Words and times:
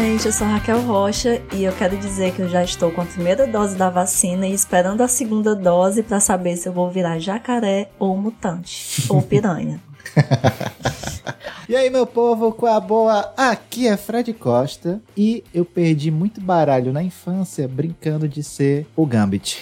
Gente, 0.00 0.26
eu 0.26 0.32
sou 0.32 0.46
Raquel 0.46 0.80
Rocha 0.82 1.42
e 1.52 1.64
eu 1.64 1.72
quero 1.72 1.96
dizer 1.96 2.32
que 2.32 2.40
eu 2.40 2.48
já 2.48 2.62
estou 2.62 2.88
com 2.92 3.00
a 3.00 3.04
primeira 3.04 3.48
dose 3.48 3.74
da 3.74 3.90
vacina 3.90 4.46
e 4.46 4.54
esperando 4.54 5.00
a 5.00 5.08
segunda 5.08 5.56
dose 5.56 6.04
para 6.04 6.20
saber 6.20 6.56
se 6.56 6.68
eu 6.68 6.72
vou 6.72 6.88
virar 6.88 7.18
jacaré 7.18 7.90
ou 7.98 8.16
mutante 8.16 9.04
ou 9.08 9.20
piranha. 9.20 9.80
e 11.68 11.74
aí, 11.74 11.90
meu 11.90 12.06
povo, 12.06 12.52
com 12.52 12.66
a 12.66 12.78
boa? 12.78 13.32
Aqui 13.36 13.88
é 13.88 13.96
Fred 13.96 14.32
Costa 14.34 15.02
e 15.16 15.42
eu 15.52 15.64
perdi 15.64 16.12
muito 16.12 16.40
baralho 16.40 16.92
na 16.92 17.02
infância 17.02 17.66
brincando 17.66 18.28
de 18.28 18.44
ser 18.44 18.86
o 18.94 19.04
Gambit. 19.04 19.58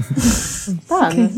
tá, 0.88 1.10
né? 1.10 1.30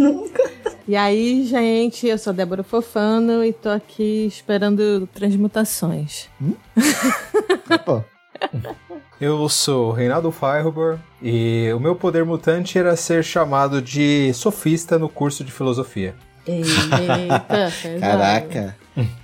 E 0.86 0.94
aí, 0.94 1.44
gente, 1.44 2.06
eu 2.06 2.18
sou 2.18 2.32
Débora 2.32 2.62
Fofano 2.62 3.44
e 3.44 3.52
tô 3.52 3.68
aqui 3.68 4.26
esperando 4.26 5.08
transmutações. 5.12 6.28
Hum? 6.40 6.54
Pô. 7.84 8.11
Eu 9.20 9.48
sou 9.48 9.92
Reinaldo 9.92 10.32
Feihuber 10.32 10.98
e 11.22 11.70
o 11.72 11.78
meu 11.78 11.94
poder 11.94 12.24
mutante 12.24 12.76
era 12.76 12.96
ser 12.96 13.22
chamado 13.22 13.80
de 13.80 14.32
sofista 14.34 14.98
no 14.98 15.08
curso 15.08 15.44
de 15.44 15.52
filosofia. 15.52 16.14
Eita, 16.44 17.70
Caraca. 18.00 18.76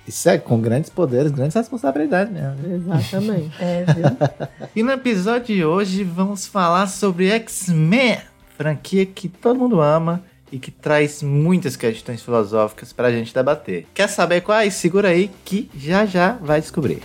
Isso 0.07 0.29
é 0.29 0.37
com 0.37 0.59
grandes 0.61 0.89
poderes, 0.89 1.31
grandes 1.31 1.55
responsabilidades 1.55 2.31
mesmo. 2.33 2.93
Exatamente. 2.93 3.51
É, 3.59 3.83
viu? 3.85 4.57
e 4.75 4.83
no 4.83 4.91
episódio 4.91 5.53
de 5.55 5.65
hoje 5.65 6.03
vamos 6.03 6.47
falar 6.47 6.87
sobre 6.87 7.29
X-Men, 7.31 8.19
franquia 8.57 9.05
que 9.05 9.27
todo 9.27 9.59
mundo 9.59 9.81
ama 9.81 10.23
e 10.51 10.57
que 10.57 10.71
traz 10.71 11.21
muitas 11.21 11.75
questões 11.75 12.21
filosóficas 12.21 12.93
pra 12.93 13.11
gente 13.11 13.33
debater. 13.33 13.85
Quer 13.93 14.07
saber 14.07 14.41
quais? 14.41 14.75
Segura 14.75 15.09
aí 15.09 15.29
que 15.43 15.69
já 15.75 16.05
já 16.05 16.37
vai 16.41 16.61
descobrir. 16.61 17.01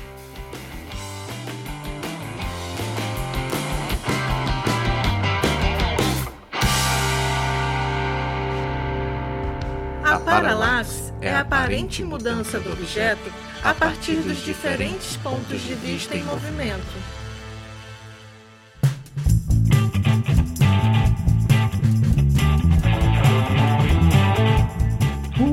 Paralaxe 10.35 11.13
é 11.21 11.33
a 11.33 11.41
aparente 11.43 12.03
mudança 12.03 12.59
do 12.59 12.73
objeto 12.73 13.33
a 13.63 13.73
partir 13.73 14.17
dos 14.17 14.45
diferentes 14.45 15.17
pontos 15.19 15.61
de 15.61 15.75
vista 15.75 16.17
em 16.17 16.25
movimento. 16.25 17.15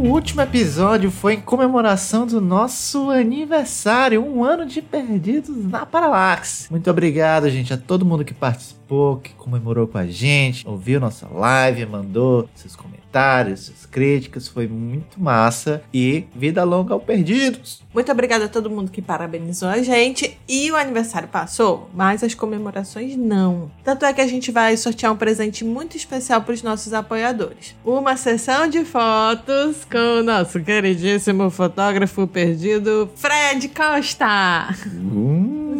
Último 0.04 0.42
episódio 0.42 1.12
foi 1.12 1.36
em 1.36 1.42
comemoração 1.42 2.26
do 2.26 2.42
nosso 2.42 3.12
aniversário, 3.12 4.26
um 4.26 4.44
ano 4.44 4.66
de 4.66 4.82
perdidos 4.82 5.64
na 5.66 5.86
Parallax. 5.86 6.68
Muito 6.72 6.90
obrigado, 6.90 7.48
gente, 7.52 7.72
a 7.72 7.78
todo 7.78 8.04
mundo 8.04 8.26
que 8.26 8.34
participou, 8.34 9.18
que 9.18 9.32
comemorou 9.36 9.88
com 9.88 10.00
a 10.00 10.08
gente, 10.08 10.68
ouviu 10.68 11.00
nossa 11.00 11.28
live, 11.28 11.86
mandou 11.86 12.50
seus 12.56 12.76
comentários, 12.76 13.68
suas 13.68 13.86
críticas, 13.86 14.48
foi 14.48 14.68
muito 14.68 15.22
massa 15.22 15.84
e 15.94 16.26
vida 16.36 16.64
longa 16.64 16.96
ao 16.96 17.00
Perdidos. 17.00 17.82
Muito 17.94 18.12
obrigada 18.12 18.46
a 18.46 18.50
todo 18.50 18.70
mundo 18.70 18.90
que 18.90 19.02
parabenizou 19.02 19.68
a 19.68 19.82
gente. 19.82 20.38
E 20.48 20.72
o 20.72 20.76
aniversário 20.76 21.28
passou, 21.28 21.90
mas 21.94 22.24
as 22.24 22.34
comemorações 22.34 23.16
não. 23.18 23.70
Tanto 23.84 24.06
é 24.06 24.14
que 24.14 24.22
a 24.22 24.28
gente 24.28 24.52
vai 24.52 24.76
sortear 24.78 25.12
um 25.12 25.18
presente 25.18 25.64
muito 25.64 25.96
especial 25.98 26.42
para 26.42 26.54
os 26.54 26.64
nossos 26.64 26.94
apoiadores. 26.94 27.76
Uma 27.84 28.16
sessão 28.16 28.68
de 28.68 28.86
fotos 28.86 29.86
com 29.92 30.20
o 30.20 30.24
nosso 30.24 30.62
queridíssimo 30.62 31.50
fotógrafo 31.50 32.26
perdido, 32.26 33.10
Fred 33.16 33.68
Costa. 33.70 34.70
Hum. 34.88 35.76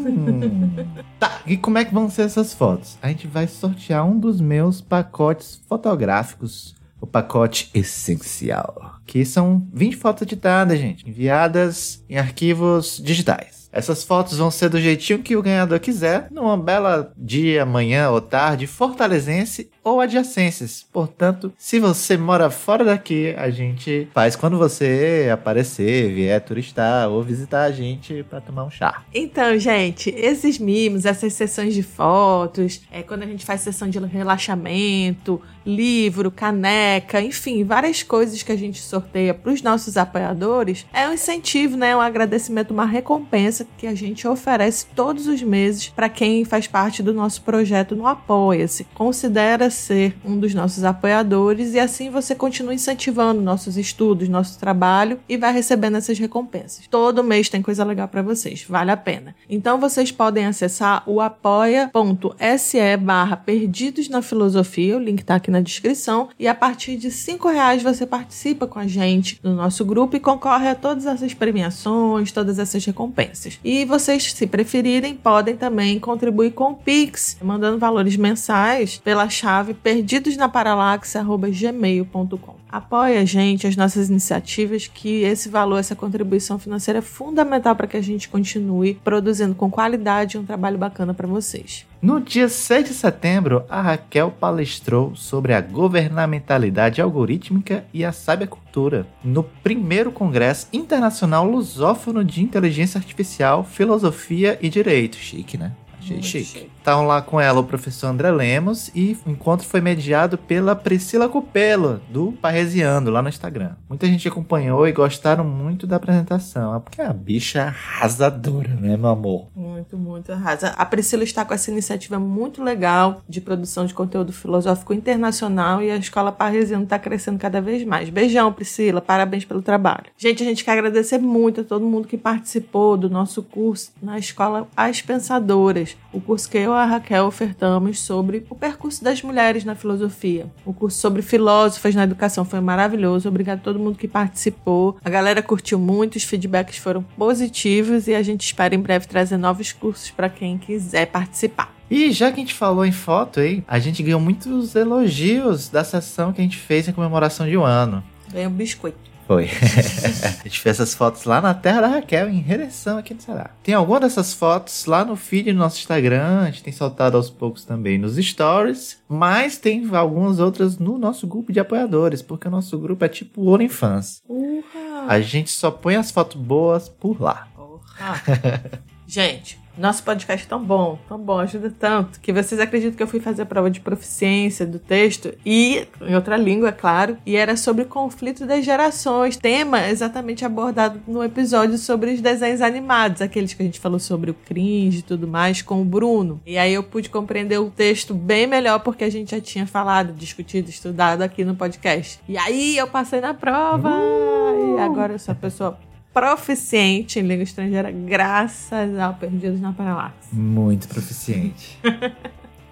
tá, 1.18 1.40
e 1.46 1.56
como 1.56 1.78
é 1.78 1.86
que 1.86 1.94
vão 1.94 2.10
ser 2.10 2.24
essas 2.24 2.54
fotos? 2.54 2.98
A 3.02 3.08
gente 3.08 3.26
vai 3.26 3.48
sortear 3.48 4.06
um 4.06 4.20
dos 4.20 4.42
meus 4.42 4.82
pacotes 4.82 5.62
fotográficos 5.68 6.76
o 7.00 7.08
pacote 7.08 7.72
essencial, 7.74 9.00
que 9.08 9.26
são 9.26 9.68
20 9.74 9.96
fotos 9.96 10.22
editadas, 10.22 10.78
gente, 10.78 11.10
enviadas 11.10 12.04
em 12.08 12.18
arquivos 12.18 13.02
digitais. 13.04 13.61
Essas 13.72 14.04
fotos 14.04 14.38
vão 14.38 14.52
ser 14.52 14.70
do 14.70 14.80
jeitinho 14.80 15.20
que 15.20 15.36
o 15.36 15.42
ganhador 15.42 15.80
quiser, 15.80 16.28
numa 16.32 16.58
bela 16.58 17.14
dia, 17.18 17.66
manhã 17.66 18.10
ou 18.10 18.20
tarde, 18.20 18.68
fortalezense 18.68 19.70
ou 19.84 20.02
adjacências. 20.02 20.86
Portanto, 20.92 21.54
se 21.58 21.80
você 21.80 22.18
mora 22.18 22.50
fora 22.50 22.84
daqui, 22.84 23.34
a 23.38 23.50
gente 23.50 24.08
faz 24.14 24.36
quando 24.36 24.58
você 24.58 25.30
aparecer, 25.32 26.14
vier 26.14 26.42
turistar 26.42 27.10
ou 27.10 27.24
visitar 27.24 27.64
a 27.64 27.72
gente 27.72 28.24
para 28.30 28.42
tomar 28.42 28.66
um 28.66 28.70
chá. 28.70 29.04
Então, 29.14 29.58
gente, 29.58 30.10
esses 30.12 30.60
mimos, 30.60 31.06
essas 31.06 31.34
sessões 31.34 31.74
de 31.74 31.84
fotos, 31.84 32.82
é 32.92 33.02
quando 33.02 33.24
a 33.24 33.28
gente 33.28 33.46
faz 33.46 33.62
sessão 33.62 33.90
de 33.90 34.00
relaxamento, 34.00 35.42
livro, 35.66 36.32
caneca, 36.32 37.22
enfim, 37.22 37.64
várias 37.64 38.04
coisas 38.04 38.42
que 38.44 38.52
a 38.52 38.56
gente 38.56 38.82
sorteia 38.82 39.34
para 39.34 39.52
os 39.52 39.62
nossos 39.62 39.98
apoiadores, 39.98 40.86
é 40.94 41.08
um 41.08 41.14
incentivo, 41.14 41.78
né, 41.78 41.96
um 41.96 42.02
agradecimento, 42.02 42.72
uma 42.72 42.86
recompensa 42.86 43.68
que 43.78 43.88
a 43.88 43.96
gente 43.96 44.28
oferece 44.28 44.88
todos 44.96 45.28
os 45.28 45.42
meses 45.42 45.90
para 45.90 46.10
quem 46.10 46.44
faz 46.44 46.68
parte 46.68 47.04
do 47.04 47.14
nosso 47.14 47.42
projeto 47.42 47.96
no 47.96 48.08
Apoia-se. 48.08 48.86
Considera 48.94 49.70
ser 49.70 50.16
um 50.26 50.40
dos 50.40 50.54
nossos 50.54 50.84
apoiadores 50.84 51.74
e 51.74 51.80
assim 51.80 52.10
você 52.10 52.34
continua 52.34 52.74
incentivando 52.74 53.42
nossos 53.42 53.78
estudos, 53.78 54.28
nosso 54.28 54.60
trabalho 54.60 55.20
e 55.28 55.38
vai 55.38 55.54
recebendo 55.54 55.98
essas 55.98 56.18
recompensas. 56.18 56.88
Todo 56.90 57.24
mês 57.24 57.50
tem 57.50 57.62
coisa 57.62 57.84
legal 57.84 58.08
para 58.08 58.22
vocês, 58.22 58.66
vale 58.68 58.92
a 58.92 58.98
pena. 58.98 59.36
Então 59.50 59.80
vocês 59.80 60.12
podem 60.12 60.46
acessar 60.46 61.04
o 61.06 61.22
apoia.se 61.22 62.98
barra 62.98 63.38
Perdidos 63.38 64.10
na 64.10 64.22
Filosofia, 64.22 64.98
o 64.98 65.00
link 65.00 65.24
tá 65.24 65.36
aqui 65.36 65.51
na 65.52 65.62
descrição, 65.62 66.30
e 66.40 66.48
a 66.48 66.56
partir 66.56 66.98
de 66.98 67.12
cinco 67.12 67.50
reais 67.50 67.84
você 67.84 68.08
participa 68.08 68.66
com 68.66 68.80
a 68.80 68.88
gente 68.88 69.40
no 69.44 69.54
nosso 69.54 69.84
grupo 69.86 70.16
e 70.16 70.20
concorre 70.20 70.70
a 70.70 70.76
todas 70.76 71.06
essas 71.06 71.34
premiações, 71.34 72.32
todas 72.32 72.58
essas 72.58 72.86
recompensas. 72.86 73.60
E 73.64 73.86
vocês, 73.86 74.34
se 74.34 74.48
preferirem, 74.48 75.16
podem 75.16 75.56
também 75.56 76.00
contribuir 76.00 76.52
com 76.52 76.72
o 76.72 76.76
Pix, 76.76 77.38
mandando 77.42 77.78
valores 77.78 78.16
mensais 78.16 78.98
pela 78.98 79.30
chave 79.30 79.74
perdidosnaparalaxe.gmail.com. 79.74 82.61
Apoie 82.72 83.18
a 83.18 83.26
gente, 83.26 83.68
as 83.68 83.76
nossas 83.76 84.10
iniciativas, 84.10 84.88
que 84.88 85.24
esse 85.24 85.50
valor, 85.50 85.78
essa 85.78 85.96
contribuição 85.96 86.58
financeira 86.58 87.00
é 87.00 87.02
fundamental 87.02 87.76
para 87.76 87.88
que 87.88 87.98
a 87.98 88.02
gente 88.02 88.30
continue 88.30 88.94
produzindo 89.04 89.54
com 89.54 89.70
qualidade 89.70 90.38
um 90.38 90.46
trabalho 90.46 90.78
bacana 90.78 91.14
para 91.14 91.28
vocês. 91.28 91.86
No 92.02 92.20
dia 92.20 92.48
6 92.48 92.88
de 92.88 92.94
setembro, 92.94 93.64
a 93.70 93.82
Raquel 93.82 94.32
palestrou 94.32 95.16
sobre 95.16 95.54
a 95.54 95.62
governamentalidade 95.62 97.02
algorítmica 97.02 97.86
e 97.94 98.06
a 98.06 98.12
cultura 98.50 99.06
no 99.24 99.44
primeiro 99.44 100.12
Congresso 100.12 100.68
Internacional 100.72 101.46
Lusófono 101.46 102.24
de 102.24 102.42
Inteligência 102.42 102.98
Artificial, 102.98 103.64
Filosofia 103.64 104.58
e 104.62 104.70
Direito. 104.70 105.18
Chique, 105.18 105.58
né? 105.58 105.74
Achei 106.00 106.24
chique. 106.24 106.46
chique. 106.46 106.70
Estavam 106.82 107.06
lá 107.06 107.22
com 107.22 107.40
ela 107.40 107.60
o 107.60 107.64
professor 107.64 108.08
André 108.08 108.32
Lemos 108.32 108.90
e 108.96 109.16
o 109.24 109.30
encontro 109.30 109.68
foi 109.68 109.80
mediado 109.80 110.36
pela 110.36 110.76
Priscila 110.76 111.30
Copelo, 111.30 112.02
do 112.10 112.32
Parresiano, 112.32 113.12
lá 113.12 113.22
no 113.22 113.30
Instagram. 113.30 113.74
Muita 113.88 114.08
gente 114.08 114.28
acompanhou 114.28 114.88
e 114.88 114.92
gostaram 114.92 115.44
muito 115.44 115.86
da 115.86 115.98
apresentação, 115.98 116.82
porque 116.82 117.00
é 117.00 117.06
a 117.06 117.14
bicha 117.14 117.60
é 117.60 117.62
arrasadora, 117.68 118.74
né, 118.74 118.98
meu 118.98 119.10
amor? 119.10 119.46
Muito, 119.56 119.96
muito 119.96 120.34
arrasa. 120.34 120.70
A 120.70 120.84
Priscila 120.84 121.24
está 121.24 121.46
com 121.46 121.54
essa 121.54 121.70
iniciativa 121.70 122.18
muito 122.18 122.64
legal 122.64 123.22
de 123.30 123.40
produção 123.40 123.86
de 123.86 123.94
conteúdo 123.94 124.34
filosófico 124.34 124.92
internacional 124.92 125.84
e 125.84 125.92
a 125.92 125.98
escola 125.98 126.32
Parresiano 126.32 126.86
está 126.86 126.98
crescendo 126.98 127.38
cada 127.38 127.62
vez 127.62 127.86
mais. 127.86 128.10
Beijão, 128.10 128.52
Priscila, 128.52 129.02
parabéns 129.02 129.46
pelo 129.46 129.62
trabalho. 129.62 130.06
Gente, 130.18 130.42
a 130.42 130.46
gente 130.48 130.66
quer 130.66 130.72
agradecer 130.72 131.20
muito 131.20 131.62
a 131.62 131.64
todo 131.64 131.86
mundo 131.86 132.08
que 132.08 132.18
participou 132.18 132.98
do 132.98 133.08
nosso 133.08 133.44
curso 133.44 133.92
na 134.02 134.18
escola 134.18 134.68
As 134.76 135.00
Pensadoras, 135.00 135.96
o 136.12 136.20
curso 136.20 136.50
que 136.50 136.58
eu 136.58 136.71
eu 136.72 136.78
a 136.78 136.86
Raquel 136.86 137.26
ofertamos 137.26 138.00
sobre 138.00 138.46
o 138.50 138.56
percurso 138.56 139.04
das 139.04 139.22
mulheres 139.22 139.64
na 139.64 139.76
filosofia. 139.76 140.48
O 140.66 140.74
curso 140.74 141.00
sobre 141.00 141.22
filósofas 141.22 141.94
na 141.94 142.04
educação 142.04 142.46
foi 142.46 142.60
maravilhoso. 142.60 143.30
Obrigado 143.30 143.60
a 143.60 143.62
todo 143.62 143.80
mundo 143.80 143.98
que 143.98 144.08
participou. 144.08 144.98
A 145.04 145.10
galera 145.10 145.42
curtiu 145.42 145.78
muito, 145.78 146.16
os 146.16 146.24
feedbacks 146.24 146.78
foram 146.78 147.04
positivos 147.04 148.08
e 148.08 148.16
a 148.16 148.22
gente 148.22 148.46
espera 148.46 148.74
em 148.74 148.80
breve 148.80 149.08
trazer 149.08 149.38
novos 149.38 149.72
cursos 149.72 150.10
para 150.12 150.30
quem 150.30 150.58
quiser 150.58 151.08
participar. 151.08 151.76
E 151.90 152.10
já 152.12 152.32
que 152.32 152.38
a 152.38 152.40
gente 152.40 152.54
falou 152.54 152.86
em 152.86 152.92
foto 152.92 153.42
aí, 153.42 153.64
a 153.68 153.78
gente 153.78 154.02
ganhou 154.02 154.20
muitos 154.20 154.76
elogios 154.76 155.68
da 155.68 155.84
sessão 155.84 156.32
que 156.32 156.40
a 156.40 156.44
gente 156.44 156.58
fez 156.58 156.88
em 156.88 156.94
comemoração 156.94 157.46
de 157.46 157.58
um 157.58 157.66
ano. 157.66 158.02
Ganhei 158.32 158.48
um 158.48 158.52
biscoito. 158.52 159.11
Foi. 159.28 159.46
a 160.40 160.44
gente 160.44 160.60
fez 160.60 160.80
essas 160.80 160.94
fotos 160.94 161.24
lá 161.24 161.42
na 161.42 161.54
terra 161.54 161.82
da 161.82 161.88
Raquel, 161.88 162.30
em 162.30 162.40
Redenção, 162.40 162.98
aqui 162.98 163.14
no 163.14 163.22
Ceará. 163.22 163.52
Tem 163.64 163.74
alguma 163.74 164.00
dessas 164.00 164.34
fotos 164.34 164.86
lá 164.86 165.06
no 165.06 165.16
feed 165.16 165.52
do 165.52 165.58
nosso 165.58 165.80
Instagram. 165.80 166.42
A 166.42 166.46
gente 166.46 166.64
tem 166.64 166.74
soltado 166.74 167.18
aos 167.18 167.30
poucos 167.30 167.64
também 167.64 167.98
nos 167.98 168.16
stories. 168.18 169.00
Mas 169.08 169.58
tem 169.58 169.88
algumas 169.96 170.40
outras 170.40 170.78
no 170.78 170.98
nosso 170.98 171.28
grupo 171.28 171.52
de 171.52 171.60
apoiadores, 171.60 172.22
porque 172.22 172.48
o 172.48 172.52
nosso 172.52 172.78
grupo 172.78 173.04
é 173.06 173.10
tipo 173.10 173.50
OnlyFans. 173.50 174.22
Urra! 174.28 175.06
A 175.08 175.20
gente 175.22 175.52
só 175.52 175.72
põe 175.72 175.96
as 175.96 176.12
fotos 176.12 176.42
boas 176.42 176.90
por 176.90 177.22
lá. 177.22 177.48
Porra. 177.56 178.24
Gente, 179.08 179.60
nosso 179.82 180.04
podcast 180.04 180.46
é 180.46 180.50
tão 180.50 180.64
bom, 180.64 180.98
tão 181.08 181.18
bom, 181.18 181.40
ajuda 181.40 181.74
tanto, 181.78 182.20
que 182.20 182.32
vocês 182.32 182.62
acreditam 182.62 182.96
que 182.96 183.04
eu 183.04 183.08
fui 183.08 183.20
fazer 183.20 183.42
a 183.42 183.46
prova 183.46 183.70
de 183.70 183.82
proficiência 183.82 184.66
do 184.66 184.78
texto 184.78 185.34
e 185.46 185.88
em 186.02 186.16
outra 186.16 186.38
língua, 186.38 186.70
é 186.70 186.72
claro, 186.72 187.18
e 187.26 187.36
era 187.36 187.58
sobre 187.58 187.84
o 187.84 187.88
conflito 187.88 188.46
das 188.46 188.64
gerações, 188.64 189.36
tema 189.36 189.90
exatamente 189.90 190.46
abordado 190.46 191.02
no 191.08 191.24
episódio 191.24 191.78
sobre 191.78 192.14
os 192.14 192.22
desenhos 192.22 192.62
animados, 192.62 193.22
aqueles 193.22 193.54
que 193.54 193.62
a 193.64 193.66
gente 193.66 193.80
falou 193.80 194.00
sobre 194.00 194.32
o 194.32 194.34
cringe 194.34 195.00
e 195.00 195.04
tudo 195.04 195.28
mais 195.28 195.62
com 195.62 195.82
o 195.82 195.86
Bruno. 195.86 196.40
E 196.46 196.58
aí 196.58 196.74
eu 196.74 196.84
pude 196.84 197.10
compreender 197.10 197.60
o 197.60 197.72
texto 197.72 198.14
bem 198.14 198.46
melhor 198.46 198.80
porque 198.80 199.04
a 199.04 199.10
gente 199.10 199.32
já 199.32 199.42
tinha 199.42 199.66
falado, 199.66 200.14
discutido, 200.14 200.70
estudado 200.70 201.24
aqui 201.24 201.44
no 201.44 201.56
podcast. 201.56 202.20
E 202.30 202.38
aí 202.38 202.78
eu 202.78 202.88
passei 202.88 203.20
na 203.20 203.34
prova 203.34 203.90
e 203.90 204.80
agora 204.80 205.14
eu 205.14 205.20
sou 205.20 205.32
a 205.32 205.36
pessoa 205.36 205.78
proficiente 206.14 207.20
em 207.20 207.24
língua 207.24 207.44
estrangeira, 207.44 207.92
graças 207.92 208.98
ao 209.00 209.14
Perdidos 209.16 209.60
na 209.62 209.74
Paralaxe. 209.74 210.34
Muito 210.34 210.88
proficiente. 210.88 211.80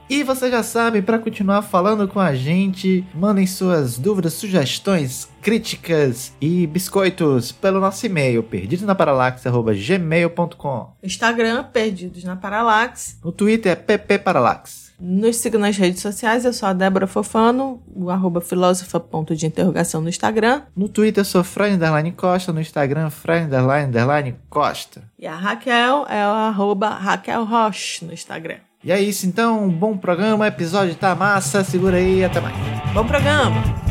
E 0.10 0.24
você 0.24 0.50
já 0.50 0.64
sabe, 0.64 1.04
para 1.04 1.20
continuar 1.20 1.62
falando 1.62 2.08
com 2.08 2.20
a 2.20 2.34
gente, 2.34 3.06
mandem 3.14 3.46
suas 3.46 3.96
dúvidas, 3.96 4.34
sugestões, 4.34 5.30
críticas 5.40 6.34
e 6.42 6.66
biscoitos 6.66 7.52
pelo 7.52 7.80
nosso 7.80 8.08
e-mail, 8.08 8.42
perdidosnaparalaxe.gmail.com 8.42 10.94
Instagram, 11.04 11.64
Perdidos 11.66 12.24
na 12.24 12.36
Paralaxe. 12.36 13.18
No 13.24 13.32
Twitter 13.32 13.72
é 13.72 13.76
ppparalaxe. 13.76 14.89
Nos 15.00 15.38
siga 15.38 15.58
nas 15.58 15.78
redes 15.78 16.02
sociais, 16.02 16.44
eu 16.44 16.52
sou 16.52 16.68
a 16.68 16.74
Débora 16.74 17.08
Fofano, 17.08 17.82
o 17.96 18.10
arroba 18.10 18.42
filósofa 18.42 19.00
ponto 19.00 19.34
de 19.36 19.46
interrogação 19.46 20.02
no 20.02 20.10
Instagram. 20.10 20.64
No 20.76 20.90
Twitter 20.90 21.22
eu 21.22 21.26
sou 21.26 21.44
Fran 21.44 21.76
Underline 21.76 22.12
Costa, 22.12 22.52
no 22.52 22.60
Instagram 22.60 23.10
Fran 23.10 23.46
Underline 23.46 23.88
Underline 23.88 24.36
Costa. 24.50 25.04
E 25.18 25.26
a 25.26 25.36
Raquel 25.36 26.06
é 26.10 26.28
o 26.28 26.32
arroba 26.32 26.90
Raquel 26.90 27.46
Roche 27.46 28.04
no 28.04 28.14
Instagram. 28.14 28.58
E 28.84 28.92
é 28.92 29.00
isso 29.02 29.26
então, 29.26 29.66
um 29.66 29.70
bom 29.70 29.98
programa, 29.98 30.48
episódio 30.48 30.96
tá 30.96 31.16
massa, 31.16 31.64
segura 31.64 31.98
aí, 31.98 32.24
até 32.24 32.40
mais. 32.42 32.56
Bom 32.94 33.06
programa! 33.06 33.89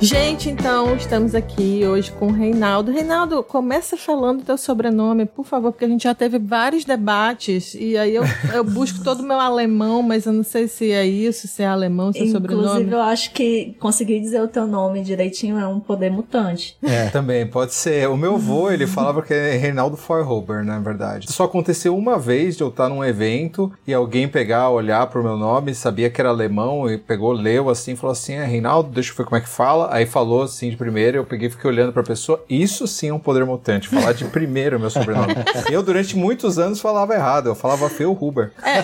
Gente, 0.00 0.48
então, 0.48 0.94
estamos 0.94 1.34
aqui 1.34 1.84
hoje 1.84 2.12
com 2.12 2.28
o 2.28 2.32
Reinaldo. 2.32 2.92
Reinaldo, 2.92 3.42
começa 3.42 3.96
falando 3.96 4.44
teu 4.44 4.56
sobrenome, 4.56 5.26
por 5.26 5.44
favor, 5.44 5.72
porque 5.72 5.84
a 5.84 5.88
gente 5.88 6.04
já 6.04 6.14
teve 6.14 6.38
vários 6.38 6.84
debates 6.84 7.74
e 7.74 7.98
aí 7.98 8.14
eu, 8.14 8.22
eu 8.54 8.62
busco 8.62 9.02
todo 9.02 9.20
o 9.20 9.22
meu 9.24 9.40
alemão, 9.40 10.00
mas 10.00 10.24
eu 10.24 10.32
não 10.32 10.44
sei 10.44 10.68
se 10.68 10.92
é 10.92 11.04
isso, 11.04 11.48
se 11.48 11.64
é 11.64 11.66
alemão, 11.66 12.12
seu 12.12 12.28
sobrenome. 12.28 12.64
Inclusive, 12.64 12.92
eu 12.92 13.00
acho 13.00 13.32
que 13.32 13.76
conseguir 13.80 14.20
dizer 14.20 14.40
o 14.40 14.46
teu 14.46 14.68
nome 14.68 15.02
direitinho 15.02 15.58
é 15.58 15.66
um 15.66 15.80
poder 15.80 16.12
mutante. 16.12 16.76
É, 16.80 17.08
também, 17.08 17.44
pode 17.44 17.74
ser. 17.74 18.08
O 18.08 18.16
meu 18.16 18.36
avô, 18.36 18.70
ele 18.70 18.86
falava 18.88 19.20
que 19.20 19.34
é 19.34 19.56
Reinaldo 19.56 19.96
Feuerhuber, 19.96 20.64
na 20.64 20.78
verdade. 20.78 21.26
Só 21.32 21.42
aconteceu 21.42 21.96
uma 21.96 22.16
vez 22.16 22.56
de 22.56 22.62
eu 22.62 22.68
estar 22.68 22.88
num 22.88 23.04
evento 23.04 23.72
e 23.84 23.92
alguém 23.92 24.28
pegar, 24.28 24.70
olhar 24.70 25.08
pro 25.08 25.24
meu 25.24 25.36
nome, 25.36 25.74
sabia 25.74 26.08
que 26.08 26.20
era 26.20 26.30
alemão 26.30 26.88
e 26.88 26.96
pegou, 26.96 27.32
leu 27.32 27.68
assim, 27.68 27.96
falou 27.96 28.12
assim, 28.12 28.34
é 28.34 28.44
Reinaldo, 28.44 28.90
deixa 28.90 29.10
eu 29.10 29.16
ver 29.16 29.24
como 29.24 29.36
é 29.36 29.40
que 29.40 29.48
fala. 29.48 29.87
Aí 29.90 30.06
falou 30.06 30.42
assim 30.42 30.70
de 30.70 30.76
primeiro, 30.76 31.18
eu 31.18 31.24
peguei 31.24 31.48
e 31.48 31.50
fiquei 31.50 31.70
olhando 31.70 31.92
pra 31.92 32.02
pessoa. 32.02 32.42
Isso 32.48 32.86
sim 32.86 33.08
é 33.08 33.14
um 33.14 33.18
poder 33.18 33.44
mutante, 33.44 33.88
falar 33.88 34.12
de 34.12 34.24
primeiro 34.26 34.78
meu 34.78 34.90
sobrenome. 34.90 35.34
eu, 35.70 35.82
durante 35.82 36.16
muitos 36.16 36.58
anos, 36.58 36.80
falava 36.80 37.14
errado. 37.14 37.48
Eu 37.48 37.54
falava 37.54 37.88
Feuerhuber. 37.88 38.52
É, 38.62 38.78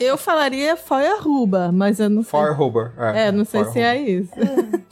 eu, 0.00 0.08
eu 0.08 0.16
falaria 0.16 0.76
Feuerhuber, 0.76 1.72
mas 1.72 2.00
eu 2.00 2.08
não 2.08 2.22
sei. 2.22 2.30
Feuerhuber. 2.30 2.92
É, 2.98 3.32
não 3.32 3.44
sei 3.44 3.64
se 3.66 3.80
é 3.80 3.96
isso. 3.96 4.32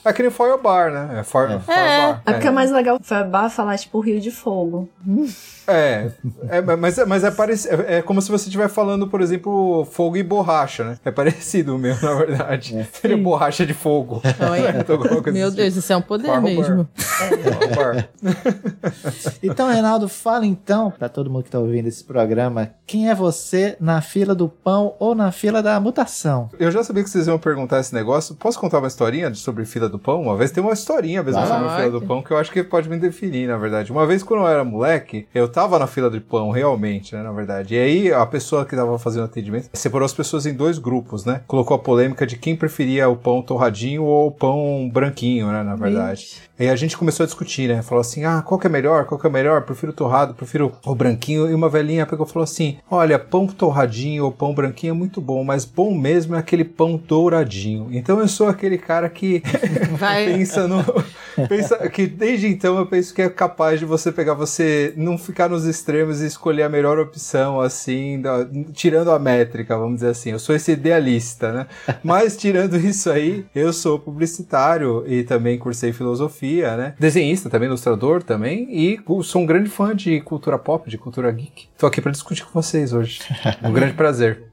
É 0.04 0.12
que 0.12 0.22
nem 0.22 0.30
Feuerbar, 0.30 0.90
né? 0.90 1.20
É, 1.20 1.22
Feuer, 1.22 1.60
Feuerbar. 1.60 2.22
É 2.26 2.32
porque 2.32 2.48
é 2.48 2.50
mais 2.50 2.70
legal 2.72 2.98
Feuerbar 3.00 3.50
falar 3.50 3.78
tipo 3.78 4.00
Rio 4.00 4.20
de 4.20 4.30
Fogo. 4.30 4.88
É, 5.66 6.10
é, 6.48 6.60
mas, 6.76 6.98
mas 7.06 7.24
é, 7.24 7.30
pareci, 7.30 7.68
é, 7.68 7.98
é 7.98 8.02
como 8.02 8.20
se 8.20 8.30
você 8.30 8.46
estiver 8.46 8.68
falando, 8.68 9.06
por 9.06 9.20
exemplo, 9.20 9.84
fogo 9.84 10.16
e 10.16 10.22
borracha, 10.22 10.84
né? 10.84 10.98
É 11.04 11.10
parecido 11.10 11.76
o 11.76 11.78
meu, 11.78 11.94
na 12.02 12.14
verdade. 12.14 12.88
Seria 12.92 13.16
borracha 13.16 13.64
de 13.64 13.74
fogo. 13.74 14.20
Alguma 14.88 15.22
coisa 15.22 15.32
Meu. 15.32 15.50
Deus, 15.50 15.76
isso 15.76 15.92
é 15.92 15.96
um 15.96 16.02
poder 16.02 16.26
Feuerhuber. 16.26 16.56
mesmo. 16.56 16.88
Feuerbar. 16.94 18.08
Então, 19.42 19.70
Reinaldo, 19.70 20.08
fala 20.08 20.46
então, 20.46 20.90
pra 20.90 21.08
todo 21.08 21.30
mundo 21.30 21.44
que 21.44 21.50
tá 21.50 21.58
ouvindo 21.58 21.86
esse 21.86 22.02
programa, 22.02 22.70
quem 22.86 23.08
é 23.08 23.14
você 23.14 23.76
na 23.80 24.00
fila 24.00 24.34
do 24.34 24.48
pão 24.48 24.94
ou 24.98 25.14
na 25.14 25.30
fila 25.30 25.62
da 25.62 25.78
mutação? 25.80 26.50
Eu 26.58 26.70
já 26.70 26.82
sabia 26.82 27.02
que 27.02 27.10
vocês 27.10 27.26
iam 27.26 27.38
perguntar 27.38 27.80
esse 27.80 27.94
negócio. 27.94 28.34
Posso 28.34 28.58
contar 28.58 28.78
uma 28.78 28.88
historinha 28.88 29.32
sobre 29.34 29.64
fila 29.64 29.88
do 29.88 29.98
pão? 29.98 30.22
Uma 30.22 30.36
vez 30.36 30.50
tem 30.50 30.62
uma 30.62 30.72
historinha 30.72 31.22
mesmo 31.22 31.40
Vai 31.40 31.48
sobre 31.48 31.76
fila 31.76 32.00
do 32.00 32.06
pão 32.06 32.22
que 32.22 32.30
eu 32.30 32.38
acho 32.38 32.50
que 32.50 32.62
pode 32.62 32.88
me 32.88 32.98
definir, 32.98 33.48
na 33.48 33.56
verdade. 33.56 33.92
Uma 33.92 34.06
vez, 34.06 34.22
quando 34.22 34.40
eu 34.40 34.48
era 34.48 34.64
moleque, 34.64 35.26
eu 35.34 35.48
tava 35.52 35.78
na 35.78 35.86
fila 35.86 36.10
de 36.10 36.20
pão, 36.20 36.50
realmente, 36.50 37.14
né, 37.14 37.22
na 37.22 37.32
verdade. 37.32 37.74
E 37.74 37.78
aí, 37.78 38.12
a 38.12 38.24
pessoa 38.26 38.64
que 38.64 38.74
tava 38.74 38.98
fazendo 38.98 39.24
atendimento 39.24 39.68
separou 39.72 40.06
as 40.06 40.14
pessoas 40.14 40.46
em 40.46 40.54
dois 40.54 40.78
grupos, 40.78 41.24
né? 41.24 41.42
Colocou 41.46 41.76
a 41.76 41.78
polêmica 41.78 42.26
de 42.26 42.36
quem 42.36 42.56
preferia 42.56 43.08
o 43.08 43.16
pão 43.16 43.42
torradinho 43.42 44.02
ou 44.02 44.28
o 44.28 44.32
pão 44.32 44.90
branquinho, 44.92 45.46
né, 45.48 45.62
na 45.62 45.76
verdade. 45.76 46.42
E 46.58 46.68
a 46.68 46.76
gente 46.76 46.96
começou 46.96 47.24
a 47.24 47.26
discutir, 47.26 47.68
né? 47.68 47.82
Falou 47.82 48.00
assim: 48.00 48.24
ah, 48.24 48.40
qual 48.40 48.58
que 48.58 48.66
é 48.66 48.70
melhor? 48.70 49.04
Qual 49.04 49.18
que 49.20 49.26
é 49.26 49.30
melhor? 49.30 49.62
Prefiro 49.62 49.92
torrado, 49.92 50.32
prefiro 50.32 50.72
o 50.86 50.94
branquinho. 50.94 51.50
E 51.50 51.54
uma 51.54 51.68
velhinha 51.68 52.06
pegou 52.06 52.24
e 52.24 52.28
falou 52.28 52.44
assim: 52.44 52.78
olha, 52.90 53.18
pão 53.18 53.48
torradinho 53.48 54.24
ou 54.24 54.30
pão 54.32 54.54
branquinho 54.54 54.92
é 54.92 54.94
muito 54.94 55.20
bom, 55.20 55.42
mas 55.42 55.64
bom 55.64 55.92
mesmo 55.92 56.36
é 56.36 56.38
aquele 56.38 56.64
pão 56.64 56.96
douradinho. 56.96 57.88
Então 57.90 58.20
eu 58.20 58.28
sou 58.28 58.48
aquele 58.48 58.78
cara 58.78 59.08
que 59.08 59.42
Vai. 59.98 60.26
pensa 60.32 60.68
no. 60.68 60.84
Pensa 61.48 61.88
que 61.88 62.06
desde 62.06 62.46
então 62.48 62.78
eu 62.78 62.86
penso 62.86 63.14
que 63.14 63.22
é 63.22 63.28
capaz 63.28 63.78
de 63.80 63.84
você 63.86 64.10
pegar, 64.12 64.34
você 64.34 64.92
não 64.96 65.16
ficar 65.18 65.48
nos 65.48 65.64
extremos 65.66 66.20
e 66.22 66.26
escolher 66.26 66.62
a 66.64 66.68
melhor 66.68 66.98
opção, 66.98 67.60
assim, 67.60 68.20
da- 68.20 68.46
tirando 68.72 69.10
a 69.10 69.18
métrica, 69.18 69.76
vamos 69.76 69.96
dizer 69.96 70.08
assim. 70.08 70.30
Eu 70.30 70.38
sou 70.38 70.54
esse 70.54 70.72
idealista, 70.72 71.52
né? 71.52 71.66
Mas 72.02 72.36
tirando 72.36 72.76
isso 72.76 73.10
aí, 73.10 73.44
eu 73.54 73.72
sou 73.72 73.98
publicitário 73.98 75.04
e 75.06 75.22
também 75.22 75.58
cursei 75.58 75.92
filosofia, 75.92 76.76
né? 76.76 76.94
Desenhista 76.98 77.48
também, 77.50 77.68
ilustrador 77.68 78.22
também, 78.22 78.68
e 78.70 79.00
sou 79.22 79.42
um 79.42 79.46
grande 79.46 79.68
fã 79.70 79.94
de 79.94 80.20
cultura 80.20 80.58
pop, 80.58 80.88
de 80.88 80.98
cultura 80.98 81.30
geek. 81.30 81.68
Tô 81.78 81.86
aqui 81.86 82.00
pra 82.00 82.12
discutir 82.12 82.44
com 82.44 82.52
vocês 82.52 82.92
hoje. 82.92 83.20
Um 83.62 83.72
grande 83.72 83.94
prazer. 83.94 84.44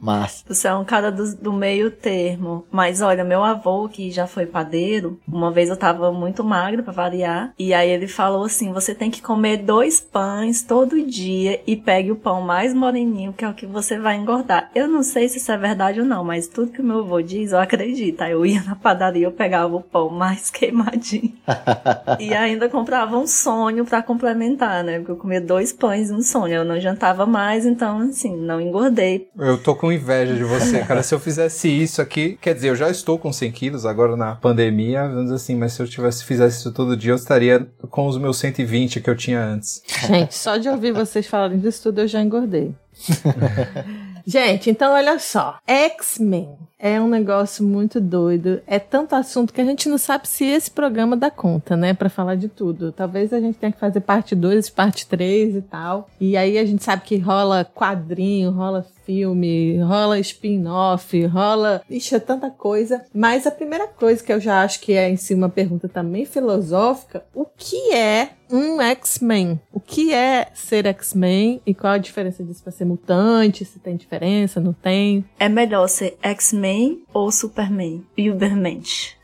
Mas, 0.00 0.44
Você 0.48 0.68
é 0.68 0.74
um 0.74 0.84
cara 0.84 1.10
do, 1.10 1.34
do 1.36 1.52
meio 1.52 1.90
termo. 1.90 2.64
Mas 2.70 3.00
olha, 3.00 3.24
meu 3.24 3.42
avô, 3.42 3.88
que 3.88 4.10
já 4.10 4.26
foi 4.26 4.46
padeiro, 4.46 5.18
uma 5.26 5.50
vez 5.50 5.68
eu 5.68 5.76
tava 5.76 6.12
muito 6.12 6.44
magra 6.44 6.82
pra 6.82 6.92
variar. 6.92 7.52
E 7.58 7.72
aí 7.74 7.90
ele 7.90 8.06
falou 8.06 8.44
assim: 8.44 8.72
você 8.72 8.94
tem 8.94 9.10
que 9.10 9.22
comer 9.22 9.58
dois 9.58 10.00
pães 10.00 10.62
todo 10.62 11.02
dia 11.02 11.60
e 11.66 11.76
pegue 11.76 12.12
o 12.12 12.16
pão 12.16 12.40
mais 12.40 12.74
moreninho, 12.74 13.32
que 13.32 13.44
é 13.44 13.48
o 13.48 13.54
que 13.54 13.66
você 13.66 13.98
vai 13.98 14.16
engordar. 14.16 14.70
Eu 14.74 14.88
não 14.88 15.02
sei 15.02 15.28
se 15.28 15.38
isso 15.38 15.52
é 15.52 15.56
verdade 15.56 16.00
ou 16.00 16.06
não, 16.06 16.24
mas 16.24 16.48
tudo 16.48 16.72
que 16.72 16.80
o 16.80 16.84
meu 16.84 17.00
avô 17.00 17.20
diz, 17.20 17.52
eu 17.52 17.58
acredito. 17.58 18.22
Aí 18.22 18.32
eu 18.32 18.44
ia 18.44 18.62
na 18.62 18.74
padaria, 18.74 19.26
eu 19.26 19.32
pegava 19.32 19.74
o 19.74 19.82
pão 19.82 20.08
mais 20.10 20.50
queimadinho. 20.50 21.32
e 22.18 22.34
ainda 22.34 22.68
comprava 22.68 23.16
um 23.16 23.26
sonho 23.26 23.84
pra 23.84 24.02
complementar, 24.02 24.82
né? 24.84 24.98
Porque 24.98 25.12
eu 25.12 25.16
comia 25.16 25.40
dois 25.40 25.72
pães 25.72 26.10
e 26.10 26.12
um 26.12 26.22
sonho. 26.22 26.54
Eu 26.54 26.64
não 26.64 26.80
jantava 26.80 27.26
mais, 27.26 27.66
então, 27.66 27.98
assim, 27.98 28.36
não 28.36 28.60
engordei. 28.60 29.28
Eu 29.38 29.55
tô 29.58 29.74
com 29.74 29.92
inveja 29.92 30.34
de 30.34 30.44
você, 30.44 30.80
cara. 30.80 31.02
Se 31.02 31.14
eu 31.14 31.20
fizesse 31.20 31.68
isso 31.68 32.00
aqui, 32.00 32.38
quer 32.40 32.54
dizer, 32.54 32.70
eu 32.70 32.76
já 32.76 32.90
estou 32.90 33.18
com 33.18 33.32
100 33.32 33.52
quilos 33.52 33.86
agora 33.86 34.16
na 34.16 34.34
pandemia, 34.34 35.06
vamos 35.08 35.24
dizer 35.24 35.36
assim, 35.36 35.56
mas 35.56 35.72
se 35.72 35.82
eu 35.82 35.88
tivesse 35.88 36.24
fizesse 36.24 36.58
isso 36.58 36.72
todo 36.72 36.96
dia, 36.96 37.12
eu 37.12 37.16
estaria 37.16 37.66
com 37.90 38.06
os 38.06 38.18
meus 38.18 38.38
120 38.38 39.00
que 39.00 39.10
eu 39.10 39.16
tinha 39.16 39.40
antes. 39.40 39.82
Gente, 40.06 40.34
só 40.34 40.56
de 40.56 40.68
ouvir 40.68 40.92
vocês 40.92 41.26
falarem 41.26 41.58
disso 41.58 41.82
tudo 41.84 42.00
eu 42.00 42.08
já 42.08 42.20
engordei. 42.20 42.74
Gente, 44.26 44.70
então 44.70 44.92
olha 44.92 45.20
só. 45.20 45.58
X-Men 45.64 46.58
é 46.78 47.00
um 47.00 47.06
negócio 47.06 47.64
muito 47.64 48.00
doido. 48.00 48.60
É 48.66 48.78
tanto 48.78 49.14
assunto 49.14 49.52
que 49.52 49.60
a 49.60 49.64
gente 49.64 49.88
não 49.88 49.96
sabe 49.96 50.26
se 50.26 50.44
esse 50.44 50.68
programa 50.68 51.16
dá 51.16 51.30
conta, 51.30 51.76
né? 51.76 51.94
Pra 51.94 52.08
falar 52.08 52.34
de 52.34 52.48
tudo. 52.48 52.90
Talvez 52.90 53.32
a 53.32 53.38
gente 53.38 53.56
tenha 53.56 53.70
que 53.70 53.78
fazer 53.78 54.00
parte 54.00 54.34
2, 54.34 54.68
parte 54.70 55.06
3 55.06 55.54
e 55.54 55.62
tal. 55.62 56.10
E 56.20 56.36
aí 56.36 56.58
a 56.58 56.66
gente 56.66 56.82
sabe 56.82 57.02
que 57.02 57.16
rola 57.16 57.64
quadrinho, 57.64 58.50
rola 58.50 58.84
filme, 59.06 59.78
rola 59.78 60.18
spin-off, 60.18 61.24
rola. 61.26 61.80
Ixi, 61.88 62.16
é 62.16 62.20
tanta 62.20 62.50
coisa. 62.50 63.04
Mas 63.14 63.46
a 63.46 63.50
primeira 63.50 63.86
coisa 63.86 64.22
que 64.22 64.32
eu 64.32 64.40
já 64.40 64.62
acho 64.62 64.80
que 64.80 64.92
é 64.92 65.08
em 65.08 65.16
si 65.16 65.32
uma 65.32 65.48
pergunta 65.48 65.88
também 65.88 66.26
filosófica: 66.26 67.24
o 67.32 67.46
que 67.46 67.94
é 67.94 68.30
um 68.50 68.80
X-Men? 68.80 69.60
O 69.72 69.80
que 69.80 70.12
é 70.12 70.48
ser 70.52 70.86
X-Men 70.86 71.62
e 71.64 71.72
qual 71.72 71.94
a 71.94 71.98
diferença 71.98 72.42
disso 72.42 72.62
para 72.62 72.72
ser 72.72 72.84
mutante? 72.84 73.64
Se 73.64 73.78
tem 73.78 73.96
diferença, 73.96 74.60
não 74.60 74.72
tem? 74.72 75.24
É 75.38 75.48
melhor 75.48 75.86
ser 75.88 76.16
X-Men 76.20 77.02
ou 77.14 77.30
Superman? 77.30 78.04
Ubermensch. 78.18 79.15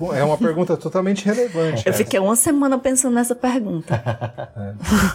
Não, 0.00 0.14
é 0.14 0.22
uma 0.22 0.38
pergunta 0.38 0.76
totalmente 0.76 1.24
relevante. 1.24 1.82
Eu 1.86 1.92
fiquei 1.92 2.20
uma 2.20 2.36
semana 2.36 2.78
pensando 2.78 3.14
nessa 3.14 3.34
pergunta. 3.34 3.94
É. 4.56 4.74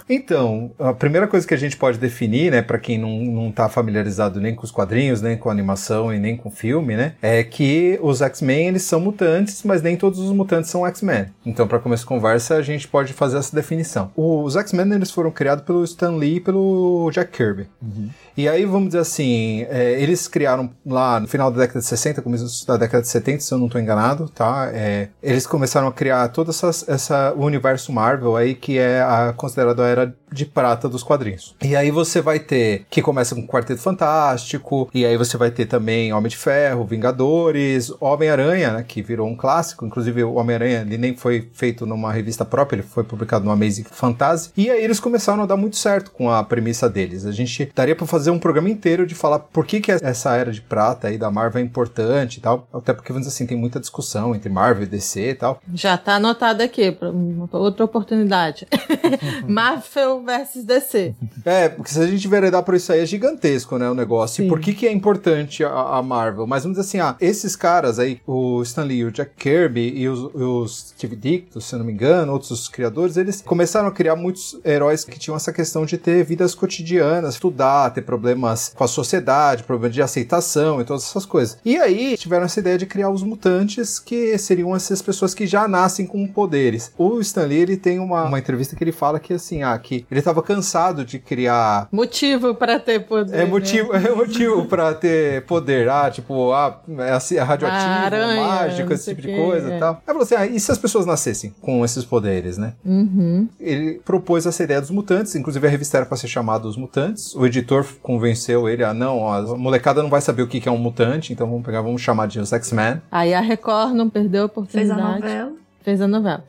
Então, 0.10 0.72
a 0.78 0.94
primeira 0.94 1.28
coisa 1.28 1.48
que 1.48 1.54
a 1.54 1.58
gente 1.58 1.78
pode 1.78 1.98
definir, 1.98 2.52
né, 2.52 2.62
para 2.62 2.78
quem 2.78 2.98
não, 2.98 3.20
não 3.20 3.52
tá 3.52 3.70
familiarizado 3.70 4.40
nem 4.42 4.54
com 4.54 4.64
os 4.64 4.72
quadrinhos, 4.72 5.22
nem 5.22 5.38
com 5.38 5.50
a 5.50 5.52
animação 5.52 6.14
e 6.14 6.20
nem 6.20 6.36
com 6.36 6.50
o 6.50 6.52
filme, 6.52 6.96
né, 6.96 7.14
é 7.22 7.44
que 7.44 7.98
os 8.02 8.22
X-Men 8.22 8.68
eles 8.68 8.84
são 8.84 9.00
mutantes, 9.00 9.64
mas 9.64 9.82
nem 9.82 9.96
todos 9.96 10.20
os 10.20 10.32
mutantes 10.32 10.70
são 10.70 10.86
X-Men. 10.86 11.28
Então, 11.46 11.68
para 11.68 11.80
começar 11.80 12.04
a 12.04 12.08
conversa, 12.08 12.56
a 12.56 12.62
gente 12.62 12.88
pode 12.88 13.14
fazer 13.14 13.38
essa 13.38 13.56
definição. 13.56 14.12
Os 14.16 14.56
X-Men 14.56 14.94
eles 14.94 15.12
foram 15.12 15.32
criados 15.32 15.64
pelo 15.64 15.84
Stan 15.84 16.12
Lee 16.12 16.36
e 16.36 16.40
pelo 16.40 17.10
Jack 17.12 17.32
Kirby. 17.32 17.68
Uhum. 17.82 18.10
E 18.36 18.48
aí, 18.48 18.66
vamos 18.66 18.90
dizer 18.90 19.00
assim, 19.00 19.66
é, 19.70 20.02
eles 20.02 20.28
criaram 20.28 20.70
lá 20.86 21.20
no 21.20 21.28
final 21.28 21.52
da 21.52 21.58
década 21.60 21.80
de 21.80 21.86
60, 21.86 22.22
começo 22.22 22.66
da 22.66 22.78
década 22.78 23.02
de 23.02 23.10
70, 23.10 23.42
se 23.42 23.54
eu 23.54 23.58
não 23.58 23.66
estou 23.66 23.80
enganado, 23.82 24.30
tá? 24.30 24.70
É, 24.74 25.10
eles 25.22 25.46
começaram 25.46 25.88
a 25.88 25.92
criar 25.92 26.30
todo 26.30 26.50
essa, 26.50 26.70
essa, 26.88 27.34
o 27.36 27.44
universo 27.44 27.92
Marvel 27.92 28.38
aí, 28.38 28.56
que 28.56 28.78
é 28.78 29.02
a, 29.02 29.34
considerado 29.36 29.82
a 29.82 29.88
era 29.88 30.16
de 30.32 30.46
prata 30.46 30.88
dos 30.88 31.04
quadrinhos. 31.04 31.56
E 31.62 31.76
aí 31.76 31.92
você 31.92 32.22
vai 32.22 32.40
ter, 32.40 32.86
que 32.90 33.02
começa 33.02 33.36
com 33.36 33.46
Quarteto 33.46 33.82
Fantástico, 33.82 34.90
e 34.94 35.06
aí 35.06 35.18
você 35.18 35.38
vai 35.38 35.52
ter 35.52 35.66
também 35.66 36.14
Homem 36.14 36.30
de 36.30 36.38
Ferro, 36.38 36.86
Vingadores, 36.86 37.92
Homem-Aranha, 38.00 38.72
né, 38.72 38.86
que 38.88 39.02
virou 39.02 39.28
um 39.28 39.36
clássico, 39.36 39.86
inclusive 39.86 40.24
o 40.24 40.36
Homem-Aranha, 40.36 40.82
ele 40.82 40.98
nem 40.98 41.16
foi 41.16 41.50
feito 41.54 41.86
numa 41.86 42.12
revista 42.12 42.46
própria, 42.46 42.78
ele 42.78 42.88
foi 42.88 43.04
publicado 43.04 43.46
no 43.46 43.52
Amazing 43.52 43.84
Fantasy, 43.84 44.52
e 44.56 44.70
aí 44.70 44.84
eles 44.84 45.00
começaram 45.00 45.44
a 45.44 45.46
dar 45.46 45.58
muito 45.58 45.76
certo 45.76 46.12
com 46.12 46.30
a 46.30 46.44
premissa 46.44 46.90
deles. 46.90 47.26
A 47.26 47.32
gente 47.32 47.72
daria 47.76 47.96
para 47.96 48.08
fazer 48.08 48.32
um 48.32 48.40
programa 48.40 48.70
inteiro 48.70 49.06
de 49.06 49.16
falar 49.16 49.40
por 49.40 49.66
que 49.66 49.82
que 49.82 49.92
essa 49.92 50.36
era 50.36 50.52
de 50.52 50.62
prata 50.62 51.08
aí 51.08 51.18
da 51.18 51.32
Marvel 51.32 51.62
é 51.62 51.66
importante 51.66 52.38
e 52.38 52.42
tal, 52.42 52.68
até 52.74 52.94
porque, 52.94 53.12
vamos 53.12 53.28
dizer 53.28 53.36
assim, 53.36 53.48
tem 53.48 53.58
muita 53.58 53.80
discussão 53.80 54.36
entre 54.36 54.50
Marvel 54.50 54.84
e 54.84 54.88
DC 54.88 55.32
e 55.32 55.36
tal. 55.36 55.62
Já 55.74 55.98
tá 55.98 56.16
anotado 56.16 56.64
aqui, 56.64 56.92
para 56.92 57.10
outra 57.54 57.86
oportunidade. 57.86 58.68
Marvel 59.48 60.21
versus 60.24 60.64
DC. 60.64 61.14
É, 61.46 61.70
porque 61.70 61.92
se 61.92 62.00
a 62.00 62.08
gente 62.08 62.28
veredar 62.28 62.64
por 62.64 62.76
isso 62.76 62.92
aí 62.92 63.00
é 63.00 63.06
gigantesco, 63.06 63.78
né, 63.78 63.90
o 63.90 63.94
negócio. 63.94 64.38
Sim. 64.38 64.46
E 64.46 64.50
por 64.50 64.60
que 64.60 64.74
que 64.74 64.88
é 64.88 64.92
importante 64.92 65.64
a, 65.64 65.70
a, 65.70 66.04
Marvel? 66.04 66.48
Mas 66.48 66.64
vamos 66.64 66.78
dizer 66.78 66.88
assim, 66.88 67.00
ah, 67.00 67.16
esses 67.20 67.56
caras 67.56 68.00
aí, 68.00 68.22
o 68.26 68.62
Stan 68.64 68.84
Lee, 68.84 69.06
o 69.06 69.12
Jack 69.12 69.32
Kirby 69.38 69.94
e 69.96 70.08
os, 70.08 70.20
os 70.34 70.94
Steve 70.98 71.16
Ditko, 71.16 71.62
se 71.62 71.74
eu 71.74 71.80
não 71.80 71.86
me 71.86 71.94
engano, 71.94 72.32
outros 72.32 72.68
criadores, 72.68 73.18
eles 73.18 73.42
começaram 73.42 73.88
a 73.88 73.92
criar 73.92 74.16
muitos 74.16 74.60
heróis 74.66 75.04
que 75.04 75.20
tinham 75.20 75.36
essa 75.36 75.52
questão 75.52 75.86
de 75.86 75.98
ter 75.98 76.24
vidas 76.24 76.56
cotidianas, 76.56 77.36
estudar, 77.36 77.90
ter 77.92 78.02
problemas 78.02 78.74
com 78.76 78.84
a 78.84 78.88
sociedade, 78.88 79.64
problemas 79.64 79.94
de 79.94 80.02
aceitação 80.02 80.82
e 80.82 80.86
todas 80.86 81.04
essas 81.04 81.26
coisas. 81.26 81.58
E 81.64 81.78
aí 81.78 82.16
tiveram 82.18 82.46
essa 82.46 82.60
ideia 82.60 82.78
de 82.78 82.86
criar 82.86 83.10
os 83.10 83.24
mutantes, 83.24 84.00
que 84.00 84.38
seriam 84.38 84.76
essas 84.76 85.02
pessoas 85.02 85.34
que 85.34 85.48
já 85.48 85.68
nascem 85.68 86.06
com 86.06 86.26
poderes. 86.28 86.92
O 86.98 87.20
Stan 87.20 87.46
Lee, 87.46 87.60
ele 87.60 87.78
tem 87.78 88.00
uma, 88.00 88.26
uma 88.26 88.40
entrevista 88.40 88.76
que 88.76 88.84
ele 88.84 88.92
fala 88.92 89.20
que 89.20 89.34
assim, 89.34 89.64
ah, 89.64 89.78
que 89.78 90.06
ele 90.12 90.20
estava 90.20 90.44
cansado 90.44 91.06
de 91.06 91.18
criar 91.18 91.88
motivo 91.90 92.54
para 92.54 92.78
ter 92.78 93.00
poder. 93.00 93.40
É 93.40 93.46
motivo, 93.46 93.94
né? 93.94 94.04
é 94.06 94.14
motivo 94.14 94.66
para 94.66 94.94
ter 94.94 95.46
poder. 95.46 95.88
Ah, 95.90 96.12
tipo, 96.12 96.52
ah, 96.52 96.82
é, 97.00 97.12
assim, 97.12 97.38
é 97.38 97.42
radioativo, 97.42 97.82
Aranha, 97.82 98.42
mágico, 98.42 98.92
esse 98.92 99.16
tipo 99.16 99.22
de 99.22 99.34
coisa 99.34 99.70
e 99.70 99.74
é. 99.74 99.78
tal. 99.80 99.94
Aí 99.96 100.02
falou 100.06 100.24
assim: 100.24 100.36
ah, 100.36 100.46
e 100.46 100.60
se 100.60 100.70
as 100.70 100.78
pessoas 100.78 101.06
nascessem 101.06 101.56
com 101.62 101.86
esses 101.86 102.04
poderes, 102.04 102.58
né? 102.58 102.74
Uhum. 102.84 103.48
Ele 103.58 104.02
propôs 104.04 104.46
essa 104.46 104.62
ideia 104.62 104.82
dos 104.82 104.90
mutantes, 104.90 105.34
inclusive 105.36 105.66
a 105.66 105.70
revista 105.70 105.98
era 105.98 106.06
para 106.06 106.18
ser 106.18 106.28
chamada 106.28 106.68
Os 106.68 106.76
Mutantes. 106.76 107.34
O 107.34 107.46
editor 107.46 107.86
convenceu 108.02 108.68
ele 108.68 108.84
a 108.84 108.94
não, 108.94 109.20
ó, 109.20 109.36
a 109.36 109.58
molecada 109.58 110.04
não 110.04 110.10
vai 110.10 110.20
saber 110.20 110.42
o 110.42 110.48
que 110.48 110.68
é 110.68 110.72
um 110.72 110.78
mutante, 110.78 111.32
então 111.32 111.48
vamos 111.48 111.66
pegar, 111.66 111.82
vamos 111.82 112.02
chamar 112.02 112.28
de 112.28 112.38
os 112.40 112.52
X-Men. 112.52 113.02
Aí 113.10 113.34
a 113.34 113.40
Record 113.40 113.94
não 113.94 114.10
perdeu 114.10 114.44
a 114.44 114.46
oportunidade. 114.48 115.00
Fez 115.00 115.08
a 115.08 115.14
novela. 115.14 115.52
Fez 115.84 116.02
a 116.02 116.08
novela. 116.08 116.44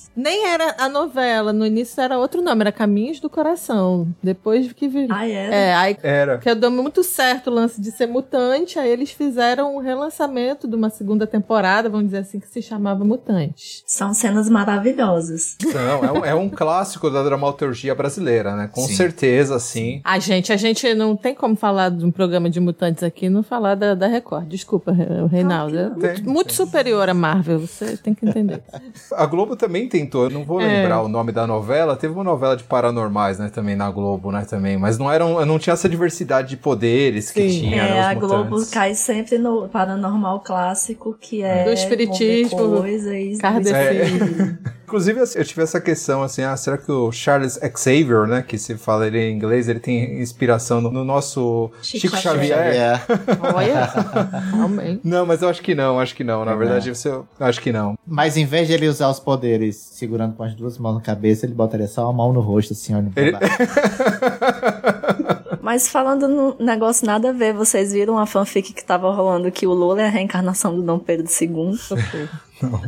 Nem 0.16 0.46
era 0.46 0.74
a 0.78 0.88
novela, 0.88 1.52
no 1.52 1.66
início 1.66 2.00
era 2.00 2.18
outro 2.18 2.40
nome, 2.40 2.62
era 2.62 2.72
Caminhos 2.72 3.20
do 3.20 3.28
Coração. 3.28 4.08
Depois 4.22 4.72
que 4.72 4.88
vi. 4.88 5.06
Ah, 5.10 5.28
era? 5.28 5.54
É, 5.54 5.74
aí 5.74 5.96
era. 6.02 6.38
que 6.38 6.54
deu 6.54 6.70
muito 6.70 7.04
certo 7.04 7.50
o 7.50 7.52
lance 7.52 7.80
de 7.80 7.90
ser 7.90 8.06
mutante, 8.06 8.78
aí 8.78 8.90
eles 8.90 9.10
fizeram 9.10 9.76
um 9.76 9.78
relançamento 9.78 10.66
de 10.66 10.74
uma 10.74 10.88
segunda 10.88 11.26
temporada, 11.26 11.90
vamos 11.90 12.06
dizer 12.06 12.18
assim, 12.18 12.40
que 12.40 12.48
se 12.48 12.62
chamava 12.62 13.04
Mutantes. 13.04 13.82
São 13.86 14.14
cenas 14.14 14.48
maravilhosas. 14.48 15.56
Não, 15.74 16.04
é 16.04 16.12
um, 16.12 16.24
é 16.24 16.34
um 16.34 16.48
clássico 16.48 17.10
da 17.10 17.22
dramaturgia 17.22 17.94
brasileira, 17.94 18.56
né? 18.56 18.70
Com 18.72 18.86
sim. 18.86 18.94
certeza, 18.94 19.58
sim. 19.58 20.00
A 20.02 20.18
gente, 20.18 20.52
a 20.52 20.56
gente 20.56 20.94
não 20.94 21.14
tem 21.14 21.34
como 21.34 21.56
falar 21.56 21.90
de 21.90 22.04
um 22.04 22.10
programa 22.10 22.48
de 22.48 22.58
mutantes 22.58 23.02
aqui 23.02 23.26
e 23.26 23.30
não 23.30 23.42
falar 23.42 23.74
da, 23.74 23.94
da 23.94 24.06
Record. 24.06 24.48
Desculpa, 24.48 24.92
Reinaldo. 25.30 25.78
É 25.78 25.90
tem, 25.90 26.24
muito 26.24 26.48
tem. 26.48 26.56
superior 26.56 27.08
a 27.08 27.14
Marvel, 27.14 27.60
você 27.60 27.96
tem 27.98 28.14
que 28.14 28.26
entender. 28.26 28.62
a 29.12 29.26
Globo 29.26 29.56
também 29.56 29.88
tem 29.88 30.05
eu 30.14 30.30
não 30.30 30.44
vou 30.44 30.60
é. 30.60 30.66
lembrar 30.66 31.02
o 31.02 31.08
nome 31.08 31.32
da 31.32 31.46
novela. 31.46 31.96
Teve 31.96 32.14
uma 32.14 32.24
novela 32.24 32.56
de 32.56 32.64
paranormais, 32.64 33.38
né, 33.38 33.50
também 33.52 33.76
na 33.76 33.90
Globo, 33.90 34.30
né, 34.32 34.46
também. 34.48 34.76
Mas 34.76 34.98
não 34.98 35.10
eram, 35.10 35.44
não 35.44 35.58
tinha 35.58 35.74
essa 35.74 35.88
diversidade 35.88 36.48
de 36.48 36.56
poderes 36.56 37.26
Sim. 37.26 37.34
que 37.34 37.48
tinha. 37.60 37.82
É, 37.82 37.90
né, 37.94 38.00
a 38.02 38.14
Globo 38.14 38.64
cai 38.70 38.94
sempre 38.94 39.38
no 39.38 39.68
paranormal 39.68 40.40
clássico, 40.40 41.16
que 41.20 41.42
é 41.42 41.64
do 41.64 41.72
espiritismo, 41.72 42.78
coisa, 42.78 43.16
e... 43.16 43.38
é. 43.72 44.76
Inclusive, 44.86 45.18
assim, 45.18 45.38
eu 45.40 45.44
tive 45.44 45.62
essa 45.62 45.80
questão 45.80 46.22
assim, 46.22 46.42
ah, 46.42 46.56
será 46.56 46.78
que 46.78 46.92
o 46.92 47.10
Charles 47.10 47.58
Xavier, 47.76 48.24
né, 48.28 48.40
que 48.40 48.56
se 48.56 48.76
fala 48.76 49.04
ele 49.08 49.18
em 49.18 49.34
inglês, 49.34 49.68
ele 49.68 49.80
tem 49.80 50.20
inspiração 50.20 50.80
no, 50.80 50.92
no 50.92 51.04
nosso 51.04 51.72
Chico, 51.82 52.02
Chico 52.06 52.16
Xavier? 52.16 52.56
Xavier. 52.56 53.00
Olha, 53.52 53.90
Não, 55.02 55.26
mas 55.26 55.42
eu 55.42 55.48
acho 55.48 55.60
que 55.60 55.74
não, 55.74 55.98
acho 55.98 56.14
que 56.14 56.22
não. 56.22 56.44
Na 56.44 56.52
é 56.52 56.56
verdade, 56.56 56.94
você, 56.94 57.08
eu 57.08 57.26
acho 57.40 57.60
que 57.60 57.72
não. 57.72 57.98
Mas 58.06 58.36
em 58.36 58.44
vez 58.46 58.68
de 58.68 58.74
ele 58.74 58.86
usar 58.86 59.08
os 59.08 59.18
poderes 59.18 59.76
segurando 59.96 60.36
com 60.36 60.42
as 60.42 60.54
duas 60.54 60.76
mãos 60.78 60.94
na 60.94 61.00
cabeça, 61.00 61.46
ele 61.46 61.54
botaria 61.54 61.88
só 61.88 62.04
uma 62.04 62.12
mão 62.12 62.32
no 62.32 62.40
rosto, 62.40 62.74
assim, 62.74 62.94
olhando 62.94 63.12
pra 63.12 63.22
ele... 63.22 63.36
Mas 65.62 65.88
falando 65.88 66.28
no 66.28 66.56
negócio 66.60 67.06
nada 67.06 67.30
a 67.30 67.32
ver, 67.32 67.52
vocês 67.52 67.92
viram 67.92 68.18
a 68.18 68.26
fanfic 68.26 68.72
que 68.72 68.84
tava 68.84 69.12
rolando 69.12 69.50
que 69.50 69.66
o 69.66 69.72
Lula 69.72 70.02
é 70.02 70.06
a 70.06 70.10
reencarnação 70.10 70.76
do 70.76 70.82
Dom 70.82 70.98
Pedro 70.98 71.26
II? 71.26 71.76
não. 72.62 72.80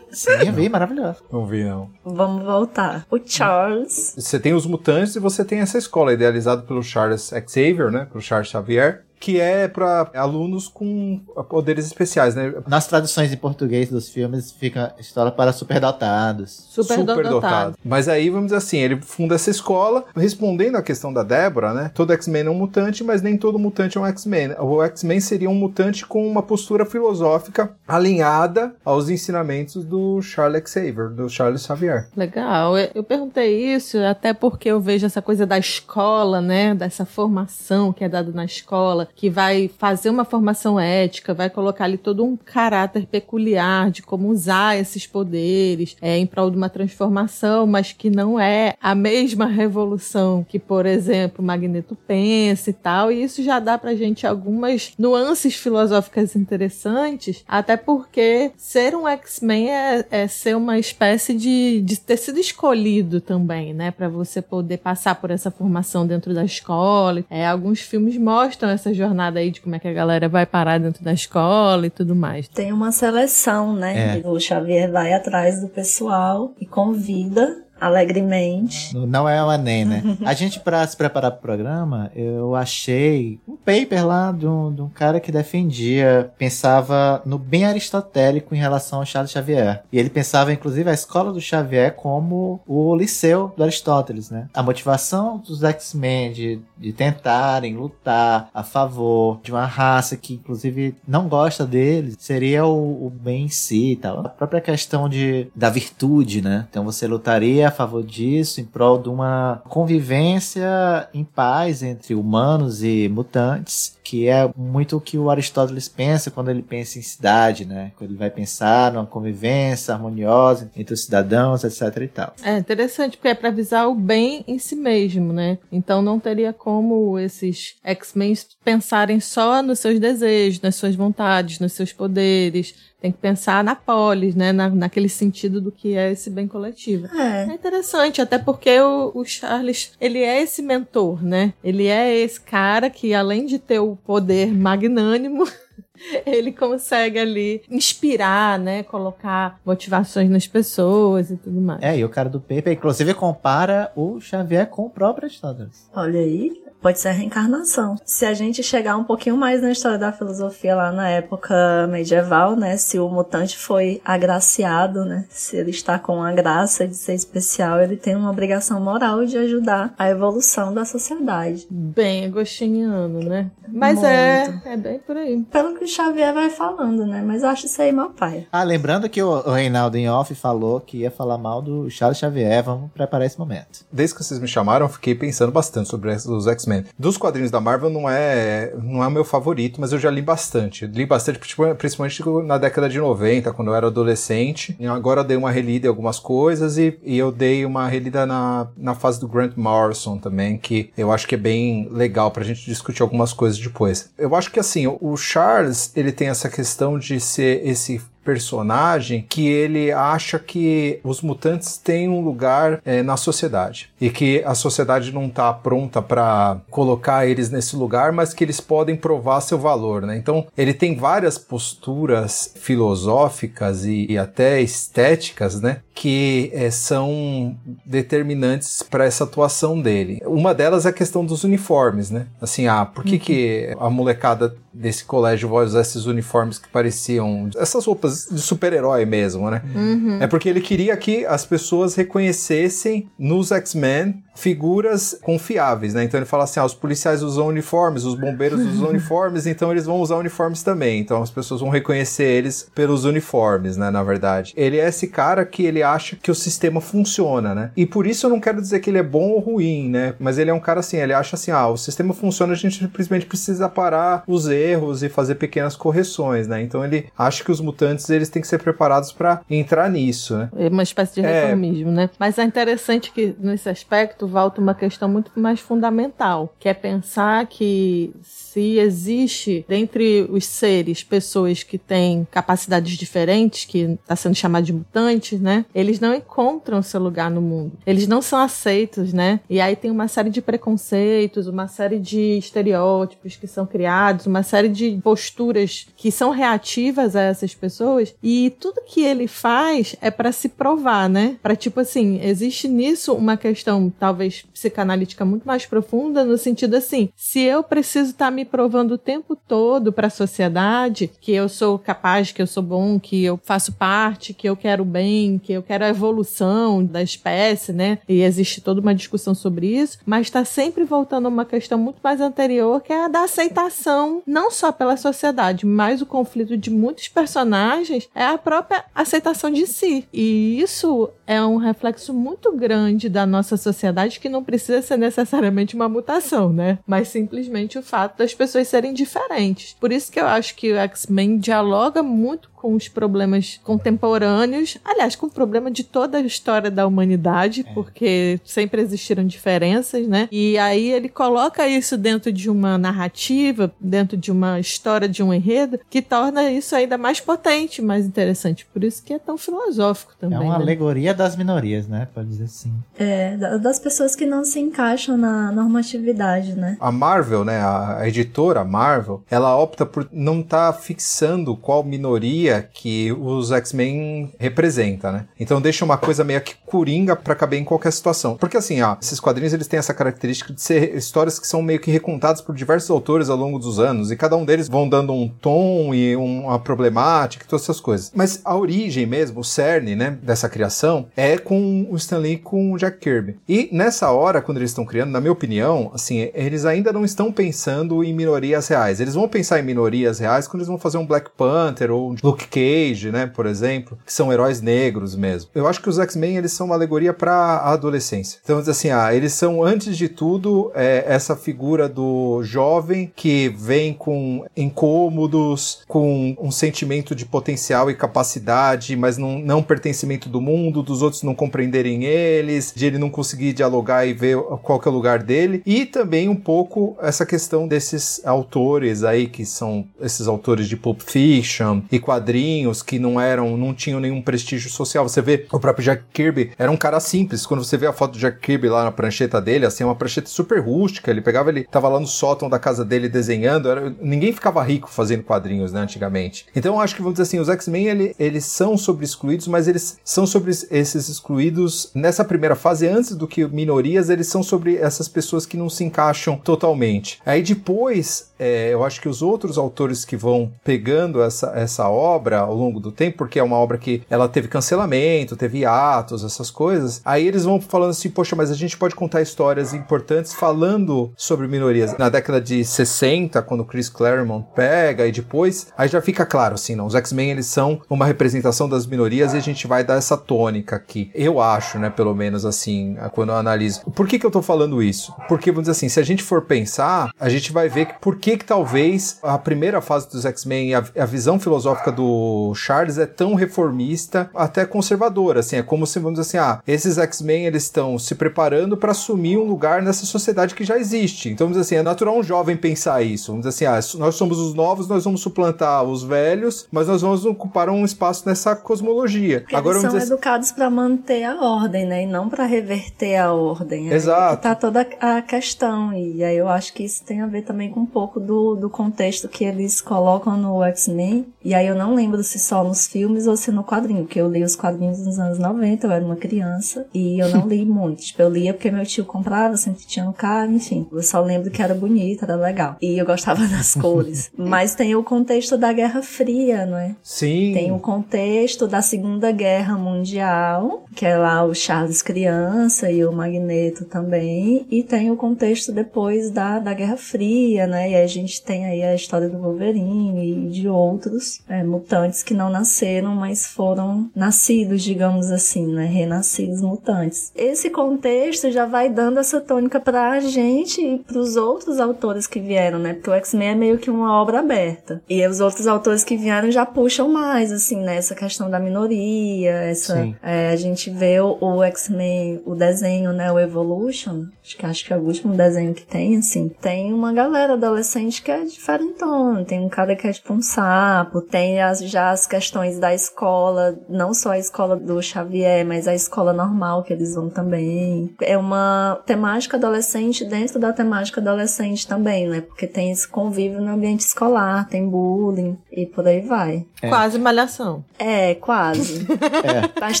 Sim, 0.10 0.30
eu 0.46 0.52
vi, 0.52 0.68
maravilhoso. 0.68 1.22
Não 1.32 1.46
vi, 1.46 1.64
não. 1.64 1.90
Vamos 2.04 2.44
voltar. 2.44 3.06
O 3.10 3.18
Charles. 3.24 4.14
Você 4.16 4.38
tem 4.38 4.52
os 4.52 4.66
mutantes 4.66 5.16
e 5.16 5.20
você 5.20 5.44
tem 5.44 5.60
essa 5.60 5.78
escola 5.78 6.12
idealizada 6.12 6.62
pelo 6.62 6.82
Charles 6.82 7.32
Xavier, 7.48 7.90
né? 7.90 8.06
Pelo 8.10 8.20
Charles 8.20 8.48
Xavier 8.48 9.03
que 9.24 9.40
é 9.40 9.66
para 9.66 10.10
alunos 10.14 10.68
com 10.68 11.18
poderes 11.48 11.86
especiais, 11.86 12.34
né? 12.34 12.52
Nas 12.66 12.86
traduções 12.86 13.32
em 13.32 13.36
português 13.38 13.88
dos 13.88 14.10
filmes 14.10 14.52
fica 14.52 14.94
história 14.98 15.32
para 15.32 15.50
superdotados. 15.50 16.50
Superdotados. 16.68 17.74
Super 17.74 17.88
Mas 17.88 18.06
aí, 18.06 18.28
vamos 18.28 18.48
dizer 18.48 18.58
assim, 18.58 18.76
ele 18.76 19.00
funda 19.00 19.36
essa 19.36 19.48
escola, 19.48 20.04
respondendo 20.14 20.76
à 20.76 20.82
questão 20.82 21.10
da 21.10 21.22
Débora, 21.22 21.72
né? 21.72 21.90
Todo 21.94 22.12
X-Men 22.12 22.48
é 22.48 22.50
um 22.50 22.54
mutante, 22.54 23.02
mas 23.02 23.22
nem 23.22 23.38
todo 23.38 23.58
mutante 23.58 23.96
é 23.96 24.00
um 24.02 24.04
X-Men. 24.04 24.56
O 24.60 24.82
X-Men 24.82 25.20
seria 25.20 25.48
um 25.48 25.54
mutante 25.54 26.04
com 26.04 26.28
uma 26.28 26.42
postura 26.42 26.84
filosófica 26.84 27.74
alinhada 27.88 28.74
aos 28.84 29.08
ensinamentos 29.08 29.86
do 29.86 30.20
Charles 30.20 30.70
Xavier, 30.70 31.08
do 31.08 31.30
Charles 31.30 31.62
Xavier. 31.62 32.08
Legal. 32.14 32.76
Eu 32.94 33.02
perguntei 33.02 33.74
isso 33.74 33.96
até 34.00 34.34
porque 34.34 34.68
eu 34.68 34.82
vejo 34.82 35.06
essa 35.06 35.22
coisa 35.22 35.46
da 35.46 35.56
escola, 35.56 36.42
né? 36.42 36.74
Dessa 36.74 37.06
formação 37.06 37.90
que 37.90 38.04
é 38.04 38.08
dada 38.10 38.30
na 38.30 38.44
escola 38.44 39.08
que 39.14 39.30
vai 39.30 39.70
fazer 39.78 40.10
uma 40.10 40.24
formação 40.24 40.78
ética, 40.78 41.32
vai 41.32 41.48
colocar 41.48 41.84
ali 41.84 41.96
todo 41.96 42.24
um 42.24 42.36
caráter 42.36 43.06
peculiar 43.06 43.90
de 43.90 44.02
como 44.02 44.28
usar 44.28 44.78
esses 44.78 45.06
poderes 45.06 45.96
é, 46.00 46.18
em 46.18 46.26
prol 46.26 46.50
de 46.50 46.56
uma 46.56 46.68
transformação, 46.68 47.66
mas 47.66 47.92
que 47.92 48.10
não 48.10 48.38
é 48.38 48.74
a 48.80 48.94
mesma 48.94 49.46
revolução 49.46 50.44
que, 50.48 50.58
por 50.58 50.84
exemplo, 50.86 51.44
Magneto 51.44 51.96
pensa 52.06 52.70
e 52.70 52.72
tal. 52.72 53.10
E 53.10 53.22
isso 53.22 53.42
já 53.42 53.58
dá 53.58 53.78
pra 53.78 53.94
gente 53.94 54.26
algumas 54.26 54.92
nuances 54.98 55.54
filosóficas 55.54 56.36
interessantes, 56.36 57.44
até 57.46 57.76
porque 57.76 58.50
ser 58.56 58.94
um 58.94 59.06
X-Men 59.06 59.70
é, 59.70 60.06
é, 60.10 60.28
ser 60.28 60.56
uma 60.56 60.78
espécie 60.78 61.34
de, 61.34 61.80
de 61.80 61.98
ter 62.00 62.16
sido 62.16 62.38
escolhido 62.38 63.20
também, 63.20 63.72
né? 63.72 63.90
Para 63.90 64.08
você 64.08 64.42
poder 64.42 64.78
passar 64.78 65.14
por 65.14 65.30
essa 65.30 65.50
formação 65.50 66.06
dentro 66.06 66.34
da 66.34 66.44
escola. 66.44 67.24
É, 67.30 67.46
alguns 67.46 67.80
filmes 67.80 68.16
mostram 68.16 68.70
essa 68.70 68.92
jornada 68.92 69.03
aí 69.38 69.50
de 69.50 69.60
como 69.60 69.74
é 69.74 69.78
que 69.78 69.88
a 69.88 69.92
galera 69.92 70.28
vai 70.28 70.46
parar 70.46 70.78
dentro 70.78 71.02
da 71.02 71.12
escola 71.12 71.86
e 71.86 71.90
tudo 71.90 72.14
mais. 72.14 72.48
Tem 72.48 72.72
uma 72.72 72.92
seleção, 72.92 73.74
né? 73.74 74.20
É. 74.20 74.28
O 74.28 74.38
Xavier 74.38 74.90
vai 74.90 75.12
atrás 75.12 75.60
do 75.60 75.68
pessoal 75.68 76.52
e 76.60 76.66
convida 76.66 77.63
alegremente. 77.80 78.96
Não 78.96 79.28
é 79.28 79.42
o 79.42 79.52
Enem, 79.52 79.84
né? 79.84 80.02
A 80.24 80.32
gente, 80.32 80.60
para 80.60 80.86
se 80.86 80.96
preparar 80.96 81.32
para 81.32 81.38
o 81.38 81.42
programa, 81.42 82.10
eu 82.14 82.54
achei 82.54 83.38
um 83.46 83.56
paper 83.56 84.06
lá 84.06 84.32
de 84.32 84.46
um, 84.46 84.72
de 84.72 84.82
um 84.82 84.88
cara 84.88 85.20
que 85.20 85.32
defendia, 85.32 86.30
pensava 86.38 87.22
no 87.24 87.38
bem 87.38 87.64
aristotélico 87.64 88.54
em 88.54 88.58
relação 88.58 89.00
ao 89.00 89.06
Charles 89.06 89.30
Xavier. 89.30 89.82
E 89.92 89.98
ele 89.98 90.10
pensava, 90.10 90.52
inclusive, 90.52 90.88
a 90.88 90.94
escola 90.94 91.32
do 91.32 91.40
Xavier 91.40 91.94
como 91.94 92.60
o 92.66 92.94
liceu 92.94 93.52
do 93.56 93.62
Aristóteles, 93.62 94.30
né? 94.30 94.48
A 94.54 94.62
motivação 94.62 95.38
dos 95.38 95.62
X-Men 95.62 96.32
de, 96.32 96.60
de 96.78 96.92
tentarem 96.92 97.76
lutar 97.76 98.48
a 98.54 98.62
favor 98.62 99.40
de 99.42 99.50
uma 99.50 99.66
raça 99.66 100.16
que, 100.16 100.34
inclusive, 100.34 100.94
não 101.06 101.28
gosta 101.28 101.66
deles, 101.66 102.16
seria 102.18 102.64
o, 102.64 103.06
o 103.06 103.10
bem 103.10 103.44
em 103.44 103.48
si 103.48 103.92
e 103.92 103.96
tal. 103.96 104.20
A 104.20 104.28
própria 104.28 104.60
questão 104.60 105.08
de, 105.08 105.48
da 105.54 105.68
virtude, 105.68 106.40
né? 106.40 106.66
Então 106.70 106.84
você 106.84 107.06
lutaria 107.06 107.63
favor 107.70 108.02
disso, 108.02 108.60
em 108.60 108.64
prol 108.64 108.98
de 108.98 109.08
uma 109.08 109.62
convivência 109.68 111.08
em 111.12 111.24
paz 111.24 111.82
entre 111.82 112.14
humanos 112.14 112.82
e 112.82 113.08
mutantes, 113.08 113.98
que 114.02 114.28
é 114.28 114.50
muito 114.56 114.96
o 114.96 115.00
que 115.00 115.16
o 115.16 115.30
Aristóteles 115.30 115.88
pensa 115.88 116.30
quando 116.30 116.50
ele 116.50 116.62
pensa 116.62 116.98
em 116.98 117.02
cidade, 117.02 117.64
né? 117.64 117.92
Quando 117.96 118.10
ele 118.10 118.18
vai 118.18 118.30
pensar 118.30 118.92
numa 118.92 119.06
convivência 119.06 119.94
harmoniosa 119.94 120.70
entre 120.76 120.94
os 120.94 121.04
cidadãos, 121.04 121.64
etc 121.64 122.02
e 122.02 122.08
tal. 122.08 122.34
É 122.42 122.58
interessante, 122.58 123.16
porque 123.16 123.28
é 123.28 123.34
para 123.34 123.50
visar 123.50 123.86
o 123.86 123.94
bem 123.94 124.44
em 124.46 124.58
si 124.58 124.76
mesmo, 124.76 125.32
né? 125.32 125.58
Então 125.72 126.02
não 126.02 126.20
teria 126.20 126.52
como 126.52 127.18
esses 127.18 127.76
X-Men 127.82 128.34
pensarem 128.64 129.20
só 129.20 129.62
nos 129.62 129.78
seus 129.78 129.98
desejos, 129.98 130.60
nas 130.60 130.74
suas 130.74 130.94
vontades, 130.94 131.58
nos 131.58 131.72
seus 131.72 131.92
poderes, 131.92 132.74
tem 133.04 133.12
que 133.12 133.18
pensar 133.18 133.62
na 133.62 133.74
polis, 133.74 134.34
né? 134.34 134.50
Na, 134.50 134.70
naquele 134.70 135.10
sentido 135.10 135.60
do 135.60 135.70
que 135.70 135.94
é 135.94 136.10
esse 136.10 136.30
bem 136.30 136.48
coletivo. 136.48 137.06
É, 137.14 137.42
é 137.42 137.52
interessante, 137.52 138.22
até 138.22 138.38
porque 138.38 138.80
o, 138.80 139.12
o, 139.14 139.22
Charles, 139.26 139.92
ele 140.00 140.20
é 140.20 140.40
esse 140.40 140.62
mentor, 140.62 141.22
né? 141.22 141.52
Ele 141.62 141.86
é 141.86 142.16
esse 142.16 142.40
cara 142.40 142.88
que, 142.88 143.12
além 143.12 143.44
de 143.44 143.58
ter 143.58 143.78
o 143.78 143.94
poder 143.94 144.54
magnânimo, 144.54 145.44
ele 146.24 146.50
consegue 146.50 147.18
ali 147.18 147.62
inspirar, 147.70 148.58
né? 148.58 148.82
Colocar 148.82 149.60
motivações 149.66 150.30
nas 150.30 150.46
pessoas 150.46 151.30
e 151.30 151.36
tudo 151.36 151.60
mais. 151.60 151.82
É, 151.82 151.98
e 151.98 152.02
o 152.06 152.08
cara 152.08 152.30
do 152.30 152.40
Pepe, 152.40 152.72
inclusive, 152.72 153.12
compara 153.12 153.92
o 153.94 154.18
Xavier 154.18 154.66
com 154.70 154.86
o 154.86 154.90
próprio 154.90 155.26
Aristóteles. 155.26 155.90
Olha 155.94 156.20
aí, 156.20 156.63
pode 156.84 157.00
ser 157.00 157.08
a 157.08 157.12
reencarnação. 157.12 157.96
Se 158.04 158.26
a 158.26 158.34
gente 158.34 158.62
chegar 158.62 158.98
um 158.98 159.04
pouquinho 159.04 159.38
mais 159.38 159.62
na 159.62 159.72
história 159.72 159.96
da 159.96 160.12
filosofia 160.12 160.76
lá 160.76 160.92
na 160.92 161.08
época 161.08 161.86
medieval, 161.86 162.54
né, 162.54 162.76
se 162.76 162.98
o 162.98 163.08
mutante 163.08 163.56
foi 163.56 164.02
agraciado, 164.04 165.02
né, 165.02 165.24
se 165.30 165.56
ele 165.56 165.70
está 165.70 165.98
com 165.98 166.22
a 166.22 166.30
graça 166.30 166.86
de 166.86 166.94
ser 166.94 167.14
especial, 167.14 167.80
ele 167.80 167.96
tem 167.96 168.14
uma 168.14 168.30
obrigação 168.30 168.78
moral 168.82 169.24
de 169.24 169.38
ajudar 169.38 169.94
a 169.98 170.10
evolução 170.10 170.74
da 170.74 170.84
sociedade. 170.84 171.66
Bem 171.70 172.26
agostiniano, 172.26 173.18
né? 173.20 173.50
Mas 173.66 174.02
é, 174.02 174.48
Muito. 174.48 174.68
é, 174.68 174.72
é 174.74 174.76
bem 174.76 174.98
por 174.98 175.16
aí. 175.16 175.42
Pelo 175.50 175.74
que 175.74 175.84
o 175.84 175.88
Xavier 175.88 176.34
vai 176.34 176.50
falando, 176.50 177.06
né? 177.06 177.22
Mas 177.26 177.42
eu 177.42 177.48
acho 177.48 177.64
isso 177.64 177.80
aí 177.80 177.92
mal 177.92 178.10
pai. 178.10 178.46
Ah, 178.52 178.62
lembrando 178.62 179.08
que 179.08 179.22
o, 179.22 179.30
o 179.30 179.52
Reinaldo 179.52 179.96
em 179.96 180.08
off 180.10 180.34
falou 180.34 180.80
que 180.80 180.98
ia 180.98 181.10
falar 181.10 181.38
mal 181.38 181.62
do 181.62 181.88
Charles 181.88 182.18
Xavier, 182.18 182.62
vamos 182.62 182.90
preparar 182.92 183.26
esse 183.26 183.38
momento. 183.38 183.86
Desde 183.90 184.14
que 184.14 184.22
vocês 184.22 184.38
me 184.38 184.46
chamaram, 184.46 184.84
eu 184.84 184.90
fiquei 184.90 185.14
pensando 185.14 185.50
bastante 185.50 185.88
sobre 185.88 186.10
os 186.10 186.46
X-Men 186.46 186.73
X-Men. 186.74 186.84
Dos 186.98 187.16
quadrinhos 187.16 187.50
da 187.50 187.60
Marvel 187.60 187.90
não 187.90 188.08
é 188.08 188.72
não 188.82 189.02
é 189.02 189.06
o 189.06 189.10
meu 189.10 189.24
favorito, 189.24 189.80
mas 189.80 189.92
eu 189.92 189.98
já 189.98 190.10
li 190.10 190.22
bastante. 190.22 190.86
Li 190.86 191.06
bastante, 191.06 191.38
principalmente 191.78 192.22
na 192.44 192.58
década 192.58 192.88
de 192.88 192.98
90, 192.98 193.52
quando 193.52 193.68
eu 193.68 193.74
era 193.74 193.86
adolescente. 193.86 194.76
E 194.78 194.86
agora 194.86 195.20
eu 195.20 195.24
dei 195.24 195.36
uma 195.36 195.50
relida 195.50 195.86
em 195.86 195.88
algumas 195.88 196.18
coisas 196.18 196.78
e, 196.78 196.98
e 197.02 197.18
eu 197.18 197.30
dei 197.30 197.64
uma 197.64 197.86
relida 197.86 198.26
na, 198.26 198.68
na 198.76 198.94
fase 198.94 199.20
do 199.20 199.28
Grant 199.28 199.56
Morrison 199.56 200.18
também, 200.18 200.56
que 200.56 200.90
eu 200.96 201.12
acho 201.12 201.26
que 201.26 201.34
é 201.34 201.38
bem 201.38 201.88
legal 201.90 202.30
pra 202.30 202.44
gente 202.44 202.64
discutir 202.64 203.02
algumas 203.02 203.32
coisas 203.32 203.58
depois. 203.58 204.10
Eu 204.18 204.34
acho 204.34 204.50
que 204.50 204.60
assim, 204.60 204.86
o 204.86 205.16
Charles, 205.16 205.92
ele 205.94 206.12
tem 206.12 206.28
essa 206.28 206.48
questão 206.48 206.98
de 206.98 207.20
ser 207.20 207.66
esse 207.66 208.00
personagem 208.24 209.24
que 209.28 209.46
ele 209.46 209.92
acha 209.92 210.38
que 210.38 211.00
os 211.04 211.20
mutantes 211.20 211.76
têm 211.76 212.08
um 212.08 212.20
lugar 212.20 212.80
é, 212.84 213.02
na 213.02 213.16
sociedade 213.16 213.90
e 214.00 214.10
que 214.10 214.42
a 214.44 214.54
sociedade 214.54 215.12
não 215.12 215.26
está 215.26 215.52
pronta 215.52 216.00
para 216.00 216.58
colocar 216.70 217.26
eles 217.26 217.50
nesse 217.50 217.76
lugar, 217.76 218.12
mas 218.12 218.32
que 218.32 218.42
eles 218.42 218.60
podem 218.60 218.96
provar 218.96 219.40
seu 219.40 219.58
valor, 219.58 220.02
né? 220.02 220.16
Então 220.16 220.46
ele 220.56 220.72
tem 220.72 220.96
várias 220.96 221.38
posturas 221.38 222.52
filosóficas 222.56 223.84
e, 223.84 224.06
e 224.08 224.18
até 224.18 224.60
estéticas, 224.60 225.60
né? 225.60 225.78
Que 225.94 226.50
é, 226.52 226.70
são 226.70 227.56
determinantes 227.84 228.82
para 228.82 229.04
essa 229.04 229.24
atuação 229.24 229.80
dele. 229.80 230.20
Uma 230.24 230.54
delas 230.54 230.86
é 230.86 230.88
a 230.88 230.92
questão 230.92 231.24
dos 231.24 231.44
uniformes, 231.44 232.10
né? 232.10 232.26
Assim, 232.40 232.66
ah, 232.66 232.84
por 232.84 233.04
que, 233.04 233.14
uhum. 233.14 233.20
que 233.20 233.76
a 233.78 233.90
molecada 233.90 234.54
desse 234.72 235.04
colégio 235.04 235.48
vai 235.48 235.64
usar 235.64 235.82
esses 235.82 236.06
uniformes 236.06 236.58
que 236.58 236.68
pareciam 236.68 237.48
essas 237.56 237.84
roupas 237.86 238.13
de 238.30 238.40
super-herói 238.40 239.04
mesmo, 239.04 239.50
né? 239.50 239.62
Uhum. 239.74 240.18
É 240.20 240.26
porque 240.26 240.48
ele 240.48 240.60
queria 240.60 240.96
que 240.96 241.24
as 241.26 241.44
pessoas 241.44 241.94
reconhecessem 241.94 243.08
nos 243.18 243.52
X-Men 243.52 244.23
figuras 244.34 245.18
confiáveis, 245.22 245.94
né? 245.94 246.04
Então 246.04 246.18
ele 246.18 246.26
fala 246.26 246.44
assim: 246.44 246.60
ah, 246.60 246.64
os 246.64 246.74
policiais 246.74 247.22
usam 247.22 247.46
uniformes, 247.46 248.04
os 248.04 248.14
bombeiros 248.14 248.60
usam 248.66 248.88
uniformes, 248.88 249.46
então 249.46 249.70
eles 249.70 249.86
vão 249.86 250.00
usar 250.00 250.16
uniformes 250.16 250.62
também. 250.62 251.00
Então 251.00 251.22
as 251.22 251.30
pessoas 251.30 251.60
vão 251.60 251.70
reconhecer 251.70 252.24
eles 252.24 252.68
pelos 252.74 253.04
uniformes, 253.04 253.76
né? 253.76 253.90
Na 253.90 254.02
verdade, 254.02 254.52
ele 254.56 254.78
é 254.78 254.88
esse 254.88 255.08
cara 255.08 255.44
que 255.44 255.64
ele 255.64 255.82
acha 255.82 256.16
que 256.16 256.30
o 256.30 256.34
sistema 256.34 256.80
funciona, 256.80 257.54
né? 257.54 257.70
E 257.76 257.86
por 257.86 258.06
isso 258.06 258.26
eu 258.26 258.30
não 258.30 258.40
quero 258.40 258.60
dizer 258.60 258.80
que 258.80 258.90
ele 258.90 258.98
é 258.98 259.02
bom 259.02 259.30
ou 259.30 259.38
ruim, 259.38 259.88
né? 259.88 260.14
Mas 260.18 260.38
ele 260.38 260.50
é 260.50 260.54
um 260.54 260.60
cara 260.60 260.80
assim, 260.80 260.96
ele 260.96 261.12
acha 261.12 261.36
assim: 261.36 261.50
ah, 261.50 261.68
o 261.68 261.76
sistema 261.76 262.12
funciona, 262.12 262.52
a 262.52 262.56
gente 262.56 262.78
simplesmente 262.78 263.26
precisa 263.26 263.68
parar 263.68 264.24
os 264.26 264.48
erros 264.48 265.02
e 265.02 265.08
fazer 265.08 265.36
pequenas 265.36 265.76
correções, 265.76 266.48
né? 266.48 266.62
Então 266.62 266.84
ele 266.84 267.06
acha 267.16 267.44
que 267.44 267.50
os 267.50 267.60
mutantes 267.60 268.08
eles 268.10 268.28
têm 268.28 268.42
que 268.42 268.48
ser 268.48 268.58
preparados 268.58 269.12
para 269.12 269.40
entrar 269.48 269.88
nisso, 269.88 270.36
né? 270.36 270.48
É 270.56 270.68
uma 270.68 270.82
espécie 270.82 271.14
de 271.14 271.26
é. 271.26 271.42
reformismo, 271.42 271.90
é... 271.90 271.94
né? 271.94 272.10
Mas 272.18 272.38
é 272.38 272.44
interessante 272.44 273.12
que 273.12 273.34
nesse 273.38 273.68
aspecto 273.68 274.23
volta 274.26 274.60
uma 274.60 274.74
questão 274.74 275.08
muito 275.08 275.30
mais 275.36 275.60
fundamental, 275.60 276.54
que 276.58 276.68
é 276.68 276.74
pensar 276.74 277.46
que 277.46 278.12
se 278.22 278.78
existe 278.78 279.64
dentre 279.68 280.26
os 280.30 280.46
seres 280.46 281.02
pessoas 281.02 281.62
que 281.62 281.78
têm 281.78 282.26
capacidades 282.30 282.96
diferentes, 282.96 283.64
que 283.64 283.98
está 284.02 284.14
sendo 284.14 284.34
chamado 284.34 284.64
de 284.64 284.72
mutantes, 284.72 285.40
né? 285.40 285.64
Eles 285.74 285.98
não 285.98 286.14
encontram 286.14 286.82
seu 286.82 287.00
lugar 287.00 287.30
no 287.30 287.40
mundo. 287.40 287.72
Eles 287.86 288.06
não 288.06 288.22
são 288.22 288.38
aceitos, 288.38 289.12
né? 289.12 289.40
E 289.50 289.60
aí 289.60 289.74
tem 289.74 289.90
uma 289.90 290.08
série 290.08 290.30
de 290.30 290.40
preconceitos, 290.40 291.46
uma 291.46 291.66
série 291.68 291.98
de 291.98 292.38
estereótipos 292.38 293.36
que 293.36 293.46
são 293.46 293.66
criados, 293.66 294.26
uma 294.26 294.42
série 294.42 294.68
de 294.68 295.00
posturas 295.02 295.86
que 295.96 296.10
são 296.10 296.30
reativas 296.30 297.16
a 297.16 297.22
essas 297.22 297.54
pessoas. 297.54 298.14
E 298.22 298.54
tudo 298.60 298.82
que 298.86 299.02
ele 299.02 299.26
faz 299.26 299.96
é 300.00 300.10
para 300.10 300.32
se 300.32 300.48
provar, 300.48 301.08
né? 301.08 301.36
Para 301.42 301.56
tipo 301.56 301.80
assim, 301.80 302.20
existe 302.22 302.68
nisso 302.68 303.14
uma 303.14 303.36
questão 303.36 303.92
talvez 303.98 304.13
psicanalítica 304.52 305.24
muito 305.24 305.46
mais 305.46 305.66
profunda 305.66 306.24
no 306.24 306.38
sentido 306.38 306.74
assim, 306.74 307.08
se 307.16 307.40
eu 307.40 307.62
preciso 307.62 308.10
estar 308.10 308.26
tá 308.26 308.30
me 308.30 308.44
provando 308.44 308.92
o 308.92 308.98
tempo 308.98 309.36
todo 309.36 309.92
para 309.92 310.08
a 310.08 310.10
sociedade 310.10 311.10
que 311.20 311.32
eu 311.32 311.48
sou 311.48 311.78
capaz, 311.78 312.32
que 312.32 312.42
eu 312.42 312.46
sou 312.46 312.62
bom, 312.62 312.98
que 312.98 313.24
eu 313.24 313.40
faço 313.42 313.72
parte, 313.72 314.34
que 314.34 314.48
eu 314.48 314.56
quero 314.56 314.84
bem, 314.84 315.38
que 315.38 315.52
eu 315.52 315.62
quero 315.62 315.84
a 315.84 315.88
evolução 315.88 316.84
da 316.84 317.02
espécie, 317.02 317.72
né? 317.72 317.98
E 318.08 318.22
existe 318.22 318.60
toda 318.60 318.80
uma 318.80 318.94
discussão 318.94 319.34
sobre 319.34 319.66
isso, 319.66 319.98
mas 320.04 320.26
está 320.26 320.44
sempre 320.44 320.84
voltando 320.84 321.26
a 321.26 321.28
uma 321.28 321.44
questão 321.44 321.78
muito 321.78 321.98
mais 322.02 322.20
anterior, 322.20 322.80
que 322.80 322.92
é 322.92 323.04
a 323.04 323.08
da 323.08 323.24
aceitação, 323.24 324.22
não 324.26 324.50
só 324.50 324.70
pela 324.72 324.96
sociedade, 324.96 325.66
mas 325.66 326.02
o 326.02 326.06
conflito 326.06 326.56
de 326.56 326.70
muitos 326.70 327.08
personagens 327.08 328.08
é 328.14 328.24
a 328.24 328.38
própria 328.38 328.84
aceitação 328.94 329.50
de 329.50 329.66
si. 329.66 330.06
E 330.12 330.60
isso 330.60 331.10
é 331.26 331.42
um 331.42 331.56
reflexo 331.56 332.12
muito 332.12 332.52
grande 332.52 333.08
da 333.08 333.24
nossa 333.24 333.56
sociedade 333.56 334.03
que 334.08 334.28
não 334.28 334.44
precisa 334.44 334.82
ser 334.82 334.96
necessariamente 334.96 335.74
uma 335.74 335.88
mutação, 335.88 336.52
né? 336.52 336.78
Mas 336.86 337.08
simplesmente 337.08 337.78
o 337.78 337.82
fato 337.82 338.18
das 338.18 338.34
pessoas 338.34 338.68
serem 338.68 338.92
diferentes. 338.92 339.74
Por 339.78 339.92
isso 339.92 340.10
que 340.10 340.20
eu 340.20 340.26
acho 340.26 340.54
que 340.54 340.72
o 340.72 340.76
X-Men 340.76 341.38
dialoga 341.38 342.02
muito 342.02 342.50
com 342.64 342.74
os 342.74 342.88
problemas 342.88 343.60
contemporâneos, 343.62 344.78
aliás, 344.82 345.14
com 345.14 345.26
o 345.26 345.30
problema 345.30 345.70
de 345.70 345.84
toda 345.84 346.16
a 346.16 346.20
história 346.22 346.70
da 346.70 346.86
humanidade, 346.86 347.60
é. 347.60 347.74
porque 347.74 348.40
sempre 348.42 348.80
existiram 348.80 349.26
diferenças, 349.26 350.08
né? 350.08 350.30
E 350.32 350.56
aí 350.56 350.90
ele 350.90 351.10
coloca 351.10 351.68
isso 351.68 351.98
dentro 351.98 352.32
de 352.32 352.48
uma 352.48 352.78
narrativa, 352.78 353.70
dentro 353.78 354.16
de 354.16 354.32
uma 354.32 354.58
história, 354.58 355.06
de 355.06 355.22
um 355.22 355.30
enredo, 355.30 355.78
que 355.90 356.00
torna 356.00 356.50
isso 356.50 356.74
ainda 356.74 356.96
mais 356.96 357.20
potente, 357.20 357.82
mais 357.82 358.06
interessante. 358.06 358.64
Por 358.72 358.82
isso 358.82 359.04
que 359.04 359.12
é 359.12 359.18
tão 359.18 359.36
filosófico 359.36 360.14
também. 360.18 360.38
É 360.38 360.40
uma 360.40 360.56
né? 360.56 360.64
alegoria 360.64 361.12
das 361.12 361.36
minorias, 361.36 361.86
né? 361.86 362.08
Pode 362.14 362.28
dizer 362.28 362.44
assim. 362.44 362.72
É, 362.98 363.36
das 363.58 363.78
pessoas 363.78 364.16
que 364.16 364.24
não 364.24 364.42
se 364.42 364.58
encaixam 364.58 365.18
na 365.18 365.52
normatividade, 365.52 366.54
né? 366.54 366.78
A 366.80 366.90
Marvel, 366.90 367.44
né? 367.44 367.60
A 367.60 368.08
editora 368.08 368.64
Marvel, 368.64 369.22
ela 369.30 369.54
opta 369.54 369.84
por 369.84 370.08
não 370.10 370.40
estar 370.40 370.72
tá 370.72 370.78
fixando 370.78 371.54
qual 371.54 371.84
minoria 371.84 372.53
que 372.62 373.12
os 373.12 373.52
X-Men 373.52 374.32
representa, 374.38 375.12
né? 375.12 375.26
Então 375.38 375.60
deixa 375.60 375.84
uma 375.84 375.96
coisa 375.96 376.24
meio 376.24 376.40
que 376.40 376.54
coringa 376.66 377.16
para 377.16 377.34
caber 377.34 377.60
em 377.60 377.64
qualquer 377.64 377.92
situação. 377.92 378.36
Porque 378.36 378.56
assim, 378.56 378.80
ó, 378.82 378.96
esses 379.00 379.20
quadrinhos 379.20 379.52
eles 379.52 379.66
têm 379.66 379.78
essa 379.78 379.94
característica 379.94 380.52
de 380.52 380.60
ser 380.60 380.94
histórias 380.94 381.38
que 381.38 381.46
são 381.46 381.62
meio 381.62 381.80
que 381.80 381.90
recontadas 381.90 382.40
por 382.40 382.54
diversos 382.54 382.90
autores 382.90 383.28
ao 383.28 383.36
longo 383.36 383.58
dos 383.58 383.78
anos 383.78 384.10
e 384.10 384.16
cada 384.16 384.36
um 384.36 384.44
deles 384.44 384.68
vão 384.68 384.88
dando 384.88 385.12
um 385.12 385.28
tom 385.28 385.94
e 385.94 386.16
uma 386.16 386.58
problemática 386.58 387.44
e 387.44 387.48
todas 387.48 387.64
essas 387.64 387.80
coisas. 387.80 388.12
Mas 388.14 388.40
a 388.44 388.56
origem 388.56 389.06
mesmo, 389.06 389.40
o 389.40 389.44
cerne, 389.44 389.94
né, 389.94 390.18
dessa 390.22 390.48
criação 390.48 391.06
é 391.16 391.38
com 391.38 391.86
o 391.90 391.96
Stan 391.96 392.18
Lee 392.18 392.38
com 392.38 392.72
o 392.72 392.78
Jack 392.78 392.98
Kirby. 392.98 393.36
E 393.48 393.68
nessa 393.72 394.10
hora, 394.10 394.40
quando 394.40 394.58
eles 394.58 394.70
estão 394.70 394.84
criando, 394.84 395.10
na 395.10 395.20
minha 395.20 395.32
opinião, 395.32 395.90
assim, 395.94 396.30
eles 396.34 396.64
ainda 396.64 396.92
não 396.92 397.04
estão 397.04 397.32
pensando 397.32 398.02
em 398.02 398.14
minorias 398.14 398.68
reais. 398.68 399.00
Eles 399.00 399.14
vão 399.14 399.28
pensar 399.28 399.60
em 399.60 399.62
minorias 399.62 400.18
reais 400.18 400.46
quando 400.46 400.60
eles 400.60 400.68
vão 400.68 400.78
fazer 400.78 400.98
um 400.98 401.06
Black 401.06 401.30
Panther 401.36 401.90
ou 401.90 402.12
um 402.12 402.16
Luke 402.22 402.43
Cage, 402.48 403.10
né, 403.10 403.26
por 403.26 403.46
exemplo, 403.46 403.98
que 404.04 404.12
são 404.12 404.32
heróis 404.32 404.60
negros 404.60 405.16
mesmo. 405.16 405.50
Eu 405.54 405.66
acho 405.66 405.80
que 405.80 405.88
os 405.88 405.98
X-Men 405.98 406.36
eles 406.36 406.52
são 406.52 406.66
uma 406.66 406.74
alegoria 406.74 407.12
para 407.12 407.32
a 407.32 407.72
adolescência. 407.72 408.38
Então, 408.42 408.58
assim, 408.58 408.90
ah, 408.90 409.14
eles 409.14 409.32
são 409.32 409.62
antes 409.62 409.96
de 409.96 410.08
tudo 410.08 410.70
é, 410.74 411.04
essa 411.06 411.36
figura 411.36 411.88
do 411.88 412.42
jovem 412.42 413.12
que 413.14 413.48
vem 413.48 413.92
com 413.92 414.44
incômodos, 414.56 415.82
com 415.88 416.36
um 416.38 416.50
sentimento 416.50 417.14
de 417.14 417.24
potencial 417.24 417.90
e 417.90 417.94
capacidade, 417.94 418.96
mas 418.96 419.16
não, 419.16 419.38
não 419.38 419.62
pertencimento 419.62 420.28
do 420.28 420.40
mundo, 420.40 420.82
dos 420.82 421.02
outros 421.02 421.22
não 421.22 421.34
compreenderem 421.34 422.04
eles, 422.04 422.72
de 422.74 422.86
ele 422.86 422.98
não 422.98 423.10
conseguir 423.10 423.52
dialogar 423.52 424.06
e 424.06 424.12
ver 424.12 424.38
qual 424.62 424.78
que 424.78 424.88
é 424.88 424.90
o 424.90 424.94
lugar 424.94 425.22
dele, 425.22 425.62
e 425.64 425.86
também 425.86 426.28
um 426.28 426.36
pouco 426.36 426.96
essa 427.00 427.24
questão 427.24 427.66
desses 427.66 428.20
autores 428.24 429.02
aí 429.04 429.26
que 429.26 429.44
são 429.44 429.86
esses 430.00 430.26
autores 430.26 430.68
de 430.68 430.76
Pulp 430.76 431.00
Fiction 431.00 431.82
e 431.90 431.98
quadrinhos 431.98 432.33
quadrinhos 432.34 432.82
que 432.82 432.98
não 432.98 433.20
eram, 433.20 433.56
não 433.56 433.72
tinham 433.72 434.00
nenhum 434.00 434.20
prestígio 434.20 434.68
social. 434.68 435.08
Você 435.08 435.22
vê 435.22 435.46
o 435.52 435.60
próprio 435.60 435.84
Jack 435.84 436.02
Kirby, 436.12 436.52
era 436.58 436.70
um 436.70 436.76
cara 436.76 436.98
simples. 436.98 437.46
Quando 437.46 437.64
você 437.64 437.76
vê 437.76 437.86
a 437.86 437.92
foto 437.92 438.12
do 438.12 438.18
Jack 438.18 438.40
Kirby 438.40 438.68
lá 438.68 438.84
na 438.84 438.92
prancheta 438.92 439.40
dele, 439.40 439.66
assim, 439.66 439.84
é 439.84 439.86
uma 439.86 439.94
prancheta 439.94 440.28
super 440.28 440.60
rústica. 440.60 441.10
Ele 441.10 441.20
pegava, 441.20 441.50
ele 441.50 441.64
tava 441.64 441.88
lá 441.88 442.00
no 442.00 442.06
sótão 442.06 442.48
da 442.48 442.58
casa 442.58 442.84
dele 442.84 443.08
desenhando. 443.08 443.70
Era, 443.70 443.94
ninguém 444.00 444.32
ficava 444.32 444.62
rico 444.62 444.90
fazendo 444.90 445.22
quadrinhos, 445.22 445.72
né, 445.72 445.80
antigamente. 445.80 446.46
Então 446.54 446.80
acho 446.80 446.96
que, 446.96 447.02
vamos 447.02 447.14
dizer 447.14 447.22
assim, 447.22 447.38
os 447.38 447.48
X-Men, 447.48 447.86
ele, 447.86 448.16
eles 448.18 448.44
são 448.44 448.76
sobre 448.76 449.04
excluídos, 449.04 449.46
mas 449.46 449.68
eles 449.68 449.98
são 450.04 450.26
sobre 450.26 450.50
esses 450.50 451.08
excluídos 451.08 451.90
nessa 451.94 452.24
primeira 452.24 452.56
fase, 452.56 452.88
antes 452.88 453.14
do 453.14 453.28
que 453.28 453.46
minorias, 453.46 454.10
eles 454.10 454.26
são 454.26 454.42
sobre 454.42 454.76
essas 454.76 455.08
pessoas 455.08 455.46
que 455.46 455.56
não 455.56 455.68
se 455.68 455.84
encaixam 455.84 456.36
totalmente. 456.36 457.20
Aí 457.24 457.42
depois, 457.42 458.32
é, 458.44 458.74
eu 458.74 458.84
acho 458.84 459.00
que 459.00 459.08
os 459.08 459.22
outros 459.22 459.56
autores 459.56 460.04
que 460.04 460.18
vão 460.18 460.52
pegando 460.62 461.22
essa, 461.22 461.52
essa 461.54 461.88
obra 461.88 462.40
ao 462.40 462.54
longo 462.54 462.78
do 462.78 462.92
tempo, 462.92 463.16
porque 463.16 463.38
é 463.38 463.42
uma 463.42 463.56
obra 463.56 463.78
que 463.78 464.02
ela 464.10 464.28
teve 464.28 464.48
cancelamento, 464.48 465.34
teve 465.34 465.64
atos, 465.64 466.22
essas 466.22 466.50
coisas, 466.50 467.00
aí 467.06 467.26
eles 467.26 467.44
vão 467.44 467.58
falando 467.58 467.90
assim, 467.90 468.10
poxa, 468.10 468.36
mas 468.36 468.50
a 468.50 468.54
gente 468.54 468.76
pode 468.76 468.94
contar 468.94 469.22
histórias 469.22 469.72
importantes 469.72 470.34
falando 470.34 471.10
sobre 471.16 471.48
minorias. 471.48 471.96
Na 471.96 472.10
década 472.10 472.38
de 472.38 472.62
60, 472.62 473.40
quando 473.40 473.64
Chris 473.64 473.88
Claremont 473.88 474.46
pega, 474.54 475.06
e 475.06 475.12
depois, 475.12 475.68
aí 475.74 475.88
já 475.88 476.02
fica 476.02 476.26
claro, 476.26 476.54
assim, 476.54 476.74
não, 476.74 476.84
os 476.84 476.94
X-Men, 476.94 477.30
eles 477.30 477.46
são 477.46 477.80
uma 477.88 478.04
representação 478.04 478.68
das 478.68 478.86
minorias 478.86 479.32
e 479.32 479.38
a 479.38 479.40
gente 479.40 479.66
vai 479.66 479.82
dar 479.82 479.94
essa 479.94 480.18
tônica 480.18 480.76
aqui. 480.76 481.10
Eu 481.14 481.40
acho, 481.40 481.78
né, 481.78 481.88
pelo 481.88 482.14
menos 482.14 482.44
assim, 482.44 482.94
quando 483.12 483.30
eu 483.30 483.36
analiso. 483.36 483.80
Por 483.92 484.06
que 484.06 484.18
que 484.18 484.26
eu 484.26 484.30
tô 484.30 484.42
falando 484.42 484.82
isso? 484.82 485.14
Porque, 485.28 485.50
vamos 485.50 485.62
dizer 485.62 485.72
assim, 485.72 485.88
se 485.88 485.98
a 485.98 486.04
gente 486.04 486.22
for 486.22 486.42
pensar, 486.42 487.10
a 487.18 487.28
gente 487.30 487.50
vai 487.50 487.70
ver 487.70 487.86
que 487.86 487.94
por 488.00 488.16
que 488.16 488.33
que 488.36 488.44
talvez 488.44 489.18
a 489.22 489.38
primeira 489.38 489.80
fase 489.80 490.08
dos 490.10 490.24
X-Men, 490.24 490.74
a, 490.74 490.84
a, 490.98 491.04
visão 491.04 491.38
filosófica 491.38 491.92
do 491.92 492.52
Charles 492.54 492.98
é 492.98 493.06
tão 493.06 493.34
reformista, 493.34 494.30
até 494.34 494.64
conservadora, 494.64 495.40
assim, 495.40 495.56
é 495.56 495.62
como 495.62 495.86
se, 495.86 495.98
vamos 495.98 496.18
dizer 496.18 496.38
assim, 496.38 496.50
ah, 496.50 496.62
esses 496.66 496.98
X-Men, 496.98 497.46
eles 497.46 497.64
estão 497.64 497.98
se 497.98 498.14
preparando 498.14 498.76
para 498.76 498.92
assumir 498.92 499.36
um 499.36 499.44
lugar 499.44 499.82
nessa 499.82 500.06
sociedade 500.06 500.54
que 500.54 500.64
já 500.64 500.78
existe. 500.78 501.28
Então, 501.28 501.46
vamos 501.46 501.58
dizer 501.58 501.76
assim, 501.76 501.80
é 501.80 501.82
natural 501.82 502.18
um 502.18 502.22
jovem 502.22 502.56
pensar 502.56 503.02
isso, 503.02 503.32
vamos 503.32 503.46
dizer 503.46 503.66
assim, 503.66 503.96
ah, 503.96 503.98
nós 503.98 504.14
somos 504.14 504.38
os 504.38 504.54
novos, 504.54 504.88
nós 504.88 505.04
vamos 505.04 505.20
suplantar 505.20 505.84
os 505.84 506.02
velhos, 506.02 506.66
mas 506.70 506.88
nós 506.88 507.02
vamos 507.02 507.24
ocupar 507.24 507.68
um 507.68 507.84
espaço 507.84 508.28
nessa 508.28 508.56
cosmologia. 508.56 509.40
Porque 509.40 509.56
Agora, 509.56 509.78
eles 509.78 509.90
são 509.90 509.98
assim 509.98 510.06
educados 510.06 510.52
para 510.52 510.70
manter 510.70 511.24
a 511.24 511.40
ordem, 511.40 511.86
né, 511.86 512.02
e 512.02 512.06
não 512.06 512.28
para 512.28 512.44
reverter 512.44 513.16
a 513.16 513.32
ordem. 513.32 513.88
Exato. 513.90 514.34
Aí 514.34 514.36
tá 514.36 514.54
toda 514.54 514.86
a 515.00 515.22
questão, 515.22 515.92
e 515.92 516.22
aí 516.22 516.36
eu 516.36 516.48
acho 516.48 516.72
que 516.72 516.84
isso 516.84 517.04
tem 517.04 517.20
a 517.20 517.26
ver 517.26 517.42
também 517.42 517.70
com 517.70 517.80
um 517.80 517.86
pouco 517.86 518.13
pouco 518.14 518.20
do, 518.20 518.54
do 518.54 518.70
contexto 518.70 519.28
que 519.28 519.44
eles 519.44 519.80
colocam 519.80 520.36
no 520.36 520.62
X-Men. 520.62 521.26
E 521.44 521.54
aí 521.54 521.66
eu 521.66 521.74
não 521.74 521.94
lembro 521.94 522.22
se 522.22 522.38
só 522.38 522.64
nos 522.64 522.86
filmes 522.86 523.26
ou 523.26 523.36
se 523.36 523.50
no 523.50 523.64
quadrinho, 523.64 524.04
porque 524.04 524.20
eu 524.20 524.30
li 524.30 524.42
os 524.42 524.56
quadrinhos 524.56 525.04
nos 525.04 525.18
anos 525.18 525.38
90, 525.38 525.86
eu 525.86 525.90
era 525.90 526.04
uma 526.04 526.16
criança, 526.16 526.86
e 526.94 527.18
eu 527.18 527.28
não 527.28 527.46
li 527.46 527.64
muito. 527.66 528.02
Tipo, 528.02 528.22
eu 528.22 528.30
lia 528.30 528.54
porque 528.54 528.70
meu 528.70 528.84
tio 528.86 529.04
comprava, 529.04 529.56
sempre 529.56 529.84
tinha 529.84 530.04
no 530.04 530.12
carro, 530.12 530.52
enfim. 530.52 530.86
Eu 530.90 531.02
só 531.02 531.20
lembro 531.20 531.50
que 531.50 531.62
era 531.62 531.74
bonito, 531.74 532.24
era 532.24 532.36
legal. 532.36 532.76
E 532.80 532.96
eu 532.98 533.04
gostava 533.04 533.46
das 533.48 533.74
cores. 533.74 534.30
Mas 534.36 534.74
tem 534.74 534.94
o 534.94 535.02
contexto 535.02 535.58
da 535.58 535.72
Guerra 535.72 536.02
Fria, 536.02 536.64
não 536.64 536.78
é? 536.78 536.94
Sim. 537.02 537.52
Tem 537.52 537.72
o 537.72 537.78
contexto 537.78 538.66
da 538.66 538.80
Segunda 538.80 539.30
Guerra 539.32 539.76
Mundial, 539.76 540.84
que 540.94 541.04
é 541.04 541.16
lá 541.16 541.44
o 541.44 541.54
Charles 541.54 542.02
criança 542.02 542.90
e 542.90 543.04
o 543.04 543.12
Magneto 543.12 543.84
também. 543.84 544.66
E 544.70 544.82
tem 544.82 545.10
o 545.10 545.16
contexto 545.16 545.72
depois 545.72 546.30
da, 546.30 546.58
da 546.58 546.72
Guerra 546.72 546.96
Fria, 546.96 547.66
né? 547.66 547.90
E 547.90 548.03
a 548.04 548.06
gente 548.06 548.42
tem 548.42 548.66
aí 548.66 548.82
a 548.82 548.94
história 548.94 549.28
do 549.28 549.38
Wolverine 549.38 550.46
e 550.46 550.50
de 550.50 550.68
outros 550.68 551.40
é, 551.48 551.62
mutantes 551.64 552.22
que 552.22 552.34
não 552.34 552.50
nasceram, 552.50 553.14
mas 553.14 553.46
foram 553.46 554.10
nascidos, 554.14 554.82
digamos 554.82 555.30
assim, 555.30 555.66
né? 555.66 555.86
Renascidos 555.86 556.60
mutantes. 556.60 557.32
Esse 557.34 557.70
contexto 557.70 558.50
já 558.50 558.66
vai 558.66 558.88
dando 558.88 559.18
essa 559.18 559.40
tônica 559.40 559.80
pra 559.80 560.20
gente 560.20 560.80
e 560.80 560.98
pros 560.98 561.36
outros 561.36 561.80
autores 561.80 562.26
que 562.26 562.40
vieram, 562.40 562.78
né? 562.78 562.94
Porque 562.94 563.10
o 563.10 563.14
X-Men 563.14 563.48
é 563.48 563.54
meio 563.54 563.78
que 563.78 563.90
uma 563.90 564.20
obra 564.20 564.40
aberta. 564.40 565.02
E 565.08 565.26
os 565.26 565.40
outros 565.40 565.66
autores 565.66 566.04
que 566.04 566.16
vieram 566.16 566.50
já 566.50 566.66
puxam 566.66 567.08
mais, 567.08 567.50
assim, 567.50 567.80
né? 567.80 567.96
Essa 567.96 568.14
questão 568.14 568.50
da 568.50 568.60
minoria, 568.60 569.52
essa... 569.52 570.08
É, 570.22 570.50
a 570.50 570.56
gente 570.56 570.90
vê 570.90 571.20
o, 571.20 571.38
o 571.40 571.62
X-Men, 571.62 572.42
o 572.44 572.54
desenho, 572.54 573.12
né? 573.12 573.32
O 573.32 573.38
Evolution, 573.38 574.26
acho 574.42 574.56
que, 574.56 574.66
acho 574.66 574.84
que 574.84 574.92
é 574.92 574.96
o 574.96 575.02
último 575.02 575.34
desenho 575.34 575.74
que 575.74 575.84
tem, 575.84 576.16
assim. 576.16 576.50
Tem 576.60 576.92
uma 576.92 577.12
galera 577.12 577.54
adolescente 577.54 577.93
adolescente 577.94 578.22
que 578.22 578.30
é 578.30 578.44
diferentão. 578.44 579.44
Tem 579.44 579.60
um 579.60 579.68
cara 579.68 579.94
que 579.94 580.06
é 580.06 580.12
tipo 580.12 580.32
um 580.32 580.42
sapo, 580.42 581.20
tem 581.20 581.62
as, 581.62 581.78
já 581.80 582.10
as 582.10 582.26
questões 582.26 582.78
da 582.78 582.92
escola, 582.92 583.78
não 583.88 584.12
só 584.12 584.30
a 584.30 584.38
escola 584.38 584.76
do 584.76 585.00
Xavier, 585.00 585.64
mas 585.64 585.86
a 585.86 585.94
escola 585.94 586.32
normal 586.32 586.82
que 586.82 586.92
eles 586.92 587.14
vão 587.14 587.30
também. 587.30 588.14
É 588.20 588.36
uma 588.36 589.00
temática 589.06 589.56
adolescente 589.56 590.24
dentro 590.24 590.58
da 590.58 590.72
temática 590.72 591.20
adolescente 591.20 591.86
também, 591.86 592.26
né? 592.26 592.40
Porque 592.40 592.66
tem 592.66 592.90
esse 592.90 593.06
convívio 593.06 593.60
no 593.60 593.72
ambiente 593.72 594.00
escolar, 594.00 594.68
tem 594.68 594.88
bullying 594.88 595.56
e 595.70 595.86
por 595.86 596.06
aí 596.06 596.20
vai. 596.20 596.66
É. 596.82 596.88
Quase 596.88 597.18
malhação. 597.18 597.84
É, 597.98 598.34
quase. 598.34 599.06
é. 599.44 599.80
Mas 599.80 600.00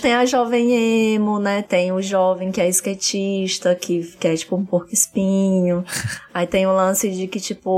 tem 0.00 0.14
a 0.14 0.26
jovem 0.26 1.14
emo, 1.14 1.38
né? 1.38 1.62
Tem 1.62 1.92
o 1.92 2.02
jovem 2.02 2.50
que 2.50 2.60
é 2.60 2.68
skatista, 2.68 3.74
que, 3.74 4.02
que 4.18 4.28
é 4.28 4.34
tipo 4.34 4.56
um 4.56 4.64
porco 4.64 4.92
espinho. 4.92 5.84
Aí 6.34 6.48
tem 6.48 6.66
o 6.66 6.74
lance 6.74 7.08
de 7.10 7.28
que, 7.28 7.38
tipo, 7.38 7.70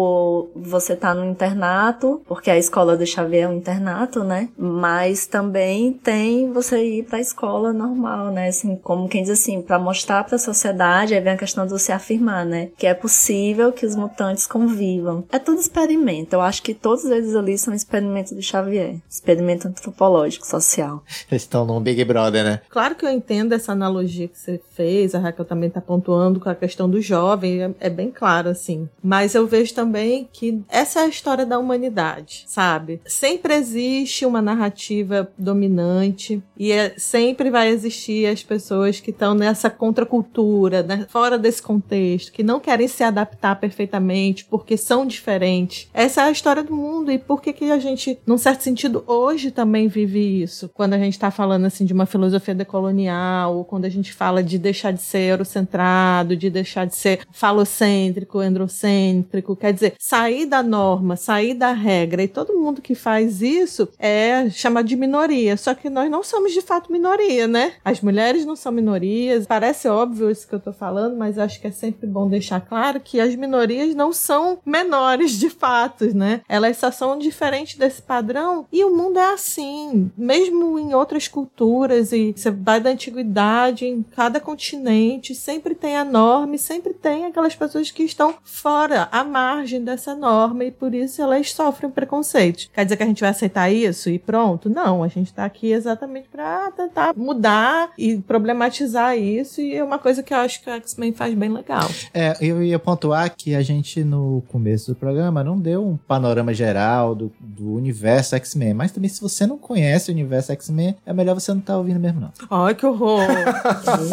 você 0.54 0.96
tá 0.96 1.14
no 1.14 1.24
internato, 1.24 2.22
porque 2.26 2.50
a 2.50 2.58
escola 2.58 2.96
do 2.96 3.06
Xavier 3.06 3.44
é 3.44 3.48
um 3.48 3.54
internato, 3.54 4.24
né? 4.24 4.48
Mas 4.56 5.26
também 5.26 5.92
tem 5.92 6.52
você 6.52 6.82
ir 6.82 7.04
para 7.04 7.18
a 7.18 7.20
escola 7.20 7.72
normal, 7.72 8.30
né? 8.30 8.48
Assim, 8.48 8.76
como 8.76 9.08
quem 9.08 9.22
diz 9.22 9.30
assim, 9.30 9.62
para 9.62 9.78
mostrar 9.78 10.24
para 10.24 10.36
a 10.36 10.38
sociedade, 10.38 11.14
aí 11.14 11.20
vem 11.20 11.34
a 11.34 11.38
questão 11.38 11.64
de 11.64 11.72
você 11.72 11.92
afirmar, 11.92 12.44
né? 12.44 12.70
Que 12.76 12.86
é 12.86 12.94
possível 12.94 13.72
que 13.72 13.86
os 13.86 13.94
mutantes 13.96 14.46
convivam. 14.46 15.24
É 15.30 15.38
tudo 15.38 15.60
experimento. 15.60 16.34
Eu 16.34 16.40
acho 16.40 16.62
que 16.62 16.74
todos 16.74 17.04
eles 17.04 17.34
ali 17.34 17.56
são 17.58 17.74
experimentos 17.74 18.32
do 18.32 18.42
Xavier. 18.42 18.96
Experimento 19.08 19.68
antropológico, 19.68 20.46
social. 20.46 21.02
Eles 21.30 21.42
estão 21.42 21.64
num 21.64 21.80
Big 21.80 22.04
Brother, 22.04 22.44
né? 22.44 22.60
Claro 22.68 22.94
que 22.94 23.04
eu 23.04 23.10
entendo 23.10 23.52
essa 23.52 23.72
analogia 23.72 24.28
que 24.28 24.38
você 24.38 24.60
fez, 24.72 25.14
a 25.14 25.18
Raquel 25.18 25.44
também 25.44 25.70
tá 25.70 25.80
pontuando 25.80 26.40
com 26.40 26.48
a 26.48 26.54
questão 26.54 26.88
do 26.88 27.00
jovem, 27.00 27.62
é, 27.62 27.70
é 27.80 27.90
bem 27.90 28.10
claro, 28.10 28.48
assim. 28.48 28.88
Mas 29.02 29.34
eu 29.34 29.46
vejo 29.46 29.74
também 29.74 29.95
que 30.32 30.62
essa 30.68 31.00
é 31.00 31.04
a 31.04 31.08
história 31.08 31.46
da 31.46 31.58
humanidade, 31.58 32.44
sabe? 32.46 33.00
Sempre 33.06 33.54
existe 33.54 34.24
uma 34.26 34.42
narrativa 34.42 35.30
dominante 35.38 36.42
e 36.56 36.72
é, 36.72 36.94
sempre 36.96 37.50
vai 37.50 37.68
existir 37.68 38.26
as 38.26 38.42
pessoas 38.42 39.00
que 39.00 39.10
estão 39.10 39.34
nessa 39.34 39.70
contracultura, 39.70 40.82
né? 40.82 41.06
fora 41.08 41.38
desse 41.38 41.62
contexto, 41.62 42.32
que 42.32 42.42
não 42.42 42.60
querem 42.60 42.88
se 42.88 43.02
adaptar 43.02 43.56
perfeitamente 43.56 44.44
porque 44.44 44.76
são 44.76 45.06
diferentes. 45.06 45.88
Essa 45.92 46.22
é 46.22 46.24
a 46.24 46.30
história 46.30 46.62
do 46.62 46.74
mundo 46.74 47.10
e 47.10 47.18
por 47.18 47.40
que 47.40 47.52
que 47.52 47.70
a 47.70 47.78
gente, 47.78 48.18
num 48.26 48.38
certo 48.38 48.62
sentido, 48.62 49.04
hoje 49.06 49.50
também 49.50 49.88
vive 49.88 50.42
isso? 50.42 50.70
Quando 50.74 50.94
a 50.94 50.98
gente 50.98 51.14
está 51.14 51.30
falando 51.30 51.64
assim 51.64 51.84
de 51.84 51.92
uma 51.92 52.06
filosofia 52.06 52.54
decolonial, 52.54 53.56
ou 53.56 53.64
quando 53.64 53.84
a 53.84 53.88
gente 53.88 54.12
fala 54.12 54.42
de 54.42 54.58
deixar 54.58 54.92
de 54.92 55.00
ser 55.00 55.30
eurocentrado, 55.30 56.36
de 56.36 56.50
deixar 56.50 56.86
de 56.86 56.94
ser 56.94 57.20
falocêntrico, 57.30 58.38
androcêntrico, 58.38 59.56
quer 59.56 59.72
dizer, 59.72 59.85
sair 59.98 60.46
da 60.46 60.62
norma, 60.62 61.16
sair 61.16 61.54
da 61.54 61.72
regra, 61.72 62.22
e 62.22 62.28
todo 62.28 62.58
mundo 62.58 62.82
que 62.82 62.94
faz 62.94 63.42
isso 63.42 63.88
é 63.98 64.48
chamado 64.50 64.86
de 64.86 64.96
minoria, 64.96 65.56
só 65.56 65.74
que 65.74 65.90
nós 65.90 66.10
não 66.10 66.22
somos 66.22 66.52
de 66.52 66.60
fato 66.60 66.92
minoria, 66.92 67.46
né? 67.46 67.74
As 67.84 68.00
mulheres 68.00 68.44
não 68.44 68.56
são 68.56 68.72
minorias, 68.72 69.46
parece 69.46 69.88
óbvio 69.88 70.30
isso 70.30 70.46
que 70.46 70.54
eu 70.54 70.60
tô 70.60 70.72
falando, 70.72 71.16
mas 71.16 71.38
acho 71.38 71.60
que 71.60 71.66
é 71.66 71.70
sempre 71.70 72.06
bom 72.06 72.28
deixar 72.28 72.60
claro 72.60 73.00
que 73.00 73.20
as 73.20 73.34
minorias 73.34 73.94
não 73.94 74.12
são 74.12 74.58
menores 74.64 75.32
de 75.32 75.50
fato, 75.50 76.14
né? 76.16 76.40
Elas 76.48 76.76
só 76.76 76.90
são 76.90 77.18
diferentes 77.18 77.76
desse 77.76 78.02
padrão 78.02 78.66
e 78.72 78.84
o 78.84 78.94
mundo 78.94 79.18
é 79.18 79.32
assim, 79.32 80.10
mesmo 80.16 80.78
em 80.78 80.94
outras 80.94 81.28
culturas 81.28 82.12
e 82.12 82.32
você 82.32 82.50
vai 82.50 82.80
da 82.80 82.90
antiguidade 82.90 83.86
em 83.86 84.02
cada 84.02 84.40
continente, 84.40 85.34
sempre 85.34 85.74
tem 85.74 85.96
a 85.96 86.04
norma 86.04 86.54
e 86.54 86.58
sempre 86.58 86.94
tem 86.94 87.26
aquelas 87.26 87.54
pessoas 87.54 87.90
que 87.90 88.02
estão 88.02 88.34
fora, 88.42 89.08
à 89.10 89.24
margem 89.24 89.75
dessa 89.84 90.14
norma 90.14 90.64
e 90.64 90.70
por 90.70 90.94
isso 90.94 91.20
elas 91.22 91.52
sofrem 91.52 91.90
preconceito. 91.90 92.68
Quer 92.72 92.84
dizer 92.84 92.96
que 92.96 93.02
a 93.02 93.06
gente 93.06 93.20
vai 93.20 93.30
aceitar 93.30 93.70
isso 93.70 94.10
e 94.10 94.18
pronto? 94.18 94.68
Não, 94.68 95.02
a 95.02 95.08
gente 95.08 95.26
está 95.26 95.44
aqui 95.44 95.72
exatamente 95.72 96.28
para 96.28 96.70
tentar 96.72 97.14
mudar 97.16 97.90
e 97.98 98.18
problematizar 98.18 99.16
isso 99.16 99.60
e 99.60 99.74
é 99.74 99.84
uma 99.84 99.98
coisa 99.98 100.22
que 100.22 100.32
eu 100.32 100.38
acho 100.38 100.62
que 100.62 100.70
a 100.70 100.76
X-Men 100.76 101.12
faz 101.12 101.34
bem 101.34 101.48
legal. 101.48 101.88
É, 102.12 102.36
eu 102.40 102.62
ia 102.62 102.78
pontuar 102.78 103.34
que 103.36 103.54
a 103.54 103.62
gente 103.62 104.04
no 104.04 104.42
começo 104.48 104.92
do 104.92 104.96
programa 104.96 105.42
não 105.42 105.58
deu 105.58 105.86
um 105.86 105.96
panorama 105.96 106.52
geral 106.52 107.14
do, 107.14 107.32
do 107.40 107.74
universo 107.74 108.34
X-Men, 108.36 108.74
mas 108.74 108.92
também 108.92 109.08
se 109.08 109.20
você 109.20 109.46
não 109.46 109.58
conhece 109.58 110.10
o 110.10 110.14
universo 110.14 110.52
X-Men, 110.52 110.96
é 111.04 111.12
melhor 111.12 111.34
você 111.34 111.52
não 111.52 111.60
estar 111.60 111.74
tá 111.74 111.78
ouvindo 111.78 112.00
mesmo 112.00 112.20
não. 112.20 112.32
Ai, 112.50 112.74
que 112.74 112.86
horror! 112.86 113.26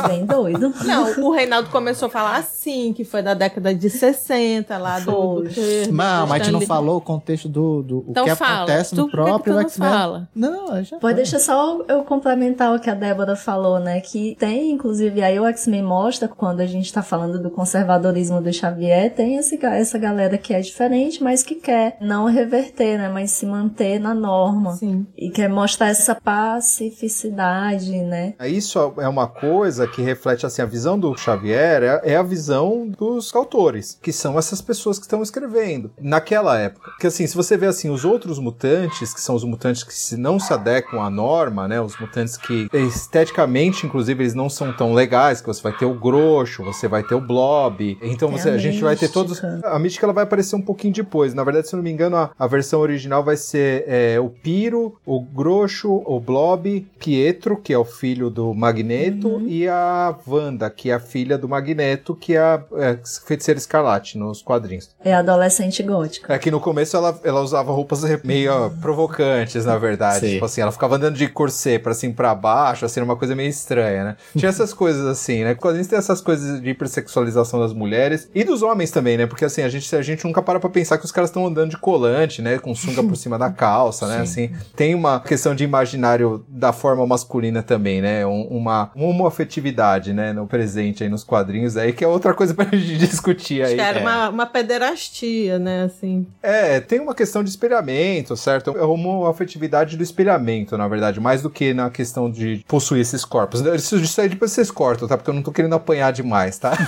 Bem 0.08 0.26
doido. 0.26 0.74
Não, 0.86 1.26
o 1.26 1.32
Reinaldo 1.32 1.70
começou 1.70 2.08
a 2.08 2.12
falar 2.12 2.38
assim, 2.38 2.94
que 2.94 3.04
foi 3.04 3.22
da 3.22 3.34
década 3.34 3.74
de 3.74 3.90
60 3.90 4.78
lá 4.78 5.00
do... 5.00 5.42
do 5.42 5.50
não, 5.92 6.28
mas 6.28 6.42
a 6.42 6.44
gente 6.44 6.54
não 6.54 6.62
falou 6.62 6.98
o 6.98 7.02
contexto 7.02 7.48
do, 7.48 7.84
do 7.84 8.06
então 8.10 8.24
o 8.24 8.28
que 8.28 8.36
fala. 8.36 8.58
acontece 8.58 8.96
no 8.96 9.06
tu, 9.06 9.12
próprio 9.12 9.60
X-Men. 9.60 10.28
Não, 10.36 10.68
não, 10.68 10.84
já 10.84 10.98
Pode 10.98 11.16
deixar 11.16 11.40
só 11.40 11.82
eu 11.88 12.04
complementar 12.04 12.76
o 12.76 12.80
que 12.80 12.90
a 12.90 12.94
Débora 12.94 13.36
falou, 13.36 13.80
né? 13.80 14.02
Que 14.02 14.36
tem, 14.40 14.72
inclusive, 14.72 15.22
aí 15.22 15.40
o 15.40 15.46
X-Men 15.46 15.84
mostra, 15.84 16.28
quando 16.28 16.60
a 16.62 16.66
gente 16.66 16.92
tá 16.92 17.02
falando 17.02 17.42
do 17.42 17.50
conservadorismo 17.50 18.42
do 18.42 18.52
Xavier, 18.52 19.14
tem 19.14 19.38
esse, 19.38 19.64
essa 19.66 19.98
galera 19.98 20.38
que 20.38 20.54
é 20.54 20.60
diferente, 20.60 21.24
mas 21.24 21.44
que 21.44 21.56
quer 21.56 21.98
não 22.00 22.26
reverter, 22.26 22.98
né? 22.98 23.10
Mas 23.10 23.32
se 23.32 23.46
manter 23.46 24.00
na 24.00 24.14
norma. 24.14 24.74
Sim. 24.74 25.06
E 25.18 25.30
quer 25.30 25.50
mostrar 25.50 25.88
essa 25.88 26.16
pacificidade, 26.16 27.92
né? 28.02 28.34
Isso 28.46 28.80
é 29.00 29.08
uma 29.08 29.28
coisa 29.28 29.88
que 29.88 30.02
reflete, 30.02 30.46
assim, 30.46 30.62
a 30.62 30.66
visão 30.66 31.00
do 31.00 31.16
Xavier 31.18 31.84
é, 31.84 32.14
é 32.14 32.16
a 32.16 32.24
visão 32.24 32.88
dos 32.88 33.34
autores, 33.36 33.98
que 34.02 34.12
são 34.12 34.38
essas 34.38 34.62
pessoas 34.62 34.98
que 34.98 35.06
estão 35.06 35.22
escrevendo. 35.34 35.92
Naquela 36.00 36.58
época. 36.58 36.92
Que, 37.00 37.08
assim, 37.08 37.26
se 37.26 37.36
você 37.36 37.58
vê, 37.58 37.66
assim, 37.66 37.90
os 37.90 38.06
outros 38.06 38.38
mutantes, 38.38 39.14
que 39.14 39.22
são 39.22 39.36
os 39.36 39.44
mutantes 39.44 39.84
que 39.84 39.94
se 39.94 40.16
não 40.16 40.40
se 40.40 40.54
adequam 40.54 41.02
à 41.02 41.10
norma, 41.10 41.68
né? 41.68 41.82
Os 41.82 42.00
mutantes 42.00 42.38
que, 42.38 42.68
esteticamente, 42.74 43.86
inclusive, 43.86 44.24
eles 44.24 44.34
não 44.34 44.50
são 44.50 44.72
tão 44.72 44.94
legais, 44.94 45.42
que 45.42 45.48
você 45.48 45.62
vai 45.62 45.74
ter 45.74 45.86
o 45.86 45.94
Groxo, 45.94 46.64
você 46.64 46.88
vai 46.88 47.04
ter 47.04 47.16
o 47.16 47.22
Blob. 47.22 47.98
Então, 48.02 48.30
você, 48.30 48.50
a, 48.50 48.54
a 48.54 48.58
gente 48.58 48.82
vai 48.82 48.96
ter 48.96 49.10
todos... 49.10 49.44
A 49.44 49.80
mística, 49.80 50.06
ela 50.06 50.14
vai 50.14 50.24
aparecer 50.24 50.56
um 50.56 50.62
pouquinho 50.62 50.94
depois. 50.94 51.34
Na 51.34 51.44
verdade, 51.44 51.68
se 51.68 51.76
eu 51.76 51.78
não 51.78 51.84
me 51.84 51.92
engano, 51.92 52.16
a, 52.16 52.32
a 52.38 52.48
versão 52.48 52.80
original 52.80 53.24
vai 53.24 53.38
ser 53.38 53.86
é, 53.88 54.20
o 54.20 54.30
Piro, 54.30 54.96
o 55.06 55.20
Groxo, 55.22 56.04
o 56.06 56.20
Blob, 56.20 56.88
Pietro, 57.00 57.58
que 57.58 57.74
é 57.74 57.78
o 57.78 57.86
filho 57.86 58.30
do 58.30 58.54
Magneto, 58.54 59.28
uhum. 59.28 59.48
e 59.48 59.68
a 59.68 60.16
Wanda, 60.28 60.70
que 60.70 60.90
é 60.90 60.94
a 60.94 61.00
filha 61.00 61.38
do 61.38 61.50
Magneto, 61.50 62.16
que 62.16 62.36
é 62.36 62.40
a 62.40 62.64
é, 62.74 63.00
feiticeira 63.26 63.58
escarlate 63.58 64.18
nos 64.18 64.42
quadrinhos. 64.42 64.90
É 65.04 65.14
adolescente 65.24 65.82
gótica. 65.84 66.34
É 66.34 66.38
que 66.38 66.52
no 66.52 66.60
começo 66.60 66.96
ela, 66.96 67.20
ela 67.24 67.42
usava 67.42 67.72
roupas 67.72 68.04
meio 68.24 68.70
provocantes, 68.82 69.66
na 69.66 69.78
verdade. 69.78 70.26
Sim. 70.26 70.34
Tipo 70.34 70.46
assim, 70.46 70.62
ela 70.62 70.72
ficava 70.72 70.96
andando 70.96 71.16
de 71.16 71.28
corset 71.28 71.80
pra 71.80 71.94
cima 71.94 72.14
pra 72.14 72.36
baixo, 72.36 72.86
assim, 72.86 73.02
uma 73.02 73.16
coisa 73.16 73.36
meio 73.36 73.50
estranha, 73.50 74.04
né? 74.04 74.18
Tinha 74.38 74.50
essas 74.50 74.74
coisas 74.74 75.06
assim, 75.06 75.44
né? 75.44 75.56
Quadrinhos 75.56 75.88
tem 75.88 75.98
essas 75.98 76.22
coisas 76.22 76.62
de 76.62 76.70
hipersexualização 76.70 77.60
das 77.60 77.74
mulheres 77.74 78.30
e 78.34 78.44
dos 78.44 78.62
homens 78.62 78.92
também, 78.92 79.18
né? 79.18 79.26
Porque 79.26 79.46
assim, 79.46 79.62
a 79.62 79.70
gente, 79.70 79.96
a 79.96 80.02
gente 80.02 80.24
nunca 80.26 80.42
para 80.42 80.60
pra 80.60 80.70
pensar 80.70 80.98
que 80.98 81.06
os 81.06 81.12
caras 81.12 81.30
estão 81.30 81.46
andando 81.46 81.72
de 81.72 81.78
colante, 81.78 82.42
né? 82.42 82.58
Com 82.60 82.76
sunga 82.76 83.04
por 83.04 83.16
cima 83.16 83.38
da 83.38 83.52
calça, 83.52 84.08
né? 84.08 84.22
Assim, 84.24 84.52
tem 84.76 84.96
uma 84.96 85.20
questão 85.20 85.54
de 85.54 85.64
imaginário 85.64 86.46
da 86.48 86.72
forma 86.72 87.06
masculina 87.06 87.62
também, 87.62 88.02
né? 88.02 88.26
Um, 88.26 88.44
uma, 88.44 88.92
uma 88.96 89.08
homoafetividade, 89.08 90.14
né? 90.14 90.34
No 90.34 90.48
presente 90.48 91.04
aí 91.04 91.10
nos 91.10 91.24
quadrinhos 91.24 91.78
aí, 91.78 91.94
que 91.94 92.04
é 92.04 92.08
outra 92.08 92.34
coisa 92.34 92.54
pra 92.54 92.66
gente 92.76 92.98
discutir 92.98 93.62
aí. 93.62 93.74
Acho 93.74 93.76
que 93.76 93.82
era 93.82 94.00
é. 94.00 94.02
uma, 94.02 94.30
uma 94.30 94.46
pederastia, 94.46 95.13
né? 95.60 95.84
Assim. 95.84 96.26
É, 96.42 96.80
tem 96.80 97.00
uma 97.00 97.14
questão 97.14 97.44
de 97.44 97.50
espelhamento, 97.50 98.36
certo? 98.36 98.72
É 98.72 98.84
uma 98.84 98.94
homoafetividade 98.94 99.96
do 99.96 100.04
espelhamento, 100.04 100.78
na 100.78 100.88
verdade, 100.88 101.20
mais 101.20 101.42
do 101.42 101.50
que 101.50 101.74
na 101.74 101.90
questão 101.90 102.30
de 102.32 102.64
possuir 102.68 103.02
esses 103.02 103.24
corpos. 103.24 103.62
Isso, 103.62 103.98
isso 103.98 104.20
aí 104.20 104.30
depois 104.30 104.52
vocês 104.52 104.72
cortam, 104.72 105.08
tá? 105.08 105.18
Porque 105.18 105.30
eu 105.30 105.34
não 105.34 105.44
tô 105.44 105.52
querendo 105.52 105.76
apanhar 105.76 106.12
demais, 106.12 106.58
tá? 106.58 106.74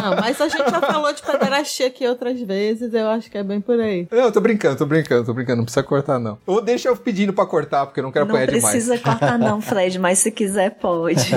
Não, 0.00 0.16
mas 0.16 0.40
a 0.40 0.48
gente 0.48 0.70
já 0.70 0.80
falou 0.80 1.12
de 1.12 1.22
pederastia 1.22 1.86
aqui 1.86 2.06
outras 2.06 2.40
vezes, 2.40 2.92
eu 2.92 3.08
acho 3.08 3.30
que 3.30 3.38
é 3.38 3.42
bem 3.42 3.60
por 3.60 3.78
aí. 3.78 4.08
Não, 4.10 4.24
eu 4.24 4.32
tô 4.32 4.40
brincando, 4.40 4.76
tô 4.76 4.86
brincando, 4.86 5.24
tô 5.24 5.34
brincando, 5.34 5.58
não 5.58 5.64
precisa 5.64 5.82
cortar 5.82 6.18
não. 6.18 6.38
Ou 6.46 6.60
deixa 6.60 6.88
eu 6.88 6.96
pedindo 6.96 7.32
pra 7.32 7.46
cortar, 7.46 7.86
porque 7.86 8.00
eu 8.00 8.04
não 8.04 8.10
quero 8.10 8.26
não 8.26 8.34
apanhar 8.34 8.46
demais. 8.46 8.62
Não 8.62 8.70
precisa 8.70 8.98
cortar 8.98 9.38
não, 9.38 9.60
Fred, 9.62 9.98
mas 9.98 10.18
se 10.18 10.30
quiser 10.30 10.70
pode. 10.70 11.30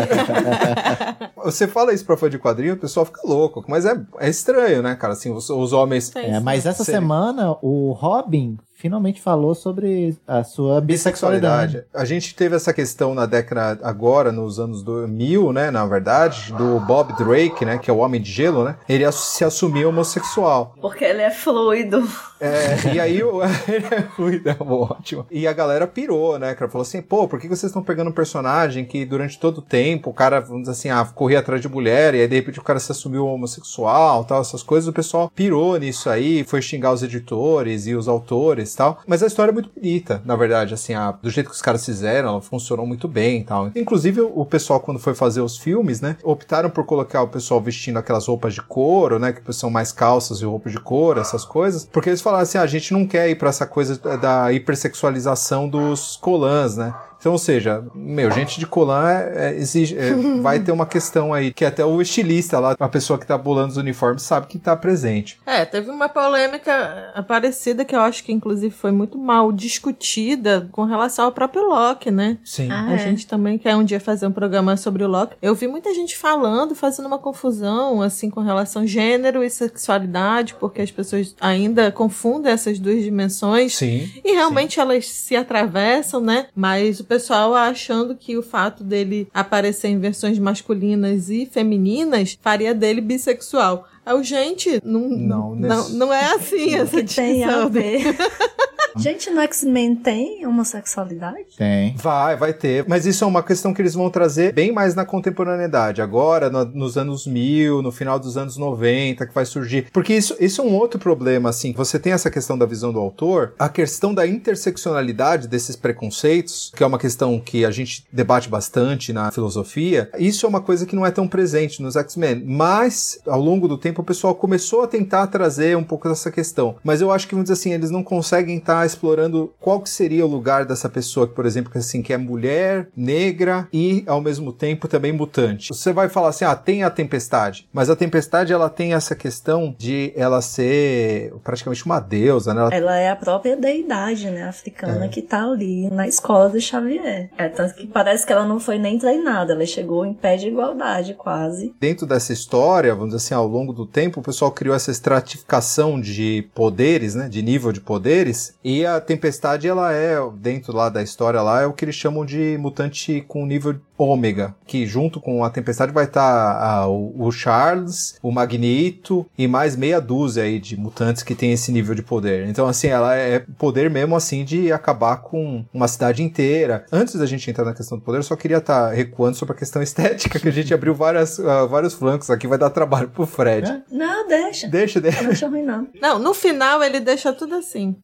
Você 1.43 1.67
fala 1.67 1.93
isso 1.93 2.05
pra 2.05 2.17
fã 2.17 2.29
de 2.29 2.39
quadrinho, 2.39 2.73
o 2.73 2.77
pessoal 2.77 3.05
fica 3.05 3.21
louco, 3.23 3.63
mas 3.67 3.85
é, 3.85 3.99
é 4.19 4.29
estranho, 4.29 4.81
né, 4.81 4.95
cara? 4.95 5.13
Assim, 5.13 5.31
os, 5.31 5.49
os 5.49 5.73
homens... 5.73 6.11
É, 6.23 6.39
mas 6.39 6.65
essa 6.65 6.83
semana 6.83 7.57
o 7.61 7.91
Robin 7.91 8.57
finalmente 8.83 9.21
falou 9.21 9.55
sobre 9.55 10.17
a 10.27 10.43
sua 10.43 10.81
bissexualidade. 10.81 11.85
A 11.93 12.03
gente 12.03 12.35
teve 12.35 12.57
essa 12.57 12.73
questão 12.73 13.15
na 13.15 13.25
década 13.25 13.79
agora, 13.81 14.29
nos 14.29 14.59
anos 14.59 14.83
2000, 14.83 15.53
né, 15.53 15.71
na 15.71 15.85
verdade, 15.85 16.51
do 16.51 16.81
Bob 16.81 17.13
Drake, 17.13 17.63
né, 17.63 17.77
que 17.77 17.89
é 17.89 17.93
o 17.93 17.99
Homem 17.99 18.21
de 18.21 18.29
Gelo, 18.29 18.65
né? 18.65 18.75
Ele 18.89 19.09
se 19.13 19.45
assumiu 19.45 19.87
homossexual. 19.87 20.75
Porque 20.81 21.05
ele 21.05 21.21
é 21.21 21.31
fluido. 21.31 22.05
É, 22.41 22.93
e 22.93 22.99
aí 22.99 23.23
o, 23.23 23.41
ele 23.69 23.85
é 23.89 24.01
fluido, 24.01 24.49
é 24.49 24.57
ótimo. 24.59 25.25
E 25.31 25.47
a 25.47 25.53
galera 25.53 25.87
pirou, 25.87 26.37
né, 26.37 26.53
cara? 26.53 26.69
Falou 26.69 26.81
assim, 26.81 27.01
pô, 27.01 27.25
por 27.25 27.39
que 27.39 27.47
vocês 27.47 27.69
estão 27.69 27.81
pegando 27.81 28.09
um 28.09 28.13
personagem 28.13 28.83
que 28.83 29.05
durante 29.05 29.39
todo 29.39 29.59
o 29.59 29.61
tempo 29.61 30.09
o 30.09 30.13
cara, 30.13 30.41
vamos 30.41 30.63
dizer 30.63 30.71
assim, 30.73 30.89
ah, 30.89 31.05
corria 31.05 31.39
atrás 31.39 31.61
de 31.61 31.69
mulher 31.69 32.13
e 32.15 32.19
aí 32.19 32.27
de 32.27 32.35
repente 32.35 32.59
o 32.59 32.63
cara 32.63 32.81
se 32.81 32.91
assumiu 32.91 33.27
homossexual, 33.27 34.25
tal, 34.25 34.41
essas 34.41 34.61
coisas, 34.61 34.89
o 34.89 34.93
pessoal 34.93 35.31
pirou 35.33 35.79
nisso 35.79 36.09
aí, 36.09 36.43
foi 36.43 36.61
xingar 36.61 36.91
os 36.91 37.01
editores 37.01 37.87
e 37.87 37.95
os 37.95 38.09
autores 38.09 38.72
tal. 38.75 38.99
Mas 39.07 39.23
a 39.23 39.27
história 39.27 39.51
é 39.51 39.53
muito 39.53 39.69
bonita, 39.75 40.21
na 40.25 40.35
verdade, 40.35 40.73
assim, 40.73 40.93
a, 40.93 41.11
do 41.11 41.29
jeito 41.29 41.49
que 41.49 41.55
os 41.55 41.61
caras 41.61 41.85
fizeram, 41.85 42.29
ela 42.29 42.41
funcionou 42.41 42.85
muito 42.85 43.07
bem 43.07 43.41
e 43.41 43.43
tal. 43.43 43.71
Inclusive, 43.75 44.21
o 44.21 44.45
pessoal, 44.45 44.79
quando 44.79 44.99
foi 44.99 45.13
fazer 45.13 45.41
os 45.41 45.57
filmes, 45.57 46.01
né, 46.01 46.17
optaram 46.23 46.69
por 46.69 46.85
colocar 46.85 47.21
o 47.21 47.27
pessoal 47.27 47.61
vestindo 47.61 47.97
aquelas 47.97 48.27
roupas 48.27 48.53
de 48.53 48.61
couro, 48.61 49.19
né, 49.19 49.33
que 49.33 49.53
são 49.53 49.69
mais 49.69 49.91
calças 49.91 50.41
e 50.41 50.45
roupas 50.45 50.71
de 50.71 50.79
couro, 50.79 51.19
essas 51.19 51.45
coisas, 51.45 51.85
porque 51.85 52.09
eles 52.09 52.21
falaram 52.21 52.43
assim, 52.43 52.57
ah, 52.57 52.63
a 52.63 52.67
gente 52.67 52.93
não 52.93 53.05
quer 53.05 53.29
ir 53.29 53.35
para 53.35 53.49
essa 53.49 53.65
coisa 53.65 53.97
da 54.17 54.51
hipersexualização 54.51 55.67
dos 55.67 56.17
colãs, 56.17 56.77
né? 56.77 56.93
Então, 57.23 57.31
ou 57.31 57.37
seja, 57.37 57.81
meu, 57.95 58.29
gente 58.31 58.59
de 58.59 58.67
colã 58.67 59.09
é, 59.09 59.51
é, 59.51 59.55
exige, 59.55 59.97
é, 59.97 60.13
vai 60.43 60.59
ter 60.59 60.73
uma 60.73 60.85
questão 60.85 61.33
aí, 61.33 61.53
que 61.53 61.63
até 61.63 61.85
o 61.85 62.01
estilista 62.01 62.59
lá, 62.59 62.75
a 62.77 62.89
pessoa 62.89 63.17
que 63.17 63.25
tá 63.25 63.37
bolando 63.37 63.69
os 63.69 63.77
uniformes, 63.77 64.23
sabe 64.23 64.47
que 64.47 64.59
tá 64.59 64.75
presente. 64.75 65.39
É, 65.45 65.63
teve 65.63 65.89
uma 65.89 66.09
polêmica 66.09 67.23
parecida 67.25 67.85
que 67.85 67.95
eu 67.95 68.01
acho 68.01 68.25
que 68.25 68.33
inclusive 68.33 68.75
foi 68.75 68.91
muito 68.91 69.17
mal 69.17 69.53
discutida 69.53 70.67
com 70.73 70.83
relação 70.83 71.23
ao 71.23 71.31
próprio 71.31 71.65
Loki, 71.65 72.11
né? 72.11 72.37
Sim. 72.43 72.69
Ah, 72.69 72.87
A 72.89 72.93
é. 72.95 72.97
gente 72.97 73.25
também 73.25 73.57
quer 73.57 73.77
um 73.77 73.85
dia 73.85 74.01
fazer 74.01 74.27
um 74.27 74.31
programa 74.33 74.75
sobre 74.75 75.05
o 75.05 75.07
Loki. 75.07 75.37
Eu 75.41 75.55
vi 75.55 75.65
muita 75.65 75.93
gente 75.93 76.17
falando, 76.17 76.75
fazendo 76.75 77.05
uma 77.05 77.19
confusão, 77.19 78.01
assim, 78.01 78.29
com 78.29 78.41
relação 78.41 78.81
a 78.81 78.85
gênero 78.85 79.41
e 79.41 79.49
sexualidade, 79.49 80.55
porque 80.55 80.81
as 80.81 80.91
pessoas 80.91 81.33
ainda 81.39 81.89
confundem 81.89 82.51
essas 82.51 82.79
duas 82.79 83.01
dimensões. 83.01 83.77
Sim. 83.77 84.11
E 84.25 84.33
realmente 84.33 84.77
elas 84.77 85.07
se 85.07 85.37
atravessam, 85.37 86.19
né? 86.19 86.47
Mas 86.53 86.99
o 86.99 87.12
pessoal 87.13 87.53
achando 87.53 88.15
que 88.15 88.35
o 88.35 88.41
fato 88.41 88.83
dele 88.83 89.27
aparecer 89.31 89.87
em 89.89 89.99
versões 89.99 90.39
masculinas 90.39 91.29
e 91.29 91.45
femininas 91.45 92.35
faria 92.41 92.73
dele 92.73 93.01
bissexual. 93.01 93.87
Eu, 94.05 94.23
gente, 94.23 94.81
não, 94.83 94.99
Não, 95.09 95.55
não, 95.55 95.55
nesse- 95.55 95.93
não 95.95 96.13
é 96.13 96.33
assim 96.33 96.75
essa 96.75 97.01
que 97.03 97.15
tem 97.15 97.43
ver? 97.69 98.15
Gente, 98.95 99.31
no 99.31 99.41
X-Men 99.41 99.95
tem 99.95 100.45
homossexualidade? 100.45 101.45
Tem. 101.57 101.95
Vai, 101.97 102.35
vai 102.35 102.53
ter. 102.53 102.85
Mas 102.87 103.07
isso 103.07 103.23
é 103.23 103.27
uma 103.27 103.41
questão 103.41 103.73
que 103.73 103.81
eles 103.81 103.95
vão 103.95 104.07
trazer 104.07 104.53
bem 104.53 104.71
mais 104.71 104.93
na 104.93 105.03
contemporaneidade. 105.03 105.99
Agora, 105.99 106.47
no- 106.47 106.63
nos 106.65 106.95
anos 106.95 107.25
1000, 107.25 107.81
no 107.81 107.91
final 107.91 108.19
dos 108.19 108.37
anos 108.37 108.55
90, 108.55 109.25
que 109.25 109.33
vai 109.33 109.45
surgir. 109.47 109.87
Porque 109.91 110.13
isso, 110.13 110.35
isso 110.39 110.61
é 110.61 110.63
um 110.63 110.75
outro 110.75 110.99
problema, 110.99 111.49
assim. 111.49 111.73
Você 111.73 111.97
tem 111.97 112.13
essa 112.13 112.29
questão 112.29 112.55
da 112.55 112.67
visão 112.67 112.93
do 112.93 112.99
autor, 112.99 113.55
a 113.57 113.67
questão 113.67 114.13
da 114.13 114.27
interseccionalidade 114.27 115.47
desses 115.47 115.75
preconceitos, 115.75 116.71
que 116.75 116.83
é 116.83 116.85
uma 116.85 116.99
questão 116.99 117.39
que 117.39 117.65
a 117.65 117.71
gente 117.71 118.05
debate 118.11 118.47
bastante 118.47 119.11
na 119.11 119.31
filosofia. 119.31 120.09
Isso 120.19 120.45
é 120.45 120.49
uma 120.49 120.61
coisa 120.61 120.85
que 120.85 120.95
não 120.95 121.05
é 121.05 121.11
tão 121.11 121.27
presente 121.27 121.81
nos 121.81 121.95
X-Men. 121.95 122.43
Mas, 122.45 123.19
ao 123.27 123.41
longo 123.41 123.67
do 123.67 123.77
tempo, 123.77 123.92
o 124.01 124.03
pessoal 124.03 124.35
começou 124.35 124.83
a 124.83 124.87
tentar 124.87 125.27
trazer 125.27 125.75
um 125.77 125.83
pouco 125.83 126.07
dessa 126.09 126.31
questão. 126.31 126.75
Mas 126.83 127.01
eu 127.01 127.11
acho 127.11 127.27
que, 127.27 127.33
vamos 127.35 127.49
dizer 127.49 127.59
assim, 127.59 127.73
eles 127.73 127.91
não 127.91 128.03
conseguem 128.03 128.57
estar 128.57 128.85
explorando 128.85 129.53
qual 129.59 129.79
que 129.81 129.89
seria 129.89 130.25
o 130.25 130.29
lugar 130.29 130.65
dessa 130.65 130.89
pessoa, 130.89 131.27
que, 131.27 131.33
por 131.33 131.45
exemplo, 131.45 131.71
que, 131.71 131.77
assim, 131.77 132.01
que 132.01 132.13
é 132.13 132.17
mulher, 132.17 132.87
negra 132.95 133.67
e, 133.71 134.03
ao 134.07 134.21
mesmo 134.21 134.51
tempo, 134.53 134.87
também 134.87 135.11
mutante. 135.11 135.69
Você 135.73 135.91
vai 135.93 136.09
falar 136.09 136.29
assim, 136.29 136.45
ah, 136.45 136.55
tem 136.55 136.83
a 136.83 136.89
tempestade. 136.89 137.67
Mas 137.73 137.89
a 137.89 137.95
tempestade, 137.95 138.53
ela 138.53 138.69
tem 138.69 138.93
essa 138.93 139.15
questão 139.15 139.75
de 139.77 140.11
ela 140.15 140.41
ser 140.41 141.33
praticamente 141.43 141.85
uma 141.85 141.99
deusa, 141.99 142.53
né? 142.53 142.61
Ela 142.61 142.75
Ela 142.75 142.97
é 142.97 143.09
a 143.09 143.15
própria 143.15 143.55
deidade, 143.55 144.29
né, 144.29 144.43
africana, 144.43 145.05
É. 145.05 145.07
que 145.07 145.21
tá 145.21 145.43
ali 145.43 145.89
na 145.89 146.07
escola 146.07 146.49
do 146.49 146.59
Xavier. 146.59 147.29
É, 147.37 147.47
tanto 147.49 147.75
que 147.75 147.87
parece 147.87 148.25
que 148.25 148.31
ela 148.33 148.45
não 148.45 148.59
foi 148.59 148.77
nem 148.77 148.97
treinada, 148.97 149.53
ela 149.53 149.65
chegou 149.65 150.05
em 150.05 150.13
pé 150.13 150.35
de 150.37 150.47
igualdade, 150.47 151.13
quase. 151.13 151.73
dentro 151.79 152.05
dessa 152.05 152.33
história, 152.33 152.93
vamos 152.93 153.13
dizer 153.13 153.17
assim, 153.25 153.33
ao 153.33 153.47
longo 153.47 153.73
do 153.73 153.82
tempo, 153.85 154.19
o 154.19 154.23
pessoal 154.23 154.51
criou 154.51 154.75
essa 154.75 154.91
estratificação 154.91 155.99
de 155.99 156.47
poderes, 156.53 157.15
né, 157.15 157.27
de 157.29 157.41
nível 157.41 157.71
de 157.71 157.81
poderes, 157.81 158.55
e 158.63 158.85
a 158.85 158.99
tempestade, 158.99 159.67
ela 159.67 159.93
é, 159.93 160.17
dentro 160.35 160.73
lá 160.73 160.89
da 160.89 161.01
história 161.01 161.41
lá, 161.41 161.61
é 161.61 161.65
o 161.65 161.73
que 161.73 161.85
eles 161.85 161.95
chamam 161.95 162.25
de 162.25 162.57
mutante 162.59 163.23
com 163.27 163.45
nível 163.45 163.75
ômega, 164.07 164.55
que 164.65 164.85
junto 164.85 165.19
com 165.19 165.43
a 165.43 165.49
tempestade 165.49 165.91
vai 165.91 166.05
estar 166.05 166.87
o, 166.87 167.27
o 167.27 167.31
Charles, 167.31 168.17
o 168.21 168.31
Magneto 168.31 169.25
e 169.37 169.47
mais 169.47 169.75
meia 169.75 169.99
dúzia 169.99 170.43
aí 170.43 170.59
de 170.59 170.77
mutantes 170.77 171.23
que 171.23 171.35
tem 171.35 171.51
esse 171.51 171.71
nível 171.71 171.95
de 171.95 172.03
poder. 172.03 172.47
Então, 172.47 172.67
assim, 172.67 172.87
ela 172.87 173.15
é 173.15 173.39
poder 173.57 173.89
mesmo, 173.89 174.15
assim, 174.15 174.43
de 174.43 174.71
acabar 174.71 175.17
com 175.17 175.65
uma 175.73 175.87
cidade 175.87 176.23
inteira. 176.23 176.85
Antes 176.91 177.15
da 177.15 177.25
gente 177.25 177.49
entrar 177.49 177.65
na 177.65 177.73
questão 177.73 177.97
do 177.97 178.03
poder, 178.03 178.19
eu 178.19 178.23
só 178.23 178.35
queria 178.35 178.57
estar 178.57 178.91
recuando 178.91 179.35
sobre 179.35 179.55
a 179.55 179.57
questão 179.57 179.81
estética, 179.83 180.39
que 180.39 180.47
a 180.47 180.51
gente 180.51 180.73
abriu 180.73 180.93
várias, 180.93 181.39
ah, 181.39 181.65
vários 181.65 181.93
flancos 181.93 182.29
aqui, 182.29 182.47
vai 182.47 182.57
dar 182.57 182.69
trabalho 182.69 183.09
pro 183.09 183.25
Fred. 183.25 183.69
É? 183.69 183.81
Não, 183.91 184.27
deixa. 184.27 184.67
Deixa, 184.67 185.01
deixa. 185.01 185.23
Não 185.23 185.31
acho 185.31 185.47
ruim, 185.47 185.63
não. 185.63 185.87
Não, 186.01 186.19
no 186.19 186.33
final 186.33 186.83
ele 186.83 186.99
deixa 186.99 187.33
tudo 187.33 187.55
assim. 187.55 187.95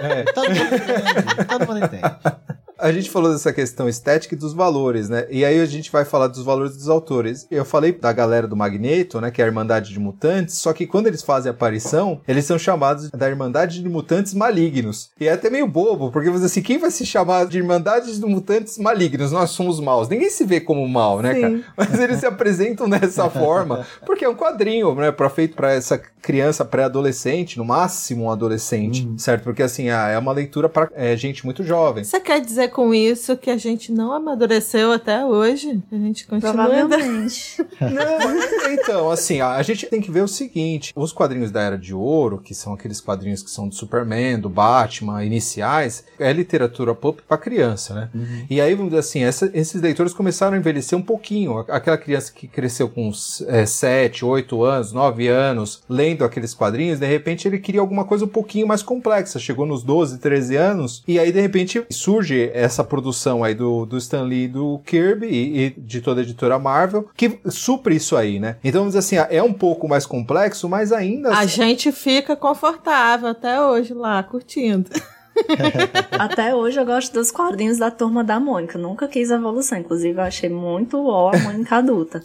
É. 0.00 0.24
Todo 0.32 0.48
mundo 0.48 0.74
entende. 0.74 1.46
Todo 1.48 1.66
mundo 1.66 1.84
entende. 1.84 2.49
A 2.80 2.92
gente 2.92 3.10
falou 3.10 3.32
dessa 3.32 3.52
questão 3.52 3.88
estética 3.88 4.34
e 4.34 4.38
dos 4.38 4.52
valores, 4.52 5.08
né? 5.08 5.26
E 5.30 5.44
aí 5.44 5.60
a 5.60 5.66
gente 5.66 5.90
vai 5.90 6.04
falar 6.04 6.28
dos 6.28 6.42
valores 6.42 6.76
dos 6.76 6.88
autores. 6.88 7.46
Eu 7.50 7.64
falei 7.64 7.92
da 7.92 8.12
galera 8.12 8.48
do 8.48 8.56
Magneto, 8.56 9.20
né? 9.20 9.30
Que 9.30 9.42
é 9.42 9.44
a 9.44 9.48
Irmandade 9.48 9.92
de 9.92 10.00
Mutantes, 10.00 10.56
só 10.56 10.72
que 10.72 10.86
quando 10.86 11.06
eles 11.06 11.22
fazem 11.22 11.50
aparição, 11.50 12.20
eles 12.26 12.44
são 12.44 12.58
chamados 12.58 13.10
da 13.10 13.28
Irmandade 13.28 13.82
de 13.82 13.88
Mutantes 13.88 14.34
Malignos. 14.34 15.10
E 15.20 15.28
é 15.28 15.32
até 15.32 15.50
meio 15.50 15.66
bobo, 15.66 16.10
porque 16.10 16.30
você 16.30 16.46
assim, 16.46 16.62
quem 16.62 16.78
vai 16.78 16.90
se 16.90 17.04
chamar 17.04 17.46
de 17.46 17.58
Irmandade 17.58 18.18
de 18.18 18.26
Mutantes 18.26 18.78
Malignos? 18.78 19.32
Nós 19.32 19.50
somos 19.50 19.78
maus. 19.80 20.08
Ninguém 20.08 20.30
se 20.30 20.44
vê 20.44 20.60
como 20.60 20.86
mal, 20.88 21.20
né, 21.20 21.34
Sim. 21.34 21.40
cara? 21.40 21.64
Mas 21.76 22.00
eles 22.00 22.18
se 22.18 22.26
apresentam 22.26 22.88
dessa 22.88 23.28
forma, 23.30 23.86
porque 24.06 24.24
é 24.24 24.28
um 24.28 24.34
quadrinho, 24.34 24.94
né? 24.94 25.12
Pra, 25.12 25.28
feito 25.28 25.54
pra 25.54 25.72
essa 25.72 26.00
criança 26.22 26.64
pré-adolescente, 26.64 27.58
no 27.58 27.64
máximo 27.64 28.24
um 28.24 28.30
adolescente, 28.30 29.08
certo? 29.16 29.44
Porque 29.44 29.62
assim, 29.62 29.90
ah, 29.90 30.08
é 30.08 30.18
uma 30.18 30.32
leitura 30.32 30.68
pra 30.68 30.88
é, 30.94 31.16
gente 31.16 31.44
muito 31.44 31.64
jovem. 31.64 32.04
Você 32.04 32.20
quer 32.20 32.40
dizer 32.40 32.69
com 32.70 32.94
isso 32.94 33.36
que 33.36 33.50
a 33.50 33.56
gente 33.56 33.92
não 33.92 34.12
amadureceu 34.12 34.92
até 34.92 35.24
hoje? 35.24 35.80
A 35.92 35.96
gente 35.96 36.26
continua. 36.26 36.52
Provavelmente. 36.52 37.56
Não, 37.80 38.70
então, 38.72 39.10
assim, 39.10 39.40
a, 39.40 39.60
gente 39.62 39.86
tem 39.86 40.00
que 40.00 40.10
ver 40.10 40.22
o 40.22 40.28
seguinte: 40.28 40.92
os 40.96 41.12
quadrinhos 41.12 41.50
da 41.50 41.60
Era 41.60 41.76
de 41.78 41.94
Ouro, 41.94 42.38
que 42.38 42.54
são 42.54 42.72
aqueles 42.72 43.00
quadrinhos 43.00 43.42
que 43.42 43.50
são 43.50 43.68
do 43.68 43.74
Superman, 43.74 44.38
do 44.38 44.48
Batman, 44.48 45.24
iniciais, 45.24 46.04
é 46.18 46.32
literatura 46.32 46.94
pop 46.94 47.22
pra 47.26 47.36
criança, 47.36 47.94
né? 47.94 48.08
E 48.48 48.60
aí, 48.60 48.74
vamos 48.74 48.90
dizer 48.90 49.00
assim, 49.00 49.22
essa- 49.24 49.50
esses 49.52 49.80
leitores 49.80 50.12
começaram 50.14 50.54
a 50.54 50.58
envelhecer 50.58 50.96
um 50.98 51.02
pouquinho. 51.02 51.58
Aquela 51.68 51.98
criança 51.98 52.32
que 52.32 52.46
cresceu 52.46 52.88
com 52.88 53.08
uns, 53.08 53.42
é, 53.48 53.66
7, 53.66 54.24
8 54.24 54.62
anos, 54.62 54.92
9 54.92 55.28
anos, 55.28 55.82
lendo 55.88 56.24
aqueles 56.24 56.54
quadrinhos, 56.54 56.98
de 56.98 57.06
repente 57.06 57.46
ele 57.48 57.58
queria 57.58 57.80
alguma 57.80 58.04
coisa 58.04 58.24
um 58.24 58.28
pouquinho 58.28 58.66
mais 58.66 58.82
complexa. 58.82 59.38
Chegou 59.38 59.66
nos 59.66 59.82
12, 59.82 60.18
13 60.18 60.56
anos, 60.56 61.02
e 61.06 61.18
aí, 61.18 61.32
de 61.32 61.40
repente, 61.40 61.84
surge 61.90 62.50
essa 62.60 62.84
produção 62.84 63.42
aí 63.44 63.54
do, 63.54 63.84
do 63.86 63.96
Stan 63.98 64.22
Lee 64.22 64.44
e 64.44 64.48
do 64.48 64.78
Kirby 64.84 65.26
e, 65.26 65.58
e 65.66 65.70
de 65.70 66.00
toda 66.00 66.20
a 66.20 66.24
editora 66.24 66.58
Marvel, 66.58 67.08
que 67.16 67.38
supre 67.48 67.96
isso 67.96 68.16
aí, 68.16 68.38
né? 68.38 68.56
Então, 68.62 68.80
vamos 68.82 68.94
dizer 68.94 69.18
assim, 69.18 69.28
é 69.34 69.42
um 69.42 69.52
pouco 69.52 69.88
mais 69.88 70.06
complexo, 70.06 70.68
mas 70.68 70.92
ainda 70.92 71.30
A 71.30 71.40
assim- 71.40 71.48
gente 71.48 71.92
fica 71.92 72.36
confortável 72.36 73.28
até 73.28 73.60
hoje 73.60 73.94
lá, 73.94 74.22
curtindo. 74.22 74.90
Até 76.18 76.54
hoje 76.54 76.78
eu 76.78 76.84
gosto 76.84 77.12
dos 77.12 77.30
quadrinhos 77.30 77.78
da 77.78 77.90
turma 77.90 78.22
da 78.22 78.38
Mônica. 78.38 78.78
Nunca 78.78 79.08
quis 79.08 79.30
evolução. 79.30 79.78
Inclusive, 79.78 80.18
eu 80.18 80.24
achei 80.24 80.48
muito 80.48 81.06
ó 81.06 81.30
a 81.34 81.38
Mônica 81.38 81.76
adulta. 81.76 82.22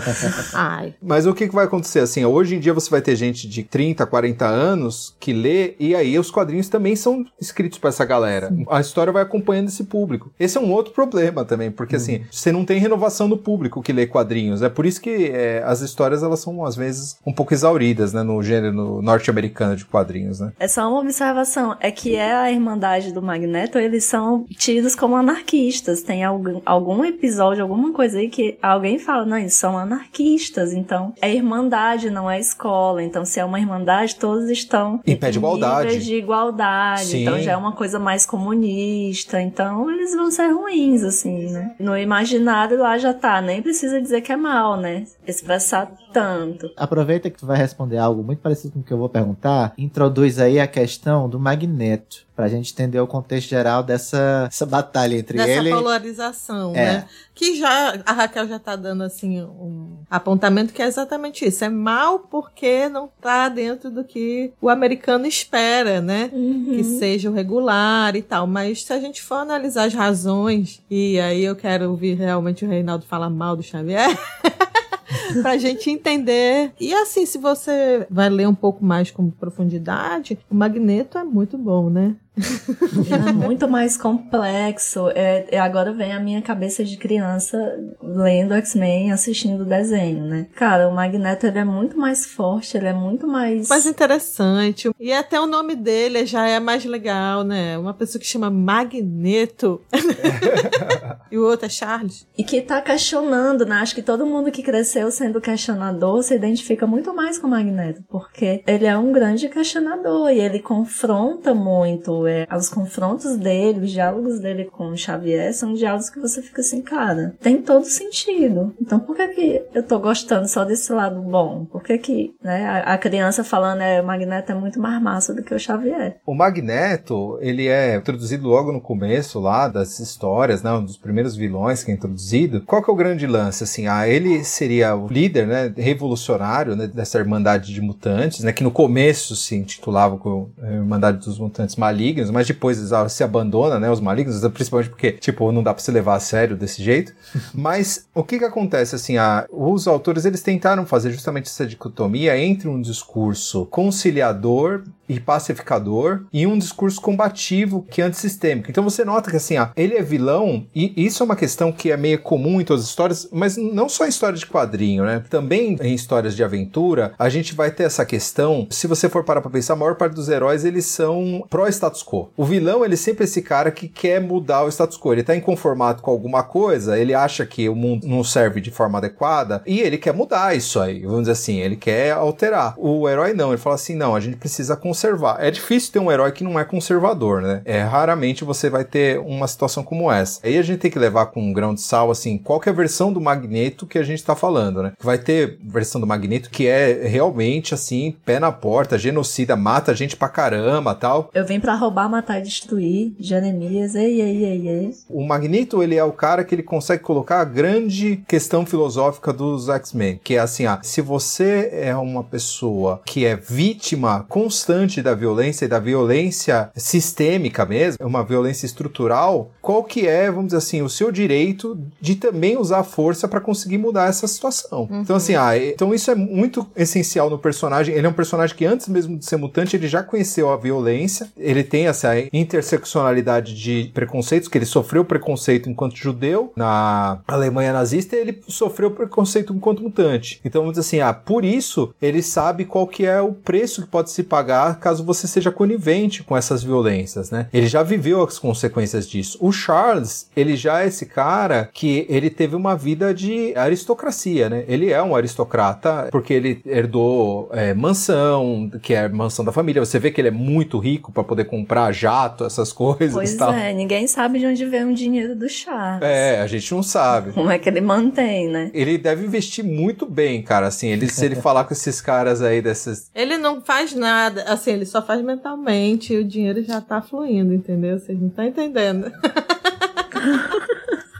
Ai. 0.54 0.94
Mas 1.02 1.26
o 1.26 1.34
que, 1.34 1.48
que 1.48 1.54
vai 1.54 1.64
acontecer? 1.64 2.00
Assim, 2.00 2.24
hoje 2.24 2.56
em 2.56 2.60
dia 2.60 2.72
você 2.72 2.90
vai 2.90 3.00
ter 3.00 3.16
gente 3.16 3.48
de 3.48 3.62
30, 3.62 4.04
40 4.06 4.46
anos 4.46 5.14
que 5.20 5.32
lê, 5.32 5.74
e 5.78 5.94
aí 5.94 6.18
os 6.18 6.30
quadrinhos 6.30 6.68
também 6.68 6.96
são 6.96 7.24
escritos 7.40 7.78
pra 7.78 7.88
essa 7.88 8.04
galera. 8.04 8.52
A 8.68 8.80
história 8.80 9.12
vai 9.12 9.22
acompanhando 9.22 9.68
esse 9.68 9.84
público. 9.84 10.30
Esse 10.38 10.58
é 10.58 10.60
um 10.60 10.72
outro 10.72 10.92
problema 10.92 11.44
também, 11.44 11.70
porque 11.70 11.96
assim, 11.96 12.24
você 12.30 12.50
não 12.50 12.64
tem 12.64 12.78
renovação 12.78 13.28
do 13.28 13.36
público 13.36 13.82
que 13.82 13.92
lê 13.92 14.06
quadrinhos. 14.06 14.62
É 14.62 14.68
por 14.68 14.86
isso 14.86 15.00
que 15.00 15.30
é, 15.32 15.62
as 15.64 15.80
histórias 15.80 16.22
elas 16.22 16.40
são, 16.40 16.64
às 16.64 16.76
vezes, 16.76 17.16
um 17.26 17.32
pouco 17.32 17.54
exauridas, 17.54 18.12
né, 18.12 18.22
no 18.22 18.42
gênero 18.42 19.00
norte-americano 19.02 19.76
de 19.76 19.84
quadrinhos, 19.84 20.40
né? 20.40 20.52
É 20.58 20.68
só 20.68 20.88
uma 20.88 21.00
observação. 21.00 21.76
É 21.80 21.90
que 21.90 22.16
é 22.16 22.34
a 22.34 22.50
Irmandade 22.56 23.12
do 23.12 23.22
Magneto, 23.22 23.78
eles 23.78 24.04
são 24.04 24.44
tidos 24.56 24.94
como 24.94 25.14
anarquistas. 25.16 26.02
Tem 26.02 26.24
algum, 26.24 26.60
algum 26.66 27.04
episódio, 27.04 27.62
alguma 27.62 27.92
coisa 27.92 28.18
aí 28.18 28.28
que 28.28 28.58
alguém 28.62 28.98
fala, 28.98 29.24
não, 29.24 29.36
eles 29.38 29.54
são 29.54 29.78
anarquistas. 29.78 30.72
Então, 30.72 31.12
é 31.20 31.32
Irmandade, 31.32 32.10
não 32.10 32.30
é 32.30 32.40
escola. 32.40 33.02
Então, 33.02 33.24
se 33.24 33.38
é 33.38 33.44
uma 33.44 33.60
Irmandade, 33.60 34.16
todos 34.16 34.50
estão 34.50 35.00
Em 35.06 35.16
pé 35.16 35.30
de 35.30 35.38
igualdade. 35.38 36.04
de 36.04 36.14
igualdade. 36.16 37.04
Sim. 37.04 37.22
Então, 37.22 37.38
já 37.40 37.52
é 37.52 37.56
uma 37.56 37.72
coisa 37.72 37.98
mais 37.98 38.26
comunista. 38.26 39.40
Então, 39.40 39.90
eles 39.90 40.14
vão 40.14 40.30
ser 40.30 40.48
ruins, 40.48 41.02
assim, 41.02 41.50
né? 41.50 41.74
No 41.78 41.96
imaginário 41.96 42.78
lá 42.78 42.98
já 42.98 43.12
tá. 43.14 43.40
Nem 43.40 43.62
precisa 43.62 44.00
dizer 44.00 44.20
que 44.20 44.32
é 44.32 44.36
mal, 44.36 44.76
né? 44.76 45.04
Expressar 45.26 45.90
tanto. 46.12 46.70
Aproveita 46.76 47.30
que 47.30 47.38
tu 47.38 47.46
vai 47.46 47.56
responder 47.58 47.98
algo 47.98 48.22
muito 48.22 48.40
parecido 48.40 48.72
com 48.74 48.80
o 48.80 48.82
que 48.82 48.92
eu 48.92 48.98
vou 48.98 49.08
perguntar. 49.08 49.74
Introduz 49.76 50.38
aí 50.38 50.58
a 50.58 50.66
questão 50.66 51.28
do 51.28 51.38
Magneto. 51.38 52.25
Pra 52.36 52.48
gente 52.48 52.70
entender 52.70 53.00
o 53.00 53.06
contexto 53.06 53.48
geral 53.48 53.82
dessa 53.82 54.46
essa 54.52 54.66
batalha 54.66 55.16
entre 55.16 55.38
Dessa 55.38 55.50
ele. 55.50 55.70
polarização, 55.70 56.72
É. 56.76 56.84
né? 56.84 57.04
Que 57.34 57.56
já 57.56 57.98
a 58.04 58.12
Raquel 58.12 58.46
já 58.46 58.58
tá 58.58 58.76
dando 58.76 59.02
assim 59.02 59.42
um 59.42 59.96
apontamento 60.10 60.72
que 60.74 60.82
é 60.82 60.86
exatamente 60.86 61.46
isso. 61.46 61.64
É 61.64 61.70
mal 61.70 62.18
porque 62.18 62.88
não 62.90 63.08
tá 63.20 63.48
dentro 63.48 63.90
do 63.90 64.04
que 64.04 64.52
o 64.60 64.68
americano 64.68 65.26
espera, 65.26 66.00
né? 66.02 66.28
Que 66.28 66.84
seja 66.84 67.30
o 67.30 67.32
regular 67.32 68.14
e 68.14 68.20
tal. 68.22 68.46
Mas 68.46 68.84
se 68.84 68.92
a 68.92 69.00
gente 69.00 69.22
for 69.22 69.36
analisar 69.36 69.84
as 69.86 69.94
razões, 69.94 70.82
e 70.90 71.18
aí 71.18 71.42
eu 71.42 71.56
quero 71.56 71.88
ouvir 71.90 72.14
realmente 72.16 72.64
o 72.66 72.68
Reinaldo 72.68 73.06
falar 73.06 73.30
mal 73.30 73.56
do 73.56 73.62
Xavier. 73.62 74.10
pra 75.42 75.56
gente 75.56 75.90
entender. 75.90 76.72
E 76.80 76.92
assim, 76.94 77.26
se 77.26 77.38
você 77.38 78.06
vai 78.10 78.28
ler 78.28 78.48
um 78.48 78.54
pouco 78.54 78.84
mais 78.84 79.10
com 79.10 79.30
profundidade, 79.30 80.38
o 80.50 80.54
Magneto 80.54 81.18
é 81.18 81.24
muito 81.24 81.56
bom, 81.58 81.90
né? 81.90 82.14
é 83.28 83.32
muito 83.32 83.68
mais 83.68 83.96
complexo. 83.96 85.08
É, 85.14 85.46
é, 85.50 85.58
agora 85.58 85.92
vem 85.92 86.12
a 86.12 86.20
minha 86.20 86.42
cabeça 86.42 86.84
de 86.84 86.96
criança 86.96 87.58
lendo 88.02 88.54
X-Men, 88.54 89.12
assistindo 89.12 89.62
o 89.62 89.64
desenho, 89.64 90.24
né? 90.24 90.46
Cara, 90.54 90.88
o 90.88 90.94
Magneto 90.94 91.46
ele 91.46 91.58
é 91.58 91.64
muito 91.64 91.98
mais 91.98 92.26
forte, 92.26 92.76
ele 92.76 92.86
é 92.86 92.92
muito 92.92 93.26
mais. 93.26 93.68
Mais 93.68 93.86
interessante. 93.86 94.90
E 95.00 95.12
até 95.12 95.40
o 95.40 95.46
nome 95.46 95.74
dele 95.74 96.26
já 96.26 96.46
é 96.46 96.60
mais 96.60 96.84
legal, 96.84 97.42
né? 97.42 97.78
Uma 97.78 97.94
pessoa 97.94 98.20
que 98.20 98.26
chama 98.26 98.50
Magneto. 98.50 99.80
e 101.30 101.38
o 101.38 101.44
outro 101.44 101.66
é 101.66 101.70
Charles. 101.70 102.26
E 102.36 102.44
que 102.44 102.60
tá 102.60 102.82
questionando, 102.82 103.64
né? 103.64 103.76
Acho 103.76 103.94
que 103.94 104.02
todo 104.02 104.26
mundo 104.26 104.50
que 104.50 104.62
cresceu 104.62 105.10
sendo 105.10 105.40
questionador 105.40 106.22
se 106.22 106.34
identifica 106.34 106.86
muito 106.86 107.14
mais 107.14 107.38
com 107.38 107.46
o 107.46 107.50
Magneto, 107.50 108.02
porque 108.08 108.62
ele 108.66 108.86
é 108.86 108.96
um 108.96 109.12
grande 109.12 109.48
questionador 109.48 110.30
e 110.30 110.38
ele 110.38 110.60
confronta 110.60 111.54
muito. 111.54 112.25
É, 112.26 112.46
os 112.56 112.68
confrontos 112.68 113.36
dele, 113.36 113.84
os 113.84 113.90
diálogos 113.90 114.40
dele 114.40 114.64
com 114.64 114.88
o 114.88 114.96
Xavier 114.96 115.52
são 115.52 115.74
diálogos 115.74 116.10
que 116.10 116.20
você 116.20 116.42
fica 116.42 116.60
assim, 116.60 116.82
cara, 116.82 117.34
tem 117.40 117.60
todo 117.62 117.84
sentido. 117.84 118.74
Então 118.80 118.98
por 118.98 119.16
que 119.16 119.28
que 119.28 119.62
eu 119.74 119.82
tô 119.82 119.98
gostando 119.98 120.48
só 120.48 120.64
desse 120.64 120.92
lado 120.92 121.20
bom? 121.20 121.64
Por 121.66 121.82
que 121.82 121.98
que, 121.98 122.34
né, 122.42 122.66
a, 122.66 122.94
a 122.94 122.98
criança 122.98 123.44
falando 123.44 123.82
é 123.82 124.00
o 124.00 124.06
Magneto 124.06 124.52
é 124.52 124.54
muito 124.54 124.80
mais 124.80 125.00
massa 125.02 125.34
do 125.34 125.42
que 125.42 125.54
o 125.54 125.58
Xavier? 125.58 126.18
O 126.26 126.34
Magneto, 126.34 127.38
ele 127.40 127.68
é 127.68 127.96
introduzido 127.96 128.48
logo 128.48 128.72
no 128.72 128.80
começo 128.80 129.40
lá 129.40 129.68
das 129.68 129.98
histórias, 130.00 130.62
né, 130.62 130.72
um 130.72 130.84
dos 130.84 130.96
primeiros 130.96 131.36
vilões 131.36 131.82
que 131.82 131.90
é 131.90 131.94
introduzido. 131.94 132.62
Qual 132.62 132.82
que 132.82 132.90
é 132.90 132.92
o 132.92 132.96
grande 132.96 133.26
lance, 133.26 133.64
assim? 133.64 133.86
Ah, 133.86 134.08
ele 134.08 134.44
seria 134.44 134.94
o 134.94 135.06
líder, 135.06 135.46
né, 135.46 135.72
revolucionário, 135.76 136.76
né, 136.76 136.86
dessa 136.86 137.18
Irmandade 137.18 137.72
de 137.72 137.80
Mutantes, 137.80 138.42
né, 138.42 138.52
que 138.52 138.64
no 138.64 138.70
começo 138.70 139.36
se 139.36 139.56
intitulava 139.56 140.16
com 140.16 140.48
Irmandade 140.62 141.18
dos 141.18 141.38
Mutantes 141.38 141.76
Malignos, 141.76 142.15
mas 142.30 142.46
depois 142.46 142.78
se 143.08 143.24
abandona, 143.24 143.78
né, 143.78 143.90
os 143.90 144.00
malignos, 144.00 144.40
principalmente 144.48 144.90
porque, 144.90 145.12
tipo, 145.12 145.50
não 145.52 145.62
dá 145.62 145.72
pra 145.72 145.82
se 145.82 145.90
levar 145.90 146.16
a 146.16 146.20
sério 146.20 146.56
desse 146.56 146.82
jeito. 146.82 147.12
mas 147.54 148.06
o 148.14 148.22
que 148.22 148.38
que 148.38 148.44
acontece, 148.44 148.94
assim, 148.94 149.16
ah, 149.16 149.46
os 149.50 149.86
autores, 149.86 150.24
eles 150.24 150.42
tentaram 150.42 150.86
fazer 150.86 151.10
justamente 151.10 151.46
essa 151.46 151.66
dicotomia 151.66 152.38
entre 152.38 152.68
um 152.68 152.80
discurso 152.80 153.66
conciliador 153.66 154.84
e 155.08 155.20
pacificador 155.20 156.24
e 156.32 156.46
um 156.46 156.58
discurso 156.58 157.00
combativo 157.00 157.86
que 157.90 158.00
é 158.00 158.04
antissistêmico. 158.04 158.70
Então 158.70 158.84
você 158.84 159.04
nota 159.04 159.30
que 159.30 159.36
assim, 159.36 159.56
ah, 159.56 159.70
ele 159.76 159.94
é 159.94 160.02
vilão 160.02 160.66
e 160.74 160.92
isso 160.96 161.22
é 161.22 161.26
uma 161.26 161.36
questão 161.36 161.72
que 161.72 161.90
é 161.90 161.96
meio 161.96 162.20
comum 162.20 162.60
em 162.60 162.64
todas 162.64 162.84
as 162.84 162.90
histórias, 162.90 163.28
mas 163.32 163.56
não 163.56 163.88
só 163.88 164.06
em 164.06 164.08
história 164.08 164.38
de 164.38 164.46
quadrinho, 164.46 165.04
né? 165.04 165.22
Também 165.28 165.76
em 165.80 165.94
histórias 165.94 166.34
de 166.34 166.42
aventura, 166.42 167.12
a 167.18 167.28
gente 167.28 167.54
vai 167.54 167.70
ter 167.70 167.84
essa 167.84 168.04
questão, 168.04 168.66
se 168.70 168.86
você 168.86 169.08
for 169.08 169.24
parar 169.24 169.40
para 169.40 169.50
pensar, 169.50 169.74
a 169.74 169.76
maior 169.76 169.94
parte 169.96 170.14
dos 170.14 170.28
heróis 170.28 170.64
eles 170.64 170.86
são 170.86 171.44
pró 171.48 171.66
status 171.68 172.02
quo. 172.02 172.30
O 172.36 172.44
vilão, 172.44 172.84
ele 172.84 172.94
é 172.94 172.96
sempre 172.96 173.24
esse 173.24 173.42
cara 173.42 173.70
que 173.70 173.88
quer 173.88 174.20
mudar 174.20 174.64
o 174.64 174.68
status 174.68 174.98
quo. 174.98 175.12
Ele 175.12 175.22
tá 175.22 175.36
inconformado 175.36 176.02
com 176.02 176.10
alguma 176.10 176.42
coisa, 176.42 176.98
ele 176.98 177.14
acha 177.14 177.44
que 177.46 177.68
o 177.68 177.74
mundo 177.74 178.06
não 178.06 178.24
serve 178.24 178.60
de 178.60 178.70
forma 178.70 178.98
adequada 178.98 179.62
e 179.66 179.80
ele 179.80 179.98
quer 179.98 180.12
mudar 180.12 180.56
isso 180.56 180.80
aí. 180.80 181.02
Vamos 181.02 181.20
dizer 181.20 181.32
assim, 181.32 181.60
ele 181.60 181.76
quer 181.76 182.12
alterar. 182.12 182.74
O 182.76 183.08
herói 183.08 183.32
não, 183.32 183.50
ele 183.50 183.58
fala 183.58 183.74
assim: 183.74 183.94
"Não, 183.94 184.14
a 184.14 184.20
gente 184.20 184.36
precisa 184.36 184.76
conservar. 184.96 185.36
É 185.38 185.50
difícil 185.50 185.92
ter 185.92 185.98
um 185.98 186.10
herói 186.10 186.32
que 186.32 186.42
não 186.42 186.58
é 186.58 186.64
conservador, 186.64 187.42
né? 187.42 187.60
É 187.66 187.82
raramente 187.82 188.44
você 188.44 188.70
vai 188.70 188.84
ter 188.84 189.18
uma 189.20 189.46
situação 189.46 189.82
como 189.82 190.10
essa. 190.10 190.40
Aí 190.42 190.56
a 190.56 190.62
gente 190.62 190.78
tem 190.78 190.90
que 190.90 190.98
levar 190.98 191.26
com 191.26 191.42
um 191.42 191.52
grão 191.52 191.74
de 191.74 191.82
sal, 191.82 192.10
assim, 192.10 192.38
qual 192.38 192.60
é 192.64 192.70
a 192.70 192.72
versão 192.72 193.12
do 193.12 193.20
Magneto 193.20 193.86
que 193.86 193.98
a 193.98 194.02
gente 194.02 194.24
tá 194.24 194.34
falando, 194.34 194.82
né? 194.82 194.92
Vai 194.98 195.18
ter 195.18 195.58
versão 195.62 196.00
do 196.00 196.06
Magneto 196.06 196.48
que 196.48 196.66
é 196.66 197.06
realmente, 197.06 197.74
assim, 197.74 198.16
pé 198.24 198.40
na 198.40 198.50
porta, 198.50 198.98
genocida, 198.98 199.54
mata 199.54 199.94
gente 199.94 200.16
pra 200.16 200.28
caramba 200.28 200.94
tal. 200.94 201.30
Eu 201.34 201.44
vim 201.44 201.60
para 201.60 201.74
roubar, 201.74 202.08
matar 202.08 202.38
e 202.38 202.42
destruir. 202.42 203.12
Jeremias, 203.20 203.94
ei, 203.94 204.20
ei, 204.20 204.44
ei, 204.44 204.68
ei. 204.68 204.90
O 205.10 205.26
Magneto, 205.26 205.82
ele 205.82 205.96
é 205.96 206.04
o 206.04 206.12
cara 206.12 206.42
que 206.42 206.54
ele 206.54 206.62
consegue 206.62 207.02
colocar 207.02 207.40
a 207.40 207.44
grande 207.44 208.24
questão 208.26 208.64
filosófica 208.64 209.32
dos 209.32 209.68
X-Men, 209.68 210.20
que 210.24 210.36
é 210.36 210.38
assim, 210.38 210.64
ah, 210.64 210.80
se 210.82 211.02
você 211.02 211.68
é 211.72 211.94
uma 211.94 212.24
pessoa 212.24 213.02
que 213.04 213.26
é 213.26 213.36
vítima 213.36 214.24
constante 214.28 214.85
da 215.02 215.14
violência 215.14 215.64
e 215.64 215.68
da 215.68 215.78
violência 215.78 216.70
sistêmica 216.74 217.64
mesmo, 217.64 217.98
é 218.00 218.06
uma 218.06 218.24
violência 218.24 218.66
estrutural, 218.66 219.50
qual 219.60 219.82
que 219.84 220.06
é, 220.06 220.30
vamos 220.30 220.46
dizer 220.46 220.58
assim, 220.58 220.82
o 220.82 220.88
seu 220.88 221.10
direito 221.10 221.78
de 222.00 222.14
também 222.14 222.56
usar 222.56 222.80
a 222.80 222.84
força 222.84 223.26
para 223.26 223.40
conseguir 223.40 223.78
mudar 223.78 224.08
essa 224.08 224.26
situação. 224.26 224.88
Uhum. 224.90 225.00
Então 225.00 225.16
assim, 225.16 225.34
ah, 225.34 225.56
então 225.56 225.92
isso 225.94 226.10
é 226.10 226.14
muito 226.14 226.66
essencial 226.76 227.28
no 227.30 227.38
personagem. 227.38 227.94
Ele 227.94 228.06
é 228.06 228.10
um 228.10 228.12
personagem 228.12 228.56
que 228.56 228.64
antes 228.64 228.88
mesmo 228.88 229.18
de 229.18 229.24
ser 229.24 229.36
mutante, 229.36 229.76
ele 229.76 229.88
já 229.88 230.02
conheceu 230.02 230.50
a 230.50 230.56
violência. 230.56 231.28
Ele 231.36 231.62
tem 231.62 231.86
essa 231.86 232.12
interseccionalidade 232.32 233.54
de 233.54 233.90
preconceitos, 233.92 234.48
que 234.48 234.58
ele 234.58 234.64
sofreu 234.64 235.04
preconceito 235.04 235.68
enquanto 235.68 235.96
judeu 235.96 236.52
na 236.56 237.18
Alemanha 237.26 237.72
nazista, 237.72 238.16
e 238.16 238.20
ele 238.20 238.42
sofreu 238.48 238.90
preconceito 238.90 239.52
enquanto 239.52 239.82
mutante. 239.82 240.40
Então 240.44 240.62
vamos 240.62 240.76
dizer 240.76 240.86
assim, 240.86 241.00
ah, 241.00 241.12
por 241.12 241.44
isso 241.44 241.94
ele 242.00 242.22
sabe 242.22 242.64
qual 242.64 242.86
que 242.86 243.04
é 243.04 243.20
o 243.20 243.32
preço 243.32 243.82
que 243.82 243.88
pode 243.88 244.10
se 244.10 244.22
pagar 244.22 244.75
caso 244.80 245.04
você 245.04 245.26
seja 245.26 245.50
conivente 245.50 246.22
com 246.22 246.36
essas 246.36 246.62
violências, 246.62 247.30
né? 247.30 247.48
Ele 247.52 247.66
já 247.66 247.82
viveu 247.82 248.22
as 248.22 248.38
consequências 248.38 249.08
disso. 249.08 249.38
O 249.40 249.52
Charles, 249.52 250.28
ele 250.36 250.56
já 250.56 250.82
é 250.82 250.86
esse 250.86 251.06
cara 251.06 251.68
que 251.72 252.06
ele 252.08 252.30
teve 252.30 252.54
uma 252.54 252.76
vida 252.76 253.12
de 253.12 253.54
aristocracia, 253.56 254.48
né? 254.48 254.64
Ele 254.68 254.90
é 254.90 255.02
um 255.02 255.14
aristocrata 255.14 256.08
porque 256.10 256.32
ele 256.32 256.60
herdou 256.66 257.48
é, 257.52 257.74
mansão, 257.74 258.70
que 258.82 258.94
é 258.94 259.08
mansão 259.08 259.44
da 259.44 259.52
família. 259.52 259.84
Você 259.84 259.98
vê 259.98 260.10
que 260.10 260.20
ele 260.20 260.28
é 260.28 260.32
muito 260.32 260.78
rico 260.78 261.12
para 261.12 261.24
poder 261.24 261.44
comprar 261.44 261.92
jato, 261.92 262.44
essas 262.44 262.72
coisas. 262.72 263.12
Pois 263.12 263.34
tal. 263.34 263.52
é, 263.52 263.72
ninguém 263.72 264.06
sabe 264.06 264.38
de 264.38 264.46
onde 264.46 264.64
vem 264.64 264.84
o 264.84 264.94
dinheiro 264.94 265.34
do 265.34 265.48
Charles. 265.48 266.02
É, 266.02 266.40
a 266.40 266.46
gente 266.46 266.72
não 266.72 266.82
sabe. 266.82 267.32
Como 267.32 267.50
é 267.50 267.58
que 267.58 267.68
ele 267.68 267.80
mantém, 267.80 268.48
né? 268.48 268.70
Ele 268.74 268.98
deve 268.98 269.24
investir 269.24 269.64
muito 269.64 270.06
bem, 270.06 270.42
cara. 270.42 270.66
Assim, 270.66 270.88
ele, 270.88 271.08
se 271.08 271.24
ele 271.24 271.36
falar 271.36 271.64
com 271.64 271.72
esses 271.72 272.00
caras 272.00 272.42
aí 272.42 272.60
dessas. 272.60 273.10
Ele 273.14 273.36
não 273.36 273.60
faz 273.60 273.94
nada, 273.94 274.42
assim, 274.44 274.65
ele 274.70 274.86
só 274.86 275.02
faz 275.02 275.22
mentalmente 275.22 276.12
e 276.12 276.18
o 276.18 276.24
dinheiro 276.24 276.62
já 276.62 276.80
tá 276.80 277.00
fluindo, 277.00 277.52
entendeu? 277.52 277.98
Vocês 277.98 278.20
não 278.20 278.28
estão 278.28 278.44
entendendo. 278.44 279.10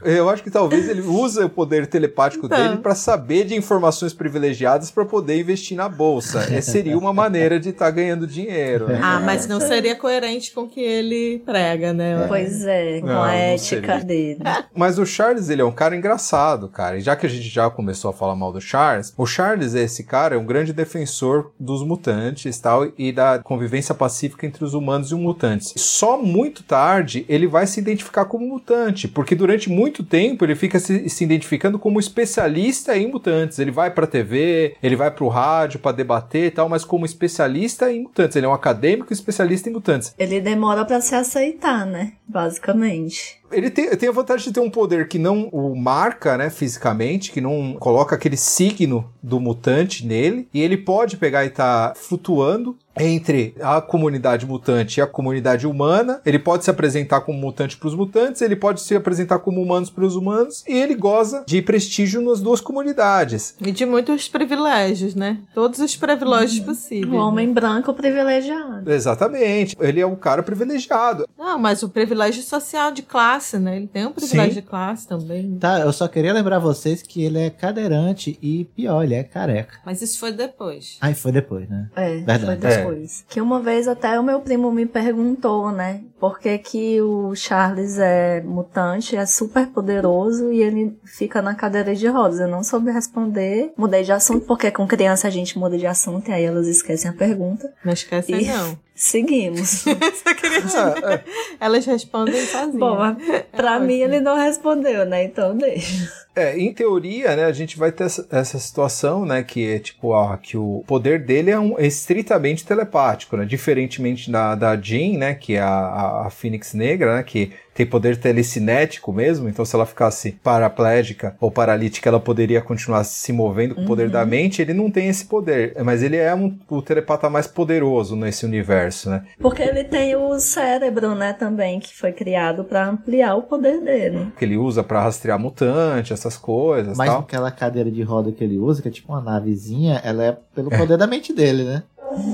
Eu 0.07 0.29
acho 0.31 0.43
que 0.43 0.51
talvez 0.51 0.89
ele 0.89 1.01
use 1.07 1.41
o 1.43 1.49
poder 1.49 1.87
telepático 1.87 2.47
Então. 2.47 2.57
dele 2.59 2.77
para 2.79 2.95
saber 2.95 3.45
de 3.45 3.55
informações 3.55 4.13
privilegiadas 4.13 4.91
para 4.91 5.05
poder 5.05 5.39
investir 5.41 5.77
na 5.77 5.89
bolsa. 5.89 6.41
Essa 6.53 6.73
seria 6.73 6.97
uma 6.97 7.13
maneira 7.13 7.59
de 7.59 7.71
estar 7.71 7.91
ganhando 7.91 8.27
dinheiro. 8.27 8.89
né? 8.89 9.01
Ah, 9.03 9.21
mas 9.21 9.47
não 9.47 9.61
seria 9.61 9.97
coerente 9.97 10.53
com 10.53 10.63
o 10.63 10.69
que 10.69 10.81
ele 10.81 11.43
prega, 11.45 11.93
né? 11.93 12.25
Pois 12.29 12.65
é, 12.65 13.01
com 13.01 13.07
Não, 13.07 13.23
a 13.23 13.33
ética 13.35 13.93
seria. 14.01 14.05
dele. 14.05 14.41
Mas 14.75 14.99
o 14.99 15.07
Charles, 15.07 15.49
ele 15.49 15.63
é 15.63 15.65
um 15.65 15.73
cara 15.73 15.97
engraçado, 15.97 16.69
cara. 16.69 16.99
E 16.99 17.01
já 17.01 17.17
que 17.17 17.25
a 17.27 17.29
gente 17.29 17.49
já 17.49 17.69
começou 17.71 18.11
a 18.11 18.13
falar 18.15 18.35
mal 18.37 18.53
do 18.53 18.61
Charles, 18.61 19.13
o 19.17 19.27
Charles 19.27 19.75
é 19.75 19.83
esse 19.83 20.05
cara, 20.05 20.35
é 20.35 20.39
um 20.39 20.45
grande 20.45 20.73
defensor 20.73 21.51
dos 21.59 21.83
mutantes 21.83 22.59
tal, 22.61 22.87
e 22.99 23.11
da 23.13 23.39
convivência 23.39 23.95
pacífica 23.95 24.47
entre 24.47 24.65
os 24.65 24.75
humanos 24.75 25.11
e 25.11 25.15
os 25.15 25.21
mutantes. 25.21 25.73
Só 25.77 26.19
muito 26.21 26.63
tarde 26.63 27.25
ele 27.29 27.47
vai 27.47 27.67
se 27.67 27.81
identificar 27.81 28.25
como 28.27 28.47
mutante, 28.47 29.09
porque 29.09 29.35
durante 29.35 29.71
muito 29.71 29.96
tempo 30.05 30.45
ele 30.45 30.55
fica 30.55 30.79
se, 30.79 31.09
se 31.09 31.25
identificando 31.25 31.79
como 31.79 32.01
especialista 32.01 32.97
em 32.97 33.11
mutantes. 33.11 33.59
Ele 33.59 33.71
vai 33.71 33.91
pra 33.91 34.07
TV, 34.07 34.77
ele 34.83 34.97
vai 34.97 35.11
pro 35.11 35.29
rádio 35.29 35.79
pra 35.79 35.93
debater 35.93 36.47
e 36.47 36.51
tal, 36.51 36.69
mas 36.69 36.85
como 36.85 37.05
especialista 37.05 37.91
em 37.91 38.03
mutantes. 38.03 38.37
Ele 38.37 38.47
é 38.47 38.49
um 38.49 38.55
acadêmico 38.55 39.13
especialista 39.13 39.69
em 39.69 39.73
mutantes. 39.73 40.15
Ele 40.19 40.41
demora 40.41 40.85
pra 40.85 41.01
se 41.01 41.15
aceitar, 41.15 41.87
né? 41.87 42.13
Basicamente. 42.27 43.41
Ele 43.51 43.71
tem, 43.71 43.89
tem 43.97 44.09
a 44.09 44.13
vantagem 44.13 44.49
de 44.49 44.53
ter 44.53 44.61
um 44.61 44.71
poder 44.71 45.09
que 45.09 45.19
não 45.19 45.49
o 45.53 45.75
marca, 45.77 46.37
né, 46.37 46.51
fisicamente, 46.51 47.31
que 47.31 47.41
não 47.41 47.75
coloca 47.79 48.15
aquele 48.15 48.37
signo 48.37 49.09
do 49.23 49.39
mutante 49.39 50.05
nele, 50.05 50.49
e 50.53 50.61
ele 50.61 50.77
pode 50.77 51.17
pegar 51.17 51.45
e 51.45 51.49
estar 51.49 51.95
flutuando 51.97 52.77
entre 52.99 53.55
a 53.61 53.81
comunidade 53.81 54.47
mutante 54.47 54.99
e 54.99 55.03
a 55.03 55.07
comunidade 55.07 55.67
humana. 55.67 56.21
Ele 56.25 56.39
pode 56.39 56.65
se 56.65 56.71
apresentar 56.71 57.21
como 57.21 57.39
mutante 57.39 57.77
para 57.77 57.89
os 57.89 57.95
mutantes, 57.95 58.43
ele 58.43 58.57
pode 58.57 58.81
se 58.81 58.95
apresentar 58.95 59.39
como 59.39 59.61
humanos 59.61 59.91
para 59.91 60.05
os 60.05 60.17
humanos, 60.17 60.65
e 60.67 60.73
ele 60.73 60.95
goza 60.95 61.45
de 61.47 61.61
prestígio 61.63 62.21
nas 62.21 62.41
duas 62.41 62.61
comunidades. 62.61 63.55
E 63.61 63.71
de 63.71 63.85
muitos 63.85 64.29
privilégios, 64.29 65.15
né? 65.15 65.39
Todos 65.55 65.81
os 65.81 65.97
privilégios 65.97 66.65
possíveis. 66.65 67.13
Um 67.13 67.17
né? 67.17 67.23
homem 67.23 67.53
branco 67.53 67.93
privilegiado. 67.95 68.91
Exatamente. 68.91 69.77
Ele 69.79 70.01
é 70.01 70.07
um 70.07 70.17
cara 70.17 70.43
privilegiado. 70.43 71.27
Não, 71.39 71.59
mas 71.59 71.83
o 71.83 71.89
privilégio 71.89 72.43
social 72.43 72.91
de 72.91 73.03
classe, 73.03 73.59
né? 73.59 73.77
Ele 73.77 73.87
tem 73.87 74.07
um 74.07 74.13
privilégio 74.13 74.55
Sim. 74.55 74.61
de 74.61 74.67
classe 74.67 75.07
também. 75.07 75.59
Tá, 75.59 75.81
eu 75.81 75.93
só 75.93 76.09
queria 76.09 76.33
lembrar 76.33 76.59
vocês 76.59 77.03
que 77.03 77.25
ele 77.25 77.39
é 77.39 77.51
cadeirante 77.51 78.39
e 78.43 78.65
pior, 78.65 79.05
ele 79.05 79.15
é 79.15 79.23
careca. 79.23 79.79
Mas 79.85 80.03
isso 80.03 80.19
foi 80.19 80.33
depois. 80.33 80.97
Aí 81.01 81.15
foi 81.15 81.33
depois, 81.33 81.69
né? 81.69 81.89
É, 81.97 82.17
Verdade. 82.17 82.47
foi 82.47 82.57
depois. 82.57 82.86
Que 83.29 83.41
uma 83.41 83.61
vez 83.61 83.89
até 83.89 84.19
o 84.19 84.23
meu 84.23 84.41
primo 84.41 84.71
me 84.71 84.87
perguntou, 84.87 85.71
né? 85.71 86.03
Por 86.19 86.39
que, 86.39 86.57
que 86.59 87.01
o 87.01 87.35
Charles 87.35 87.99
é 87.99 88.41
mutante, 88.41 89.17
é 89.17 89.27
super 89.27 89.67
poderoso 89.67 90.51
e 90.51 90.63
ele 90.63 90.99
fica 91.05 91.43
na 91.43 91.55
cadeira 91.55 91.95
de 91.95 92.07
rodas. 92.07 92.41
Eu 92.41 92.49
não 92.49 92.65
soube 92.65 92.91
responder. 92.91 93.73
Mudei 93.77 94.03
de 94.03 94.13
assunto, 94.13 94.47
porque 94.47 94.71
com 94.71 94.87
criança 94.87 95.29
a 95.29 95.31
gente 95.31 95.59
muda 95.59 95.77
de 95.77 95.87
assunto 95.87 96.31
e 96.31 96.33
aí 96.33 96.45
elas 96.45 96.67
esquecem 96.67 97.11
a 97.11 97.15
pergunta. 97.15 97.73
Não 97.85 97.93
esquece 97.93 98.33
E 98.33 98.47
não. 98.47 98.79
Seguimos. 98.97 99.85
Só 100.25 100.35
queria 100.35 100.63
dizer. 100.63 100.79
Ah, 100.79 101.13
é. 101.13 101.25
Elas 101.61 101.85
respondem 101.85 102.47
sozinhas. 102.47 102.77
Bom, 102.77 102.97
mas 102.97 103.17
pra 103.53 103.79
mim 103.79 104.01
ele 104.01 104.21
não 104.21 104.37
respondeu, 104.37 105.05
né? 105.05 105.25
Então 105.25 105.55
deixa. 105.55 106.26
É, 106.37 106.59
em 106.59 106.71
teoria, 106.71 107.35
né, 107.35 107.47
a 107.47 107.53
gente 107.53 107.79
vai 107.79 107.91
ter 107.91 108.05
essa, 108.05 108.27
essa 108.31 108.59
situação, 108.59 109.25
né, 109.25 109.43
que 109.43 109.67
é 109.67 109.79
tipo, 109.79 110.13
ah, 110.13 110.37
que 110.37 110.55
o 110.55 110.85
poder 110.87 111.25
dele 111.25 111.51
é, 111.51 111.59
um, 111.59 111.79
é 111.79 111.87
estritamente 111.87 112.63
telepático, 112.63 113.39
né, 113.39 113.47
diferentemente 113.47 114.31
da, 114.31 114.55
da 114.55 114.77
Jean, 114.77 115.17
né, 115.17 115.35
que 115.35 115.55
é 115.55 115.61
a, 115.61 116.25
a, 116.27 116.31
Fênix 116.31 116.75
Negra, 116.75 117.17
né, 117.17 117.23
que 117.23 117.53
tem 117.73 117.87
poder 117.87 118.17
telecinético 118.19 119.13
mesmo, 119.13 119.49
então 119.49 119.65
se 119.65 119.75
ela 119.75 119.85
ficasse 119.85 120.33
paraplégica 120.43 121.37
ou 121.41 121.51
paralítica, 121.51 122.09
ela 122.09 122.21
poderia 122.21 122.61
continuar 122.61 123.05
se 123.05 123.33
movendo 123.33 123.75
com 123.75 123.83
o 123.83 123.87
poder 123.87 124.11
da 124.11 124.25
mente, 124.25 124.63
ele 124.63 124.73
não 124.73 124.91
tem 124.91 125.09
esse 125.09 125.27
poder, 125.27 125.75
mas 125.85 126.03
ele 126.03 126.17
é 126.17 126.35
um, 126.35 126.59
o 126.69 126.81
telepata 126.81 127.29
mais 127.29 127.47
poderoso 127.47 128.17
nesse 128.17 128.47
universo, 128.47 129.11
né. 129.11 129.25
Porque 129.39 129.63
ele 129.63 129.85
tem 129.85 130.17
o 130.17 130.39
cérebro, 130.39 131.15
né, 131.15 131.35
também, 131.35 131.79
que 131.79 131.95
foi 131.95 132.13
criado 132.13 132.65
pra 132.65 132.89
ampliar 132.89 133.35
o 133.35 133.43
poder 133.43 133.81
dele. 133.83 134.33
Que 134.39 134.45
ele 134.45 134.57
usa 134.57 134.83
pra 134.83 135.03
rastrear 135.03 135.39
mutante, 135.39 136.15
essas 136.27 136.37
coisas 136.39 136.97
Mas 136.97 137.09
tal. 137.11 137.21
aquela 137.21 137.51
cadeira 137.51 137.91
de 137.91 138.03
roda 138.03 138.33
que 138.33 138.43
ele 138.43 138.59
usa, 138.59 138.83
que 138.83 138.89
é 138.89 138.91
tipo 138.91 139.13
uma 139.13 139.21
navezinha, 139.21 140.01
ela 140.05 140.25
é 140.25 140.37
pelo 140.55 140.71
poder 140.71 140.97
da 140.99 141.07
mente 141.07 141.33
dele, 141.33 141.65
né? 141.65 141.83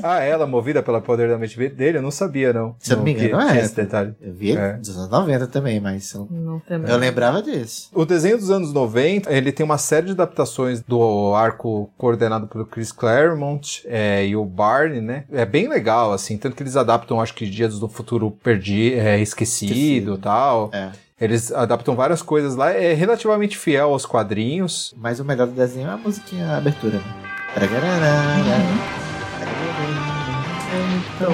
Ah, 0.02 0.20
ela 0.20 0.46
movida 0.46 0.80
pelo 0.82 1.00
poder 1.00 1.28
da 1.28 1.38
mente 1.38 1.56
dele? 1.70 1.98
Eu 1.98 2.02
não 2.02 2.10
sabia, 2.10 2.52
não. 2.52 2.76
Se 2.78 2.92
eu 2.92 2.98
não 2.98 3.04
me 3.04 3.12
engano, 3.14 3.48
que- 3.48 3.56
é. 3.58 3.60
esse 3.64 3.74
detalhe. 3.74 4.14
Eu 4.20 4.32
vi 4.32 4.52
É. 4.56 4.74
dos 4.74 4.96
anos 4.96 5.10
90 5.10 5.46
também, 5.48 5.80
mas 5.80 6.12
eu, 6.12 6.28
Não 6.30 6.60
também. 6.60 6.88
eu 6.90 6.96
lembrava 6.98 7.42
disso. 7.42 7.88
O 7.92 8.04
desenho 8.04 8.36
dos 8.38 8.50
anos 8.50 8.72
90, 8.72 9.32
ele 9.32 9.50
tem 9.50 9.64
uma 9.64 9.78
série 9.78 10.06
de 10.06 10.12
adaptações 10.12 10.80
do 10.82 11.34
arco 11.34 11.90
coordenado 11.98 12.46
pelo 12.46 12.64
Chris 12.66 12.92
Claremont 12.92 13.82
é, 13.86 14.24
e 14.26 14.36
o 14.36 14.44
Barney, 14.44 15.00
né? 15.00 15.24
É 15.32 15.44
bem 15.44 15.68
legal, 15.68 16.12
assim, 16.12 16.36
tanto 16.36 16.54
que 16.54 16.62
eles 16.62 16.76
adaptam, 16.76 17.20
acho 17.20 17.34
que 17.34 17.46
Dias 17.48 17.78
do 17.80 17.88
Futuro 17.88 18.30
Perdi, 18.30 18.94
é, 18.94 19.18
Esquecido 19.20 19.72
Esquecido. 19.72 20.14
e 20.14 20.18
tal. 20.18 20.70
É. 20.72 20.90
Eles 21.22 21.52
adaptam 21.52 21.94
várias 21.94 22.20
coisas 22.20 22.56
lá, 22.56 22.72
é 22.72 22.94
relativamente 22.94 23.56
fiel 23.56 23.92
aos 23.92 24.04
quadrinhos. 24.04 24.92
Mas 24.96 25.20
o 25.20 25.24
melhor 25.24 25.46
do 25.46 25.52
desenho 25.52 25.88
é 25.88 25.92
a 25.92 25.96
musiquinha 25.96 26.48
a 26.48 26.56
abertura. 26.56 26.98
Né? 26.98 27.04
Então, 31.14 31.32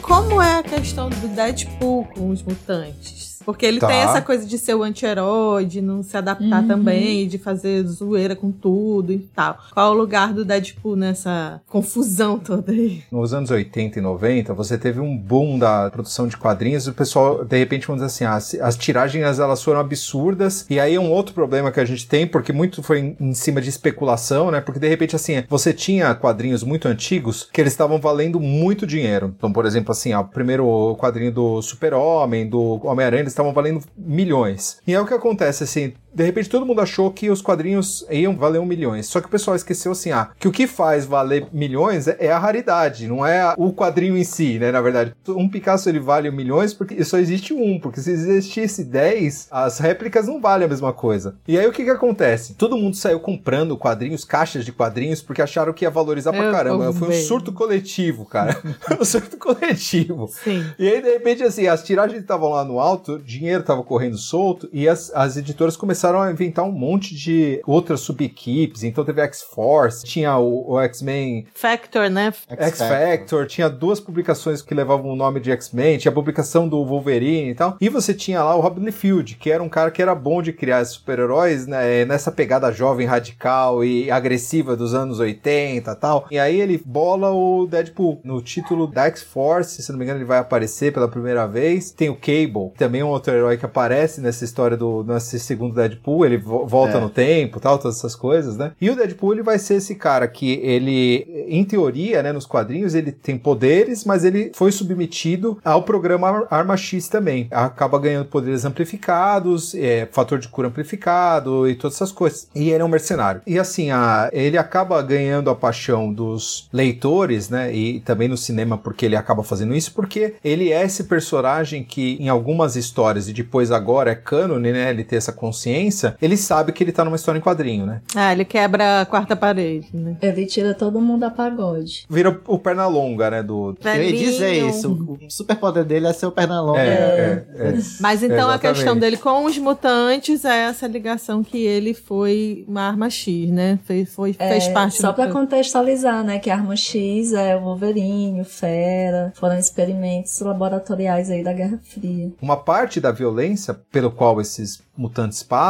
como 0.00 0.40
é 0.40 0.60
a 0.60 0.62
questão 0.62 1.10
do 1.10 1.26
Deadpool 1.26 2.04
com 2.14 2.30
os 2.30 2.44
mutantes? 2.44 3.35
Porque 3.46 3.64
ele 3.64 3.78
Tá. 3.80 3.86
tem 3.86 3.96
essa 3.98 4.20
coisa 4.20 4.44
de 4.44 4.58
ser 4.58 4.74
o 4.74 4.82
anti-herói, 4.82 5.64
de 5.64 5.80
não 5.80 6.02
se 6.02 6.16
adaptar 6.16 6.60
Uhum. 6.62 6.68
também, 6.68 7.26
de 7.28 7.38
fazer 7.38 7.82
zoeira 7.86 8.36
com 8.36 8.50
tudo 8.50 9.12
e 9.12 9.18
tal. 9.18 9.56
Qual 9.72 9.92
o 9.92 9.96
lugar 9.96 10.34
do 10.34 10.44
Deadpool 10.44 10.96
nessa 10.96 11.60
confusão 11.68 12.38
toda 12.38 12.72
aí? 12.72 13.02
Nos 13.10 13.32
anos 13.32 13.50
80 13.50 13.98
e 13.98 14.02
90, 14.02 14.52
você 14.52 14.76
teve 14.76 15.00
um 15.00 15.16
boom 15.16 15.58
da 15.58 15.88
produção 15.90 16.26
de 16.26 16.36
quadrinhos 16.36 16.86
e 16.86 16.90
o 16.90 16.92
pessoal, 16.92 17.44
de 17.44 17.56
repente, 17.58 17.86
vamos 17.86 18.02
dizer 18.02 18.24
assim, 18.26 18.36
as, 18.36 18.54
as 18.60 18.76
tiragens 18.76 19.38
elas 19.38 19.62
foram 19.62 19.80
absurdas. 19.80 20.66
E 20.68 20.80
aí 20.80 20.94
é 20.96 21.00
um 21.00 21.10
outro 21.10 21.32
problema 21.34 21.70
que 21.70 21.78
a 21.80 21.84
gente 21.84 22.06
tem, 22.08 22.26
porque 22.26 22.52
muito 22.52 22.82
foi 22.82 22.98
em, 22.98 23.16
em 23.20 23.32
cima 23.34 23.60
de 23.60 23.68
especulação, 23.68 24.50
né? 24.50 24.60
Porque 24.60 24.80
de 24.80 24.88
repente, 24.88 25.14
assim, 25.14 25.44
você 25.48 25.72
tinha 25.72 26.14
quadrinhos 26.14 26.62
muito 26.64 26.88
antigos 26.88 27.48
que 27.52 27.60
eles 27.60 27.72
estavam 27.72 27.98
valendo 28.00 28.40
muito 28.40 28.86
dinheiro. 28.86 29.32
Então, 29.36 29.52
por 29.52 29.64
exemplo, 29.64 29.92
assim, 29.92 30.12
ó, 30.12 30.20
o 30.20 30.24
primeiro 30.24 30.96
quadrinho 30.98 31.30
do 31.32 31.62
Super-Homem, 31.62 32.48
do 32.48 32.80
Homem-Aranha, 32.84 33.24
estavam 33.36 33.52
valendo 33.52 33.84
milhões. 33.96 34.80
E 34.86 34.94
é 34.94 35.00
o 35.00 35.06
que 35.06 35.14
acontece, 35.14 35.62
assim, 35.62 35.92
de 36.16 36.24
repente 36.24 36.48
todo 36.48 36.64
mundo 36.64 36.80
achou 36.80 37.10
que 37.10 37.28
os 37.28 37.42
quadrinhos 37.42 38.06
iam 38.10 38.34
valer 38.34 38.58
um 38.58 38.64
milhões. 38.64 39.06
Só 39.06 39.20
que 39.20 39.26
o 39.26 39.30
pessoal 39.30 39.54
esqueceu 39.54 39.92
assim, 39.92 40.12
ah, 40.12 40.30
que 40.38 40.48
o 40.48 40.50
que 40.50 40.66
faz 40.66 41.04
valer 41.04 41.46
milhões 41.52 42.08
é, 42.08 42.16
é 42.20 42.32
a 42.32 42.38
raridade, 42.38 43.06
não 43.06 43.24
é 43.24 43.52
o 43.58 43.70
quadrinho 43.70 44.16
em 44.16 44.24
si, 44.24 44.58
né? 44.58 44.72
Na 44.72 44.80
verdade, 44.80 45.14
um 45.28 45.46
Picasso 45.46 45.90
ele 45.90 46.00
vale 46.00 46.30
milhões 46.30 46.72
porque 46.72 47.04
só 47.04 47.18
existe 47.18 47.52
um, 47.52 47.78
porque 47.78 48.00
se 48.00 48.12
existisse 48.12 48.82
10, 48.82 49.48
as 49.50 49.78
réplicas 49.78 50.26
não 50.26 50.40
valem 50.40 50.64
a 50.64 50.68
mesma 50.68 50.90
coisa. 50.90 51.36
E 51.46 51.58
aí 51.58 51.66
o 51.66 51.72
que 51.72 51.84
que 51.84 51.90
acontece? 51.90 52.54
Todo 52.54 52.78
mundo 52.78 52.96
saiu 52.96 53.20
comprando 53.20 53.76
quadrinhos, 53.76 54.24
caixas 54.24 54.64
de 54.64 54.72
quadrinhos, 54.72 55.20
porque 55.20 55.42
acharam 55.42 55.74
que 55.74 55.84
ia 55.84 55.90
valorizar 55.90 56.32
pra 56.32 56.44
Eu 56.44 56.52
caramba. 56.52 56.92
Foi 56.94 57.10
um 57.10 57.12
surto 57.12 57.52
coletivo, 57.52 58.24
cara. 58.24 58.58
um 58.98 59.04
surto 59.04 59.36
coletivo. 59.36 60.28
Sim. 60.28 60.64
E 60.78 60.88
aí, 60.88 61.02
de 61.02 61.10
repente, 61.10 61.42
assim, 61.42 61.66
as 61.66 61.82
tiragens 61.82 62.22
estavam 62.22 62.48
lá 62.48 62.64
no 62.64 62.80
alto, 62.80 63.18
dinheiro 63.18 63.62
tava 63.62 63.82
correndo 63.82 64.16
solto, 64.16 64.66
e 64.72 64.88
as, 64.88 65.12
as 65.14 65.36
editoras 65.36 65.76
começaram 65.76 66.05
a 66.14 66.30
inventar 66.30 66.64
um 66.64 66.72
monte 66.72 67.14
de 67.14 67.60
outras 67.66 68.00
sub-equipes. 68.00 68.82
Então 68.82 69.04
teve 69.04 69.20
X-Force, 69.22 70.04
tinha 70.04 70.36
o, 70.38 70.72
o 70.72 70.80
X-Men 70.80 71.46
Factor, 71.54 72.08
né? 72.10 72.32
X-Factor, 72.48 73.46
tinha 73.46 73.68
duas 73.68 74.00
publicações 74.00 74.62
que 74.62 74.74
levavam 74.74 75.10
o 75.10 75.16
nome 75.16 75.40
de 75.40 75.50
X-Men, 75.50 75.98
tinha 75.98 76.10
a 76.10 76.14
publicação 76.14 76.68
do 76.68 76.84
Wolverine 76.84 77.50
e 77.50 77.54
tal. 77.54 77.76
E 77.80 77.88
você 77.88 78.14
tinha 78.14 78.42
lá 78.42 78.54
o 78.54 78.60
Rob 78.60 78.80
Liefeld, 78.80 79.34
que 79.36 79.50
era 79.50 79.62
um 79.62 79.68
cara 79.68 79.90
que 79.90 80.02
era 80.02 80.14
bom 80.14 80.42
de 80.42 80.52
criar 80.52 80.84
super-heróis, 80.84 81.66
né, 81.66 82.04
nessa 82.04 82.30
pegada 82.30 82.70
jovem, 82.72 83.06
radical 83.06 83.84
e 83.84 84.10
agressiva 84.10 84.76
dos 84.76 84.94
anos 84.94 85.18
80 85.18 85.90
e 85.90 85.94
tal. 85.96 86.26
E 86.30 86.38
aí 86.38 86.60
ele 86.60 86.80
bola 86.84 87.30
o 87.30 87.66
Deadpool 87.66 88.20
no 88.24 88.40
título 88.40 88.86
da 88.86 89.06
X-Force, 89.06 89.82
se 89.82 89.90
não 89.90 89.98
me 89.98 90.04
engano 90.04 90.18
ele 90.18 90.26
vai 90.26 90.38
aparecer 90.38 90.92
pela 90.92 91.08
primeira 91.08 91.46
vez. 91.46 91.90
Tem 91.90 92.08
o 92.08 92.16
Cable, 92.16 92.72
também 92.76 93.02
um 93.02 93.08
outro 93.08 93.32
herói 93.32 93.56
que 93.56 93.66
aparece 93.66 94.20
nessa 94.20 94.44
história 94.44 94.76
do 94.76 95.04
nesse 95.04 95.38
segundo 95.38 95.74
Deadpool, 95.74 95.95
ele 96.24 96.36
vo- 96.38 96.66
volta 96.66 96.98
É. 96.98 97.00
no 97.00 97.08
tempo, 97.10 97.60
tal, 97.60 97.78
todas 97.78 97.98
essas 97.98 98.14
coisas, 98.14 98.56
né? 98.56 98.72
E 98.80 98.90
o 98.90 98.96
Deadpool 98.96 99.32
ele 99.34 99.42
vai 99.42 99.58
ser 99.58 99.74
esse 99.74 99.94
cara 99.94 100.26
que 100.28 100.60
ele, 100.62 101.46
em 101.48 101.64
teoria, 101.64 102.22
né, 102.22 102.32
nos 102.32 102.46
quadrinhos 102.46 102.94
ele 102.94 103.12
tem 103.12 103.36
poderes, 103.38 104.04
mas 104.04 104.24
ele 104.24 104.50
foi 104.54 104.72
submetido 104.72 105.58
ao 105.64 105.82
programa 105.82 106.28
Ar- 106.28 106.46
Arma 106.50 106.76
X 106.76 107.08
também. 107.08 107.48
Acaba 107.50 107.98
ganhando 107.98 108.26
poderes 108.26 108.64
amplificados, 108.64 109.74
é, 109.74 110.08
fator 110.10 110.38
de 110.38 110.48
cura 110.48 110.68
amplificado 110.68 111.68
e 111.68 111.74
todas 111.74 111.96
essas 111.96 112.12
coisas. 112.12 112.48
E 112.54 112.70
ele 112.70 112.82
é 112.82 112.84
um 112.84 112.88
mercenário. 112.88 113.40
E 113.46 113.58
assim, 113.58 113.90
a, 113.90 114.28
ele 114.32 114.58
acaba 114.58 115.00
ganhando 115.02 115.50
a 115.50 115.54
paixão 115.54 116.12
dos 116.12 116.68
leitores, 116.72 117.48
né? 117.50 117.74
E 117.74 118.00
também 118.00 118.28
no 118.28 118.36
cinema, 118.36 118.76
porque 118.78 119.06
ele 119.06 119.16
acaba 119.16 119.42
fazendo 119.42 119.74
isso, 119.74 119.92
porque 119.94 120.34
ele 120.42 120.72
é 120.72 120.84
esse 120.84 121.04
personagem 121.04 121.84
que 121.84 122.16
em 122.20 122.28
algumas 122.28 122.76
histórias, 122.76 123.28
e 123.28 123.32
depois 123.32 123.70
agora 123.70 124.10
é 124.10 124.14
cânone, 124.14 124.72
né? 124.72 124.90
Ele 124.90 125.04
ter 125.04 125.16
essa 125.16 125.32
consciência, 125.32 125.75
ele 126.20 126.36
sabe 126.36 126.72
que 126.72 126.82
ele 126.82 126.92
tá 126.92 127.04
numa 127.04 127.16
história 127.16 127.38
em 127.38 127.42
quadrinho, 127.42 127.86
né? 127.86 128.00
Ah, 128.14 128.32
ele 128.32 128.44
quebra 128.44 129.02
a 129.02 129.06
quarta 129.06 129.36
parede, 129.36 129.88
né? 129.92 130.16
Ele 130.20 130.46
tira 130.46 130.74
todo 130.74 131.00
mundo 131.00 131.24
a 131.24 131.30
pagode. 131.30 132.04
Vira 132.08 132.40
o 132.46 132.58
perna 132.58 132.86
longa, 132.86 133.30
né? 133.30 133.42
Do. 133.42 133.76
Ia 133.84 134.12
dizer 134.12 134.38
Velhinho. 134.38 134.70
isso. 134.70 135.18
O 135.26 135.30
superpoder 135.30 135.84
dele 135.84 136.06
é 136.06 136.12
ser 136.12 136.26
o 136.26 136.32
perna 136.32 136.60
longa. 136.60 136.80
É, 136.80 137.44
é, 137.54 137.68
é. 137.68 137.74
Mas 138.00 138.22
então 138.22 138.50
a 138.50 138.58
questão 138.58 138.96
dele 138.96 139.16
com 139.16 139.44
os 139.44 139.58
mutantes 139.58 140.44
é 140.44 140.64
essa 140.64 140.86
ligação 140.86 141.42
que 141.42 141.58
ele 141.64 141.94
foi 141.94 142.64
uma 142.68 142.82
arma 142.82 143.10
X, 143.10 143.50
né? 143.50 143.78
Fez, 143.84 144.12
foi, 144.12 144.32
fez 144.32 144.66
É, 144.66 144.72
parte 144.72 145.00
Só 145.00 145.08
do 145.10 145.14
pra 145.14 145.28
contextualizar, 145.30 146.24
né? 146.24 146.38
Que 146.38 146.50
a 146.50 146.54
Arma 146.54 146.76
X 146.76 147.32
é 147.32 147.56
o 147.56 147.60
Wolverine, 147.60 148.40
o 148.40 148.44
Fera. 148.44 149.32
Foram 149.36 149.58
experimentos 149.58 150.38
laboratoriais 150.40 151.30
aí 151.30 151.42
da 151.42 151.52
Guerra 151.52 151.78
Fria. 151.82 152.30
Uma 152.40 152.56
parte 152.56 153.00
da 153.00 153.10
violência 153.12 153.74
pelo 153.90 154.10
qual 154.10 154.40
esses 154.40 154.80
mutantes 154.96 155.42
passam 155.42 155.65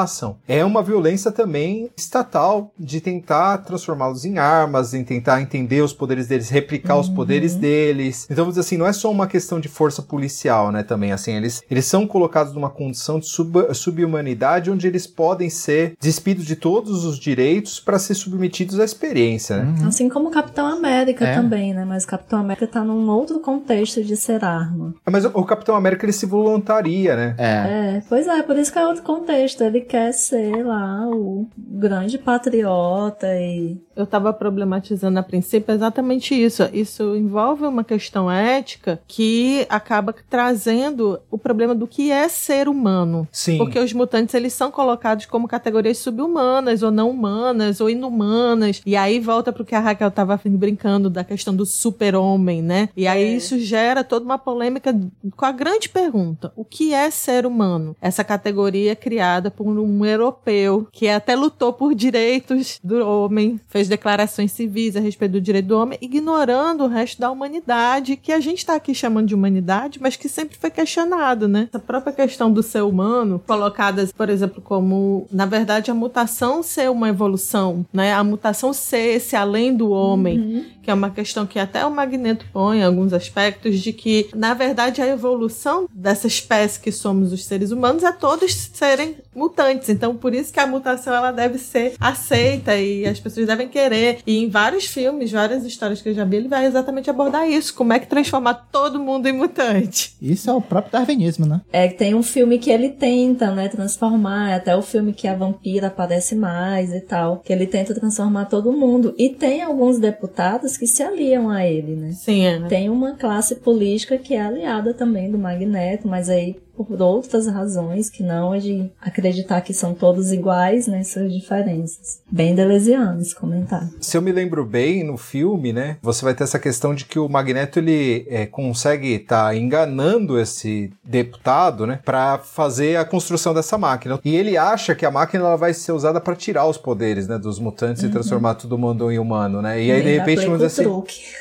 é 0.47 0.65
uma 0.65 0.83
violência 0.83 1.31
também 1.31 1.91
estatal 1.97 2.73
de 2.79 3.01
tentar 3.01 3.59
transformá-los 3.59 4.25
em 4.25 4.39
armas, 4.39 4.93
em 4.95 5.05
tentar 5.05 5.41
entender 5.41 5.81
os 5.83 5.93
poderes 5.93 6.27
deles, 6.27 6.51
replicar 6.51 6.99
os 6.99 7.09
poderes 7.09 7.55
deles. 7.55 8.27
Então, 8.31 8.49
assim, 8.49 8.77
não 8.77 8.87
é 8.87 8.93
só 8.93 9.11
uma 9.11 9.27
questão 9.27 9.61
de 9.61 9.69
força 9.69 10.03
policial, 10.03 10.71
né? 10.73 10.83
Também, 10.83 11.13
assim, 11.13 11.33
eles, 11.33 11.63
eles 11.71 11.85
são 11.87 12.07
colocados 12.07 12.53
numa 12.53 12.71
condição 12.71 13.19
de 13.19 13.29
sub, 13.29 13.73
subhumanidade 13.75 14.71
onde 14.71 14.87
eles 14.87 15.07
podem 15.07 15.49
ser 15.51 15.95
despidos 16.01 16.45
de 16.45 16.57
todos 16.57 17.05
os 17.05 17.19
direitos 17.19 17.81
para 17.81 17.99
ser 17.99 18.15
submetidos 18.15 18.79
à 18.79 18.85
experiência, 18.85 19.63
né? 19.63 19.87
Assim 19.87 20.09
como 20.09 20.29
o 20.29 20.31
Capitão 20.31 20.67
América 20.67 21.27
É. 21.27 21.35
também, 21.35 21.73
né? 21.73 21.85
Mas 21.85 22.05
o 22.05 22.09
Capitão 22.09 22.41
América 22.41 22.67
tá 22.67 22.85
num 22.85 23.09
outro 23.09 23.41
contexto 23.41 24.03
de 24.03 24.17
ser 24.17 24.45
arma. 24.45 24.95
Mas 25.11 25.25
o, 25.25 25.31
o 25.35 25.45
Capitão 25.45 25.75
América 25.75 26.05
ele 26.05 26.13
se 26.13 26.27
voluntaria, 26.27 27.17
né? 27.17 27.35
É. 27.39 27.97
É, 27.97 28.03
pois 28.09 28.27
é, 28.27 28.43
por 28.43 28.57
isso 28.57 28.73
que 28.73 28.79
é 28.79 28.87
outro 28.87 29.03
contexto. 29.03 29.63
Ele 29.63 29.81
quer 29.87 30.13
ser 30.13 30.65
lá 30.65 31.09
o 31.09 31.47
grande 31.57 32.19
patriota 32.19 33.27
e. 33.39 33.77
Eu 33.95 34.07
tava 34.07 34.31
problematizando 34.31 35.19
a 35.19 35.23
princípio 35.23 35.75
exatamente 35.75 36.35
isso. 36.35 36.63
Isso 36.73 37.17
envolve 37.17 37.65
uma 37.65 37.83
questão 37.83 38.31
ética 38.31 39.01
que 39.09 39.65
acaba 39.71 40.15
trazendo 40.29 41.19
o 41.31 41.39
problema 41.39 41.75
do 41.75 41.87
que 41.87 42.11
é 42.11 42.29
ser 42.29 42.69
humano. 42.69 43.27
Sim. 43.33 43.57
Porque 43.57 43.79
os 43.79 43.95
mutantes 43.95 44.35
eles 44.35 44.53
são 44.53 44.71
colocados 44.71 45.25
como 45.25 45.49
categorias 45.49 45.97
subhumanas 45.97 46.83
ou 46.83 46.91
não 46.91 47.09
humanas 47.09 47.81
ou 47.81 47.89
inumanas. 47.89 48.83
E 48.85 48.95
aí 48.97 49.19
volta 49.19 49.51
pro 49.51 49.65
que 49.65 49.75
a 49.75 49.81
Raquel 49.81 50.11
tava 50.11 50.39
brincando 50.45 51.09
da 51.09 51.25
questão 51.25 51.57
do 51.57 51.65
super-homem, 51.65 52.61
né? 52.61 52.91
E 52.95 53.07
aí 53.07 53.25
É. 53.25 53.35
isso 53.37 53.59
gera 53.59 54.05
toda 54.05 54.27
uma 54.27 54.39
polêmica 54.39 54.95
com 55.35 55.45
a 55.47 55.53
grande 55.53 55.89
pergunta: 55.89 56.53
o 56.55 56.65
que 56.65 56.93
é 56.93 57.11
ser 57.11 57.47
humano? 57.47 57.97
Essa 58.01 58.23
categoria 58.23 58.95
criada 58.95 59.51
por 59.51 59.67
um 59.79 60.05
europeu 60.05 60.87
que 60.93 61.09
até 61.09 61.35
lutou 61.35 61.73
por 61.73 61.95
direitos 61.95 62.79
do 62.83 63.07
homem, 63.07 63.61
fez 63.69 63.89
declarações 63.89 64.53
civis 64.53 64.97
a 64.97 65.01
respeito 65.01 65.33
do 65.33 65.41
direito 65.41 65.67
do 65.67 65.79
homem, 65.79 65.99
ignorando 66.01 66.85
o 66.85 66.89
resto 66.89 67.21
da 67.21 67.31
humanidade, 67.31 68.17
que 68.17 68.33
a 68.33 68.41
gente 68.41 68.59
está 68.59 68.75
aqui 68.75 68.95
chamando 68.95 69.29
de 69.29 69.35
humanidade, 69.35 69.99
mas 70.01 70.17
que 70.17 70.29
sempre 70.29 70.57
foi 70.57 70.71
questionado, 70.71 71.49
né? 71.49 71.69
A 71.73 71.79
própria 71.79 72.13
questão 72.13 72.53
do 72.53 72.63
ser 72.63 72.83
humano, 72.83 73.43
colocada, 73.47 74.09
por 74.17 74.29
exemplo, 74.29 74.63
como, 74.63 75.27
na 75.31 75.47
verdade, 75.47 75.91
a 75.91 75.95
mutação 75.95 76.63
ser 76.63 76.91
uma 76.91 77.09
evolução, 77.09 77.85
né? 77.93 78.13
A 78.13 78.25
mutação 78.25 78.73
ser 78.73 79.17
esse 79.17 79.37
além 79.37 79.75
do 79.75 79.91
homem, 79.91 80.39
uhum. 80.39 80.65
que 80.83 80.91
é 80.91 80.95
uma 80.95 81.11
questão 81.11 81.47
que 81.47 81.59
até 81.59 81.85
o 81.85 81.91
Magneto 81.91 82.47
põe 82.53 82.79
em 82.79 82.85
alguns 82.85 83.13
aspectos, 83.13 83.81
de 83.81 83.93
que, 83.93 84.29
na 84.35 84.55
verdade, 84.55 85.03
a 85.03 85.07
evolução 85.07 85.89
dessa 85.93 86.27
espécie 86.27 86.81
que 86.81 86.93
somos 86.93 87.33
os 87.33 87.45
seres 87.45 87.71
humanos 87.71 88.03
é 88.03 88.13
todos 88.13 88.53
serem 88.73 89.17
mutantes. 89.35 89.66
Então, 89.71 90.17
por 90.17 90.35
isso 90.35 90.53
que 90.53 90.61
a 90.61 90.67
mutação 90.67 91.15
ela 91.15 91.31
deve 91.31 91.59
ser 91.59 91.95
aceita 92.01 92.77
e 92.77 93.07
as 93.07 93.21
pessoas 93.21 93.47
devem 93.47 93.69
querer. 93.69 94.19
E 94.27 94.43
em 94.43 94.49
vários 94.49 94.87
filmes, 94.87 95.33
várias 95.33 95.65
histórias 95.65 96.03
que 96.03 96.09
eu 96.09 96.15
já 96.15 96.25
vi, 96.25 96.37
ele 96.37 96.49
vai 96.49 96.67
exatamente 96.67 97.11
abordar 97.11 97.49
isso. 97.49 97.75
Como 97.75 97.93
é 97.93 97.99
que 97.99 98.07
transformar 98.07 98.55
todo 98.71 98.99
mundo 98.99 99.27
em 99.27 99.33
mutante. 99.33 100.15
Isso 100.21 100.51
é 100.51 100.53
o 100.53 100.61
próprio 100.61 100.93
darwinismo, 100.93 101.47
né? 101.47 101.61
É, 101.73 101.89
tem 101.89 102.15
um 102.15 102.23
filme 102.23 102.59
que 102.59 102.71
ele 102.71 102.91
tenta, 102.91 103.51
né, 103.55 103.69
transformar, 103.69 104.55
até 104.55 104.77
o 104.77 104.83
filme 104.83 105.13
que 105.13 105.29
a 105.29 105.35
vampira 105.35 105.89
aparece 105.89 106.35
mais 106.35 106.93
e 106.93 107.01
tal, 107.01 107.39
que 107.39 107.53
ele 107.53 107.67
tenta 107.67 107.95
transformar 107.95 108.47
todo 108.47 108.73
mundo. 108.73 109.15
E 109.19 109.31
tem 109.31 109.63
alguns 109.63 109.99
deputados 109.99 110.77
que 110.77 110.87
se 110.87 111.03
aliam 111.03 111.51
a 111.51 111.67
ele, 111.67 111.95
né? 111.97 112.13
Sim, 112.13 112.47
é. 112.47 112.61
Tem 112.69 112.89
uma 112.89 113.15
classe 113.15 113.57
política 113.57 114.19
que 114.19 114.35
é 114.35 114.41
aliada 114.41 114.95
também 114.95 115.31
do 115.31 115.39
Magneto, 115.39 116.09
mas 116.09 116.29
aí 116.29 116.57
por 116.85 117.01
outras 117.01 117.47
razões 117.47 118.11
que 118.11 118.23
não 118.23 118.55
é 118.55 118.59
de 118.59 118.91
acreditar 119.01 119.61
que 119.61 119.73
são 119.73 119.95
todos 119.95 120.33
iguais, 120.33 120.87
né, 120.87 121.03
suas 121.03 121.33
diferenças. 121.33 122.21
Bem 122.31 122.55
delesiano 122.55 123.21
esse 123.21 123.35
comentário. 123.35 123.89
Se 124.01 124.17
eu 124.17 124.23
me 124.23 124.33
lembro 124.33 124.65
bem, 124.65 125.05
no 125.05 125.17
filme, 125.17 125.73
né, 125.73 125.97
você 126.03 126.25
vai 126.25 126.35
ter 126.35 126.45
essa 126.45 126.59
questão 126.59 126.95
de 126.95 127.05
que 127.05 127.19
o 127.19 127.29
Magneto, 127.29 127.79
ele 127.79 128.27
é, 128.29 128.47
consegue 128.47 129.15
estar 129.15 129.47
tá 129.47 129.57
enganando 129.57 130.39
esse 130.39 130.93
deputado, 131.05 131.87
né, 131.87 132.01
para 132.05 132.39
fazer 132.39 132.97
a 132.97 133.05
construção 133.05 133.55
dessa 133.55 133.79
máquina. 133.79 134.21
E 134.25 134.37
ele 134.37 134.57
acha 134.57 134.95
que 134.95 135.07
a 135.07 135.11
máquina 135.11 135.45
ela 135.45 135.57
vai 135.57 135.73
ser 135.73 135.93
usada 135.93 136.21
para 136.21 136.35
tirar 136.35 136.67
os 136.67 136.77
poderes, 136.77 137.27
né, 137.27 137.39
dos 137.39 137.59
mutantes 137.59 138.03
uhum. 138.03 138.09
e 138.09 138.13
transformar 138.13 138.55
todo 138.55 138.77
mundo 138.79 139.11
em 139.11 139.19
humano, 139.19 139.63
né, 139.63 139.83
e 139.83 139.91
aí 139.91 140.03
de 140.03 140.19
repente, 140.19 140.47
vamos 140.47 140.63
assim... 140.63 140.85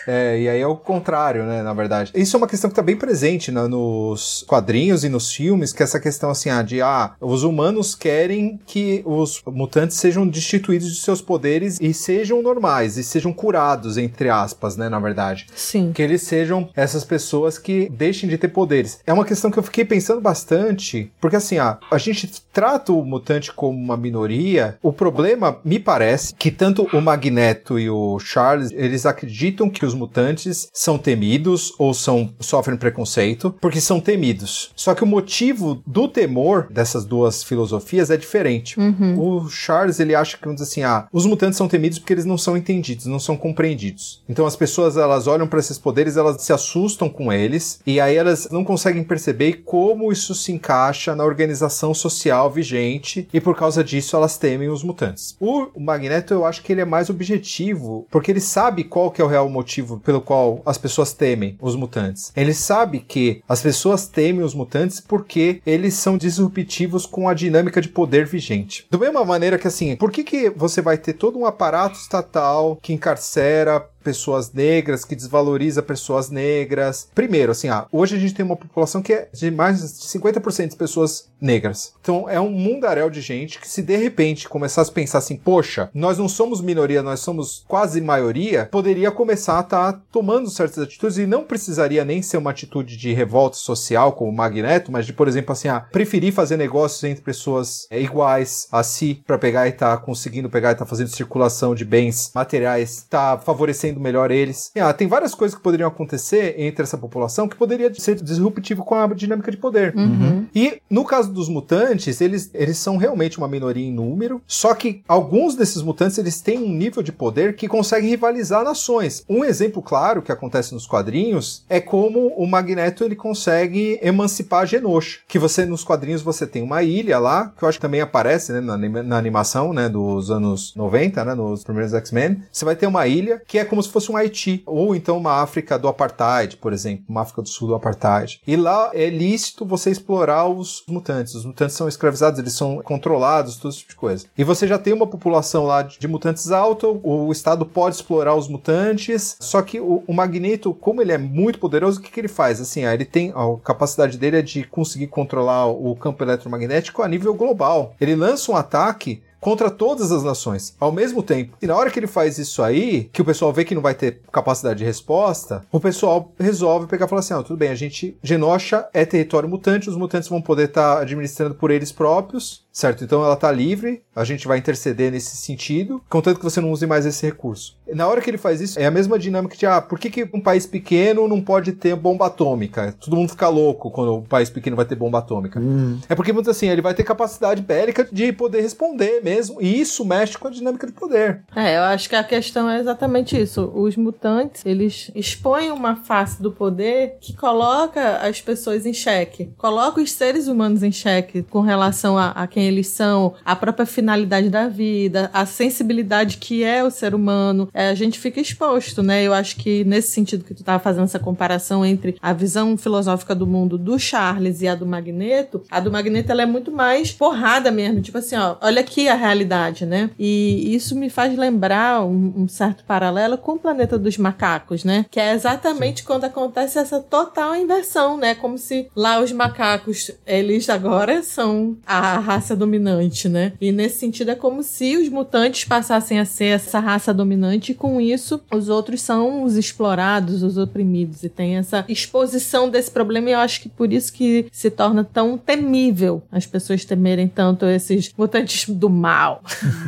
É, 0.07 0.39
e 0.39 0.49
aí 0.49 0.61
é 0.61 0.67
o 0.67 0.75
contrário, 0.75 1.43
né, 1.45 1.61
na 1.61 1.73
verdade. 1.73 2.11
Isso 2.13 2.36
é 2.36 2.38
uma 2.38 2.47
questão 2.47 2.69
que 2.69 2.75
tá 2.75 2.81
bem 2.81 2.95
presente 2.95 3.51
né, 3.51 3.67
nos 3.67 4.43
quadrinhos 4.47 5.03
e 5.03 5.09
nos 5.09 5.24
filmes 5.32 5.73
que 5.73 5.84
essa 5.84 5.99
questão 5.99 6.30
assim, 6.30 6.49
ah, 6.49 6.61
de 6.61 6.82
ah, 6.82 7.15
os 7.19 7.43
humanos 7.43 7.95
querem 7.95 8.59
que 8.65 9.01
os 9.05 9.41
mutantes 9.45 9.97
sejam 9.97 10.28
destituídos 10.28 10.93
de 10.93 11.01
seus 11.01 11.21
poderes 11.21 11.78
e 11.80 11.93
sejam 11.93 12.41
normais, 12.41 12.97
e 12.97 13.03
sejam 13.03 13.32
curados, 13.32 13.97
entre 13.97 14.30
aspas, 14.30 14.76
né, 14.78 14.89
na 14.89 14.99
verdade. 14.99 15.47
Sim. 15.55 15.91
Que 15.93 16.01
eles 16.01 16.21
sejam 16.23 16.69
essas 16.76 17.03
pessoas 17.03 17.57
que 17.57 17.89
deixem 17.89 18.30
de 18.30 18.38
ter 18.38 18.49
poderes. 18.49 18.99
É 19.05 19.13
uma 19.13 19.26
questão 19.26 19.51
que 19.51 19.57
eu 19.57 19.63
fiquei 19.63 19.86
pensando 19.86 20.21
bastante, 20.21 21.11
porque 21.19 21.36
assim, 21.36 21.57
ah, 21.57 21.78
a 21.91 21.97
gente 21.97 22.30
trata 22.53 22.91
o 22.91 23.03
mutante 23.03 23.53
como 23.53 23.78
uma 23.78 23.97
minoria. 23.97 24.78
O 24.82 24.93
problema, 24.93 25.59
me 25.63 25.80
parece, 25.80 26.34
que 26.36 26.51
tanto 26.51 26.88
o 26.93 27.01
Magneto 27.01 27.78
e 27.80 27.89
o 27.89 28.19
Charles, 28.19 28.71
eles 28.71 29.05
acreditam 29.05 29.69
que 29.69 29.86
os 29.86 29.93
mutantes 29.93 30.69
são 30.73 30.97
temidos 30.97 31.73
ou 31.78 31.93
são 31.93 32.34
sofrem 32.39 32.78
preconceito, 32.78 33.55
porque 33.59 33.82
são 33.82 33.99
temidos. 33.99 34.71
Só 34.76 34.93
que 34.93 35.03
o 35.03 35.07
motivo 35.16 35.82
do 35.88 36.07
temor 36.07 36.68
dessas 36.70 37.05
duas 37.05 37.43
filosofias 37.43 38.09
é 38.09 38.18
diferente. 38.18 38.78
Uhum. 38.78 39.18
O 39.18 39.49
Charles, 39.49 39.99
ele 39.99 40.13
acha 40.13 40.38
que, 40.38 40.43
vamos 40.43 40.59
dizer 40.59 40.72
assim, 40.72 40.84
ah, 40.84 41.07
os 41.11 41.26
mutantes 41.26 41.57
são 41.57 41.68
temidos 41.68 41.99
porque 41.99 42.13
eles 42.13 42.26
não 42.26 42.38
são 42.38 42.57
entendidos, 42.57 43.05
não 43.05 43.20
são 43.20 43.38
compreendidos. 43.38 44.24
Então 44.28 44.45
as 44.45 44.55
pessoas, 44.55 44.97
elas 44.97 45.26
olham 45.28 45.47
para 45.47 45.59
esses 45.59 45.78
poderes, 45.78 46.18
elas 46.18 46.41
se 46.41 46.51
assustam 46.51 47.07
com 47.07 47.32
eles, 47.32 47.80
e 47.86 47.99
aí 47.99 48.16
elas 48.16 48.49
não 48.51 48.63
conseguem 48.66 49.03
perceber 49.03 49.63
como 49.66 50.11
isso 50.11 50.36
se 50.36 50.51
encaixa 50.51 51.16
na 51.16 51.24
organização 51.24 51.93
social 51.93 52.51
vigente, 52.51 53.28
e 53.34 53.39
por 53.39 53.55
causa 53.55 53.84
disso 53.84 54.16
elas 54.16 54.38
temem 54.38 54.68
os 54.68 54.84
mutantes. 54.84 55.36
O 55.39 55.68
Magneto, 55.80 56.34
eu 56.34 56.45
acho 56.45 56.61
que 56.61 56.74
ele 56.74 56.82
é 56.82 56.86
mais 56.86 57.09
objetivo, 57.09 58.05
porque 58.11 58.32
ele 58.32 58.41
sabe 58.41 58.84
qual 58.84 59.11
que 59.11 59.22
é 59.22 59.24
o 59.24 59.30
real 59.30 59.49
motivo 59.49 59.99
pelo 59.99 60.20
qual 60.20 60.61
as 60.66 60.78
pessoas 60.78 61.13
temem 61.13 61.57
os 61.61 61.76
mutantes. 61.76 62.34
Ele 62.36 62.53
sabe 62.53 62.99
que 62.99 63.41
as 63.47 63.61
pessoas 63.61 64.07
temem 64.07 64.43
os 64.43 64.53
mutantes 64.53 64.99
porque 65.07 65.61
eles 65.65 65.93
são 65.93 66.17
disruptivos 66.17 67.05
com 67.05 67.29
a 67.29 67.33
dinâmica 67.33 67.81
de 67.81 67.89
poder 67.89 68.25
vigente. 68.25 68.85
Da 68.89 68.97
mesma 68.97 69.23
maneira 69.23 69.57
que 69.57 69.67
assim, 69.67 69.95
por 69.95 70.11
que, 70.11 70.23
que 70.23 70.49
você 70.49 70.81
vai 70.81 70.97
ter 70.97 71.13
todo 71.13 71.37
um 71.37 71.45
aparato 71.45 71.97
estatal 71.97 72.77
que 72.81 72.93
encarcera 72.93 73.87
pessoas 74.05 74.53
negras, 74.53 75.03
que 75.03 75.15
desvaloriza 75.15 75.81
pessoas 75.81 76.29
negras. 76.29 77.09
Primeiro, 77.15 77.51
assim, 77.51 77.69
ah, 77.69 77.87
hoje 77.91 78.15
a 78.15 78.19
gente 78.19 78.35
tem 78.35 78.45
uma 78.45 78.55
população 78.55 79.01
que 79.01 79.11
é 79.11 79.27
de 79.33 79.49
mais 79.49 79.81
de 79.81 79.87
50% 79.87 80.69
de 80.69 80.75
pessoas 80.75 81.27
negras. 81.41 81.93
Então 81.99 82.29
é 82.29 82.39
um 82.39 82.51
mundaréu 82.51 83.09
de 83.09 83.19
gente 83.19 83.59
que 83.59 83.67
se 83.67 83.81
de 83.81 83.97
repente 83.97 84.47
começasse 84.47 84.91
a 84.91 84.93
pensar 84.93 85.17
assim, 85.17 85.35
poxa, 85.35 85.89
nós 85.93 86.19
não 86.19 86.29
somos 86.29 86.61
minoria, 86.61 87.01
nós 87.01 87.19
somos 87.19 87.65
quase 87.67 87.99
maioria, 87.99 88.67
poderia 88.71 89.09
começar 89.11 89.57
a 89.57 89.61
estar 89.61 89.93
tá 89.93 90.01
tomando 90.11 90.49
certas 90.49 90.83
atitudes 90.83 91.17
e 91.17 91.25
não 91.25 91.43
precisaria 91.43 92.05
nem 92.05 92.21
ser 92.21 92.37
uma 92.37 92.51
atitude 92.51 92.95
de 92.95 93.11
revolta 93.11 93.57
social 93.57 94.13
como 94.13 94.29
o 94.29 94.35
Magneto, 94.35 94.91
mas 94.91 95.05
de, 95.05 95.13
por 95.13 95.27
exemplo, 95.27 95.51
assim, 95.51 95.67
ah, 95.67 95.79
preferir 95.79 96.31
fazer 96.31 96.57
negócios 96.57 97.03
entre 97.03 97.23
pessoas 97.23 97.87
é, 97.89 97.99
iguais 97.99 98.67
a 98.71 98.83
si 98.83 99.23
para 99.25 99.37
pegar 99.37 99.65
e 99.65 99.71
estar 99.71 99.97
tá 99.97 100.03
conseguindo 100.03 100.49
pegar 100.49 100.69
e 100.69 100.73
estar 100.73 100.85
tá 100.85 100.89
fazendo 100.89 101.07
circulação 101.07 101.73
de 101.73 101.83
bens 101.83 102.31
materiais, 102.35 103.05
tá 103.09 103.37
favorecendo 103.37 103.94
entendendo 103.95 103.99
melhor 103.99 104.31
eles. 104.31 104.71
E, 104.75 104.79
ah, 104.79 104.93
tem 104.93 105.07
várias 105.07 105.33
coisas 105.33 105.55
que 105.55 105.63
poderiam 105.63 105.87
acontecer 105.87 106.55
entre 106.57 106.83
essa 106.83 106.97
população 106.97 107.47
que 107.47 107.55
poderia 107.55 107.93
ser 107.93 108.15
disruptivo 108.15 108.83
com 108.83 108.95
a 108.95 109.07
dinâmica 109.07 109.51
de 109.51 109.57
poder. 109.57 109.95
Uhum. 109.95 110.45
E 110.53 110.79
no 110.89 111.05
caso 111.05 111.31
dos 111.31 111.49
mutantes, 111.49 112.19
eles, 112.21 112.49
eles 112.53 112.77
são 112.77 112.97
realmente 112.97 113.37
uma 113.37 113.47
minoria 113.47 113.85
em 113.85 113.91
número, 113.91 114.41
só 114.45 114.73
que 114.73 115.01
alguns 115.07 115.55
desses 115.55 115.81
mutantes 115.81 116.17
eles 116.17 116.41
têm 116.41 116.59
um 116.59 116.69
nível 116.69 117.01
de 117.01 117.11
poder 117.11 117.55
que 117.55 117.67
consegue 117.67 118.07
rivalizar 118.07 118.63
nações. 118.63 119.23
Um 119.29 119.43
exemplo 119.43 119.81
claro 119.81 120.21
que 120.21 120.31
acontece 120.31 120.73
nos 120.73 120.87
quadrinhos 120.87 121.63
é 121.69 121.79
como 121.79 122.27
o 122.35 122.45
Magneto 122.47 123.03
ele 123.03 123.15
consegue 123.15 123.99
emancipar 124.01 124.63
a 124.63 124.65
Genosha, 124.65 125.19
que 125.27 125.39
você 125.39 125.65
nos 125.65 125.83
quadrinhos 125.83 126.21
você 126.21 126.45
tem 126.45 126.63
uma 126.63 126.83
ilha 126.83 127.19
lá, 127.19 127.53
que 127.57 127.63
eu 127.63 127.69
acho 127.69 127.77
que 127.77 127.81
também 127.81 128.01
aparece 128.01 128.51
né, 128.51 128.61
na, 128.61 128.77
na 128.77 129.17
animação 129.17 129.73
né, 129.73 129.87
dos 129.87 130.31
anos 130.31 130.73
90, 130.75 131.23
né, 131.25 131.35
nos 131.35 131.63
primeiros 131.63 131.93
X-Men. 131.93 132.43
Você 132.51 132.65
vai 132.65 132.75
ter 132.75 132.87
uma 132.87 133.07
ilha 133.07 133.41
que 133.47 133.59
é 133.59 133.65
como 133.65 133.81
se 133.86 133.91
fosse 133.91 134.11
um 134.11 134.17
Haiti, 134.17 134.63
ou 134.65 134.95
então 134.95 135.17
uma 135.17 135.41
África 135.41 135.79
do 135.79 135.88
Apartheid, 135.88 136.57
por 136.57 136.73
exemplo, 136.73 137.05
uma 137.07 137.21
África 137.21 137.41
do 137.41 137.49
Sul 137.49 137.69
do 137.69 137.75
Apartheid. 137.75 138.41
E 138.45 138.55
lá 138.55 138.91
é 138.93 139.09
lícito 139.09 139.65
você 139.65 139.89
explorar 139.89 140.47
os 140.47 140.83
mutantes. 140.88 141.36
Os 141.36 141.45
mutantes 141.45 141.75
são 141.75 141.88
escravizados, 141.88 142.39
eles 142.39 142.53
são 142.53 142.81
controlados, 142.81 143.57
todo 143.57 143.71
esse 143.71 143.79
tipo 143.79 143.91
de 143.91 143.97
coisa. 143.97 144.25
E 144.38 144.43
você 144.43 144.67
já 144.67 144.77
tem 144.77 144.93
uma 144.93 145.07
população 145.07 145.65
lá 145.65 145.81
de, 145.81 146.07
mutantes 146.07 146.51
alta, 146.51 146.88
o 146.88 147.31
Estado 147.31 147.65
pode 147.65 147.95
explorar 147.95 148.36
os 148.36 148.47
mutantes, 148.47 149.36
só 149.39 149.61
que 149.61 149.79
o, 149.79 150.03
o 150.07 150.13
Magneto, 150.13 150.73
como 150.73 151.01
ele 151.01 151.11
é 151.11 151.17
muito 151.17 151.59
poderoso, 151.59 151.99
o 151.99 152.01
que, 152.01 152.11
que 152.11 152.19
ele 152.19 152.27
faz? 152.27 152.61
Assim, 152.61 152.86
ele 152.86 153.05
tem 153.05 153.31
a 153.31 153.57
capacidade 153.63 154.17
dele 154.17 154.38
é 154.38 154.41
de 154.41 154.63
conseguir 154.63 155.07
controlar 155.07 155.67
o 155.67 155.95
campo 155.95 156.23
eletromagnético 156.23 157.01
a 157.01 157.07
nível 157.07 157.33
global. 157.33 157.93
Ele 157.99 158.15
lança 158.15 158.51
um 158.51 158.55
ataque 158.55 159.21
contra 159.45 159.69
todas 159.69 160.11
as 160.11 160.23
nações 160.23 160.75
ao 160.79 160.91
mesmo 160.91 161.21
tempo. 161.21 161.55
E 161.61 161.67
na 161.67 161.75
hora 161.75 161.91
que 161.91 161.99
ele 161.99 162.07
faz 162.07 162.39
isso 162.39 162.63
aí, 162.63 163.03
que 163.13 163.21
o 163.21 163.25
pessoal 163.25 163.53
vê 163.53 163.63
que 163.63 163.75
não 163.75 163.81
vai 163.81 163.93
ter 163.93 164.21
capacidade 164.31 164.79
de 164.79 164.83
resposta, 164.83 165.63
o 165.71 165.79
pessoal 165.79 166.33
resolve 166.39 166.87
pegar 166.87 167.05
e 167.05 167.09
falar 167.09 167.19
assim: 167.19 167.35
ah, 167.35 167.43
tudo 167.43 167.55
bem, 167.55 167.69
a 167.69 167.75
gente. 167.75 168.17
Genosha 168.23 168.89
é 168.91 169.05
território 169.05 169.47
mutante, 169.47 169.87
os 169.87 169.95
mutantes 169.95 170.29
vão 170.29 170.41
poder 170.41 170.69
estar 170.69 170.95
tá 170.95 171.01
administrando 171.03 171.53
por 171.53 171.69
eles 171.69 171.91
próprios 171.91 172.64
certo? 172.76 173.05
Então 173.05 173.23
ela 173.23 173.36
está 173.36 173.49
livre, 173.49 174.03
a 174.13 174.26
gente 174.26 174.45
vai 174.45 174.57
interceder 174.57 175.09
nesse 175.09 175.38
sentido, 175.38 176.03
contanto 176.09 176.39
que 176.39 176.43
você 176.43 176.59
não 176.59 176.71
use 176.71 176.86
mais 176.86 177.05
esse 177.05 177.26
recurso. 177.26 177.78
Na 177.93 178.05
hora 178.05 178.19
que 178.19 178.30
ele 178.30 178.38
faz 178.38 178.59
isso, 178.59 178.78
é 178.78 178.86
a 178.86 178.91
mesma 178.91 179.17
dinâmica 179.17 179.55
de, 179.55 179.65
ah, 179.65 179.80
por 179.80 179.97
que, 179.97 180.09
que 180.09 180.30
um 180.34 180.41
país 180.41 180.65
pequeno 180.65 181.26
não 181.26 181.39
pode 181.39 181.71
ter 181.71 181.95
bomba 181.95 182.26
atômica? 182.26 182.93
Todo 182.99 183.15
mundo 183.15 183.30
fica 183.30 183.47
louco 183.47 183.89
quando 183.89 184.17
um 184.17 184.23
país 184.23 184.49
pequeno 184.49 184.76
vai 184.76 184.84
ter 184.84 184.95
bomba 184.95 185.19
atômica. 185.19 185.57
Hum. 185.57 185.99
É 186.09 186.15
porque, 186.15 186.34
muito 186.34 186.49
assim, 186.49 186.67
ele 186.67 186.82
vai 186.82 186.93
ter 186.93 187.03
capacidade 187.03 187.61
bélica 187.61 188.05
de 188.11 188.34
poder 188.34 188.59
responder 188.59 189.21
mesmo, 189.23 189.61
e 189.61 189.80
isso 189.80 190.03
mexe 190.03 190.38
com 190.38 190.49
a 190.49 190.51
dinâmica 190.51 190.86
de 190.86 190.91
poder. 190.91 191.43
É, 191.55 191.78
eu 191.78 191.84
acho 191.84 192.09
que 192.09 192.15
a 192.15 192.23
questão 192.26 192.69
é 192.69 192.80
exatamente 192.80 193.39
isso. 193.39 193.71
Os 193.73 193.95
mutantes, 193.95 194.65
eles 194.65 195.11
expõem 195.15 195.71
uma 195.71 195.95
face 195.95 196.41
do 196.41 196.51
poder 196.51 197.17
que 197.21 197.34
coloca 197.34 198.17
as 198.17 198.41
pessoas 198.41 198.86
em 198.86 198.93
xeque, 198.93 199.53
coloca 199.57 200.01
os 200.01 200.11
seres 200.11 200.47
humanos 200.47 200.84
em 200.84 200.91
xeque 200.91 201.43
com 201.43 201.61
relação 201.61 202.17
a, 202.17 202.32
a 202.32 202.47
quem 202.47 202.64
quem 202.66 202.68
eles 202.68 202.88
são, 202.88 203.36
a 203.45 203.55
própria 203.55 203.86
finalidade 203.86 204.49
da 204.49 204.68
vida, 204.68 205.30
a 205.32 205.45
sensibilidade 205.45 206.38
que 206.38 206.63
é 206.63 206.84
o 206.84 206.89
ser 206.89 207.13
humano, 207.13 207.70
é, 207.74 207.89
a 207.89 207.93
gente 207.93 208.20
fica 208.20 208.41
exposto, 208.41 209.03
né? 209.03 209.24
Eu 209.24 209.34
acho 209.34 209.55
que 209.57 209.84
nesse 209.84 210.11
sentido 210.11 210.43
que 210.43 210.53
tu 210.53 210.61
estava 210.61 210.80
fazendo 210.80 211.03
essa 211.03 211.20
comparação 211.20 211.86
entre 211.86 212.18
a 212.22 212.34
visão 212.34 212.76
filosófica 212.78 213.36
do 213.36 213.45
mundo 213.45 213.78
do 213.78 213.99
Charles 213.99 214.61
e 214.61 214.68
a 214.68 214.76
do 214.76 214.86
Magneto, 214.86 215.63
a 215.70 215.80
do 215.80 215.91
Magneto 215.91 216.32
ela 216.32 216.41
é 216.41 216.45
muito 216.45 216.72
mais 216.72 217.11
porrada 217.11 217.72
mesmo, 217.72 218.01
tipo 218.01 218.18
assim, 218.18 218.36
ó, 218.36 218.55
olha 218.61 218.82
aqui 218.82 219.07
a 219.07 219.16
realidade, 219.16 219.86
né? 219.86 220.09
E 220.18 220.74
isso 220.74 220.95
me 220.95 221.09
faz 221.09 221.38
lembrar 221.38 222.03
um, 222.03 222.34
um 222.36 222.47
certo 222.47 222.84
paralelo 222.86 223.38
com 223.38 223.53
o 223.53 223.59
planeta 223.59 223.97
dos 223.97 224.18
macacos, 224.18 224.84
né? 224.84 225.05
Que 225.11 225.20
é 225.20 225.34
exatamente 225.34 226.01
Sim. 226.01 226.07
quando 226.07 226.24
acontece 226.24 226.80
essa 226.80 226.99
total 226.99 227.55
inversão, 227.55 228.18
né? 228.18 228.34
Como 228.34 228.57
se 228.57 228.89
lá 228.95 229.20
os 229.20 229.32
macacos, 229.32 230.11
eles 230.26 230.70
agora 230.70 231.22
são 231.22 231.78
a 231.86 232.20
raça 232.20 232.54
dominante, 232.55 233.27
né? 233.27 233.53
E 233.59 233.71
nesse 233.71 233.99
sentido 233.99 234.31
é 234.31 234.35
como 234.35 234.63
se 234.63 234.97
os 234.97 235.09
mutantes 235.09 235.65
passassem 235.65 236.19
a 236.19 236.25
ser 236.25 236.45
essa 236.45 236.79
raça 236.79 237.13
dominante 237.13 237.71
e 237.71 237.75
com 237.75 237.99
isso 237.99 238.41
os 238.53 238.69
outros 238.69 239.01
são 239.01 239.43
os 239.43 239.55
explorados, 239.55 240.43
os 240.43 240.57
oprimidos 240.57 241.23
e 241.23 241.29
tem 241.29 241.57
essa 241.57 241.85
exposição 241.87 242.69
desse 242.69 242.91
problema 242.91 243.29
e 243.29 243.33
eu 243.33 243.39
acho 243.39 243.61
que 243.61 243.69
por 243.69 243.91
isso 243.91 244.13
que 244.13 244.47
se 244.51 244.69
torna 244.69 245.03
tão 245.03 245.37
temível 245.37 246.23
as 246.31 246.45
pessoas 246.45 246.85
temerem 246.85 247.27
tanto 247.27 247.65
esses 247.65 248.11
mutantes 248.17 248.67
do 248.69 248.89
mal. 248.89 249.43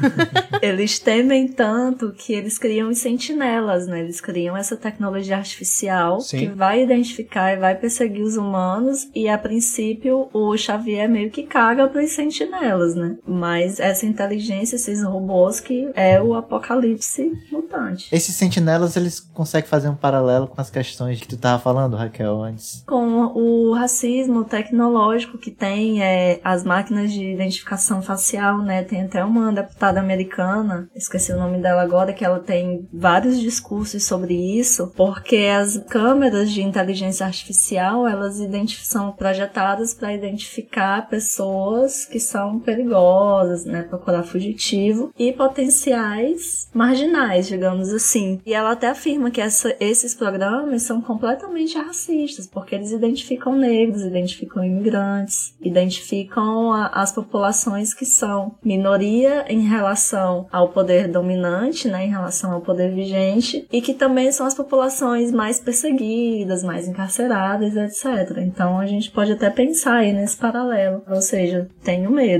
eles 0.61 0.99
temem 0.99 1.47
tanto 1.47 2.11
que 2.11 2.33
eles 2.33 2.57
criam 2.57 2.89
os 2.89 2.99
sentinelas, 2.99 3.87
né? 3.87 4.01
Eles 4.01 4.19
criam 4.19 4.55
essa 4.55 4.75
tecnologia 4.75 5.37
artificial 5.37 6.19
Sim. 6.21 6.39
que 6.39 6.47
vai 6.47 6.83
identificar 6.83 7.53
e 7.53 7.57
vai 7.57 7.75
perseguir 7.75 8.23
os 8.23 8.35
humanos 8.35 9.07
e 9.13 9.27
a 9.27 9.37
princípio 9.37 10.29
o 10.33 10.55
Xavier 10.57 11.09
meio 11.09 11.29
que 11.29 11.43
caga 11.43 11.87
para 11.87 12.03
os 12.03 12.11
sentinelas, 12.11 12.56
né? 12.95 13.17
Mas 13.25 13.79
essa 13.79 14.05
inteligência, 14.05 14.75
esses 14.75 15.03
robôs 15.03 15.59
que 15.59 15.89
é 15.93 16.21
o 16.21 16.33
apocalipse 16.33 17.31
mutante. 17.51 18.13
Esses 18.13 18.35
sentinelas, 18.35 18.95
eles 18.95 19.19
conseguem 19.19 19.69
fazer 19.69 19.89
um 19.89 19.95
paralelo 19.95 20.47
com 20.47 20.59
as 20.59 20.69
questões 20.69 21.19
que 21.19 21.27
tu 21.27 21.37
tava 21.37 21.61
falando, 21.61 21.95
Raquel, 21.95 22.41
antes. 22.41 22.83
Com 22.87 23.25
o 23.35 23.73
racismo 23.73 24.43
tecnológico 24.43 25.37
que 25.37 25.51
tem 25.51 26.01
é, 26.01 26.39
as 26.43 26.63
máquinas 26.63 27.11
de 27.11 27.23
identificação 27.33 28.01
facial, 28.01 28.59
né? 28.59 28.83
Tem 28.83 29.03
até 29.03 29.23
uma 29.23 29.51
deputada 29.51 29.99
americana, 29.99 30.89
esqueci 30.95 31.31
o 31.31 31.37
nome 31.37 31.59
dela 31.59 31.81
agora, 31.81 32.13
que 32.13 32.25
ela 32.25 32.39
tem 32.39 32.87
vários 32.93 33.39
discursos 33.39 34.05
sobre 34.05 34.33
isso, 34.33 34.91
porque 34.95 35.37
as 35.37 35.77
câmeras 35.89 36.51
de 36.51 36.61
inteligência 36.61 37.25
artificial, 37.25 38.07
elas 38.07 38.37
são 38.83 39.11
projetadas 39.11 39.93
para 39.93 40.13
identificar 40.13 41.07
pessoas 41.07 42.05
que 42.05 42.19
são 42.19 42.46
perigosas, 42.59 43.65
né? 43.65 43.83
Procurar 43.83 44.23
fugitivo 44.23 45.11
e 45.17 45.31
potenciais 45.33 46.69
marginais, 46.73 47.47
digamos 47.47 47.89
assim. 47.89 48.39
E 48.45 48.53
ela 48.53 48.71
até 48.71 48.87
afirma 48.87 49.31
que 49.31 49.41
essa, 49.41 49.75
esses 49.79 50.13
programas 50.13 50.83
são 50.83 51.01
completamente 51.01 51.77
racistas, 51.77 52.47
porque 52.47 52.75
eles 52.75 52.91
identificam 52.91 53.55
negros, 53.55 54.01
identificam 54.01 54.63
imigrantes, 54.63 55.55
identificam 55.61 56.71
a, 56.71 56.87
as 56.87 57.11
populações 57.11 57.93
que 57.93 58.05
são 58.05 58.55
minoria 58.63 59.45
em 59.47 59.61
relação 59.61 60.47
ao 60.51 60.69
poder 60.69 61.07
dominante, 61.07 61.87
né, 61.87 62.05
em 62.05 62.09
relação 62.09 62.51
ao 62.51 62.61
poder 62.61 62.93
vigente, 62.93 63.67
e 63.71 63.81
que 63.81 63.93
também 63.93 64.31
são 64.31 64.45
as 64.45 64.53
populações 64.53 65.31
mais 65.31 65.59
perseguidas, 65.59 66.63
mais 66.63 66.87
encarceradas, 66.87 67.75
etc. 67.75 68.37
Então 68.39 68.79
a 68.79 68.85
gente 68.85 69.11
pode 69.11 69.31
até 69.31 69.49
pensar 69.49 69.97
aí 69.97 70.13
nesse 70.13 70.37
paralelo. 70.37 71.01
Ou 71.09 71.21
seja, 71.21 71.67
tenho 71.83 72.11
medo. 72.11 72.36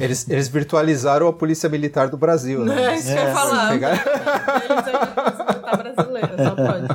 Eles, 0.00 0.28
eles 0.28 0.48
virtualizaram 0.48 1.28
a 1.28 1.32
polícia 1.32 1.68
militar 1.68 2.08
do 2.08 2.16
Brasil, 2.16 2.64
né? 2.64 2.92
É, 2.92 2.96
isso 2.96 3.06
que 3.06 3.12
eu 3.12 3.22
ia 3.22 3.34
falar. 3.34 3.68
Pegar... 3.70 3.92
Eles 3.92 4.84
tá 5.62 5.76
brasileira, 5.76 6.36
só 6.36 6.54
pode. 6.54 6.88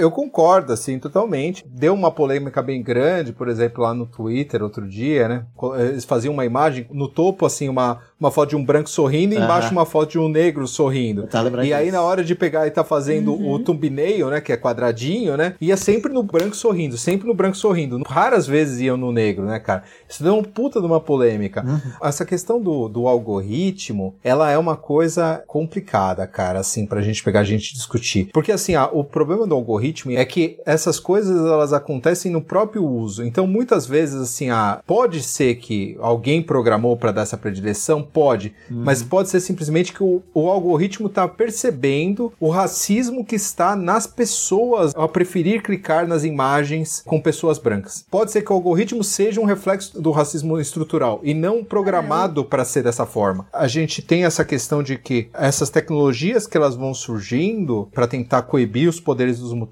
Eu 0.00 0.10
concordo, 0.10 0.72
assim, 0.72 0.98
totalmente. 0.98 1.64
Deu 1.66 1.94
uma 1.94 2.10
polêmica 2.10 2.62
bem 2.62 2.82
grande, 2.82 3.32
por 3.32 3.48
exemplo, 3.48 3.82
lá 3.82 3.92
no 3.92 4.06
Twitter 4.06 4.62
outro 4.62 4.88
dia, 4.88 5.28
né? 5.28 5.44
Eles 5.78 6.04
faziam 6.04 6.32
uma 6.32 6.44
imagem, 6.44 6.86
no 6.90 7.08
topo, 7.08 7.44
assim, 7.44 7.68
uma, 7.68 8.00
uma 8.18 8.30
foto 8.30 8.50
de 8.50 8.56
um 8.56 8.64
branco 8.64 8.88
sorrindo 8.88 9.34
e 9.34 9.38
embaixo 9.38 9.70
uma 9.72 9.86
foto 9.86 10.10
de 10.10 10.18
um 10.18 10.28
negro 10.28 10.66
sorrindo. 10.66 11.26
Tá 11.26 11.44
e 11.64 11.72
aí, 11.72 11.90
na 11.90 12.02
hora 12.02 12.24
de 12.24 12.34
pegar 12.34 12.66
e 12.66 12.70
tá 12.70 12.84
fazendo 12.84 13.32
uhum. 13.32 13.52
o 13.52 13.58
thumbnail, 13.58 14.30
né? 14.30 14.40
Que 14.40 14.52
é 14.52 14.56
quadradinho, 14.56 15.36
né? 15.36 15.54
Ia 15.60 15.76
sempre 15.76 16.12
no 16.12 16.22
branco 16.22 16.56
sorrindo, 16.56 16.96
sempre 16.96 17.26
no 17.26 17.34
branco 17.34 17.56
sorrindo. 17.56 18.00
Raras 18.06 18.46
vezes 18.46 18.80
iam 18.80 18.96
no 18.96 19.12
negro, 19.12 19.44
né, 19.44 19.58
cara? 19.58 19.82
Isso 20.08 20.22
deu 20.22 20.34
um 20.34 20.42
puta 20.42 20.80
de 20.80 20.86
uma 20.86 21.00
polêmica. 21.00 21.64
Uhum. 21.64 21.80
Essa 22.02 22.24
questão 22.24 22.60
do, 22.60 22.88
do 22.88 23.06
algoritmo, 23.06 24.14
ela 24.22 24.50
é 24.50 24.58
uma 24.58 24.76
coisa 24.76 25.42
complicada, 25.46 26.26
cara, 26.26 26.60
assim, 26.60 26.86
pra 26.86 27.02
gente 27.02 27.22
pegar, 27.22 27.40
a 27.40 27.44
gente 27.44 27.74
discutir. 27.74 28.30
Porque, 28.32 28.52
assim, 28.52 28.74
a, 28.74 28.86
o 28.86 29.04
problema 29.04 29.46
do 29.46 29.54
algoritmo 29.54 29.89
é 30.16 30.24
que 30.24 30.58
essas 30.64 30.98
coisas, 30.98 31.36
elas 31.46 31.72
acontecem 31.72 32.30
no 32.30 32.42
próprio 32.42 32.84
uso. 32.84 33.24
Então, 33.24 33.46
muitas 33.46 33.86
vezes, 33.86 34.20
assim, 34.20 34.50
a, 34.50 34.82
pode 34.86 35.22
ser 35.22 35.56
que 35.56 35.96
alguém 36.00 36.42
programou 36.42 36.96
para 36.96 37.12
dar 37.12 37.22
essa 37.22 37.36
predileção, 37.36 38.00
Pode. 38.12 38.54
Uhum. 38.70 38.82
Mas 38.84 39.02
pode 39.02 39.28
ser 39.28 39.40
simplesmente 39.40 39.92
que 39.92 40.02
o, 40.02 40.22
o 40.34 40.48
algoritmo 40.48 41.06
está 41.06 41.26
percebendo 41.26 42.32
o 42.38 42.48
racismo 42.48 43.24
que 43.24 43.36
está 43.36 43.76
nas 43.76 44.06
pessoas 44.06 44.92
ao 44.94 45.08
preferir 45.08 45.62
clicar 45.62 46.06
nas 46.06 46.24
imagens 46.24 47.02
com 47.06 47.20
pessoas 47.20 47.58
brancas. 47.58 48.04
Pode 48.10 48.30
ser 48.30 48.42
que 48.42 48.52
o 48.52 48.54
algoritmo 48.54 49.02
seja 49.02 49.40
um 49.40 49.44
reflexo 49.44 50.00
do 50.00 50.10
racismo 50.10 50.60
estrutural 50.60 51.20
e 51.22 51.32
não 51.32 51.64
programado 51.64 52.44
para 52.44 52.64
ser 52.64 52.82
dessa 52.82 53.06
forma. 53.06 53.46
A 53.52 53.66
gente 53.66 54.02
tem 54.02 54.24
essa 54.24 54.44
questão 54.44 54.82
de 54.82 54.96
que 54.96 55.28
essas 55.32 55.70
tecnologias 55.70 56.46
que 56.46 56.56
elas 56.56 56.74
vão 56.74 56.92
surgindo 56.92 57.88
para 57.92 58.06
tentar 58.06 58.42
coibir 58.42 58.88
os 58.88 59.00
poderes 59.00 59.38
dos 59.38 59.52
mutantes 59.52 59.69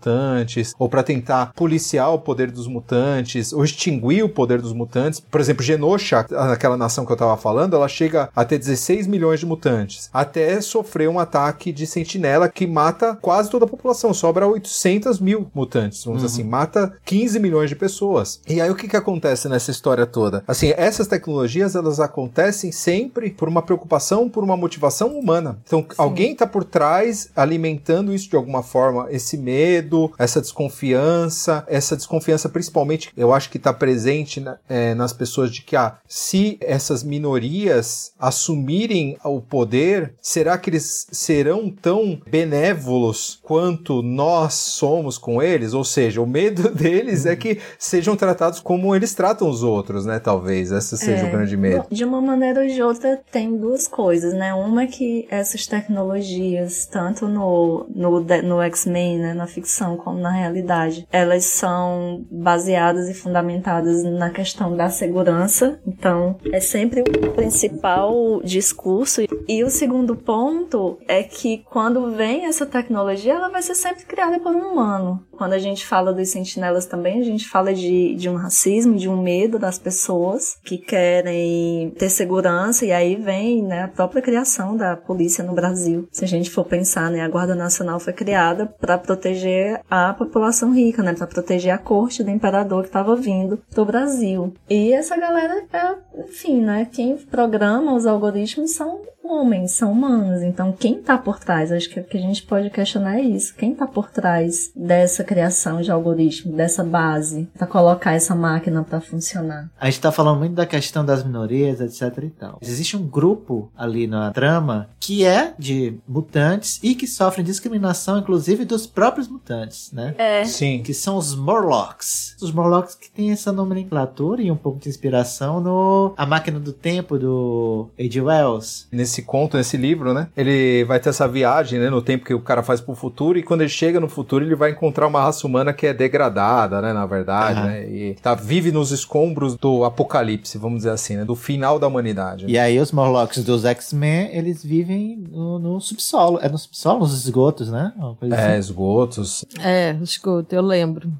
ou 0.78 0.88
para 0.88 1.02
tentar 1.02 1.52
policiar 1.54 2.12
o 2.12 2.18
poder 2.18 2.50
dos 2.50 2.66
mutantes 2.66 3.52
ou 3.52 3.64
extinguir 3.64 4.22
o 4.22 4.28
poder 4.28 4.60
dos 4.60 4.72
mutantes. 4.72 5.20
Por 5.20 5.40
exemplo, 5.40 5.62
Genosha, 5.62 6.18
aquela 6.18 6.76
nação 6.76 7.04
que 7.04 7.12
eu 7.12 7.14
estava 7.14 7.36
falando, 7.36 7.74
ela 7.74 7.88
chega 7.88 8.28
até 8.34 8.56
16 8.56 9.06
milhões 9.06 9.40
de 9.40 9.46
mutantes, 9.46 10.08
até 10.12 10.60
sofrer 10.60 11.08
um 11.08 11.18
ataque 11.18 11.72
de 11.72 11.86
sentinela 11.86 12.48
que 12.48 12.66
mata 12.66 13.16
quase 13.20 13.50
toda 13.50 13.64
a 13.64 13.68
população, 13.68 14.12
sobra 14.14 14.46
800 14.46 15.20
mil 15.20 15.50
mutantes, 15.54 16.04
vamos 16.04 16.22
uhum. 16.22 16.26
assim, 16.26 16.44
mata 16.44 16.92
15 17.04 17.38
milhões 17.40 17.70
de 17.70 17.76
pessoas. 17.76 18.40
E 18.48 18.60
aí 18.60 18.70
o 18.70 18.74
que 18.74 18.88
que 18.88 18.96
acontece 18.96 19.48
nessa 19.48 19.70
história 19.70 20.06
toda? 20.06 20.42
Assim, 20.46 20.72
essas 20.76 21.06
tecnologias 21.06 21.74
elas 21.74 22.00
acontecem 22.00 22.72
sempre 22.72 23.30
por 23.30 23.48
uma 23.48 23.62
preocupação, 23.62 24.28
por 24.28 24.44
uma 24.44 24.56
motivação 24.56 25.18
humana. 25.18 25.58
Então, 25.64 25.80
Sim. 25.80 25.94
alguém 25.96 26.32
está 26.32 26.46
por 26.46 26.64
trás 26.64 27.30
alimentando 27.34 28.14
isso 28.14 28.28
de 28.28 28.36
alguma 28.36 28.62
forma, 28.62 29.06
esse 29.10 29.36
medo, 29.36 29.87
essa 30.18 30.40
desconfiança, 30.40 31.64
essa 31.66 31.96
desconfiança 31.96 32.48
principalmente, 32.48 33.10
eu 33.16 33.32
acho 33.32 33.50
que 33.50 33.56
está 33.56 33.72
presente 33.72 34.40
né, 34.40 34.56
é, 34.68 34.94
nas 34.94 35.12
pessoas 35.12 35.50
de 35.50 35.62
que, 35.62 35.76
ah, 35.76 35.98
se 36.06 36.58
essas 36.60 37.02
minorias 37.02 38.12
assumirem 38.18 39.16
o 39.24 39.40
poder, 39.40 40.14
será 40.20 40.58
que 40.58 40.70
eles 40.70 41.06
serão 41.10 41.70
tão 41.70 42.20
benévolos 42.28 43.38
quanto 43.42 44.02
nós 44.02 44.54
somos 44.54 45.18
com 45.18 45.42
eles? 45.42 45.74
Ou 45.74 45.84
seja, 45.84 46.20
o 46.20 46.26
medo 46.26 46.70
deles 46.74 47.26
é 47.26 47.36
que 47.36 47.60
sejam 47.78 48.16
tratados 48.16 48.60
como 48.60 48.94
eles 48.94 49.14
tratam 49.14 49.48
os 49.48 49.62
outros, 49.62 50.04
né? 50.04 50.18
Talvez 50.18 50.70
esse 50.72 50.96
seja 50.96 51.24
é, 51.24 51.28
o 51.28 51.30
grande 51.30 51.56
medo. 51.56 51.86
De 51.90 52.04
uma 52.04 52.20
maneira 52.20 52.62
ou 52.62 52.66
de 52.66 52.82
outra, 52.82 53.20
tem 53.30 53.56
duas 53.56 53.86
coisas, 53.86 54.32
né? 54.34 54.52
Uma 54.54 54.82
é 54.82 54.86
que 54.86 55.26
essas 55.30 55.66
tecnologias, 55.66 56.86
tanto 56.86 57.26
no, 57.26 57.86
no, 57.94 58.20
no 58.20 58.62
X-Men, 58.62 59.18
né, 59.18 59.34
na 59.34 59.46
ficção, 59.46 59.77
como 59.96 60.18
na 60.18 60.30
realidade, 60.30 61.06
elas 61.10 61.44
são 61.44 62.26
baseadas 62.30 63.08
e 63.08 63.14
fundamentadas 63.14 64.02
na 64.04 64.30
questão 64.30 64.76
da 64.76 64.88
segurança. 64.88 65.80
Então, 65.86 66.36
é 66.52 66.60
sempre 66.60 67.00
o 67.00 67.32
principal 67.32 67.68
principal 67.78 68.40
discurso. 68.42 69.22
E 69.48 69.64
o 69.64 69.70
segundo 69.70 70.16
ponto 70.16 70.98
é 71.08 71.22
que 71.22 71.64
quando 71.70 72.12
vem 72.12 72.46
essa 72.46 72.66
tecnologia, 72.66 73.34
ela 73.34 73.48
vai 73.48 73.62
ser 73.62 73.74
sempre 73.74 74.04
criada 74.04 74.38
por 74.38 74.54
um 74.54 74.72
humano. 74.72 75.24
Quando 75.38 75.52
a 75.52 75.58
gente 75.58 75.86
fala 75.86 76.12
dos 76.12 76.30
sentinelas 76.30 76.84
também, 76.84 77.20
a 77.20 77.24
gente 77.24 77.48
fala 77.48 77.72
de, 77.72 78.16
de 78.16 78.28
um 78.28 78.34
racismo, 78.34 78.96
de 78.96 79.08
um 79.08 79.22
medo 79.22 79.56
das 79.56 79.78
pessoas 79.78 80.58
que 80.64 80.76
querem 80.76 81.90
ter 81.96 82.10
segurança, 82.10 82.84
e 82.84 82.90
aí 82.90 83.14
vem 83.14 83.62
né, 83.62 83.84
a 83.84 83.88
própria 83.88 84.20
criação 84.20 84.76
da 84.76 84.96
polícia 84.96 85.44
no 85.44 85.54
Brasil. 85.54 86.08
Se 86.10 86.24
a 86.24 86.28
gente 86.28 86.50
for 86.50 86.64
pensar, 86.64 87.08
né, 87.08 87.20
a 87.20 87.28
Guarda 87.28 87.54
Nacional 87.54 88.00
foi 88.00 88.12
criada 88.12 88.66
para 88.66 88.98
proteger 88.98 89.80
a 89.88 90.12
população 90.12 90.74
rica, 90.74 91.04
né, 91.04 91.14
para 91.14 91.28
proteger 91.28 91.72
a 91.72 91.78
corte 91.78 92.24
do 92.24 92.30
imperador 92.30 92.82
que 92.82 92.88
estava 92.88 93.14
vindo 93.14 93.60
do 93.72 93.84
Brasil. 93.84 94.52
E 94.68 94.92
essa 94.92 95.16
galera 95.16 95.64
é, 95.72 95.94
enfim, 96.20 96.60
né, 96.60 96.88
quem 96.90 97.16
programa 97.16 97.94
os 97.94 98.06
algoritmos 98.06 98.72
são 98.72 99.02
homens, 99.30 99.72
são 99.72 99.92
humanos. 99.92 100.42
Então, 100.42 100.72
quem 100.72 101.00
tá 101.00 101.18
por 101.18 101.38
trás? 101.38 101.70
Acho 101.70 101.88
que 101.88 102.00
o 102.00 102.04
que 102.04 102.16
a 102.16 102.20
gente 102.20 102.42
pode 102.42 102.70
questionar 102.70 103.18
é 103.18 103.22
isso. 103.22 103.54
Quem 103.54 103.74
tá 103.74 103.86
por 103.86 104.10
trás 104.10 104.70
dessa 104.74 105.22
criação 105.24 105.80
de 105.80 105.90
algoritmo, 105.90 106.56
dessa 106.56 106.82
base, 106.82 107.48
para 107.56 107.66
colocar 107.66 108.12
essa 108.12 108.34
máquina 108.34 108.82
para 108.82 109.00
funcionar? 109.00 109.70
A 109.78 109.86
gente 109.86 110.00
tá 110.00 110.10
falando 110.12 110.38
muito 110.38 110.54
da 110.54 110.66
questão 110.66 111.04
das 111.04 111.22
minorias, 111.24 111.80
etc 111.80 112.24
e 112.24 112.30
tal. 112.30 112.58
Existe 112.60 112.96
um 112.96 113.06
grupo 113.06 113.70
ali 113.76 114.06
na 114.06 114.30
trama 114.30 114.88
que 115.00 115.24
é 115.24 115.54
de 115.58 115.98
mutantes 116.06 116.80
e 116.82 116.94
que 116.94 117.06
sofrem 117.06 117.44
discriminação, 117.44 118.18
inclusive, 118.18 118.64
dos 118.64 118.86
próprios 118.86 119.28
mutantes, 119.28 119.90
né? 119.92 120.14
É. 120.18 120.44
Sim. 120.44 120.82
Que 120.82 120.94
são 120.94 121.16
os 121.16 121.34
Morlocks. 121.34 122.36
Os 122.40 122.52
Morlocks 122.52 122.94
que 122.94 123.10
tem 123.10 123.30
essa 123.30 123.52
nomenclatura 123.52 124.42
e 124.42 124.50
um 124.50 124.56
pouco 124.56 124.78
de 124.78 124.88
inspiração 124.88 125.60
no 125.60 126.14
A 126.16 126.26
Máquina 126.26 126.58
do 126.58 126.72
Tempo, 126.72 127.18
do 127.18 127.88
H.G. 127.98 128.20
Wells. 128.20 128.86
Nesse 128.92 129.17
conto, 129.22 129.56
nesse 129.56 129.76
livro, 129.76 130.12
né? 130.14 130.28
Ele 130.36 130.84
vai 130.84 130.98
ter 131.00 131.08
essa 131.10 131.26
viagem, 131.28 131.78
né? 131.78 131.90
No 131.90 132.02
tempo 132.02 132.24
que 132.24 132.34
o 132.34 132.40
cara 132.40 132.62
faz 132.62 132.80
pro 132.80 132.94
futuro. 132.94 133.38
E 133.38 133.42
quando 133.42 133.60
ele 133.62 133.70
chega 133.70 133.98
no 134.00 134.08
futuro, 134.08 134.44
ele 134.44 134.54
vai 134.54 134.70
encontrar 134.70 135.06
uma 135.06 135.20
raça 135.22 135.46
humana 135.46 135.72
que 135.72 135.86
é 135.86 135.94
degradada, 135.94 136.80
né? 136.80 136.92
Na 136.92 137.06
verdade, 137.06 137.58
Aham. 137.60 137.66
né? 137.68 137.88
E 137.88 138.14
tá, 138.22 138.34
vive 138.34 138.70
nos 138.72 138.90
escombros 138.90 139.56
do 139.56 139.84
apocalipse, 139.84 140.58
vamos 140.58 140.78
dizer 140.78 140.90
assim, 140.90 141.16
né? 141.16 141.24
Do 141.24 141.34
final 141.34 141.78
da 141.78 141.86
humanidade. 141.86 142.44
né? 142.46 142.50
E 142.52 142.58
aí 142.58 142.78
os 142.78 142.92
Morlocks 142.92 143.42
dos 143.44 143.64
X-Men, 143.64 144.30
eles 144.32 144.62
vivem 144.64 145.22
no, 145.30 145.58
no 145.58 145.80
subsolo. 145.80 146.38
É 146.42 146.48
no 146.48 146.58
subsolo, 146.58 147.00
nos 147.00 147.12
esgotos, 147.24 147.70
né? 147.70 147.92
É, 148.30 148.34
assim. 148.52 148.58
esgotos. 148.58 149.44
É, 149.60 149.96
escuta, 150.02 150.54
eu 150.54 150.62
lembro. 150.62 151.10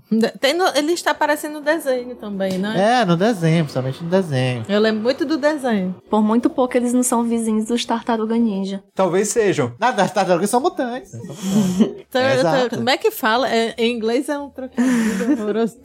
Tem 0.40 0.54
no- 0.54 0.68
ele 0.76 0.92
está 0.92 1.10
aparecendo 1.12 1.54
no 1.54 1.60
desenho 1.60 2.14
também, 2.16 2.58
né? 2.58 3.00
É, 3.00 3.04
no 3.04 3.16
desenho, 3.16 3.64
principalmente 3.64 4.02
no 4.02 4.10
desenho. 4.10 4.64
Eu 4.68 4.80
lembro 4.80 5.02
muito 5.02 5.24
do 5.24 5.36
desenho. 5.36 5.94
Por 6.10 6.22
muito 6.22 6.48
pouco 6.50 6.76
eles 6.76 6.92
não 6.92 7.02
são 7.02 7.24
vizinhos 7.24 7.66
dos 7.66 7.84
Tartaruga 7.88 8.36
Ninja. 8.36 8.82
Talvez 8.94 9.28
sejam. 9.28 9.72
Nada, 9.80 10.02
as 10.02 10.12
tartarugas 10.12 10.50
são 10.50 10.60
mutantes. 10.60 11.12
mutantes. 11.14 12.04
É, 12.14 12.68
tur- 12.68 12.76
Como 12.78 12.90
é 12.90 12.96
que 12.98 13.10
fala? 13.10 13.48
É, 13.50 13.74
em 13.78 13.96
inglês 13.96 14.28
é 14.28 14.38
um 14.38 14.50
trocadilho 14.50 15.32
horroroso. 15.42 15.76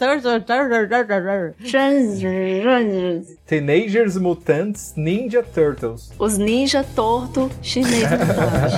Teenagers 3.47 4.17
Mutants 4.17 4.93
Ninja 4.97 5.41
Turtles. 5.43 6.11
Os 6.19 6.37
ninja 6.37 6.83
torto 6.95 7.49
chinês 7.61 8.03
mutante. 8.11 8.75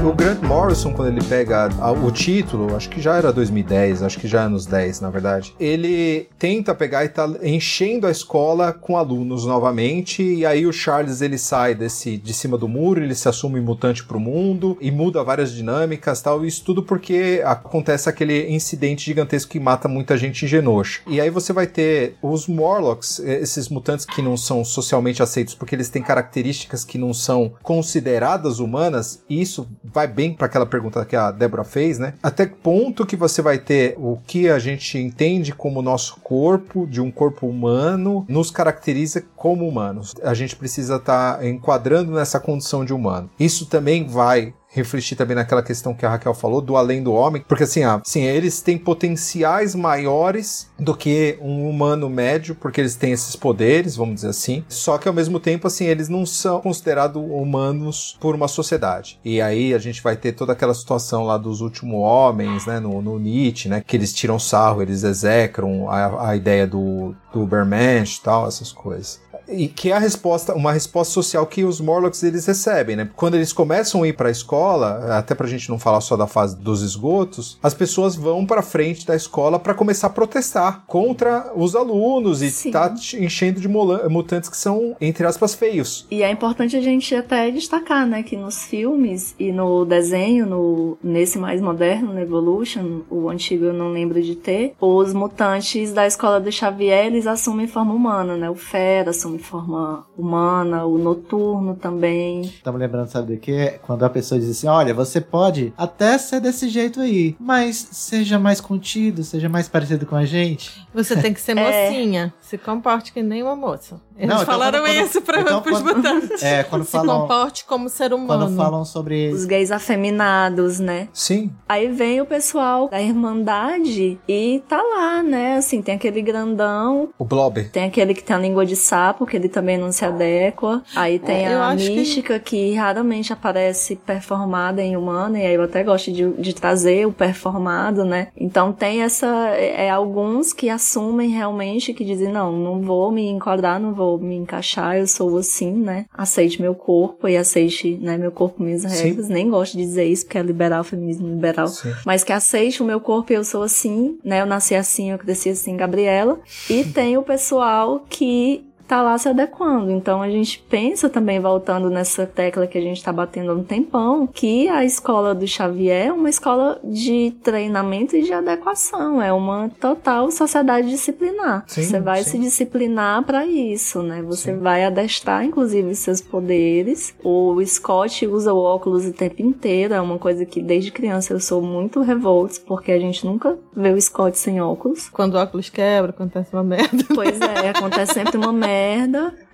O 0.05 0.12
Grant 0.14 0.40
Morrison, 0.42 0.94
quando 0.94 1.09
ele 1.09 1.24
pega 1.24 1.68
o 2.03 2.11
título, 2.11 2.74
acho 2.74 2.88
que 2.88 3.01
já 3.01 3.16
era 3.16 3.32
2010, 3.32 4.03
acho 4.03 4.18
que 4.18 4.26
já 4.26 4.42
é 4.42 4.44
anos 4.44 4.64
10, 4.64 5.01
na 5.01 5.11
verdade. 5.11 5.55
Ele 5.61 6.28
tenta 6.38 6.74
pegar 6.74 7.05
e 7.05 7.09
tá 7.09 7.28
enchendo 7.42 8.07
a 8.07 8.11
escola 8.11 8.72
com 8.72 8.96
alunos 8.96 9.44
novamente, 9.44 10.22
e 10.22 10.46
aí 10.46 10.66
o 10.66 10.72
Charles 10.72 11.20
ele 11.20 11.36
sai 11.36 11.74
desse 11.74 12.16
de 12.16 12.32
cima 12.32 12.57
do 12.57 12.66
muro, 12.66 13.03
ele 13.03 13.14
se 13.14 13.28
assume 13.28 13.61
mutante 13.61 14.03
pro 14.05 14.18
mundo 14.18 14.78
e 14.80 14.90
muda 14.90 15.22
várias 15.22 15.53
dinâmicas, 15.53 16.22
tal, 16.22 16.44
isso 16.44 16.64
tudo 16.64 16.82
porque 16.82 17.42
acontece 17.44 18.09
aquele 18.09 18.49
incidente 18.51 19.05
gigantesco 19.05 19.51
que 19.51 19.61
mata 19.61 19.88
muita 19.88 20.16
gente 20.16 20.44
em 20.44 20.49
Genosha. 20.49 21.01
E 21.07 21.20
aí 21.20 21.28
você 21.28 21.53
vai 21.53 21.66
ter 21.66 22.16
os 22.22 22.46
Morlocks, 22.46 23.18
esses 23.18 23.68
mutantes 23.68 24.07
que 24.07 24.22
não 24.22 24.36
são 24.36 24.64
socialmente 24.64 25.22
aceitos 25.22 25.55
porque 25.55 25.74
eles 25.74 25.90
têm 25.90 26.03
características 26.03 26.84
que 26.84 26.96
não 26.96 27.12
são 27.12 27.53
consideradas 27.62 28.59
humanas, 28.59 29.22
e 29.28 29.42
isso 29.42 29.68
vai 29.93 30.07
bem 30.07 30.34
para 30.34 30.47
aquela 30.47 30.66
pergunta 30.66 31.05
que 31.05 31.16
a 31.16 31.30
Débora 31.30 31.64
fez, 31.64 31.99
né? 31.99 32.14
Até 32.22 32.47
que 32.47 32.57
ponto 32.57 33.07
que 33.07 33.16
você 33.16 33.43
vai 33.43 33.59
ter 33.59 33.95
o 33.99 34.18
que 34.26 34.49
a 34.49 34.59
gente 34.59 34.99
entende 34.99 35.53
como 35.53 35.82
nosso 35.82 36.20
corpo, 36.20 36.86
de 36.86 37.01
um 37.01 37.11
corpo 37.11 37.47
humano, 37.47 38.24
nos 38.28 38.51
caracteriza 38.51 39.24
como 39.36 39.66
humanos. 39.66 40.14
A 40.22 40.34
gente 40.34 40.57
precisa 40.57 40.97
estar 40.97 41.45
enquadrando 41.45 42.12
nessa 42.12 42.41
condição 42.41 42.84
de 42.84 42.93
humano. 42.93 43.30
Isso 43.39 43.66
também 43.66 44.07
vai 44.07 44.55
refletir 44.71 45.16
também 45.16 45.35
naquela 45.35 45.62
questão 45.62 45.95
que 45.95 46.05
a 46.05 46.11
Raquel 46.11 46.35
falou 46.35 46.61
do 46.61 46.77
além 46.77 47.03
do 47.03 47.12
homem, 47.12 47.45
porque 47.47 47.64
assim, 47.64 47.83
ah, 47.85 48.01
sim, 48.05 48.23
eles 48.23 48.61
têm 48.61 48.77
potenciais 48.77 49.75
maiores 49.75 50.69
do 50.79 50.95
que 50.95 51.39
um 51.41 51.69
humano 51.69 52.09
médio, 52.09 52.55
porque 52.55 52.81
eles 52.81 52.95
têm 52.95 53.12
esses 53.12 53.35
poderes, 53.35 53.97
vamos 53.97 54.16
dizer 54.16 54.29
assim. 54.29 54.64
Só 54.69 54.99
que 54.99 55.09
ao 55.09 55.14
mesmo 55.14 55.41
tempo, 55.41 55.66
assim, 55.66 55.87
eles 55.87 56.09
não 56.09 56.27
são 56.27 56.61
considerados 56.61 57.23
humanos 57.23 58.16
por 58.21 58.35
uma 58.35 58.49
sociedade. 58.49 59.19
E 59.25 59.41
aí 59.41 59.75
a 59.75 59.79
gente 59.79 60.03
vai 60.03 60.16
ter 60.16 60.33
toda 60.33 60.53
aquela 60.53 60.75
situação 60.75 61.25
lá 61.25 61.39
dos 61.39 61.61
últimos 61.61 62.01
homens, 62.01 62.66
né, 62.66 62.79
no, 62.79 63.01
no 63.01 63.19
Nietzsche, 63.19 63.69
né, 63.69 63.83
que 63.87 63.97
eles 63.97 64.12
tiram 64.12 64.39
sarro, 64.39 64.83
eles 64.83 65.03
execram 65.03 65.91
a, 65.91 66.31
a 66.31 66.37
ideia 66.37 66.66
do, 66.66 67.14
do 67.33 67.43
Ubermensch 67.43 68.19
e 68.19 68.23
tal, 68.23 68.47
essas 68.47 68.73
coisas. 68.73 69.21
E 69.49 69.68
que 69.68 69.90
é 69.90 69.96
a 69.96 69.99
resposta, 69.99 70.55
uma 70.55 70.72
resposta 70.72 71.12
social 71.12 71.46
que 71.46 71.64
os 71.64 71.80
Morlocks 71.80 72.22
eles 72.22 72.46
recebem, 72.46 72.96
né? 72.96 73.09
Quando 73.16 73.34
eles 73.34 73.53
começam 73.53 74.03
a 74.03 74.09
ir 74.09 74.12
para 74.12 74.28
a 74.28 74.30
escola, 74.30 75.16
até 75.16 75.34
pra 75.34 75.46
gente 75.46 75.68
não 75.68 75.78
falar 75.78 76.01
só 76.01 76.16
da 76.16 76.26
fase 76.26 76.57
dos 76.57 76.82
esgotos, 76.82 77.59
as 77.62 77.74
pessoas 77.74 78.14
vão 78.14 78.44
para 78.44 78.62
frente 78.62 79.07
da 79.07 79.16
escola 79.16 79.59
para 79.59 79.74
começar 79.74 80.09
a 80.09 80.11
protestar 80.11 80.84
contra 80.86 81.53
os 81.55 81.74
alunos 81.74 82.42
e 82.42 82.51
Sim. 82.51 82.70
tá 82.70 82.94
enchendo 83.18 83.61
de 83.61 83.68
mutantes 83.68 84.51
que 84.51 84.57
são 84.57 84.96
entre 85.01 85.26
aspas 85.26 85.55
feios. 85.55 86.07
E 86.11 86.22
é 86.22 86.30
importante 86.30 86.76
a 86.76 86.80
gente 86.80 87.14
até 87.14 87.51
destacar, 87.51 88.07
né, 88.07 88.22
que 88.22 88.36
nos 88.36 88.64
filmes 88.64 89.34
e 89.38 89.53
no 89.53 89.84
desenho, 89.84 90.46
no, 90.46 90.99
nesse 91.03 91.38
mais 91.38 91.61
moderno, 91.61 92.12
no 92.12 92.20
Evolution, 92.20 93.01
o 93.11 93.28
antigo 93.28 93.64
eu 93.64 93.72
não 93.72 93.90
lembro 93.92 94.20
de 94.22 94.34
ter, 94.34 94.74
os 94.80 95.12
mutantes 95.12 95.92
da 95.92 96.07
escola 96.07 96.40
do 96.40 96.51
Xavier, 96.53 97.07
eles 97.07 97.26
assumem 97.26 97.66
forma 97.66 97.94
humana, 97.94 98.36
né? 98.36 98.51
O 98.51 98.55
Fera 98.55 99.11
assume 99.11 99.38
forma 99.39 100.05
humana, 100.16 100.84
o 100.84 100.99
Noturno 100.99 101.74
também. 101.76 102.43
Estamos 102.43 102.80
lembrando, 102.80 103.09
sabe 103.09 103.34
do 103.34 103.41
que? 103.41 103.78
Quando 103.86 104.05
a 104.05 104.11
pessoa 104.11 104.41
diz 104.41 104.51
assim: 104.51 104.66
olha, 104.66 104.93
você 104.93 105.20
pode 105.20 105.72
até 105.76 106.16
ser 106.18 106.41
desse 106.41 106.68
jeito 106.68 107.01
aí, 107.01 107.36
mas 107.39 107.76
seja 107.93 108.39
mais 108.39 108.61
contido, 108.61 109.22
seja 109.22 109.49
mais 109.49 109.68
parecido 109.68 110.05
com 110.07 110.16
a 110.16 110.24
gente. 110.24 110.86
Você 110.95 111.16
tem 111.16 111.32
que 111.32 111.41
ser 111.41 111.57
É. 111.59 111.91
mocinha. 111.91 112.34
Se 112.41 112.57
comporte 112.59 113.12
que 113.12 113.22
nem 113.22 113.43
uma 113.43 113.57
moça. 113.57 114.01
Eles 114.19 114.29
Não, 114.35 114.43
então 114.43 114.47
falaram 114.53 114.81
quando- 114.81 114.97
isso 115.07 115.21
pra, 115.23 115.41
então 115.41 115.62
quando- 115.62 115.97
mutantes. 115.97 116.43
É, 116.43 116.64
quando 116.64 116.85
Se 116.85 116.91
falam, 116.91 117.21
comporte 117.21 117.64
como 117.64 117.89
ser 117.89 118.12
humano. 118.12 118.47
quando 118.47 118.57
falam 118.57 118.85
sobre. 118.85 119.29
Os 119.33 119.45
gays 119.45 119.71
afeminados, 119.71 120.81
né? 120.81 121.09
Sim, 121.12 121.51
Aí 121.69 121.87
vem 121.89 122.21
o 122.21 122.27
pessoal 122.27 122.89
da 122.89 123.01
Irmandade 123.01 124.19
e 124.29 124.62
tá 124.69 124.81
lá, 124.83 125.23
né? 125.23 125.57
Assim, 125.57 125.81
tem 125.83 125.95
aquele 125.95 126.21
grandão, 126.23 127.11
o 127.19 127.25
Blob. 127.25 127.64
tem 127.64 127.85
aquele 127.85 128.14
que 128.14 128.23
tem 128.23 128.35
a 128.35 128.39
língua 128.39 128.64
de 128.66 128.75
sapo, 128.77 129.27
que 129.27 129.37
ele 129.37 129.49
também 129.49 129.77
não 129.79 129.93
se 129.93 130.05
adequa. 130.05 130.83
Aí 130.97 131.19
tem 131.19 131.47
É, 131.47 131.55
a 131.55 131.69
acho 131.69 131.87
que- 131.87 131.91
mística 131.97 132.39
que... 132.39 132.75
raramente 132.75 133.33
aparece 133.33 133.97
performada 133.97 134.83
em 134.83 134.97
humana, 134.97 135.39
e 135.39 135.47
aí 135.47 135.55
eu 135.55 135.62
até 135.62 135.83
gosto 135.85 136.11
de, 136.12 136.29
de 136.33 136.55
trazer 136.55 137.07
o 137.07 137.12
performado, 137.12 138.05
né? 138.05 138.29
Então 138.37 138.73
tem 138.73 139.03
essa. 139.03 139.27
É, 139.57 139.91
alguns 139.91 140.53
que 140.53 140.69
assumem 140.71 141.31
realmente 141.31 141.93
que 141.95 142.05
dizem, 142.05 142.33
não, 142.33 142.53
não 142.53 142.81
vou 142.81 143.11
me 143.12 143.29
enquadrar, 143.29 143.79
não 143.79 143.93
vou 143.95 144.07
me 144.16 144.36
encaixar, 144.36 144.96
eu 144.96 145.06
sou 145.06 145.36
assim, 145.36 145.72
né? 145.72 146.06
Aceite 146.12 146.62
meu 146.62 146.74
corpo 146.74 147.28
e 147.28 147.36
aceite, 147.36 147.98
né, 148.00 148.16
meu 148.16 148.30
corpo, 148.30 148.62
minhas 148.62 148.82
Sim. 148.82 149.09
regras. 149.09 149.28
Nem 149.28 149.50
gosto 149.50 149.76
de 149.76 149.84
dizer 149.84 150.04
isso, 150.04 150.24
porque 150.24 150.38
é 150.38 150.42
liberal, 150.42 150.84
feminismo 150.84 151.28
liberal 151.28 151.66
Sim. 151.66 151.92
mas 152.06 152.22
que 152.22 152.32
aceite 152.32 152.82
o 152.82 152.86
meu 152.86 153.00
corpo 153.00 153.32
e 153.32 153.36
eu 153.36 153.44
sou 153.44 153.62
assim, 153.62 154.18
né? 154.24 154.40
Eu 154.40 154.46
nasci 154.46 154.74
assim, 154.74 155.11
eu 155.11 155.18
cresci 155.18 155.50
assim, 155.50 155.76
Gabriela. 155.76 156.38
E 156.70 156.84
tem 156.84 157.18
o 157.18 157.22
pessoal 157.22 158.04
que 158.09 158.68
tá 158.89 159.03
lá 159.03 159.16
se 159.18 159.28
adequando. 159.28 159.91
Então 159.91 160.22
a 160.22 160.30
gente 160.30 160.59
pensa 160.68 161.09
também, 161.11 161.39
voltando 161.39 161.91
nessa 161.91 162.26
tecla 162.26 162.66
que 162.66 162.78
a 162.78 162.80
gente 162.80 163.05
tá 163.05 163.12
batendo 163.12 163.53
há 163.53 163.55
um 163.55 163.62
tempão, 163.62 164.26
que 164.26 164.66
a 164.68 164.84
escola 164.84 165.34
do 165.34 165.47
Xavier 165.47 166.07
é 166.07 166.12
uma 166.12 166.30
escola 166.30 166.80
de 166.82 167.32
treinamento 167.43 168.16
e 168.16 168.22
de 168.22 168.32
adequação. 168.32 169.20
É 169.20 169.32
uma 169.32 169.70
total 169.78 170.30
sociedade 170.30 170.89
disciplinar. 170.89 171.64
Sim, 171.66 171.82
Você 171.82 172.01
vai 172.01 172.24
sim. 172.24 172.30
se 172.30 172.39
disciplinar 172.39 173.22
para 173.24 173.47
isso, 173.47 174.03
né? 174.03 174.22
Você 174.22 174.53
Sim. 174.53 174.59
vai 174.59 174.84
adestrar, 174.84 175.45
inclusive, 175.45 175.95
seus 175.95 176.20
poderes. 176.22 177.14
O 177.22 177.62
Scott 177.66 178.26
usa 178.26 178.55
o 178.55 178.59
óculos 178.59 179.05
o 179.05 179.12
tempo 179.12 179.43
inteiro. 179.43 179.93
É 179.93 180.01
uma 180.01 180.18
coisa 180.18 180.47
que 180.47 180.62
desde 180.62 180.91
criança 180.91 181.34
eu 181.34 181.41
sou 181.41 181.61
muito 181.61 182.01
revoltos, 182.01 182.59
porque 182.59 182.91
a 182.93 182.99
gente 182.99 183.26
nunca 183.26 183.59
vê 183.76 183.91
o 183.91 184.01
Scott 184.01 184.39
sem 184.39 184.61
óculos. 184.61 185.09
Quando 185.11 185.34
o 185.34 185.39
óculos 185.39 185.68
quebra, 185.68 186.11
acontece 186.11 186.55
uma 186.55 186.64
merda. 186.64 187.05
Pois 187.14 187.39
é, 187.41 187.68
acontece 187.76 188.14
sempre 188.14 188.39
uma 188.39 188.53
merda. 188.53 188.78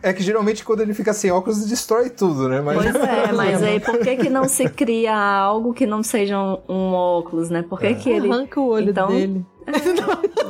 É 0.02 0.12
que 0.12 0.22
geralmente 0.22 0.64
quando 0.64 0.80
ele 0.80 0.92
fica 0.94 1.12
sem 1.12 1.30
óculos 1.30 1.64
destrói 1.66 2.10
tudo, 2.10 2.48
né? 2.48 2.60
Mas 2.60 2.76
Pois 2.76 2.94
é, 2.96 3.32
mas 3.32 3.62
aí 3.62 3.80
por 3.80 3.98
que 3.98 4.16
que 4.16 4.28
não 4.30 4.44
se 4.48 4.68
cria 4.68 5.16
algo 5.16 5.72
que 5.72 5.86
não 5.86 6.02
seja 6.02 6.38
um, 6.38 6.58
um 6.68 6.92
óculos, 6.92 7.48
né? 7.50 7.62
Por 7.68 7.80
que 7.80 7.94
que 7.94 8.10
ele 8.10 8.30
Arranca 8.30 8.60
o 8.60 8.68
olho 8.68 8.90
Então, 8.90 9.08
dele. 9.08 9.44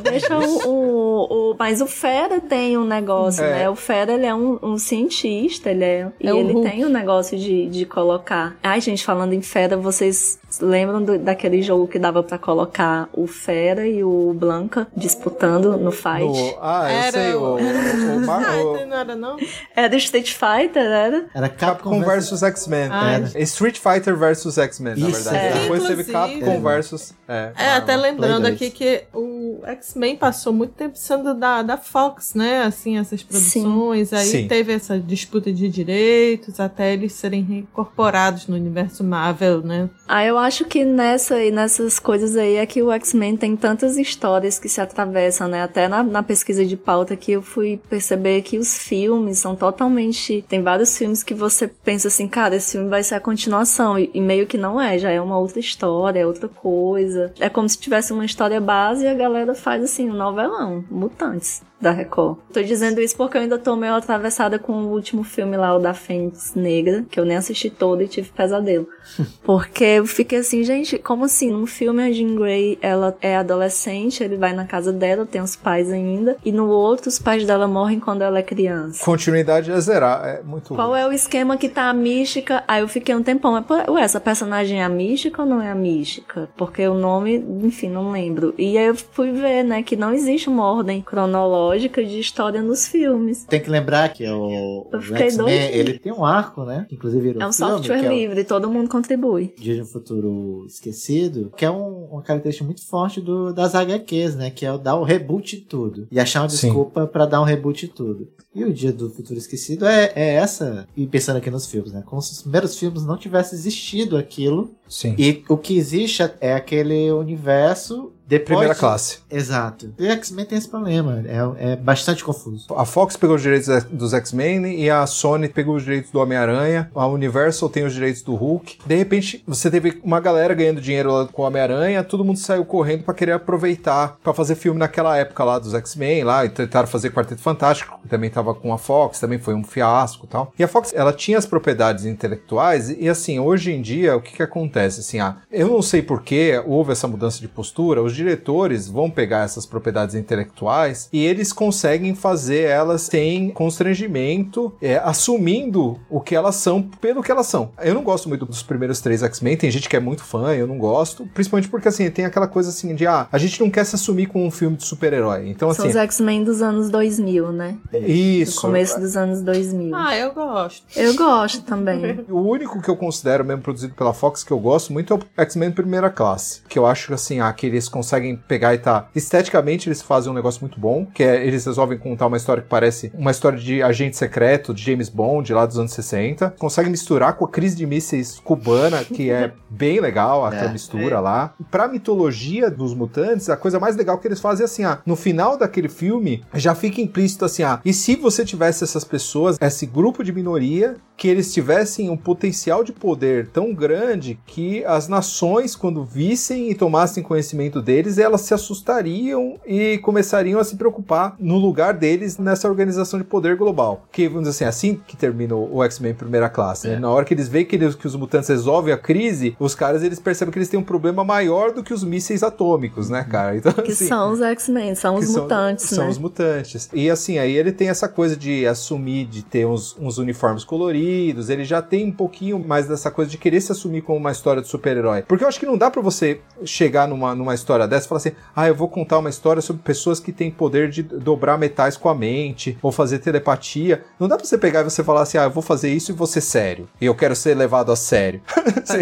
Deixa 0.03 0.37
o, 0.39 0.69
o, 0.69 1.51
o- 1.53 1.57
Mas 1.59 1.81
o 1.81 1.87
Fera 1.87 2.41
tem 2.41 2.77
um 2.77 2.85
negócio, 2.85 3.45
É. 3.45 3.51
né? 3.61 3.71
O 3.71 3.77
Fera, 3.77 4.13
ele 4.13 4.27
é 4.27 4.35
um, 4.35 4.59
um 4.63 4.77
cientista, 4.77 5.71
ele 5.71 5.85
é. 5.85 6.13
E 6.21 6.29
É 6.29 6.33
o 6.35 6.37
ele 6.39 6.53
Hulk. 6.53 6.69
tem 6.71 6.85
um 6.85 6.89
negócio 6.89 7.39
de, 7.39 7.67
de 7.69 7.87
colocar. 7.87 8.57
Ai, 8.63 8.81
gente, 8.81 9.05
falando 9.05 9.33
em 9.33 9.41
Fera, 9.43 9.77
vocês 9.77 10.39
Lembram 10.61 11.03
do, 11.03 11.19
daquele 11.19 11.63
jogo 11.63 11.87
que 11.89 11.99
dava 11.99 12.23
pra 12.23 12.39
colocar 12.39 13.09
o 13.13 13.27
Fera 13.27 13.87
e 13.87 14.03
o 14.05 14.33
Blanca 14.35 14.87
disputando 14.97 15.77
no 15.77 15.91
fight? 15.91 16.23
No- 16.25 16.59
ah, 16.61 16.87
eu 16.91 16.99
Era 16.99 17.13
sei. 17.13 17.35
O, 17.35 17.41
o- 17.41 17.55
o, 17.57 18.31
Ah, 18.31 18.57
o 18.83 18.87
não 18.87 18.97
era 18.97 19.17
não? 19.17 19.37
Era 19.75 19.97
Street 19.97 20.33
Fighter, 20.33 20.83
era? 20.83 21.27
Era 21.35 21.49
Capcom, 21.49 21.91
Capcom 21.91 22.03
versus 22.05 22.43
X-Men. 22.43 22.89
Ah, 22.91 23.13
Era. 23.13 23.41
Street 23.43 23.79
Fighter 23.79 24.17
versus 24.17 24.59
X-Men, 24.59 24.97
na 24.97 25.09
Isso, 25.09 25.25
verdade. 25.25 25.37
é. 25.59 25.61
Depois 25.63 25.83
teve 25.87 26.03
Inclusive- 26.03 26.13
Capcom 26.41 26.63
versus. 26.63 27.15
É, 27.29 27.53
É, 27.57 27.69
até 27.75 27.97
Marvel. 27.97 28.13
lembrando 28.13 28.47
aqui 28.47 28.71
que 28.71 29.05
o 29.13 29.61
X-Men 29.67 30.17
passou 30.17 30.53
muito 30.53 30.73
tempo 30.75 30.97
sendo 30.99 31.35
da, 31.35 31.63
da 31.63 31.77
Fox, 31.77 32.35
né? 32.35 32.63
Assim, 32.63 32.99
essas 32.99 33.23
produções. 33.23 34.13
Aí 34.13 34.27
Sim. 34.27 34.49
teve 34.49 34.73
essa 34.73 34.99
disputa 34.99 35.53
de 35.53 35.69
direitos 35.69 36.61
até 36.61 36.93
eles 36.93 37.13
serem 37.13 37.43
reincorporados 37.43 38.47
no 38.47 38.57
universo 38.57 39.03
Marvel, 39.05 39.63
né? 39.63 39.89
Ah, 40.07 40.25
eu 40.25 40.39
acho 40.45 40.65
que 40.65 40.85
nessa 40.85 41.43
e 41.43 41.51
nessas 41.51 41.99
coisas 41.99 42.37
aí 42.37 42.57
é 42.57 42.67
que 42.67 42.83
o 42.83 42.93
X-Men 42.93 43.37
tem 43.37 43.57
tantas 43.57 43.97
histórias 43.97 44.59
que 44.59 44.69
se 44.69 44.81
atravessam, 44.81 45.49
né? 45.49 45.63
Até 45.63 45.89
na, 45.89 46.03
na 46.03 46.23
pesquisa 46.23 46.65
de 46.65 46.77
pauta 46.77 47.17
que 47.17 47.33
eu 47.33 47.43
fui 47.43 47.81
perceber 47.89 48.43
que 48.43 48.59
os 48.59 48.79
filmes 48.79 49.39
são 49.39 49.57
totalmente. 49.57 50.45
Tem 50.49 50.63
vários 50.63 50.97
filmes 50.97 51.23
que 51.23 51.35
você 51.35 51.67
pensa 51.67 52.09
assim, 52.09 52.29
cara, 52.29 52.57
esse 52.57 52.73
filme 52.73 52.89
vai 52.89 53.03
ser 53.03 53.17
a 53.17 53.21
continuação. 53.21 53.99
E, 53.99 54.11
e 54.15 54.21
meio 54.21 54.47
que 54.47 54.57
não 54.57 54.81
é, 54.81 54.99
já 54.99 55.11
é 55.11 55.21
uma 55.21 55.39
outra 55.39 55.59
história, 55.59 56.21
é 56.21 56.27
outra 56.27 56.49
coisa. 56.49 57.33
É 57.41 57.49
como 57.49 57.69
se 57.69 57.79
tivesse 57.79 58.13
uma 58.13 58.25
história 58.25 58.61
base 58.61 59.05
e 59.05 59.09
a 59.09 59.15
galera 59.15 59.55
faz 59.55 59.83
assim, 59.83 60.11
um 60.11 60.15
novelão, 60.15 60.85
Mutantes. 60.91 61.63
Da 61.85 61.91
Record. 61.91 62.39
Tô 62.51 62.63
dizendo 62.63 62.99
isso 62.99 63.15
porque 63.15 63.37
eu 63.37 63.43
ainda 63.43 63.59
tô 63.59 63.77
meio 63.77 63.93
atravessada 63.93 64.59
com 64.59 64.73
o 64.73 64.89
último 64.91 65.23
filme 65.23 65.55
lá, 65.55 65.77
o 65.77 65.79
da 65.79 65.93
Fênix 65.93 66.55
Negra, 66.55 67.05
que 67.11 67.21
eu 67.21 67.27
nem 67.27 67.37
assisti 67.37 67.69
todo 67.69 68.03
e 68.03 68.09
tive 68.09 68.31
pesadelo. 68.31 68.89
Porque 69.45 69.85
eu 69.85 70.07
fiquei 70.07 70.39
assim, 70.39 70.65
gente, 70.65 70.97
como 70.97 71.27
assim? 71.27 71.51
Num 71.51 71.67
filme 71.67 72.03
a 72.03 72.11
Jean 72.11 72.37
Grey, 72.37 72.79
ela 72.81 73.15
é 73.21 73.37
adolescente, 73.37 74.25
ele 74.25 74.37
vai 74.37 74.55
na 74.55 74.65
casa 74.65 74.95
dela, 74.95 75.27
tem 75.27 75.43
os 75.43 75.55
pais 75.55 75.93
ainda, 75.93 76.39
e 76.43 76.51
no 76.51 76.69
outro 76.69 77.11
os 77.11 77.19
pais 77.19 77.45
dela 77.45 77.69
morrem 77.69 78.01
quando 78.01 78.23
ela 78.23 78.39
é 78.39 78.43
criança. 78.43 79.05
Continuidade 79.05 79.71
é 79.71 79.79
zerar. 79.79 80.25
É 80.25 80.43
muito 80.43 80.75
Qual 80.75 80.97
é 80.97 81.07
o 81.07 81.13
esquema 81.13 81.59
que 81.59 81.69
tá 81.69 81.91
a 81.91 81.93
mística? 81.93 82.65
Aí 82.67 82.81
eu 82.81 82.89
fiquei 82.89 83.15
um 83.15 83.23
tempão, 83.23 83.53
mas, 83.53 83.89
ué, 83.89 84.01
essa 84.01 84.19
personagem 84.19 84.81
é 84.81 84.85
a 84.85 84.89
mística 84.89 85.43
ou 85.43 85.49
não 85.49 85.61
é 85.61 85.71
a 85.71 85.75
mística? 85.75 86.49
Porque 86.57 86.89
o 86.89 86.95
nome, 86.95 87.45
enfim, 87.63 87.91
não 87.91 88.11
lembro. 88.11 88.55
E 88.57 88.79
aí 88.79 88.87
eu 88.87 88.95
fui 88.95 89.33
ver, 89.33 89.63
né, 89.65 89.83
que 89.83 89.97
não 89.97 90.15
existe 90.15 90.49
uma 90.49 90.65
ordem 90.65 91.03
cronológica 91.03 91.74
de 91.79 92.19
história 92.19 92.63
nos 92.63 92.87
filmes. 92.87 93.45
Tem 93.45 93.61
que 93.61 93.71
lembrar 93.71 94.09
que 94.13 94.25
o, 94.29 94.87
Eu 94.93 94.99
o 94.99 95.03
fiquei 95.03 95.27
X-Men, 95.27 95.49
ele 95.73 95.99
tem 95.99 96.13
um 96.13 96.25
arco, 96.25 96.65
né? 96.65 96.87
Inclusive 96.91 97.23
virou 97.23 97.43
É 97.43 97.47
um 97.47 97.53
filme, 97.53 97.73
software 97.73 98.01
que 98.01 98.07
é 98.07 98.09
o 98.09 98.13
livre, 98.13 98.45
todo 98.45 98.71
mundo 98.71 98.89
contribui. 98.89 99.55
Dia 99.59 99.75
de 99.77 99.83
um 99.83 99.87
Futuro 99.87 100.65
Esquecido, 100.67 101.53
que 101.57 101.65
é 101.65 101.71
um- 101.71 102.05
uma 102.13 102.23
característica 102.23 102.65
muito 102.65 102.85
forte 102.87 103.21
do, 103.21 103.53
das 103.53 103.75
HQs, 103.75 104.37
né? 104.37 104.51
Que 104.51 104.67
é 104.67 104.73
o 104.73 104.79
dar 104.79 104.97
o 104.97 105.05
reboot 105.05 105.57
em 105.57 105.61
tudo. 105.61 106.07
E 106.11 106.19
achar 106.21 106.43
uma 106.43 106.49
Sim. 106.49 106.67
desculpa 106.69 107.07
pra 107.07 107.27
dar 107.27 107.41
um 107.41 107.45
reboot 107.45 107.87
em 107.87 107.89
tudo. 107.89 108.29
E 108.55 108.65
o 108.65 108.73
Dia 108.73 108.93
do 108.93 109.11
Futuro 109.11 109.39
Esquecido 109.39 109.85
é, 109.87 110.13
é 110.15 110.35
essa, 110.35 110.87
e 110.97 111.07
pensando 111.07 111.37
aqui 111.39 111.51
nos 111.51 111.67
filmes, 111.67 111.93
né? 111.93 112.03
Como 112.07 112.23
se 112.23 112.33
os 112.33 112.43
primeiros 112.43 112.79
filmes 112.79 113.05
não 113.05 113.17
tivessem 113.17 113.59
existido 113.59 114.17
aquilo. 114.17 114.71
Sim. 114.89 115.15
E 115.19 115.43
o 115.49 115.57
que 115.57 115.77
existe 115.77 116.23
é 116.41 116.55
aquele 116.55 117.11
universo 117.11 118.13
depois. 118.27 118.47
Primeira 118.47 118.75
de- 118.75 118.81
classe. 118.81 119.19
Exato. 119.31 119.93
E 119.99 120.09
X-Men 120.09 120.45
tem 120.47 120.59
esse 120.59 120.69
problema. 120.69 121.23
É, 121.27 121.73
é 121.73 121.77
bastante 121.77 122.25
confuso. 122.25 122.67
A 122.77 122.85
Fox 122.85 123.17
pegou 123.17 123.37
os 123.37 123.43
direitos 123.43 123.85
dos 123.85 124.15
X-Men 124.15 124.81
e 124.81 124.89
a 124.91 125.07
Sony 125.07 125.49
pegou 125.49 125.77
os 125.77 125.83
direitos 125.83 126.11
do 126.11 126.21
Homem-Aranha. 126.21 126.91
A 126.95 127.07
Universal 127.07 127.69
tem 127.69 127.85
os 127.85 127.93
direitos 127.93 128.23
do 128.23 128.35
Hulk. 128.35 128.79
De 128.87 128.95
repente, 128.95 129.43
você 129.47 129.71
teve 129.71 130.01
uma 130.03 130.21
galera 130.21 130.55
ganhando 130.55 130.81
dinheiro 130.81 131.13
lá 131.13 131.27
com 131.27 131.43
o 131.43 131.45
Homem-Aranha, 131.45 132.03
todo 132.05 132.25
mundo 132.25 132.39
saiu 132.39 132.65
correndo 132.65 133.03
pra 133.05 133.15
querer 133.15 133.33
aproveitar 133.33 134.17
pra 134.23 134.33
fazer 134.35 134.55
filme 134.55 134.79
naquela 134.79 135.17
época 135.17 135.45
lá 135.45 135.59
dos 135.59 135.75
X-Men 135.75 136.25
lá, 136.25 136.45
e 136.45 136.49
tentaram 136.49 136.87
fazer 136.89 137.11
Quarteto 137.11 137.41
Fantástico, 137.41 137.99
que 138.03 138.09
também 138.09 138.31
tava 138.31 138.55
com 138.55 138.73
a 138.73 138.79
Fox, 138.79 139.21
também 139.21 139.39
foi 139.39 139.55
um 139.55 139.65
fiasco 139.65 140.27
e 140.27 140.29
tal. 140.29 140.53
E 140.59 140.65
a 140.65 140.69
Fox, 140.69 140.93
ela 140.95 141.13
tinha 141.13 141.39
as 141.39 141.47
propriedades 141.47 142.05
intelectuais 142.05 142.91
e, 142.91 143.09
assim, 143.09 143.39
hoje 143.39 143.73
em 143.73 143.81
dia, 143.83 144.17
o 144.17 144.21
que 144.21 144.37
que 144.37 144.43
acontece? 144.43 145.01
Assim, 145.01 145.21
ah, 145.21 145.37
eu 145.51 145.69
não 145.69 145.83
sei 145.83 146.03
por 146.03 146.23
que 146.23 146.63
houve 146.67 146.93
essa 146.93 147.07
mudança 147.09 147.41
de 147.41 147.49
postura, 147.49 148.03
os 148.15 148.17
diretores 148.17 148.89
vão 148.89 149.11
pegar 149.11 149.45
essas 149.45 149.67
propriedades 149.67 150.15
intelectuais 150.15 151.09
e 151.13 151.25
eles 151.25 151.53
conseguem 151.53 152.15
fazer 152.15 152.63
elas 152.63 153.03
sem 153.03 153.51
constrangimento, 153.51 154.73
é, 154.81 154.97
assumindo 154.99 155.99
o 156.09 156.21
que 156.21 156.35
elas 156.35 156.55
são 156.55 156.81
pelo 156.83 157.23
que 157.23 157.31
elas 157.31 157.47
são. 157.47 157.73
Eu 157.83 157.95
não 157.95 158.03
gosto 158.03 158.29
muito 158.29 158.47
dos 158.47 158.63
primeiros 158.63 159.01
três 159.01 159.23
X-Men, 159.23 159.57
tem 159.57 159.71
gente 159.71 159.89
que 159.89 159.97
é 159.97 160.01
muito 160.01 160.23
fã, 160.23 160.55
eu 160.55 160.67
não 160.67 160.79
gosto, 160.79 161.27
principalmente 161.35 161.69
porque 161.69 161.89
assim, 161.89 162.09
tem 162.11 162.25
aquela 162.25 162.47
coisa 162.47 162.71
assim 162.71 162.95
de, 162.95 163.07
ah, 163.07 163.27
a 163.31 163.39
gente 163.39 163.61
não 163.61 163.69
quer 163.69 163.85
se 163.85 163.97
assumir 163.97 164.27
com 164.27 164.47
um 164.47 164.51
filme 164.51 164.77
de 164.77 164.85
super-herói. 164.85 165.49
Então 165.49 165.73
São 165.75 165.87
assim, 165.87 165.97
os 165.97 166.03
X-Men 166.05 166.45
dos 166.45 166.63
anos 166.63 166.91
2000, 166.91 167.53
né? 167.53 167.77
isso. 167.93 168.57
No 168.57 168.63
começo 168.63 169.01
dos 169.01 169.17
anos 169.17 169.43
2000. 169.43 169.95
Ah, 169.95 170.17
eu 170.17 170.33
gosto. 170.33 170.85
Eu 170.97 171.15
gosto 171.17 171.63
também. 171.63 172.25
O 172.29 172.41
único 172.41 172.81
que 172.81 172.89
eu 172.89 172.97
considero 172.97 173.45
mesmo 173.45 173.63
produzido 173.63 173.95
pela 173.95 174.13
Fox 174.13 174.43
que 174.43 174.51
eu 174.51 174.59
gosto 174.59 174.93
muito 174.93 175.13
é 175.13 175.17
o 175.17 175.21
X-Men 175.37 175.71
Primeira 175.73 176.11
Classe. 176.11 176.63
Que 176.69 176.79
eu 176.79 176.87
acho 176.87 177.13
assim, 177.15 177.41
ah, 177.41 177.53
que 177.53 177.67
eles 177.67 177.89
conseguem 178.05 178.37
pegar 178.37 178.75
e 178.75 178.79
tá. 178.79 179.09
Esteticamente 179.15 179.89
eles 179.89 180.03
fazem 180.03 180.31
um 180.31 180.35
negócio 180.35 180.61
muito 180.61 180.79
bom. 180.79 181.07
Que 181.07 181.23
é 181.25 181.45
eles 181.47 181.65
resolvem 181.65 181.99
contar 181.99 182.27
uma 182.27 182.37
história 182.37 182.63
que 182.63 182.69
parece 182.69 183.11
uma 183.15 183.31
história 183.31 183.59
de 183.59 183.83
agente 183.83 184.17
secreto, 184.17 184.73
de 184.75 184.83
James 184.83 185.09
Bond, 185.09 185.53
lá 185.53 185.65
dos 185.67 185.79
anos 185.79 185.93
60. 185.93 186.55
Conseguem 186.59 186.91
misturar 186.91 187.35
com 187.37 187.45
a 187.45 187.49
crise 187.49 187.77
de 187.77 187.87
mísseis 187.87 188.39
cubana, 188.41 189.03
que 189.05 189.31
é 189.31 189.53
bem 189.71 190.01
legal, 190.01 190.45
aquela 190.45 190.71
É. 190.71 190.73
mistura 190.73 191.19
lá. 191.21 191.55
E 191.59 191.65
pra 191.65 191.89
mitologia 191.89 192.71
dos 192.71 192.95
mutantes, 192.95 193.49
a 193.49 193.57
coisa 193.57 193.81
mais 193.81 193.97
legal 193.97 194.19
que 194.19 194.29
eles 194.29 194.41
fazem 194.41 194.63
é 194.63 194.67
assim, 194.67 194.85
ah, 194.85 195.01
no 195.07 195.17
final 195.17 195.57
daquele 195.57 195.89
filme, 195.89 196.45
já 196.55 196.75
fica 196.75 197.01
implícito 197.01 197.45
assim, 197.45 197.63
ah, 197.63 197.81
e 197.85 197.93
se 197.93 198.17
você 198.17 198.45
tivesse 198.45 198.85
essas 198.85 199.05
pessoas, 199.05 199.57
esse 199.61 199.87
grupo 199.87 200.23
de 200.23 200.33
minoria, 200.33 200.97
que 201.17 201.29
eles 201.29 201.53
tivessem 201.53 202.11
um 202.11 202.17
potencial 202.17 202.83
de 202.85 202.93
poder 202.93 203.49
tão 203.49 203.73
grande 203.73 204.39
que 204.47 204.85
as 204.85 205.09
nações, 205.09 205.75
quando 205.77 206.05
vissem 206.05 206.71
e 206.71 206.75
tomassem 206.75 207.23
conhecimento 207.23 207.81
deles, 207.81 207.94
elas 208.19 208.43
se 208.43 208.55
assustariam 208.55 209.59
e 209.67 209.99
começariam 209.99 210.61
a 210.61 210.65
se 210.65 210.77
preocupar 210.77 211.35
no 211.39 211.57
lugar 211.57 211.95
deles 211.95 212.39
nessa 212.39 212.69
organização 212.69 213.19
de 213.19 213.25
poder 213.25 213.57
global. 213.57 214.05
Que, 214.13 214.29
vamos 214.29 214.49
dizer 214.49 214.65
assim, 214.67 214.95
assim 214.95 215.01
que 215.07 215.17
termina 215.17 215.55
o 215.55 215.83
X-Men 215.85 216.15
primeira 216.15 216.49
classe, 216.49 216.89
né? 216.89 216.95
É. 216.95 216.99
Na 216.99 217.11
hora 217.11 217.25
que 217.25 217.35
eles 217.35 217.49
veem 217.49 217.65
que, 217.65 217.77
eles- 217.77 217.95
que 217.95 218.07
os 218.07 218.15
mutantes 218.17 218.49
resolvem 218.49 218.93
a 218.93 218.99
crise, 218.99 219.57
os 219.59 219.75
caras, 219.75 220.03
eles 220.03 220.19
percebem 220.19 220.53
que 220.53 220.59
eles 220.59 220.69
têm 220.69 220.79
um 220.79 220.85
problema 220.85 221.25
maior 221.25 221.73
do 221.73 221.83
que 221.83 221.93
os 221.93 222.05
mísseis 222.05 222.43
atômicos, 222.43 223.09
né, 223.11 223.25
cara? 223.29 223.57
Então, 223.57 223.73
Que 223.73 223.93
assim, 223.93 224.07
são 224.07 224.33
os 224.33 224.41
X-Men, 224.41 224.95
são 224.95 225.17
os 225.17 225.27
são- 225.27 225.43
mutantes, 225.43 225.85
são 225.87 226.05
né? 226.05 226.11
os 226.11 226.19
mutantes. 226.19 226.89
E 226.93 227.09
assim, 227.11 227.39
aí 227.39 227.57
ele 227.57 227.73
tem 227.73 227.89
essa 227.89 228.09
coisa 228.09 228.37
de 228.37 228.67
assumir, 228.67 229.27
de 229.27 229.43
ter 229.43 229.67
uns, 229.67 229.97
uns 229.99 230.19
uniformes 230.19 230.65
coloridos, 230.65 231.49
ele 231.51 231.65
já 231.65 231.81
tem 231.83 232.07
um 232.07 232.13
pouquinho 232.13 232.59
mais 232.59 232.87
dessa 232.87 233.11
coisa 233.11 233.31
de 233.31 233.39
querer 233.39 233.61
se 233.61 233.73
assumir 233.73 234.03
como 234.03 234.19
uma 234.19 234.31
história 234.33 234.63
de 234.63 234.69
super-herói. 234.69 235.23
Porque 235.23 235.45
eu 235.45 235.49
acho 235.49 235.59
que 235.61 235.67
não 235.67 235.77
dá 235.79 235.91
pra 235.91 236.03
você 236.03 236.41
chegar 236.65 237.09
numa, 237.09 237.35
numa 237.35 237.55
história 237.55 237.84
dessa 237.87 238.07
e 238.07 238.09
falar 238.09 238.19
assim, 238.19 238.33
ah, 238.55 238.69
eu 238.69 238.75
vou 238.75 238.89
contar 238.89 239.19
uma 239.19 239.31
história 239.31 239.61
sobre 239.63 239.83
pessoas 239.83 240.21
que 240.21 240.33
têm 240.33 240.51
poder 240.51 240.89
de 240.91 241.03
dobrar 241.03 241.59
metais 241.59 241.97
com 241.97 242.09
a 242.09 242.15
mente, 242.15 242.79
ou 242.83 242.91
fazer 242.93 243.19
telepatia. 243.19 244.05
Não 244.19 244.29
dá 244.29 244.37
pra 244.37 244.45
você 244.47 244.57
pegar 244.59 244.81
e 244.81 244.85
você 244.85 245.03
falar 245.05 245.23
assim, 245.23 245.39
ah, 245.39 245.45
eu 245.45 245.51
vou 245.51 245.63
fazer 245.63 245.93
isso 245.93 246.11
e 246.13 246.15
vou 246.15 246.27
ser 246.27 246.41
sério. 246.41 246.89
E 247.01 247.07
eu 247.07 247.15
quero 247.15 247.35
ser 247.37 247.55
levado 247.57 247.91
a 247.93 247.97
sério. 247.97 248.41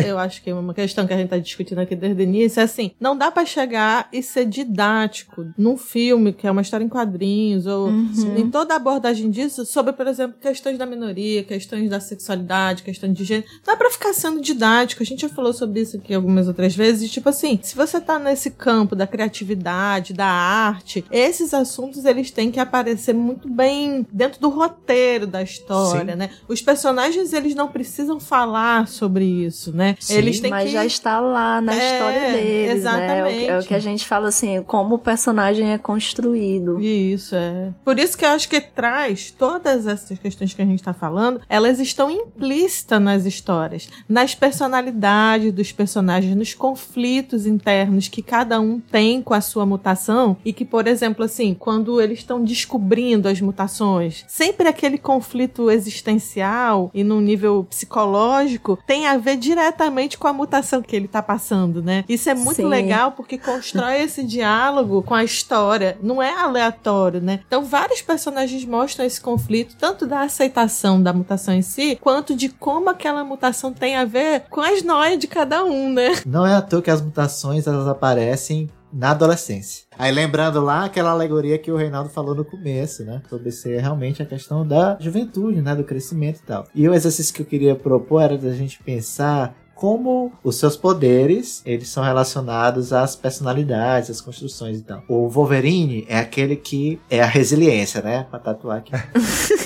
Eu 0.06 0.18
acho 0.18 0.42
que 0.42 0.50
é 0.50 0.54
uma 0.54 0.72
questão 0.74 1.06
que 1.06 1.12
a 1.12 1.16
gente 1.16 1.28
tá 1.28 1.38
discutindo 1.38 1.78
aqui 1.80 1.94
desde 1.96 2.22
o 2.22 2.24
início 2.24 2.60
é 2.60 2.62
assim, 2.64 2.92
não 3.00 3.16
dá 3.16 3.30
pra 3.30 3.44
chegar 3.44 4.08
e 4.12 4.22
ser 4.22 4.46
didático 4.46 5.46
num 5.56 5.76
filme 5.76 6.32
que 6.32 6.46
é 6.46 6.50
uma 6.50 6.62
história 6.62 6.84
em 6.84 6.88
quadrinhos 6.88 7.66
ou 7.66 7.88
Uhum. 7.88 8.36
em 8.36 8.50
toda 8.50 8.74
a 8.74 8.76
abordagem 8.76 9.30
disso 9.30 9.64
sobre, 9.66 9.92
por 9.92 10.06
exemplo, 10.06 10.36
questões 10.40 10.78
da 10.78 10.86
minoria, 10.86 11.42
questões 11.44 11.88
da 11.90 12.00
sexualidade, 12.00 12.82
questões 12.82 13.12
de 13.14 13.24
gênero. 13.24 13.46
Dá 13.64 13.76
pra 13.76 13.90
ficar 13.90 14.12
sendo 14.12 14.40
didático. 14.40 15.02
A 15.02 15.06
gente 15.06 15.22
já 15.22 15.28
falou 15.28 15.52
sobre 15.52 15.80
isso 15.80 15.96
aqui 15.96 16.14
algumas 16.14 16.48
outras 16.48 16.74
vezes. 16.74 17.10
Tipo 17.10 17.28
assim, 17.28 17.58
se 17.62 17.74
você 17.74 18.00
tá 18.00 18.18
nesse 18.18 18.50
campo 18.50 18.71
da 18.96 19.06
criatividade, 19.06 20.12
da 20.12 20.26
arte, 20.26 21.04
esses 21.10 21.52
assuntos 21.54 22.04
eles 22.04 22.30
têm 22.30 22.50
que 22.50 22.58
aparecer 22.58 23.14
muito 23.14 23.48
bem 23.48 24.06
dentro 24.12 24.40
do 24.40 24.48
roteiro 24.48 25.26
da 25.26 25.42
história, 25.42 26.12
Sim. 26.12 26.18
né? 26.18 26.30
Os 26.48 26.60
personagens 26.62 27.32
eles 27.32 27.54
não 27.54 27.68
precisam 27.68 28.18
falar 28.18 28.88
sobre 28.88 29.24
isso, 29.24 29.72
né? 29.72 29.96
Sim, 30.00 30.14
eles 30.18 30.40
têm 30.40 30.50
Mas 30.50 30.64
que 30.64 30.70
já 30.72 30.84
está 30.84 31.20
lá 31.20 31.60
na 31.60 31.74
É, 31.74 31.92
história 31.94 32.32
deles, 32.32 32.84
né? 32.84 33.18
É 33.18 33.22
o, 33.22 33.26
que- 33.26 33.32
é 33.32 33.34
o 33.34 33.36
exatamente. 33.36 33.68
que 33.68 33.74
a 33.74 33.78
gente 33.78 34.06
fala 34.06 34.28
assim, 34.28 34.62
como 34.62 34.94
o 34.96 34.98
personagem 34.98 35.72
é 35.72 35.78
construído. 35.78 36.80
Isso, 36.80 37.34
é. 37.34 37.70
Por 37.84 37.98
isso 37.98 38.16
que 38.16 38.24
eu 38.24 38.30
acho 38.30 38.48
que 38.48 38.60
traz 38.60 39.30
todas 39.30 39.86
essas 39.86 40.18
questões 40.18 40.54
que 40.54 40.62
a 40.62 40.64
gente 40.66 40.82
tá 40.82 40.92
falando, 40.92 41.40
elas 41.48 41.78
estão 41.78 42.10
implícitas 42.10 43.00
nas 43.00 43.24
histórias, 43.26 43.88
nas 44.08 44.34
personalidades 44.34 45.52
dos 45.52 45.72
personagens, 45.72 46.34
nos 46.36 46.54
conflitos 46.54 47.46
internos 47.46 48.08
que 48.08 48.22
cada 48.22 48.60
um 48.60 48.61
tem 48.90 49.22
com 49.22 49.34
a 49.34 49.40
sua 49.40 49.64
mutação 49.66 50.36
e 50.44 50.52
que, 50.52 50.64
por 50.64 50.86
exemplo, 50.86 51.24
assim, 51.24 51.54
quando 51.54 52.00
eles 52.00 52.18
estão 52.18 52.42
descobrindo 52.42 53.28
as 53.28 53.40
mutações, 53.40 54.24
sempre 54.28 54.68
aquele 54.68 54.98
conflito 54.98 55.70
existencial 55.70 56.90
e 56.94 57.04
num 57.04 57.20
nível 57.20 57.64
psicológico 57.68 58.78
tem 58.86 59.06
a 59.06 59.16
ver 59.16 59.36
diretamente 59.36 60.18
com 60.18 60.28
a 60.28 60.32
mutação 60.32 60.82
que 60.82 60.94
ele 60.94 61.08
tá 61.08 61.22
passando, 61.22 61.82
né? 61.82 62.04
Isso 62.08 62.28
é 62.28 62.34
muito 62.34 62.56
Sim. 62.56 62.66
legal 62.66 63.12
porque 63.12 63.38
constrói 63.38 64.02
esse 64.02 64.22
diálogo 64.22 65.02
com 65.02 65.14
a 65.14 65.24
história, 65.24 65.98
não 66.02 66.22
é 66.22 66.32
aleatório, 66.32 67.20
né? 67.20 67.40
Então, 67.46 67.64
vários 67.64 68.02
personagens 68.02 68.64
mostram 68.64 69.04
esse 69.04 69.20
conflito, 69.20 69.76
tanto 69.78 70.06
da 70.06 70.20
aceitação 70.20 71.02
da 71.02 71.12
mutação 71.12 71.54
em 71.54 71.62
si, 71.62 71.98
quanto 72.00 72.34
de 72.34 72.48
como 72.48 72.90
aquela 72.90 73.24
mutação 73.24 73.72
tem 73.72 73.96
a 73.96 74.04
ver 74.04 74.44
com 74.50 74.60
as 74.60 74.82
noias 74.82 75.18
de 75.18 75.26
cada 75.26 75.64
um, 75.64 75.92
né? 75.92 76.22
Não 76.26 76.46
é 76.46 76.54
à 76.54 76.62
toa 76.62 76.82
que 76.82 76.90
as 76.90 77.00
mutações 77.00 77.66
elas 77.66 77.86
aparecem 77.86 78.51
na 78.92 79.10
adolescência. 79.10 79.84
Aí 79.98 80.12
lembrando 80.12 80.60
lá 80.60 80.84
aquela 80.84 81.10
alegoria 81.10 81.58
que 81.58 81.70
o 81.72 81.76
Reinaldo 81.76 82.10
falou 82.10 82.34
no 82.34 82.44
começo, 82.44 83.04
né? 83.04 83.22
Sobre 83.28 83.50
ser 83.50 83.80
realmente 83.80 84.22
a 84.22 84.26
questão 84.26 84.66
da 84.66 84.98
juventude, 85.00 85.62
né? 85.62 85.74
Do 85.74 85.84
crescimento 85.84 86.40
e 86.40 86.46
tal. 86.46 86.66
E 86.74 86.88
o 86.88 86.94
exercício 86.94 87.34
que 87.34 87.42
eu 87.42 87.46
queria 87.46 87.74
propor 87.74 88.20
era 88.20 88.36
da 88.36 88.52
gente 88.52 88.82
pensar 88.82 89.56
como 89.74 90.32
os 90.44 90.56
seus 90.56 90.76
poderes 90.76 91.60
eles 91.66 91.88
são 91.88 92.04
relacionados 92.04 92.92
às 92.92 93.16
personalidades, 93.16 94.10
às 94.10 94.20
construções 94.20 94.78
e 94.78 94.82
tal. 94.82 95.02
O 95.08 95.28
Wolverine 95.28 96.04
é 96.08 96.18
aquele 96.18 96.54
que 96.54 97.00
é 97.10 97.20
a 97.20 97.26
resiliência, 97.26 98.00
né? 98.00 98.26
Pra 98.30 98.38
tatuar 98.38 98.78
aqui. 98.78 98.92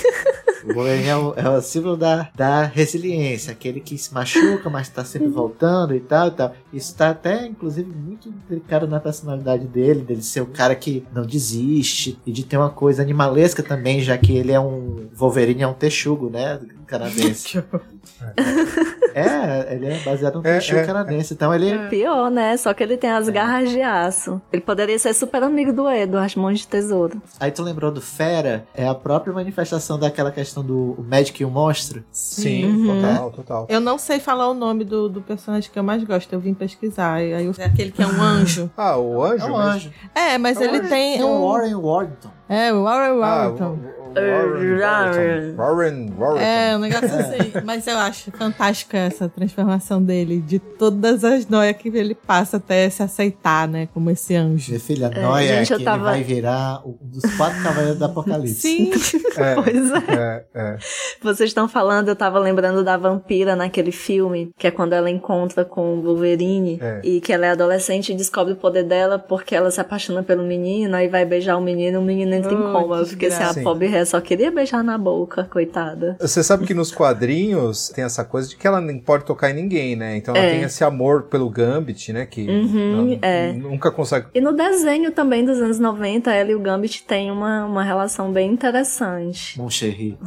O 0.69 0.73
Wolverine 0.73 1.07
é 1.07 1.15
o, 1.15 1.33
é 1.35 1.49
o 1.49 1.61
símbolo 1.61 1.95
da, 1.97 2.29
da 2.35 2.63
resiliência, 2.63 3.51
aquele 3.51 3.79
que 3.79 3.97
se 3.97 4.13
machuca, 4.13 4.69
mas 4.69 4.89
tá 4.89 5.03
sempre 5.03 5.29
voltando 5.29 5.95
e 5.95 5.99
tal 5.99 6.27
e 6.27 6.31
tal. 6.31 6.53
Isso 6.73 6.95
tá 6.95 7.09
até, 7.09 7.45
inclusive, 7.45 7.89
muito 7.89 8.29
delicado 8.49 8.87
na 8.87 8.99
personalidade 8.99 9.65
dele, 9.67 10.01
dele 10.01 10.21
ser 10.21 10.41
o 10.41 10.47
cara 10.47 10.75
que 10.75 11.05
não 11.13 11.25
desiste 11.25 12.19
e 12.25 12.31
de 12.31 12.43
ter 12.43 12.57
uma 12.57 12.69
coisa 12.69 13.01
animalesca 13.01 13.63
também, 13.63 14.01
já 14.01 14.17
que 14.17 14.35
ele 14.35 14.51
é 14.51 14.59
um. 14.59 15.07
Wolverine 15.13 15.63
é 15.63 15.67
um 15.67 15.73
texugo, 15.73 16.29
né? 16.29 16.59
Canadense. 16.85 17.57
é, 19.13 19.73
ele 19.75 19.87
é 19.87 19.99
baseado 20.03 20.35
no 20.41 20.47
É, 20.47 20.55
texugo 20.55 20.79
é, 20.79 20.85
canadense. 20.85 21.33
Então 21.33 21.53
ele. 21.53 21.77
Pior, 21.89 22.29
né? 22.29 22.55
Só 22.57 22.73
que 22.73 22.81
ele 22.83 22.97
tem 22.97 23.09
as 23.09 23.27
garras 23.29 23.69
de 23.69 23.81
aço. 23.81 24.41
Ele 24.51 24.61
poderia 24.61 24.97
ser 24.97 25.13
super 25.13 25.43
amigo 25.43 25.73
do 25.73 25.89
Edo, 25.89 26.17
as 26.17 26.35
mãos 26.35 26.59
de 26.59 26.67
tesouro. 26.67 27.21
Aí 27.39 27.51
tu 27.51 27.61
lembrou 27.61 27.91
do 27.91 28.01
Fera, 28.01 28.65
é 28.73 28.87
a 28.87 28.95
própria 28.95 29.33
manifestação 29.33 29.99
daquela 29.99 30.31
questão 30.31 30.56
do 30.63 30.95
Magic 31.07 31.41
e 31.41 31.45
o 31.45 31.49
monstro. 31.49 32.03
Sim, 32.11 32.65
Uhum. 32.65 33.01
total, 33.01 33.31
total. 33.31 33.65
Eu 33.69 33.79
não 33.79 33.97
sei 33.97 34.19
falar 34.19 34.49
o 34.49 34.53
nome 34.53 34.83
do, 34.83 35.07
do 35.09 35.21
personagem 35.21 35.69
que 35.71 35.77
eu 35.77 35.83
mais 35.83 36.03
gosto, 36.03 36.31
eu 36.33 36.39
vim 36.39 36.53
pesquisar. 36.53 37.21
E 37.23 37.33
aí 37.33 37.45
eu- 37.45 37.53
é 37.57 37.65
aquele 37.65 37.91
que 37.91 38.01
é 38.01 38.07
um 38.07 38.09
anjo. 38.21 38.69
Ah, 38.77 38.97
o 38.97 39.23
anjo? 39.23 39.43
É 39.45 39.47
um 39.47 39.57
mesmo? 39.57 39.61
anjo. 39.71 39.91
É, 40.15 40.37
mas 40.37 40.57
É 40.57 40.59
um 40.61 40.63
ele 40.63 40.77
anjo. 40.79 40.89
tem. 40.89 41.17
É 41.19 41.23
o 41.25 41.27
um- 41.27 41.47
Warren 41.51 41.75
Warrington. 41.75 42.36
É, 42.49 42.71
o 42.73 42.83
Warren 42.83 43.21
Ah, 43.23 43.47
Warrington. 43.49 43.79
Warren, 44.17 45.55
Warren, 45.55 46.09
Warren. 46.17 46.41
É, 46.43 46.75
um 46.75 46.79
negócio 46.79 47.05
assim. 47.13 47.51
Mas 47.63 47.85
eu 47.85 47.97
acho 47.97 48.31
fantástica 48.31 48.97
essa 48.97 49.29
transformação 49.29 50.01
dele, 50.01 50.39
de 50.41 50.57
todas 50.57 51.23
as 51.23 51.47
noias 51.47 51.75
que 51.77 51.89
ele 51.89 52.15
passa 52.15 52.57
até 52.57 52.89
se 52.89 53.03
aceitar, 53.03 53.67
né? 53.67 53.87
Como 53.93 54.09
esse 54.09 54.35
anjo. 54.35 54.69
Minha 54.71 54.79
filha, 54.79 55.09
Noia, 55.09 55.57
gente, 55.57 55.73
eu 55.73 55.77
que 55.79 55.83
tava- 55.83 56.15
ele 56.15 56.23
vai 56.23 56.23
virar 56.23 56.81
um 56.85 56.97
dos 57.01 57.35
quatro 57.35 57.61
cavaleiros 57.61 57.99
do 57.99 58.05
Apocalipse. 58.05 58.55
Sim, 58.55 58.91
É, 59.37 59.53
Pois 59.55 59.91
é. 59.91 60.03
é, 60.09 60.45
é. 60.55 60.77
Vocês 61.21 61.49
estão 61.51 61.67
falando, 61.67 62.07
eu 62.07 62.15
tava 62.15 62.39
lembrando 62.39 62.83
da 62.83 62.97
vampira 62.97 63.55
naquele 63.55 63.91
filme, 63.91 64.49
que 64.57 64.65
é 64.67 64.71
quando 64.71 64.93
ela 64.93 65.09
encontra 65.11 65.63
com 65.63 65.95
o 65.97 66.01
Wolverine 66.01 66.79
É. 66.81 67.01
e 67.03 67.21
que 67.21 67.31
ela 67.31 67.45
é 67.45 67.51
adolescente 67.51 68.11
e 68.11 68.15
descobre 68.15 68.53
o 68.53 68.55
poder 68.55 68.83
dela 68.83 69.19
porque 69.19 69.55
ela 69.55 69.69
se 69.69 69.79
apaixona 69.79 70.23
pelo 70.23 70.43
menino, 70.43 70.95
aí 70.95 71.07
vai 71.07 71.23
beijar 71.25 71.55
o 71.57 71.61
menino 71.61 71.97
e 71.99 72.01
o 72.01 72.03
menino 72.03 72.33
entra 72.37 72.53
em 72.53 72.57
Oh, 72.57 72.71
coma. 72.71 72.97
Eu 72.97 73.03
que 73.03 73.09
fiquei 73.11 73.27
assim, 73.29 73.59
a 73.59 73.63
pobre 73.63 73.87
ré 73.87 74.05
só 74.05 74.19
queria 74.21 74.51
beijar 74.51 74.83
na 74.83 74.97
boca, 74.97 75.43
coitada. 75.45 76.15
Você 76.19 76.43
sabe 76.43 76.65
que 76.65 76.73
nos 76.73 76.91
quadrinhos 76.91 77.89
tem 77.89 78.03
essa 78.03 78.23
coisa 78.23 78.47
de 78.49 78.55
que 78.55 78.65
ela 78.67 78.79
nem 78.81 78.99
pode 78.99 79.25
tocar 79.25 79.49
em 79.49 79.53
ninguém, 79.53 79.95
né? 79.95 80.17
Então 80.17 80.35
ela 80.35 80.45
É. 80.45 80.51
tem 80.51 80.61
esse 80.63 80.83
amor 80.83 81.23
pelo 81.23 81.49
Gambit, 81.49 82.11
né? 82.13 82.25
Que 82.25 82.47
Uhum, 82.47 83.17
é. 83.21 83.51
nunca 83.53 83.91
consegue. 83.91 84.27
E 84.33 84.41
no 84.41 84.53
desenho 84.53 85.11
também 85.11 85.43
dos 85.45 85.59
anos 85.61 85.79
90, 85.79 86.31
ela 86.31 86.51
e 86.51 86.55
o 86.55 86.59
Gambit 86.59 87.03
têm 87.05 87.31
uma, 87.31 87.65
uma 87.65 87.83
relação 87.83 88.31
bem 88.31 88.51
interessante. 88.51 89.57
Mon 89.59 89.69
chéri. 89.69 90.17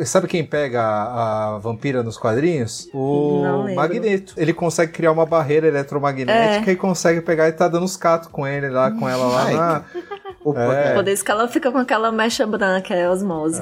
Sabe 0.00 0.26
quem 0.26 0.44
pega 0.44 0.80
a, 0.82 1.54
a 1.54 1.58
vampira 1.58 2.02
nos 2.02 2.16
quadrinhos? 2.16 2.88
O 2.92 3.40
Não. 3.42 3.74
Magneto. 3.74 4.34
Ele 4.36 4.52
consegue 4.52 4.92
criar 4.92 5.12
uma 5.12 5.26
barreira 5.26 5.66
eletromagnética 5.66 6.70
É. 6.70 6.74
e 6.74 6.76
consegue 6.76 7.20
pegar 7.20 7.48
e 7.48 7.52
tá 7.52 7.68
dando 7.68 7.84
os 7.84 7.96
catos 7.96 8.28
com 8.28 8.46
ele 8.46 8.68
lá, 8.68 8.90
com 8.90 9.08
ela 9.08 9.26
lá 9.26 9.84
O- 10.44 10.56
É. 10.56 10.94
Por 10.94 11.06
isso 11.08 11.24
que 11.24 11.30
ela 11.30 11.46
fica 11.48 11.70
com 11.70 11.78
aquela 11.78 12.10
mecha 12.10 12.46
branca, 12.46 12.94
é 12.94 13.08
osmose. 13.08 13.60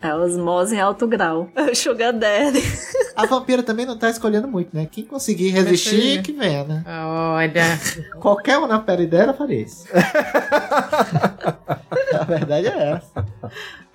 É 0.00 0.08
a 0.08 0.16
osmose 0.16 0.74
em 0.74 0.80
alto 0.80 1.06
grau. 1.06 1.48
Sugar 1.74 2.12
Daddy. 2.12 2.62
A 3.14 3.26
vampira 3.26 3.62
também 3.62 3.84
não 3.86 3.96
tá 3.98 4.08
escolhendo 4.10 4.48
muito, 4.48 4.74
né? 4.74 4.86
Quem 4.90 5.04
conseguir 5.04 5.50
resistir, 5.50 6.22
que 6.22 6.32
venha, 6.32 6.64
né? 6.64 6.84
olha. 6.86 7.64
Qualquer 8.20 8.58
um 8.58 8.66
na 8.66 8.78
pele 8.78 9.06
dela 9.06 9.34
faria 9.34 9.60
isso. 9.62 9.84
a 12.14 12.24
verdade 12.24 12.68
é 12.68 12.92
essa. 12.92 13.24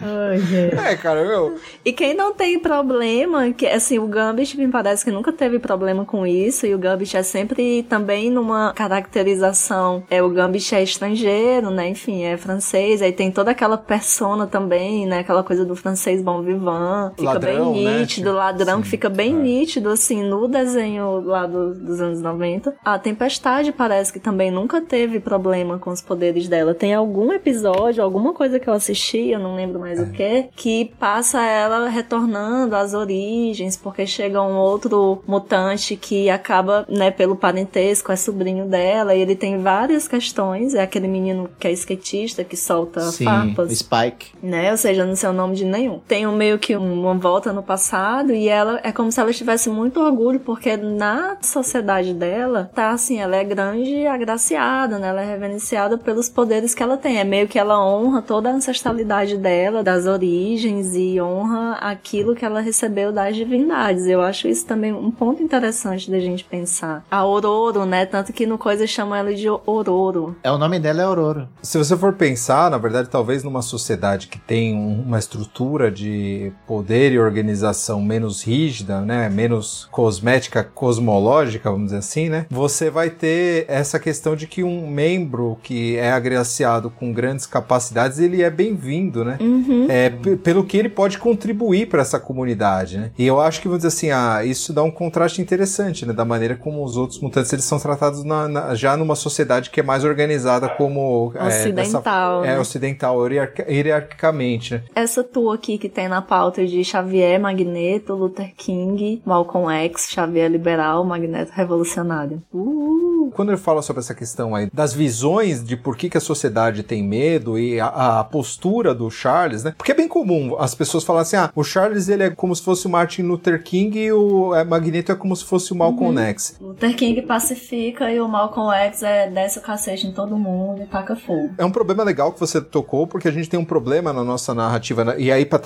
Ai, 0.02 0.39
gente. 0.39 0.76
É, 0.76 0.95
cara, 0.95 1.24
meu. 1.26 1.56
E 1.84 1.91
quem 1.91 2.14
não 2.14 2.34
tem 2.34 2.60
problema, 2.60 3.52
que 3.52 3.66
assim, 3.68 4.00
o 4.00 4.08
Gambit 4.08 4.58
me 4.58 4.68
parece 4.70 5.04
que 5.04 5.12
nunca 5.12 5.32
teve 5.32 5.60
problema 5.60 6.06
com 6.06 6.26
isso, 6.26 6.66
e 6.66 6.74
o 6.74 6.78
Gambit 6.80 7.16
é 7.18 7.24
sempre 7.24 7.84
também 7.84 8.30
numa 8.30 8.74
caracterização. 8.74 10.04
É, 10.10 10.22
o 10.22 10.30
Gambit 10.30 10.74
é 10.76 10.84
estrangeiro, 10.84 11.70
né? 11.72 11.89
Enfim, 11.89 12.24
é 12.24 12.38
francês, 12.38 13.02
aí 13.02 13.12
tem 13.12 13.32
toda 13.32 13.52
aquela 13.52 13.78
persona 13.78 14.47
também, 14.47 15.06
né? 15.06 15.20
Aquela 15.20 15.43
coisa 15.43 15.66
do 15.66 15.76
francês 15.76 16.22
bom 16.22 16.41
vivant. 16.41 17.14
Fica 17.18 17.34
Ladrão, 17.34 17.74
bem 17.74 17.84
né? 17.86 18.00
nítido, 18.00 18.26
Tipo, 18.30 18.38
ladrão, 18.38 18.76
sim, 18.78 18.82
que 18.84 18.88
fica 18.89 19.10
bem 19.10 19.36
é. 19.36 19.39
nítido, 19.39 19.89
assim, 19.89 20.24
no 20.24 20.47
desenho 20.47 21.22
lá 21.22 21.45
do- 21.45 21.74
dos 21.74 22.02
anos 22.02 22.22
90. 22.22 22.76
A 22.84 22.97
Tempestade 23.00 23.72
parece 23.72 24.12
que 24.14 24.20
também 24.20 24.52
nunca 24.52 24.82
teve 24.82 25.20
problema 25.20 25.78
com 25.80 25.89
os 25.89 26.02
poderes 26.02 26.47
dela. 26.47 26.74
Tem 26.74 26.93
algum 26.93 27.32
episódio, 27.34 28.04
alguma 28.04 28.34
coisa 28.34 28.60
que 28.60 28.70
eu 28.70 28.74
assisti, 28.74 29.30
eu 29.30 29.39
não 29.39 29.56
lembro 29.56 29.80
mais 29.80 29.89
É. 29.98 30.02
o 30.02 30.12
que, 30.12 30.50
que 30.56 30.92
passa 31.00 31.42
ela 31.42 31.90
retornando 31.90 32.76
às 32.76 32.94
origens, 32.94 33.78
porque 33.78 34.06
chega 34.06 34.42
um 34.42 34.58
outro 34.58 35.24
mutante 35.26 35.96
que 35.96 36.30
acaba, 36.30 36.86
né, 36.90 37.10
pelo 37.10 37.36
parentesco, 37.36 38.12
é 38.12 38.16
sobrinho 38.16 38.66
dela, 38.66 39.16
e 39.16 39.22
ele 39.22 39.36
tem 39.36 39.58
várias 39.62 40.08
questões. 40.08 40.76
É 40.76 40.82
aquele 40.82 41.08
menino 41.08 41.50
que 41.60 41.68
é 41.68 41.72
skatista, 41.72 42.44
que 42.44 42.58
solta 42.58 43.02
Sim, 43.12 43.26
farpas 43.26 43.72
Spike. 43.78 44.34
né? 44.44 44.72
Ou 44.72 44.78
seja, 44.78 45.06
não 45.06 45.16
sei 45.16 45.30
o 45.30 45.34
nome 45.34 45.56
de 45.56 45.66
nenhum. 45.66 46.00
Tem 46.08 46.28
um 46.28 46.36
meio 46.36 46.60
que 46.60 46.76
uma 46.76 47.14
volta 47.14 47.54
no 47.54 47.64
passado 47.64 48.34
e 48.34 48.50
ela 48.50 48.80
é 48.84 48.92
como 48.92 49.12
se 49.12 49.20
ela 49.20 49.32
tivesse 49.32 49.70
muito 49.70 50.00
orgulho, 50.00 50.40
porque 50.40 50.76
na 50.78 51.38
sociedade 51.42 52.14
dela, 52.14 52.70
tá 52.74 52.92
assim, 52.92 53.20
ela 53.20 53.36
é 53.36 53.44
grande 53.44 53.90
e 53.90 54.08
agraciada, 54.08 55.00
né? 55.00 55.08
Ela 55.08 55.22
é 55.22 55.26
reverenciada 55.26 55.98
pelos 55.98 56.30
poderes 56.30 56.74
que 56.76 56.84
ela 56.84 56.98
tem. 56.98 57.20
É 57.20 57.24
meio 57.24 57.48
que 57.48 57.58
ela 57.58 57.84
honra 57.84 58.22
toda 58.22 58.50
a 58.50 58.54
ancestralidade 58.54 59.38
dela, 59.38 59.79
das 59.84 60.06
origens 60.06 60.96
e 60.96 61.20
honra 61.22 61.74
aquilo 61.82 62.36
que 62.36 62.46
ela 62.46 62.60
recebeu 62.62 63.12
das 63.12 63.36
divindades. 63.36 64.06
Eu 64.08 64.22
acho 64.22 64.48
isso 64.48 64.66
também 64.66 64.94
um 64.94 65.12
ponto 65.12 65.42
interessante 65.42 66.10
da 66.10 66.20
gente 66.20 66.44
pensar. 66.44 67.04
A 67.10 67.26
Ororo, 67.26 67.86
né? 67.86 68.06
Tanto 68.06 68.32
que 68.34 68.46
no 68.46 68.58
coisa 68.58 68.86
chamam 68.88 69.16
ela 69.16 69.34
de 69.34 69.48
Ororo. 69.66 70.36
É, 70.44 70.52
o 70.52 70.58
nome 70.58 70.80
dela 70.80 71.02
é 71.02 71.06
Aurora. 71.06 71.50
Se 71.62 71.78
você 71.78 71.96
for 71.98 72.14
pensar, 72.14 72.70
na 72.72 72.78
verdade, 72.78 73.10
talvez 73.10 73.44
numa 73.44 73.62
sociedade 73.62 74.28
que 74.28 74.40
tem 74.40 74.74
um- 74.76 75.02
uma 75.02 75.20
estrutura 75.20 75.92
de 75.92 76.52
poder 76.68 77.12
e 77.12 77.20
organização 77.20 78.02
menos 78.02 78.44
rígida, 78.44 79.02
né, 79.02 79.30
menos 79.30 79.88
cosmética, 79.92 80.64
cosmológica, 80.64 81.70
vamos 81.72 81.86
dizer 81.88 81.98
assim, 81.98 82.30
né, 82.30 82.46
você 82.50 82.90
vai 82.90 83.10
ter 83.10 83.66
essa 83.68 84.00
questão 84.00 84.36
de 84.36 84.48
que 84.48 84.64
um 84.64 84.88
membro 84.90 85.58
que 85.64 85.96
é 85.98 86.12
agraciado 86.12 86.90
com 86.90 87.12
grandes 87.14 87.46
capacidades, 87.46 88.20
ele 88.20 88.42
é 88.42 88.50
bem-vindo, 88.50 89.24
né? 89.24 89.38
Uhum. 89.40 89.68
É, 89.89 90.09
p- 90.09 90.36
pelo 90.38 90.63
que 90.63 90.78
ele 90.78 90.89
pode 90.89 91.17
contribuir 91.17 91.88
para 91.88 92.01
essa 92.01 92.20
comunidade, 92.20 92.97
né? 92.97 93.11
E 93.17 93.26
eu 93.26 93.39
acho 93.39 93.61
que, 93.61 93.67
vamos 93.67 93.84
dizer 93.84 93.88
assim, 93.95 94.11
ah, 94.11 94.43
isso 94.43 94.74
dá 94.74 94.84
um 94.84 94.91
contraste 94.91 95.41
interessante, 95.41 96.05
né? 96.05 96.13
Da 96.13 96.26
maneira 96.26 96.55
como 96.55 96.84
os 96.84 96.97
outros 96.97 97.20
mutantes 97.20 97.51
eles 97.53 97.65
são 97.65 97.80
tratados 97.80 98.24
na- 98.24 98.47
na- 98.47 98.76
já 98.76 98.95
numa 98.97 99.15
sociedade 99.15 99.70
que 99.70 99.80
é 99.80 99.84
mais 99.84 100.03
organizada 100.03 100.67
como... 100.70 101.32
é, 101.36 101.47
Ocidental, 101.47 102.43
é, 102.43 102.47
né? 102.47 102.59
ocidental, 102.59 103.28
hierarqui- 103.30 103.65
hierarquicamente, 103.70 104.74
né? 104.76 104.84
Essa 104.95 105.24
tua 105.24 105.55
aqui 105.55 105.78
que 105.78 105.89
tem 105.89 106.07
na 106.07 106.22
pauta 106.22 106.65
de 106.65 106.84
Xavier, 106.84 107.39
Magneto, 107.39 108.13
Luther 108.15 108.53
King, 108.55 109.22
Malcolm 109.26 109.70
X, 109.86 110.07
Xavier 110.09 110.49
liberal, 110.49 111.03
Magneto 111.05 111.51
revolucionário. 111.53 112.41
Uh! 112.53 113.32
quando 113.36 113.49
ele 113.49 113.57
fala 113.57 113.82
sobre 113.84 113.99
essa 114.01 114.15
questão 114.15 114.55
aí 114.55 114.70
das 114.74 114.91
visões 114.93 115.63
de 115.63 115.78
por 115.78 115.95
que, 115.95 116.09
que 116.09 116.17
a 116.17 116.22
sociedade 116.22 116.82
tem 116.82 117.03
medo 117.03 117.59
e 117.59 117.80
a, 117.80 118.20
a 118.20 118.24
postura 118.24 118.93
do 118.93 119.09
Charles, 119.11 119.59
né? 119.64 119.74
Porque 119.78 119.91
é 119.91 119.95
bem 119.95 120.07
comum 120.07 120.55
as 120.60 120.74
pessoas 120.76 121.03
falarem 121.03 121.24
assim: 121.28 121.36
ah, 121.38 121.51
o 121.55 121.64
Charles 121.64 122.10
ele 122.10 122.24
é 122.24 122.30
como 122.30 122.55
se 122.55 122.62
fosse 122.62 122.86
o 122.88 122.89
Martin 122.89 123.24
Luther 123.24 123.64
King 123.64 123.97
e 123.99 124.12
o 124.12 124.53
é, 124.55 124.64
Magneto 124.64 125.12
é 125.12 125.16
como 125.16 125.36
se 125.36 125.45
fosse 125.45 125.72
o 125.72 125.76
Malcolm 125.76 126.10
Uhum. 126.18 126.24
X. 126.26 126.55
Luther 126.60 126.95
King 126.95 127.22
pacifica 127.24 128.12
e 128.12 128.20
o 128.20 128.28
Malcolm 128.28 128.72
X 128.74 129.03
é 129.03 129.30
desce 129.30 129.60
o 129.60 129.62
cacete 129.62 130.07
em 130.07 130.12
todo 130.12 130.38
mundo 130.38 130.82
e 130.84 130.86
taca 130.86 131.16
fogo. 131.16 131.51
É 131.57 131.66
um 131.66 131.72
problema 131.72 132.03
legal 132.03 132.32
que 132.32 132.39
você 132.39 132.60
tocou, 132.62 133.05
porque 133.07 133.28
a 133.28 133.32
gente 133.32 133.49
tem 133.49 133.60
um 133.60 133.66
problema 133.66 134.12
na 134.14 134.24
nossa 134.24 134.53
narrativa, 134.53 135.03
né? 135.05 135.16
e 135.18 135.32
aí 135.32 135.45
pra 135.45 135.60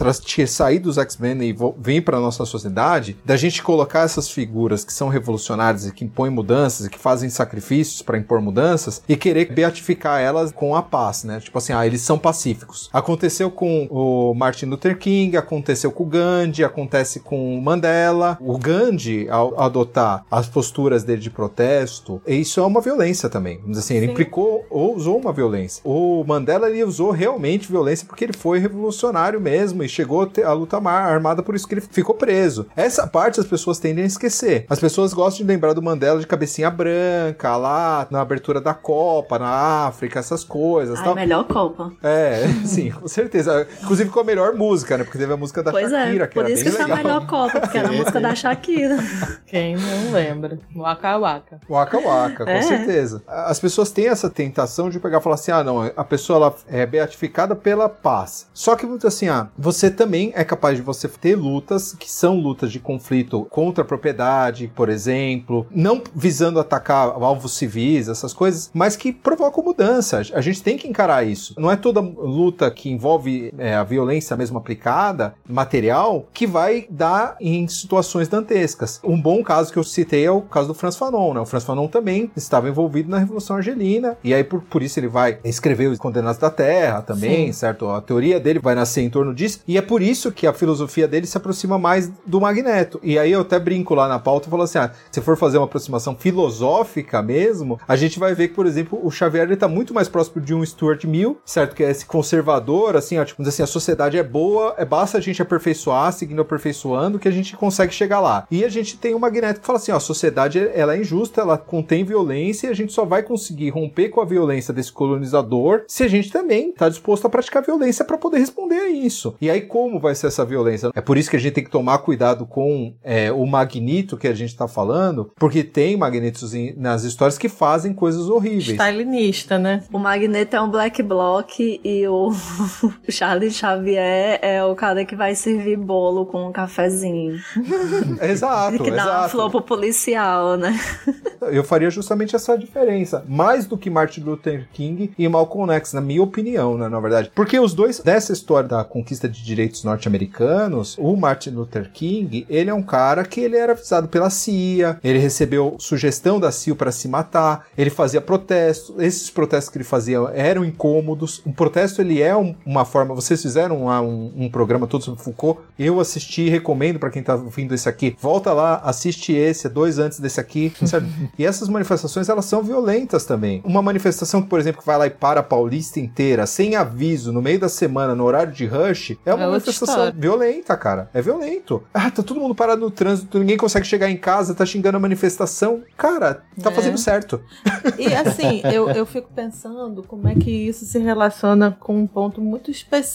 sair 0.48 0.80
dos 0.80 0.98
X-Men 0.98 1.44
e 1.44 1.56
vir 1.78 2.02
pra 2.04 2.20
nossa 2.20 2.46
sociedade, 2.46 3.18
da 3.26 3.36
gente 3.36 3.62
colocar 3.64 4.02
essas 4.02 4.30
figuras 4.30 4.84
que 4.84 4.94
são 4.94 5.10
revolucionárias 5.10 5.86
e 5.88 5.94
que 5.94 6.06
impõem 6.06 6.30
mudanças 6.30 6.86
e 6.86 6.90
que 6.90 7.00
fazem 7.00 7.30
sacrifícios 7.30 8.02
pra 8.02 8.18
impor 8.18 8.42
mudanças 8.42 9.02
e 9.08 9.16
querer 9.16 9.52
beatificar 9.54 10.22
elas 10.22 10.52
com 10.52 10.76
a 10.76 10.82
paz, 10.82 11.24
né? 11.24 11.40
Tipo 11.40 11.58
assim, 11.58 11.74
ah, 11.74 11.86
eles 11.86 12.02
são 12.02 12.18
pacíficos. 12.18 12.90
Aconteceu 12.92 13.50
com 13.52 13.83
o 13.90 14.34
Martin 14.34 14.68
Luther 14.68 14.98
King, 14.98 15.36
aconteceu 15.36 15.92
com 15.92 16.04
o 16.04 16.08
Gandhi, 16.08 16.64
acontece 16.64 17.20
com 17.20 17.58
o 17.58 17.62
Mandela. 17.62 18.38
O 18.40 18.58
Gandhi, 18.58 19.28
ao 19.30 19.60
adotar 19.60 20.26
as 20.32 20.48
posturas 20.48 21.04
dele 21.04 21.22
de 21.22 21.30
protesto, 21.30 22.22
isso 22.26 22.60
é 22.60 22.66
uma 22.66 22.82
violência 22.82 23.30
também. 23.30 23.58
Vamos 23.58 23.72
dizer 23.72 23.82
assim, 23.82 23.96
ele 23.96 24.06
Sim. 24.08 24.12
implicou 24.14 24.66
ou 24.70 24.96
usou 24.96 25.18
uma 25.18 25.34
violência. 25.34 25.82
O 25.84 26.24
Mandela 26.26 26.70
ele 26.70 26.84
usou 26.84 27.12
realmente 27.12 27.70
violência 27.70 28.08
porque 28.08 28.24
ele 28.24 28.34
foi 28.34 28.60
revolucionário 28.60 29.42
mesmo 29.42 29.84
e 29.84 29.90
chegou 29.90 30.22
a 30.22 30.54
a 30.54 30.56
luta 30.56 30.78
armada 30.78 31.44
por 31.44 31.56
isso 31.56 31.68
que 31.68 31.74
ele 31.74 31.82
ficou 31.82 32.16
preso. 32.16 32.68
Essa 32.76 33.08
parte 33.08 33.40
as 33.40 33.46
pessoas 33.46 33.80
tendem 33.80 34.04
a 34.04 34.08
esquecer. 34.08 34.66
As 34.70 34.80
pessoas 34.80 35.14
gostam 35.14 35.46
de 35.46 35.52
lembrar 35.52 35.74
do 35.74 35.82
Mandela 35.82 36.20
de 36.20 36.28
cabecinha 36.28 36.70
branca 36.70 37.58
lá 37.58 38.08
na 38.10 38.22
abertura 38.22 38.62
da 38.62 38.74
Copa, 38.74 39.40
na 39.40 39.88
África, 39.88 40.20
essas 40.20 40.44
coisas. 40.44 41.02
Tal. 41.02 41.16
melhor 41.16 41.46
Copa. 41.46 41.92
É, 42.02 42.48
sim, 42.66 42.92
com 42.92 43.08
certeza. 43.08 43.68
Inclusive 43.82 44.10
com 44.10 44.20
a 44.20 44.24
melhor 44.24 44.54
música, 44.54 44.98
né? 44.98 45.04
Porque 45.04 45.18
teve 45.18 45.34
a 45.34 45.38
música 45.38 45.64
da 45.64 45.72
Pois 45.72 45.90
Shakira, 45.90 46.24
é, 46.24 46.28
que 46.28 46.34
por 46.34 46.46
era 46.46 46.54
isso 46.54 46.64
bem 46.64 46.72
que 46.72 46.78
foi 46.78 46.86
a 46.86 46.88
legal. 46.96 47.04
melhor 47.04 47.28
Copa, 47.28 47.60
porque 47.62 47.78
era 47.78 47.90
a 47.90 47.92
música 47.92 48.20
da 48.22 48.36
Shakira. 48.36 48.98
Quem 49.48 49.76
não 49.76 50.12
lembra? 50.12 50.60
Waka 50.76 51.18
Waka. 51.18 51.60
Waka 51.70 52.00
Waka, 52.00 52.46
com 52.46 52.52
É. 52.52 52.62
certeza. 52.62 53.22
As 53.28 53.60
pessoas 53.60 53.92
têm 53.92 54.08
essa 54.08 54.30
tentação 54.30 54.90
de 54.90 55.00
pegar 55.00 55.20
e 55.20 55.22
falar 55.22 55.36
assim: 55.36 55.52
ah, 55.52 55.64
não, 55.64 55.82
a 55.96 56.04
pessoa 56.04 56.38
ela 56.38 56.56
é 56.68 56.86
beatificada 56.86 57.56
pela 57.56 57.88
paz. 57.90 58.48
Só 58.54 58.76
que, 58.76 58.86
muito 58.86 59.08
assim, 59.08 59.28
ah, 59.30 59.48
você 59.58 59.90
também 59.90 60.32
é 60.36 60.44
capaz 60.44 60.78
de 60.78 60.82
você 60.84 61.08
ter 61.08 61.36
lutas 61.36 61.94
que 61.94 62.10
são 62.10 62.40
lutas 62.40 62.72
de 62.72 62.80
conflito 62.80 63.46
contra 63.50 63.84
a 63.84 63.88
propriedade, 63.88 64.72
por 64.76 64.90
exemplo, 64.90 65.66
não 65.72 66.02
visando 66.16 66.60
atacar 66.60 67.10
alvos 67.10 67.54
civis, 67.56 68.08
essas 68.10 68.34
coisas, 68.34 68.70
mas 68.74 68.96
que 68.96 69.12
provocam 69.12 69.64
mudança. 69.64 70.22
A 70.34 70.42
gente 70.42 70.62
tem 70.64 70.78
que 70.78 70.88
encarar 70.88 71.26
isso. 71.26 71.54
Não 71.58 71.72
é 71.72 71.76
toda 71.76 72.00
luta 72.02 72.70
que 72.72 72.90
envolve 72.90 73.53
é, 73.58 73.76
a 73.76 73.84
violência 73.84 74.36
mesmo 74.36 74.58
aplicada, 74.58 75.34
material, 75.48 76.26
que 76.34 76.48
vai 76.48 76.86
dar 76.90 77.36
em 77.40 77.68
situações 77.68 78.28
dantescas. 78.28 79.00
Um 79.04 79.20
bom 79.20 79.44
caso 79.44 79.72
que 79.72 79.80
eu 79.80 79.84
citei 79.84 80.26
é 80.26 80.32
o 80.32 80.42
caso 80.42 80.70
do 80.70 80.74
Franz 80.74 80.96
Fanon, 80.96 81.34
né? 81.34 81.40
O 81.40 81.46
Franz 81.46 81.64
Fanon 81.64 81.88
também 81.88 82.32
estava 82.36 82.70
envolvido 82.70 83.10
na 83.10 83.18
Revolução 83.18 83.56
Argelina, 83.56 84.18
e 84.24 84.34
aí 84.34 84.44
por, 84.44 84.62
por 84.62 84.82
isso 84.82 85.00
ele 85.00 85.08
vai 85.08 85.40
escrever 85.44 85.88
Os 85.88 85.98
Condenados 85.98 86.40
da 86.40 86.50
Terra 86.50 87.02
também, 87.02 87.52
certo? 87.52 87.90
A 87.90 88.02
teoria 88.02 88.40
dele 88.40 88.60
vai 88.60 88.76
nascer 88.76 89.02
em 89.02 89.10
torno 89.10 89.34
disso, 89.34 89.60
e 89.68 89.78
é 89.78 89.82
por 89.82 90.02
isso 90.02 90.32
que 90.32 90.48
a 90.48 90.54
filosofia 90.54 91.08
dele 91.08 91.28
se 91.28 91.38
aproxima 91.38 91.78
mais 91.78 92.12
do 92.26 92.40
Magneto. 92.42 93.00
E 93.04 93.20
aí 93.20 93.32
eu 93.32 93.42
até 93.42 93.60
brinco 93.60 93.94
lá 93.94 94.08
na 94.08 94.20
pauta 94.20 94.48
e 94.48 94.50
falo 94.52 94.64
assim: 94.64 94.78
ah, 94.78 94.92
se 95.12 95.22
for 95.22 95.38
fazer 95.38 95.58
uma 95.58 95.66
aproximação 95.66 96.16
filosófica 96.16 97.22
mesmo, 97.22 97.80
a 97.88 97.96
gente 97.96 98.20
vai 98.20 98.34
ver 98.34 98.50
que, 98.50 98.54
por 98.54 98.66
exemplo, 98.66 99.00
o 99.04 99.12
Xavier 99.12 99.44
ele 99.44 99.58
tá 99.58 99.68
muito 99.68 99.94
mais 99.94 100.08
próximo 100.08 100.42
de 100.42 100.54
um 100.54 100.66
Stuart 100.66 101.04
Mill, 101.06 101.38
certo? 101.46 101.76
Que 101.76 101.84
é 101.84 101.92
esse 101.92 102.06
conservador, 102.06 102.96
assim, 102.96 103.18
ó, 103.20 103.26
tipo, 103.26 103.43
dizer 103.44 103.56
assim, 103.56 103.64
a 103.64 103.68
sociedade 103.74 104.18
é 104.18 104.24
boa, 104.24 104.76
é 104.78 104.86
basta 104.86 105.18
a 105.18 105.22
gente 105.22 105.42
aperfeiçoar, 105.42 106.12
seguindo 106.14 106.42
aperfeiçoando, 106.42 107.20
que 107.20 107.28
a 107.28 107.32
gente 107.32 107.56
consegue 107.56 107.94
chegar 107.94 108.20
lá. 108.20 108.48
E 108.50 108.64
a 108.64 108.70
gente 108.70 108.98
tem 108.98 109.14
o 109.14 109.20
Magneto 109.20 109.60
que 109.62 109.66
fala 109.66 109.78
assim, 109.78 109.92
ó, 109.92 109.98
a 109.98 110.00
sociedade 110.00 110.60
ela 110.74 110.96
é 110.96 111.00
injusta, 111.00 111.42
ela 111.42 111.58
contém 111.58 112.04
violência 112.04 112.68
e 112.68 112.70
a 112.70 112.74
gente 112.74 112.94
só 112.94 113.06
vai 113.06 113.24
conseguir 113.24 113.70
romper 113.70 114.10
com 114.10 114.22
a 114.22 114.26
violência 114.26 114.74
desse 114.74 114.92
colonizador 114.92 115.84
se 115.88 116.04
a 116.04 116.08
gente 116.08 116.32
também 116.32 116.72
tá 116.72 116.90
disposto 116.90 117.26
a 117.26 117.30
praticar 117.30 117.64
violência 117.64 118.04
para 118.06 118.18
poder 118.18 118.40
responder 118.40 118.76
a 118.76 118.90
isso. 118.90 119.36
E 119.40 119.50
aí 119.50 119.62
como 119.62 120.00
vai 120.00 120.16
ser 120.16 120.28
essa 120.28 120.46
violência? 120.46 120.92
É 120.96 121.02
por 121.02 121.18
isso 121.18 121.30
que 121.30 121.36
a 121.36 121.40
gente 121.40 121.54
tem 121.54 121.64
que 121.64 121.70
tomar 121.70 122.00
cuidado 122.00 122.46
com 122.46 122.94
é, 123.04 123.32
o 123.32 123.46
Magnito 123.46 124.18
que 124.18 124.28
a 124.28 124.34
gente 124.34 124.56
tá 124.56 124.68
falando, 124.68 125.32
porque 125.36 125.64
tem 125.64 125.98
Magnetos 125.98 126.54
em- 126.54 126.74
nas 126.78 127.04
histórias 127.04 127.38
que 127.38 127.50
fazem 127.50 127.94
coisas 127.94 128.30
horríveis. 128.30 128.70
Stalinista, 128.70 129.58
né? 129.58 129.84
O 129.92 130.00
Magneto 130.00 130.56
é 130.56 130.62
um 130.62 130.70
black 130.70 131.02
block 131.04 131.80
e 131.84 132.08
o 132.08 132.32
o 133.08 133.12
Charles 133.34 133.56
Xavier 133.56 134.40
é 134.44 134.64
o 134.64 134.76
cara 134.76 135.04
que 135.06 135.16
vai 135.16 135.34
servir 135.34 135.76
bolo 135.78 136.26
com 136.26 136.48
um 136.48 136.52
cafezinho. 136.52 137.40
Exato, 138.22 138.84
que 138.84 138.92
dá 138.92 139.04
uma 139.04 139.12
exato. 139.12 139.30
flor 139.30 139.50
pro 139.50 139.62
policial, 139.62 140.56
né? 140.56 140.80
Eu 141.52 141.64
faria 141.64 141.90
justamente 141.90 142.36
essa 142.36 142.58
diferença. 142.58 143.26
Mais 143.28 143.66
do 143.66 143.78
que 143.78 143.90
Martin 143.90 144.22
Luther 144.22 144.66
King 144.72 145.12
e 145.18 145.28
Malcolm 145.28 145.74
X, 145.74 145.92
na 145.92 146.00
minha 146.00 146.24
opinião, 146.24 146.78
né, 146.78 146.88
na 146.88 147.00
verdade. 147.02 147.32
Porque 147.36 147.60
os 147.60 147.74
dois, 147.74 148.00
dessa 148.00 148.32
história 148.32 148.70
da 148.70 148.84
conquista 148.86 149.28
de 149.28 149.44
direitos 149.44 149.84
norte-americanos, 149.84 150.96
o 150.98 151.16
Martin 151.18 151.50
Luther 151.50 151.92
King, 151.92 152.46
ele 152.50 152.70
é 152.70 152.74
um 152.74 152.82
cara 152.82 153.26
que 153.26 153.42
ele 153.42 153.58
era 153.58 153.74
avisado 153.74 154.08
pela 154.08 154.30
CIA, 154.30 154.98
ele 155.04 155.20
recebeu 155.20 155.76
sugestão 155.80 156.40
da 156.40 156.50
CIA 156.50 156.76
para 156.76 156.94
se 156.94 157.10
matar, 157.10 157.66
ele 157.78 157.90
fazia 157.90 158.22
protestos, 158.22 158.96
esses 159.00 159.30
protestos 159.30 159.70
que 159.70 159.78
ele 159.78 159.84
fazia 159.84 160.20
eram 160.34 160.64
incômodos. 160.64 161.42
Um 161.46 161.52
protesto, 161.52 162.02
ele 162.02 162.22
é 162.22 162.34
um- 162.36 162.56
uma 162.66 162.86
forma, 162.86 163.14
vocês 163.24 163.42
fizeram 163.42 163.86
lá 163.86 164.02
um, 164.02 164.32
um 164.36 164.50
programa 164.50 164.88
todo 164.88 165.04
sobre 165.04 165.22
Foucault, 165.22 165.60
eu 165.78 166.00
assisti, 166.00 166.50
recomendo 166.50 167.00
para 167.00 167.10
quem 167.10 167.24
tá 167.24 167.36
ouvindo 167.36 167.74
esse 167.74 167.88
aqui, 167.90 168.16
volta 168.20 168.52
lá, 168.54 168.82
assiste 168.84 169.34
esse, 169.34 169.68
é 169.68 169.70
dois 169.70 170.00
antes 170.00 170.20
desse 170.20 170.40
aqui, 170.40 170.72
sabe? 170.86 171.08
E 171.38 171.46
essas 171.46 171.68
manifestações, 171.70 172.30
elas 172.30 172.46
são 172.46 172.62
violentas 172.64 173.26
também. 173.26 173.62
Uma 173.66 173.82
manifestação 173.82 174.42
que, 174.42 174.48
por 174.50 174.60
exemplo, 174.60 174.82
que 174.82 174.86
vai 174.88 174.98
lá 174.98 175.08
e 175.08 175.10
para 175.10 175.40
a 175.40 175.44
Paulista 175.44 176.00
inteira, 176.00 176.46
sem 176.46 176.76
aviso, 176.76 177.32
no 177.32 177.42
meio 177.42 177.60
da 177.60 177.70
semana, 177.70 178.14
no 178.16 178.24
horário 178.24 178.52
de 178.54 178.66
rush, 178.66 179.18
é 179.26 179.34
uma 179.34 179.44
É 179.44 179.48
outra 179.48 179.50
manifestação 179.52 180.12
violenta, 180.16 180.76
cara. 180.78 181.10
É 181.14 181.22
violento. 181.22 181.84
Ah, 181.94 182.10
tá 182.12 182.22
todo 182.24 182.40
mundo 182.40 182.54
parado 182.56 182.82
no 182.82 182.92
trânsito, 182.92 183.40
ninguém 183.40 183.58
consegue 183.58 183.86
chegar 183.88 184.10
em 184.10 184.18
casa, 184.18 184.54
tá 184.54 184.66
xingando 184.66 184.98
a 184.98 185.00
manifestação. 185.00 185.82
Cara, 185.98 186.44
tá 186.62 186.72
É. 186.72 186.74
fazendo 186.74 186.98
certo. 186.98 187.42
E 187.98 188.08
assim, 188.14 188.62
eu, 188.74 188.90
eu 188.90 189.06
fico 189.06 189.30
pensando 189.34 190.04
como 190.04 190.28
é 190.28 190.36
que 190.36 190.50
isso 190.50 190.86
se 190.86 190.98
relaciona 191.00 191.76
com 191.80 191.98
um 191.98 192.08
ponto 192.08 192.42
muito 192.42 192.72
específico 192.72 193.13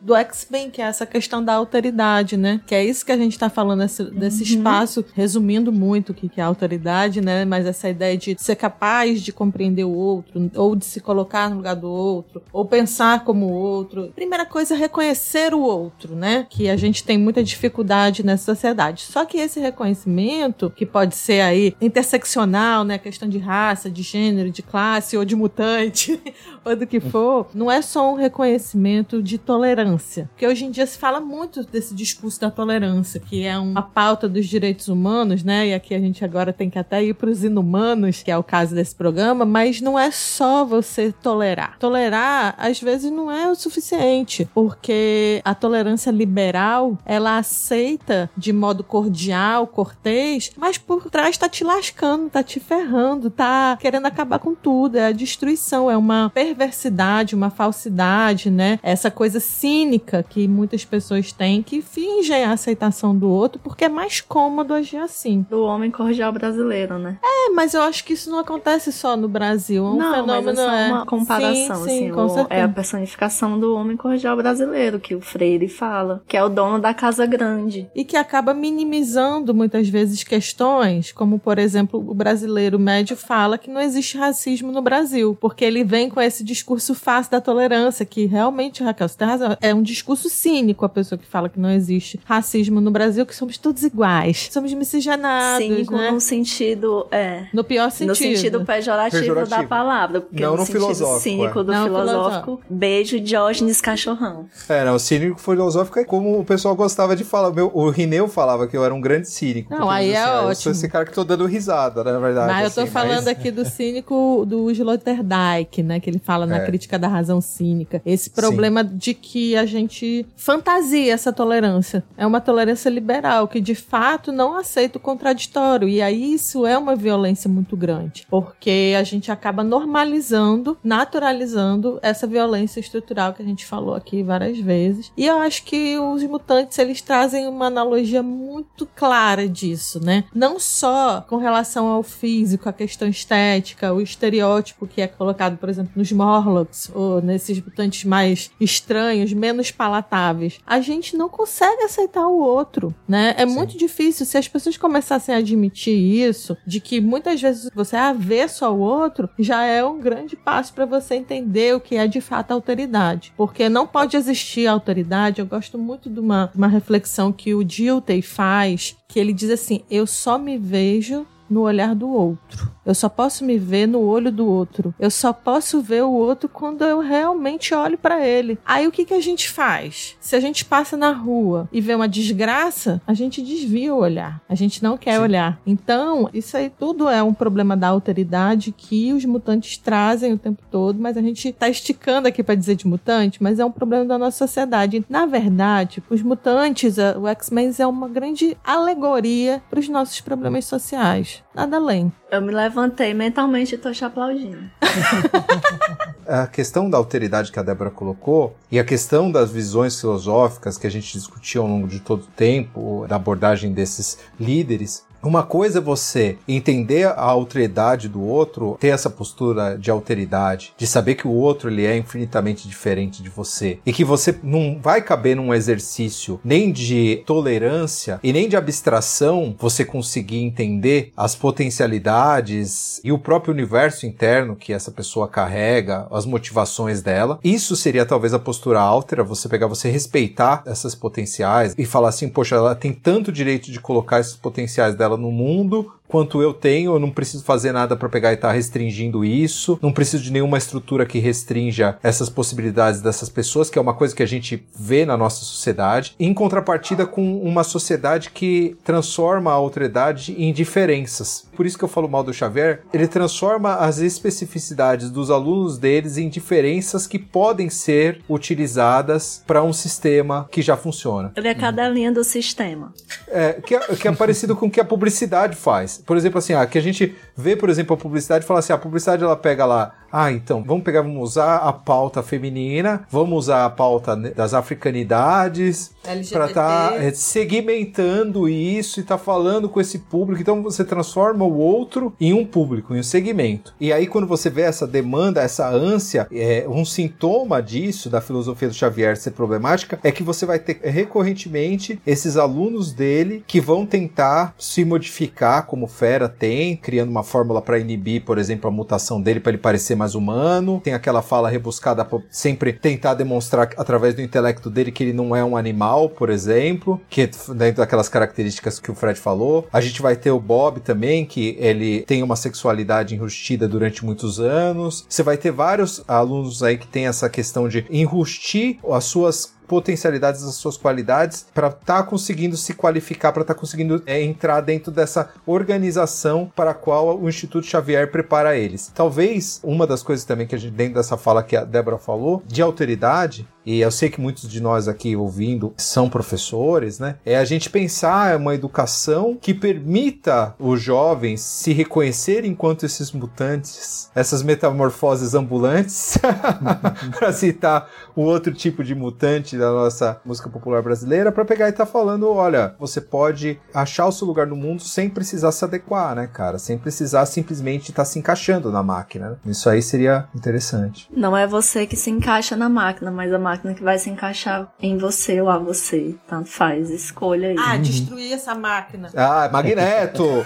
do 0.00 0.14
X-Men, 0.14 0.70
que 0.70 0.80
é 0.82 0.86
essa 0.86 1.06
questão 1.06 1.42
da 1.44 1.54
alteridade, 1.54 2.36
né? 2.36 2.60
Que 2.66 2.74
é 2.74 2.84
isso 2.84 3.04
que 3.04 3.12
a 3.12 3.16
gente 3.16 3.38
tá 3.38 3.48
falando 3.48 3.82
esse- 3.82 4.04
desse 4.10 4.42
espaço, 4.42 5.04
resumindo 5.14 5.72
muito 5.72 6.10
o 6.10 6.14
que 6.14 6.28
que 6.28 6.40
é 6.40 6.44
a 6.44 6.46
autoridade, 6.46 7.20
né? 7.20 7.44
Mas 7.44 7.66
essa 7.66 7.88
ideia 7.88 8.16
de 8.16 8.36
ser 8.38 8.56
capaz 8.56 9.22
de 9.22 9.32
compreender 9.32 9.84
o 9.84 9.92
outro, 9.94 10.50
ou 10.56 10.74
de 10.76 10.84
se 10.84 11.00
colocar 11.00 11.48
no 11.50 11.56
lugar 11.56 11.74
do 11.76 11.88
outro, 11.88 12.42
ou 12.52 12.64
pensar 12.64 13.24
como 13.24 13.46
o 13.46 13.52
outro. 13.52 14.12
Primeira 14.14 14.44
coisa 14.46 14.74
é 14.74 14.76
reconhecer 14.78 15.54
o 15.54 15.60
outro, 15.60 16.14
né? 16.14 16.46
Que 16.48 16.68
a 16.68 16.76
gente 16.76 17.04
tem 17.04 17.18
muita 17.18 17.42
dificuldade 17.42 18.24
nessa 18.24 18.54
sociedade. 18.54 19.02
Só 19.02 19.24
que 19.24 19.38
esse 19.38 19.60
reconhecimento, 19.60 20.70
que 20.74 20.86
pode 20.86 21.14
ser 21.14 21.40
aí 21.40 21.74
interseccional, 21.80 22.84
né? 22.84 22.98
Questão 22.98 23.28
de 23.28 23.38
raça, 23.38 23.90
de 23.90 24.02
gênero, 24.02 24.50
de 24.50 24.62
classe 24.62 25.16
ou 25.16 25.24
de 25.24 25.36
mutante, 25.36 26.20
ou 26.64 26.74
do 26.76 26.86
que 26.86 27.00
for, 27.00 27.46
não 27.54 27.70
é 27.70 27.82
só 27.82 28.12
um 28.12 28.16
reconhecimento 28.16 29.22
de 29.28 29.38
tolerância. 29.38 30.28
Porque 30.30 30.46
hoje 30.46 30.64
em 30.64 30.70
dia 30.70 30.86
se 30.86 30.98
fala 30.98 31.20
muito 31.20 31.62
desse 31.64 31.94
discurso 31.94 32.40
da 32.40 32.50
tolerância, 32.50 33.20
que 33.20 33.44
é 33.44 33.58
uma 33.58 33.82
pauta 33.82 34.28
dos 34.28 34.46
direitos 34.46 34.88
humanos, 34.88 35.44
né? 35.44 35.68
E 35.68 35.74
aqui 35.74 35.94
a 35.94 36.00
gente 36.00 36.24
agora 36.24 36.52
tem 36.52 36.70
que 36.70 36.78
até 36.78 37.04
ir 37.04 37.14
para 37.14 37.28
os 37.28 37.44
inumanos, 37.44 38.22
que 38.22 38.30
é 38.30 38.38
o 38.38 38.42
caso 38.42 38.74
desse 38.74 38.94
programa, 38.94 39.44
mas 39.44 39.80
não 39.80 39.98
é 39.98 40.10
só 40.10 40.64
você 40.64 41.12
tolerar. 41.12 41.78
Tolerar, 41.78 42.54
às 42.56 42.80
vezes, 42.80 43.10
não 43.10 43.30
é 43.30 43.50
o 43.50 43.54
suficiente, 43.54 44.48
porque 44.54 45.42
a 45.44 45.54
tolerância 45.54 46.10
liberal, 46.10 46.96
ela 47.04 47.38
aceita 47.38 48.30
de 48.36 48.52
modo 48.52 48.82
cordial, 48.82 49.66
cortês, 49.66 50.50
mas 50.56 50.78
por 50.78 51.10
trás 51.10 51.36
tá 51.36 51.48
te 51.48 51.62
lascando, 51.62 52.30
tá 52.30 52.42
te 52.42 52.58
ferrando, 52.58 53.30
tá 53.30 53.76
querendo 53.80 54.06
acabar 54.06 54.38
com 54.38 54.54
tudo. 54.54 54.96
É 54.96 55.06
a 55.06 55.12
destruição, 55.12 55.90
é 55.90 55.96
uma 55.96 56.30
perversidade, 56.32 57.34
uma 57.34 57.50
falsidade, 57.50 58.50
né? 58.50 58.78
Essa 58.82 59.10
coisa 59.18 59.40
cínica 59.40 60.22
que 60.22 60.46
muitas 60.46 60.84
pessoas 60.84 61.32
têm 61.32 61.60
que 61.60 61.82
fingem 61.82 62.44
a 62.44 62.52
aceitação 62.52 63.16
do 63.16 63.28
outro 63.28 63.60
porque 63.62 63.84
é 63.84 63.88
mais 63.88 64.20
cômodo 64.20 64.72
agir 64.72 64.98
assim. 64.98 65.44
Do 65.50 65.62
homem 65.64 65.90
cordial 65.90 66.32
brasileiro, 66.32 66.98
né? 66.98 67.18
É, 67.22 67.50
mas 67.50 67.74
eu 67.74 67.82
acho 67.82 68.04
que 68.04 68.12
isso 68.12 68.30
não 68.30 68.38
acontece 68.38 68.92
só 68.92 69.16
no 69.16 69.26
Brasil. 69.28 69.84
É 69.84 69.88
um 69.90 69.96
não, 69.96 70.14
fenômeno. 70.14 70.42
mas 70.44 70.58
é 70.58 70.64
só 70.64 70.72
é. 70.72 70.88
uma 70.92 71.04
comparação, 71.06 71.76
Sim, 71.76 71.84
sim, 71.88 72.04
assim. 72.06 72.10
com 72.12 72.26
o- 72.26 72.46
é 72.48 72.62
a 72.62 72.68
personificação 72.68 73.58
do 73.58 73.74
homem 73.74 73.96
cordial 73.96 74.36
brasileiro, 74.36 75.00
que 75.00 75.16
o 75.16 75.20
Freire 75.20 75.68
fala, 75.68 76.22
que 76.28 76.36
é 76.36 76.44
o 76.44 76.48
dono 76.48 76.78
da 76.78 76.94
casa 76.94 77.26
grande. 77.26 77.90
e 77.94 78.04
que 78.04 78.16
acaba 78.16 78.54
minimizando 78.54 79.52
muitas 79.52 79.88
vezes 79.88 80.22
questões, 80.22 81.10
como 81.10 81.38
por 81.38 81.58
exemplo 81.58 81.98
o 82.00 82.14
brasileiro 82.14 82.38
brasileiro 82.38 82.78
médio 82.78 83.16
fala 83.16 83.58
que 83.58 83.70
não 83.70 83.80
existe 83.80 84.16
racismo 84.16 84.70
no 84.70 84.80
Brasil, 84.80 85.36
porque 85.40 85.64
ele 85.64 85.82
vem 85.82 86.08
com 86.08 86.20
esse 86.20 86.44
discurso 86.44 86.94
fácil 86.94 87.32
da 87.32 87.40
tolerância, 87.40 88.06
que 88.06 88.26
realmente, 88.26 88.82
Raquel, 88.82 89.07
você 89.08 89.16
tem 89.16 89.26
razão, 89.26 89.56
é 89.60 89.74
um 89.74 89.82
discurso 89.82 90.28
cínico 90.28 90.84
a 90.84 90.88
pessoa 90.88 91.18
que 91.18 91.26
fala 91.26 91.48
que 91.48 91.58
não 91.58 91.70
existe 91.70 92.20
racismo 92.24 92.80
no 92.80 92.90
Brasil, 92.90 93.24
que 93.26 93.34
somos 93.34 93.56
todos 93.58 93.82
iguais, 93.82 94.48
somos 94.52 94.72
miscigenados, 94.74 95.64
Cínico 95.66 95.96
né? 95.96 96.10
no 96.10 96.20
sentido, 96.20 97.06
é, 97.10 97.46
No 97.52 97.64
pior 97.64 97.90
sentido. 97.90 98.08
no 98.08 98.14
sentido 98.14 98.64
pejorativo, 98.64 99.20
Pejorativo. 99.22 99.62
da 99.62 99.66
palavra. 99.66 100.20
Porque 100.20 100.42
Não 100.42 100.52
no, 100.52 100.56
no 100.58 100.66
sentido 100.66 100.80
filosófico, 100.82 101.20
cínico 101.20 101.60
é. 101.60 101.64
do 101.64 101.72
Não, 101.72 101.84
filosófico, 101.84 102.60
beijo 102.68 103.20
Diógenes 103.20 103.80
Cachorrão. 103.80 104.46
É, 104.68 104.84
não, 104.84 104.94
o 104.94 104.98
cínico 104.98 105.40
filosófico 105.40 105.98
é 105.98 106.04
como 106.04 106.38
o 106.38 106.44
pessoal 106.44 106.74
gostava 106.76 107.16
de 107.16 107.24
falar. 107.24 107.50
Meu, 107.52 107.70
o 107.74 107.88
Rineu 107.90 108.28
falava 108.28 108.66
que 108.66 108.76
eu 108.76 108.84
era 108.84 108.92
um 108.94 109.00
grande 109.00 109.28
cínico. 109.28 109.72
Não, 109.74 109.88
aí 109.90 110.10
é 110.10 110.12
disse, 110.12 110.22
"Ah, 110.22 110.26
Eu 110.34 110.40
sou 110.40 110.48
ótimo. 110.50 110.72
esse 110.72 110.88
cara 110.88 111.04
que 111.04 111.12
tô 111.12 111.24
dando 111.24 111.46
risada, 111.46 112.04
na 112.04 112.18
verdade. 112.18 112.52
Mas 112.52 112.64
eu 112.64 112.70
tô 112.74 112.80
assim, 112.82 112.90
falando 112.90 113.16
mas- 113.16 113.26
aqui 113.28 113.50
do 113.50 113.64
cínico 113.68 114.44
do 114.46 114.70
Sloterdijk, 114.70 115.82
né? 115.82 116.00
Que 116.00 116.10
ele 116.10 116.18
fala 116.18 116.46
na 116.46 116.58
É. 116.58 116.66
crítica 116.66 116.98
da 116.98 117.08
razão 117.08 117.40
cínica. 117.40 118.00
Esse 118.04 118.30
problema 118.30 118.82
de 118.92 119.14
que 119.14 119.56
a 119.56 119.66
gente 119.66 120.26
fantasia 120.36 121.12
essa 121.12 121.32
tolerância. 121.32 122.04
É 122.16 122.26
uma 122.26 122.40
tolerância 122.40 122.88
liberal, 122.88 123.48
que 123.48 123.60
de 123.60 123.74
fato 123.74 124.32
não 124.32 124.56
aceita 124.56 124.98
o 124.98 125.00
contraditório. 125.00 125.88
E 125.88 126.00
aí 126.00 126.34
isso 126.34 126.66
é 126.66 126.76
uma 126.76 126.96
violência 126.96 127.48
muito 127.48 127.76
grande. 127.76 128.26
Porque 128.28 128.94
a 128.98 129.02
gente 129.02 129.30
acaba 129.30 129.62
normalizando, 129.62 130.78
naturalizando 130.82 131.98
essa 132.02 132.26
violência 132.26 132.80
estrutural 132.80 133.32
que 133.32 133.42
a 133.42 133.44
gente 133.44 133.66
falou 133.66 133.94
aqui 133.94 134.22
várias 134.22 134.58
vezes. 134.58 135.12
E 135.16 135.26
eu 135.26 135.38
acho 135.38 135.64
que 135.64 135.98
os 135.98 136.22
mutantes, 136.24 136.78
eles 136.78 137.00
trazem 137.00 137.46
uma 137.46 137.66
analogia 137.66 138.22
muito 138.22 138.86
clara 138.94 139.48
disso, 139.48 140.02
né? 140.02 140.24
Não 140.34 140.58
só 140.58 141.24
com 141.28 141.36
relação 141.36 141.86
ao 141.86 142.02
físico, 142.02 142.68
a 142.68 142.72
questão 142.72 143.08
estética, 143.08 143.92
o 143.92 144.00
estereótipo 144.00 144.86
que 144.86 145.00
é 145.00 145.06
colocado, 145.06 145.56
por 145.56 145.68
exemplo, 145.68 145.92
nos 145.96 146.10
Morlocks, 146.12 146.90
ou 146.94 147.20
nesses 147.22 147.60
mutantes 147.60 148.04
mais 148.04 148.50
estranhos, 148.78 149.32
menos 149.32 149.70
palatáveis. 149.70 150.60
A 150.66 150.80
gente 150.80 151.16
não 151.16 151.28
consegue 151.28 151.82
aceitar 151.82 152.26
o 152.26 152.38
outro, 152.40 152.94
né? 153.06 153.34
É 153.36 153.44
muito 153.44 153.76
difícil. 153.76 154.24
Se 154.24 154.38
as 154.38 154.48
pessoas 154.48 154.76
começassem 154.76 155.34
a 155.34 155.38
admitir 155.38 155.96
isso, 155.96 156.56
de 156.66 156.80
que 156.80 157.00
muitas 157.00 157.40
vezes 157.40 157.70
você 157.74 157.96
é 157.96 158.00
avesso 158.00 158.64
ao 158.64 158.78
outro, 158.78 159.28
já 159.38 159.64
é 159.64 159.84
um 159.84 159.98
grande 159.98 160.36
passo 160.36 160.72
para 160.72 160.86
você 160.86 161.16
entender 161.16 161.74
o 161.74 161.80
que 161.80 161.96
é 161.96 162.06
de 162.06 162.20
fato 162.20 162.52
alteridade. 162.52 163.32
Porque 163.36 163.68
não 163.68 163.86
pode 163.86 164.16
existir 164.16 164.66
autoridade. 164.66 165.40
Eu 165.40 165.46
gosto 165.46 165.76
muito 165.76 166.08
de 166.08 166.20
uma, 166.20 166.50
uma 166.54 166.68
reflexão 166.68 167.32
que 167.32 167.54
o 167.54 167.64
Dilthey 167.64 168.22
faz, 168.22 168.96
que 169.08 169.18
ele 169.18 169.32
diz 169.32 169.50
assim: 169.50 169.82
Eu 169.90 170.06
só 170.06 170.38
me 170.38 170.56
vejo 170.56 171.26
no 171.48 171.62
olhar 171.62 171.94
do 171.94 172.08
outro. 172.08 172.70
Eu 172.88 172.94
só 172.94 173.08
posso 173.08 173.44
me 173.44 173.58
ver 173.58 173.86
no 173.86 174.00
olho 174.00 174.32
do 174.32 174.46
outro. 174.46 174.94
Eu 174.98 175.10
só 175.10 175.30
posso 175.30 175.82
ver 175.82 176.02
o 176.04 176.10
outro 176.10 176.48
quando 176.48 176.82
eu 176.84 177.00
realmente 177.00 177.74
olho 177.74 177.98
para 177.98 178.26
ele. 178.26 178.58
Aí 178.64 178.86
o 178.86 178.90
que, 178.90 179.04
que 179.04 179.12
a 179.12 179.20
gente 179.20 179.50
faz? 179.50 180.16
Se 180.18 180.34
a 180.34 180.40
gente 180.40 180.64
passa 180.64 180.96
na 180.96 181.12
rua 181.12 181.68
e 181.70 181.82
vê 181.82 181.94
uma 181.94 182.08
desgraça, 182.08 183.00
a 183.06 183.12
gente 183.12 183.42
desvia 183.42 183.94
o 183.94 183.98
olhar. 183.98 184.40
A 184.48 184.54
gente 184.54 184.82
não 184.82 184.96
quer 184.96 185.20
olhar. 185.20 185.60
Então, 185.66 186.30
isso 186.32 186.56
aí 186.56 186.70
tudo 186.70 187.08
é 187.08 187.22
um 187.22 187.34
problema 187.34 187.76
da 187.76 187.88
alteridade 187.88 188.72
que 188.72 189.12
os 189.12 189.24
mutantes 189.24 189.76
trazem 189.76 190.32
o 190.32 190.38
tempo 190.38 190.62
todo, 190.70 190.98
mas 190.98 191.16
a 191.18 191.20
gente 191.20 191.52
tá 191.52 191.68
esticando 191.68 192.28
aqui 192.28 192.42
para 192.42 192.54
dizer 192.54 192.74
de 192.74 192.86
mutante, 192.86 193.42
mas 193.42 193.58
é 193.58 193.64
um 193.64 193.70
problema 193.70 194.06
da 194.06 194.16
nossa 194.16 194.38
sociedade. 194.38 195.04
Na 195.10 195.26
verdade, 195.26 196.02
os 196.08 196.22
mutantes, 196.22 196.96
o 197.20 197.26
X-Men 197.28 197.70
é 197.78 197.86
uma 197.86 198.08
grande 198.08 198.56
alegoria 198.64 199.62
para 199.68 199.78
os 199.78 199.88
nossos 199.88 200.22
problemas 200.22 200.64
sociais. 200.64 201.37
Nada 201.54 201.76
além. 201.76 202.12
Eu 202.30 202.40
me 202.42 202.52
levantei 202.52 203.14
mentalmente 203.14 203.74
e 203.74 203.78
tô 203.78 203.90
te 203.92 204.04
aplaudindo. 204.04 204.70
a 206.26 206.46
questão 206.46 206.88
da 206.88 206.98
alteridade 206.98 207.50
que 207.50 207.58
a 207.58 207.62
Débora 207.62 207.90
colocou 207.90 208.56
e 208.70 208.78
a 208.78 208.84
questão 208.84 209.30
das 209.30 209.50
visões 209.50 210.00
filosóficas 210.00 210.76
que 210.76 210.86
a 210.86 210.90
gente 210.90 211.12
discutiu 211.12 211.62
ao 211.62 211.68
longo 211.68 211.88
de 211.88 212.00
todo 212.00 212.22
o 212.22 212.36
tempo, 212.36 213.06
da 213.08 213.16
abordagem 213.16 213.72
desses 213.72 214.18
líderes. 214.38 215.06
Uma 215.22 215.42
coisa 215.42 215.78
é 215.78 215.82
você 215.82 216.38
entender 216.46 217.04
a 217.04 217.20
alteridade 217.22 218.08
do 218.08 218.22
outro, 218.22 218.76
ter 218.78 218.88
essa 218.88 219.10
postura 219.10 219.76
de 219.76 219.90
alteridade, 219.90 220.72
de 220.76 220.86
saber 220.86 221.16
que 221.16 221.26
o 221.26 221.32
outro 221.32 221.68
ele 221.68 221.84
é 221.84 221.96
infinitamente 221.96 222.68
diferente 222.68 223.20
de 223.20 223.28
você 223.28 223.80
e 223.84 223.92
que 223.92 224.04
você 224.04 224.38
não 224.44 224.78
vai 224.80 225.02
caber 225.02 225.34
num 225.34 225.52
exercício 225.52 226.40
nem 226.44 226.70
de 226.70 227.22
tolerância 227.26 228.20
e 228.22 228.32
nem 228.32 228.48
de 228.48 228.56
abstração 228.56 229.56
você 229.58 229.84
conseguir 229.84 230.38
entender 230.38 231.12
as 231.16 231.34
potencialidades 231.34 233.00
e 233.02 233.10
o 233.10 233.18
próprio 233.18 233.52
universo 233.52 234.06
interno 234.06 234.54
que 234.54 234.72
essa 234.72 234.92
pessoa 234.92 235.26
carrega, 235.26 236.06
as 236.12 236.24
motivações 236.24 237.02
dela. 237.02 237.40
Isso 237.42 237.74
seria 237.74 238.06
talvez 238.06 238.32
a 238.32 238.38
postura 238.38 238.80
altera, 238.80 239.24
você 239.24 239.48
pegar, 239.48 239.66
você 239.66 239.90
respeitar 239.90 240.62
essas 240.64 240.94
potenciais 240.94 241.74
e 241.76 241.84
falar 241.84 242.10
assim, 242.10 242.28
poxa, 242.28 242.54
ela 242.54 242.74
tem 242.76 242.92
tanto 242.92 243.32
direito 243.32 243.72
de 243.72 243.80
colocar 243.80 244.20
esses 244.20 244.36
potenciais 244.36 244.94
dela 244.94 245.17
no 245.18 245.30
mundo 245.30 245.97
quanto 246.08 246.42
eu 246.42 246.54
tenho, 246.54 246.94
eu 246.94 246.98
não 246.98 247.10
preciso 247.10 247.44
fazer 247.44 247.70
nada 247.70 247.96
para 247.96 248.08
pegar 248.08 248.30
e 248.32 248.34
estar 248.34 248.50
restringindo 248.50 249.24
isso, 249.24 249.78
não 249.82 249.92
preciso 249.92 250.24
de 250.24 250.32
nenhuma 250.32 250.58
estrutura 250.58 251.06
que 251.06 251.18
restrinja 251.18 251.98
essas 252.02 252.30
possibilidades 252.30 253.00
dessas 253.00 253.28
pessoas, 253.28 253.68
que 253.68 253.78
é 253.78 253.82
uma 253.82 253.94
coisa 253.94 254.16
que 254.16 254.22
a 254.22 254.26
gente 254.26 254.66
vê 254.76 255.04
na 255.04 255.16
nossa 255.16 255.44
sociedade, 255.44 256.14
em 256.18 256.32
contrapartida 256.32 257.06
com 257.06 257.40
uma 257.40 257.62
sociedade 257.62 258.30
que 258.30 258.76
transforma 258.82 259.52
a 259.52 259.58
outredade 259.58 260.34
em 260.38 260.52
diferenças. 260.52 261.46
Por 261.54 261.66
isso 261.66 261.76
que 261.76 261.84
eu 261.84 261.88
falo 261.88 262.08
mal 262.08 262.24
do 262.24 262.32
Xavier, 262.32 262.82
ele 262.92 263.06
transforma 263.06 263.74
as 263.74 263.98
especificidades 263.98 265.10
dos 265.10 265.30
alunos 265.30 265.76
deles 265.76 266.16
em 266.16 266.28
diferenças 266.28 267.06
que 267.06 267.18
podem 267.18 267.68
ser 267.68 268.22
utilizadas 268.28 269.42
para 269.46 269.62
um 269.62 269.72
sistema 269.72 270.48
que 270.50 270.62
já 270.62 270.76
funciona. 270.76 271.32
Ele 271.36 271.48
é 271.48 271.54
cadelinha 271.54 272.12
do 272.12 272.24
sistema. 272.24 272.92
É, 273.26 273.54
que, 273.54 273.74
é, 273.74 273.80
que 273.96 274.08
é 274.08 274.12
parecido 274.12 274.56
com 274.56 274.66
o 274.66 274.70
que 274.70 274.80
a 274.80 274.84
publicidade 274.84 275.56
faz. 275.56 275.97
Por 276.04 276.16
exemplo, 276.16 276.38
assim, 276.38 276.54
ah, 276.54 276.66
que 276.66 276.78
a 276.78 276.82
gente 276.82 277.16
vê, 277.36 277.56
por 277.56 277.68
exemplo, 277.68 277.94
a 277.94 277.96
publicidade 277.96 278.44
e 278.44 278.46
fala 278.46 278.60
assim: 278.60 278.72
a 278.72 278.78
publicidade 278.78 279.22
ela 279.22 279.36
pega 279.36 279.64
lá, 279.64 279.94
ah, 280.10 280.32
então, 280.32 280.62
vamos 280.62 280.84
pegar, 280.84 281.02
vamos 281.02 281.22
usar 281.22 281.56
a 281.56 281.72
pauta 281.72 282.22
feminina, 282.22 283.06
vamos 283.10 283.38
usar 283.38 283.64
a 283.64 283.70
pauta 283.70 284.16
das 284.16 284.54
africanidades 284.54 285.92
para 286.30 286.46
estar 286.46 287.14
segmentando 287.14 288.48
isso 288.48 289.00
e 289.00 289.02
tá 289.02 289.18
falando 289.18 289.68
com 289.68 289.80
esse 289.80 289.98
público. 289.98 290.40
Então 290.40 290.62
você 290.62 290.84
transforma 290.84 291.44
o 291.44 291.58
outro 291.58 292.14
em 292.18 292.32
um 292.32 292.44
público, 292.44 292.94
em 292.94 293.00
um 293.00 293.02
segmento. 293.02 293.74
E 293.78 293.92
aí, 293.92 294.06
quando 294.06 294.26
você 294.26 294.48
vê 294.48 294.62
essa 294.62 294.86
demanda, 294.86 295.42
essa 295.42 295.68
ânsia, 295.68 296.26
é, 296.32 296.64
um 296.68 296.84
sintoma 296.84 297.62
disso, 297.62 298.08
da 298.08 298.20
filosofia 298.20 298.68
do 298.68 298.74
Xavier 298.74 299.16
ser 299.16 299.32
problemática, 299.32 299.98
é 300.02 300.10
que 300.10 300.22
você 300.22 300.46
vai 300.46 300.58
ter 300.58 300.80
recorrentemente 300.82 302.00
esses 302.06 302.36
alunos 302.36 302.92
dele 302.92 303.44
que 303.46 303.60
vão 303.60 303.84
tentar 303.84 304.54
se 304.58 304.84
modificar, 304.84 305.66
como 305.66 305.84
o 305.84 305.88
Fera 305.88 306.28
tem, 306.28 306.76
criando 306.76 307.10
uma 307.10 307.22
fórmula 307.22 307.60
para 307.60 307.78
inibir, 307.78 308.24
por 308.24 308.38
exemplo, 308.38 308.68
a 308.68 308.72
mutação 308.72 309.20
dele 309.20 309.40
para 309.40 309.50
ele 309.50 309.58
parecer 309.58 309.97
mais 309.98 310.14
humano. 310.14 310.80
Tem 310.82 310.94
aquela 310.94 311.20
fala 311.20 311.48
rebuscada 311.48 312.04
para 312.04 312.20
sempre 312.30 312.72
tentar 312.72 313.14
demonstrar 313.14 313.70
através 313.76 314.14
do 314.14 314.22
intelecto 314.22 314.70
dele 314.70 314.92
que 314.92 315.02
ele 315.02 315.12
não 315.12 315.34
é 315.34 315.44
um 315.44 315.56
animal, 315.56 316.08
por 316.08 316.30
exemplo, 316.30 317.00
que 317.10 317.28
dentro 317.54 317.78
daquelas 317.78 318.08
características 318.08 318.78
que 318.78 318.90
o 318.90 318.94
Fred 318.94 319.18
falou. 319.18 319.66
A 319.72 319.80
gente 319.80 320.00
vai 320.00 320.16
ter 320.16 320.30
o 320.30 320.40
Bob 320.40 320.80
também, 320.80 321.26
que 321.26 321.56
ele 321.58 322.02
tem 322.02 322.22
uma 322.22 322.36
sexualidade 322.36 323.14
enrustida 323.14 323.68
durante 323.68 324.04
muitos 324.04 324.40
anos. 324.40 325.04
Você 325.08 325.22
vai 325.22 325.36
ter 325.36 325.50
vários 325.50 326.02
alunos 326.06 326.62
aí 326.62 326.78
que 326.78 326.86
tem 326.86 327.06
essa 327.06 327.28
questão 327.28 327.68
de 327.68 327.84
enrustir 327.90 328.78
as 328.90 329.04
suas 329.04 329.57
potencialidades, 329.68 330.42
as 330.42 330.54
suas 330.54 330.76
qualidades, 330.76 331.46
para 331.54 331.68
estar 331.68 332.02
conseguindo 332.04 332.56
se 332.56 332.74
qualificar, 332.74 333.32
para 333.32 333.42
estar 333.42 333.54
conseguindo 333.54 334.02
é, 334.06 334.20
entrar 334.22 334.62
dentro 334.62 334.90
dessa 334.90 335.30
organização 335.46 336.50
para 336.56 336.70
a 336.70 336.74
qual 336.74 337.20
o 337.20 337.28
Instituto 337.28 337.66
Xavier 337.66 338.10
prepara 338.10 338.56
eles. 338.56 338.90
Talvez 338.94 339.60
uma 339.62 339.86
das 339.86 340.02
coisas 340.02 340.24
também 340.24 340.46
que 340.46 340.54
a 340.54 340.58
gente, 340.58 340.72
dentro 340.72 340.94
dessa 340.94 341.16
fala 341.16 341.42
que 341.42 341.56
a 341.56 341.64
Débora 341.64 341.98
falou, 341.98 342.42
de 342.46 342.62
alteridade, 342.62 343.46
e 343.68 343.82
eu 343.82 343.90
sei 343.90 344.08
que 344.08 344.18
muitos 344.18 344.48
de 344.48 344.62
nós 344.62 344.88
aqui 344.88 345.14
ouvindo 345.14 345.74
são 345.76 346.08
professores, 346.08 346.98
né? 346.98 347.16
É 347.22 347.36
a 347.36 347.44
gente 347.44 347.68
pensar 347.68 348.34
uma 348.38 348.54
educação 348.54 349.36
que 349.38 349.52
permita 349.52 350.54
os 350.58 350.80
jovens 350.80 351.42
se 351.42 351.74
reconhecer 351.74 352.46
enquanto 352.46 352.86
esses 352.86 353.12
mutantes, 353.12 354.10
essas 354.14 354.42
metamorfoses 354.42 355.34
ambulantes, 355.34 356.16
para 357.18 357.30
citar 357.30 357.90
o 358.16 358.22
outro 358.22 358.54
tipo 358.54 358.82
de 358.82 358.94
mutante 358.94 359.58
da 359.58 359.70
nossa 359.70 360.18
música 360.24 360.48
popular 360.48 360.80
brasileira, 360.80 361.30
para 361.30 361.44
pegar 361.44 361.66
e 361.66 361.70
estar 361.70 361.84
falando, 361.84 362.26
olha, 362.30 362.74
você 362.80 363.02
pode 363.02 363.60
achar 363.74 364.06
o 364.06 364.12
seu 364.12 364.26
lugar 364.26 364.46
no 364.46 364.56
mundo 364.56 364.82
sem 364.82 365.10
precisar 365.10 365.52
se 365.52 365.62
adequar, 365.62 366.14
né, 366.16 366.26
cara? 366.26 366.58
Sem 366.58 366.78
precisar 366.78 367.26
simplesmente 367.26 367.90
estar 367.90 368.06
se 368.06 368.18
encaixando 368.18 368.72
na 368.72 368.82
máquina. 368.82 369.30
Né? 369.30 369.36
Isso 369.44 369.68
aí 369.68 369.82
seria 369.82 370.26
interessante. 370.34 371.06
Não 371.14 371.36
é 371.36 371.46
você 371.46 371.86
que 371.86 371.96
se 371.96 372.08
encaixa 372.08 372.56
na 372.56 372.70
máquina, 372.70 373.10
mas 373.10 373.30
a 373.30 373.38
máquina 373.38 373.57
que 373.74 373.82
vai 373.82 373.98
se 373.98 374.10
encaixar 374.10 374.72
em 374.80 374.96
você 374.96 375.40
ou 375.40 375.48
a 375.48 375.58
você. 375.58 376.14
Tanto 376.26 376.48
faz, 376.48 376.90
escolha 376.90 377.48
aí. 377.48 377.56
Ah, 377.58 377.76
destruir 377.76 378.32
essa 378.32 378.54
máquina. 378.54 379.10
Ah, 379.16 379.48
Magneto! 379.52 380.24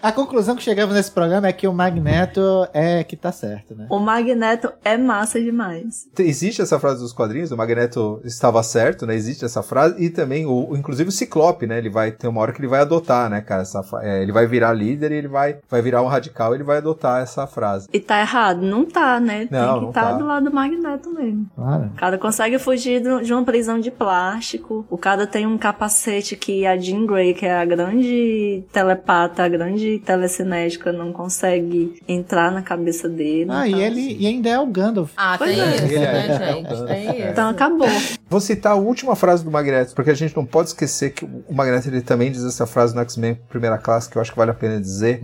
A 0.00 0.12
conclusão 0.12 0.54
que 0.54 0.62
chegamos 0.62 0.94
nesse 0.94 1.10
programa 1.10 1.48
é 1.48 1.52
que 1.52 1.66
o 1.66 1.72
Magneto 1.72 2.68
é 2.72 3.02
que 3.02 3.16
tá 3.16 3.32
certo, 3.32 3.74
né? 3.74 3.86
O 3.90 3.98
Magneto 3.98 4.72
é 4.84 4.96
massa 4.96 5.40
demais. 5.40 6.08
Existe 6.16 6.62
essa 6.62 6.78
frase 6.78 7.00
dos 7.00 7.12
quadrinhos, 7.12 7.50
o 7.50 7.56
Magneto 7.56 8.20
estava 8.24 8.62
certo, 8.62 9.04
né? 9.06 9.16
Existe 9.16 9.44
essa 9.44 9.62
frase. 9.62 9.96
E 10.02 10.08
também, 10.08 10.46
o, 10.46 10.76
inclusive 10.76 11.08
o 11.08 11.12
Ciclope, 11.12 11.66
né? 11.66 11.78
Ele 11.78 11.90
vai 11.90 12.12
ter 12.12 12.28
uma 12.28 12.40
hora 12.40 12.52
que 12.52 12.60
ele 12.60 12.68
vai 12.68 12.80
adotar, 12.80 13.28
né, 13.28 13.40
cara? 13.40 13.62
Essa, 13.62 13.82
é, 14.02 14.22
ele 14.22 14.30
vai 14.30 14.46
virar 14.46 14.72
líder 14.72 15.10
e 15.10 15.16
ele 15.16 15.28
vai, 15.28 15.58
vai 15.68 15.82
virar 15.82 16.02
um 16.02 16.06
radical 16.06 16.52
e 16.52 16.58
ele 16.58 16.64
vai 16.64 16.78
adotar 16.78 17.20
essa 17.20 17.46
frase. 17.46 17.88
E 17.92 17.98
tá 17.98 18.20
errado? 18.20 18.62
Não 18.62 18.84
tá, 18.84 19.18
né? 19.18 19.48
Não, 19.50 19.64
Tem 19.64 19.74
que 19.74 19.80
não 19.80 19.88
estar 19.88 20.02
tá. 20.02 20.12
do 20.12 20.26
lado 20.26 20.44
do 20.48 20.54
Magneto 20.54 21.10
mesmo. 21.10 21.50
Claro. 21.56 21.86
O 21.86 21.96
cara 21.98 22.18
consegue 22.18 22.58
fugir 22.58 23.02
de 23.22 23.32
uma 23.32 23.44
prisão 23.44 23.80
de 23.80 23.90
plástico. 23.90 24.86
O 24.88 24.96
cara 24.96 25.26
tem 25.26 25.44
um 25.44 25.58
capacete 25.58 26.36
que 26.36 26.64
a 26.64 26.76
Jean 26.76 27.04
Grey, 27.04 27.34
que 27.34 27.46
é 27.46 27.58
a 27.58 27.64
grande 27.64 28.64
telepata, 28.72 29.42
a 29.42 29.48
grande 29.48 29.87
telecinética, 29.98 30.92
não 30.92 31.12
consegue 31.12 32.02
entrar 32.08 32.50
na 32.50 32.62
cabeça 32.62 33.08
dele. 33.08 33.48
Ah, 33.48 33.68
então, 33.68 33.78
e 33.78 33.82
ele 33.84 34.16
e 34.18 34.26
ainda 34.26 34.48
é 34.48 34.58
o 34.58 34.66
Gandalf. 34.66 35.12
Ah, 35.16 35.36
Pois 35.38 35.54
tem 35.54 35.60
é. 35.60 35.76
isso, 35.76 35.84
é, 35.84 35.98
né, 36.00 36.26
é 36.28 36.52
gente? 36.54 36.74
um 36.74 36.86
Tem 36.86 37.10
isso. 37.20 37.28
Então 37.28 37.48
acabou. 37.48 37.88
Vou 38.28 38.40
citar 38.40 38.72
a 38.72 38.76
última 38.76 39.14
frase 39.14 39.44
do 39.44 39.50
Magneto, 39.52 39.94
porque 39.94 40.10
a 40.10 40.14
gente 40.14 40.34
não 40.36 40.44
pode 40.44 40.70
esquecer 40.70 41.10
que 41.10 41.24
o 41.24 41.54
Magneto 41.54 41.86
ele 41.88 42.00
também 42.00 42.32
diz 42.32 42.44
essa 42.44 42.66
frase 42.66 42.94
no 42.94 43.00
X-Men 43.02 43.38
primeira 43.48 43.78
classe, 43.78 44.10
que 44.10 44.16
eu 44.16 44.22
acho 44.22 44.32
que 44.32 44.36
vale 44.36 44.50
a 44.50 44.54
pena 44.54 44.80
dizer. 44.80 45.22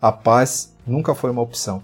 A 0.00 0.12
paz 0.12 0.72
nunca 0.86 1.14
foi 1.14 1.30
uma 1.30 1.42
opção. 1.42 1.82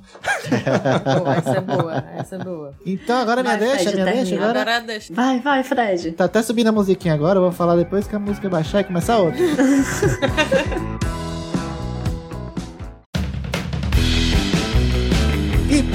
Boa, 1.19 1.35
essa 1.35 1.57
é 1.57 1.61
boa, 1.61 2.05
essa 2.17 2.35
é 2.37 2.39
boa. 2.39 2.75
Então 2.87 3.17
agora 3.19 3.43
minha 3.43 3.57
Vai, 3.59 3.67
deixa, 3.69 3.91
Fred, 3.91 4.03
minha 4.03 4.15
deixa. 4.15 4.35
Agora 4.37 4.81
deixa. 4.81 5.15
Vai, 5.15 5.41
vai, 5.41 5.65
Fred. 5.65 6.13
Tá 6.13 6.25
até 6.27 6.43
subindo 6.43 6.69
a 6.69 6.73
musiquinha 6.73 7.15
agora, 7.15 7.39
eu 7.39 7.43
vou 7.43 7.53
falar 7.53 7.75
depois 7.75 8.07
que 8.07 8.15
a 8.15 8.19
música 8.19 8.49
baixar 8.49 8.81
e 8.81 8.85
começar 8.85 9.19
outra. 9.19 9.41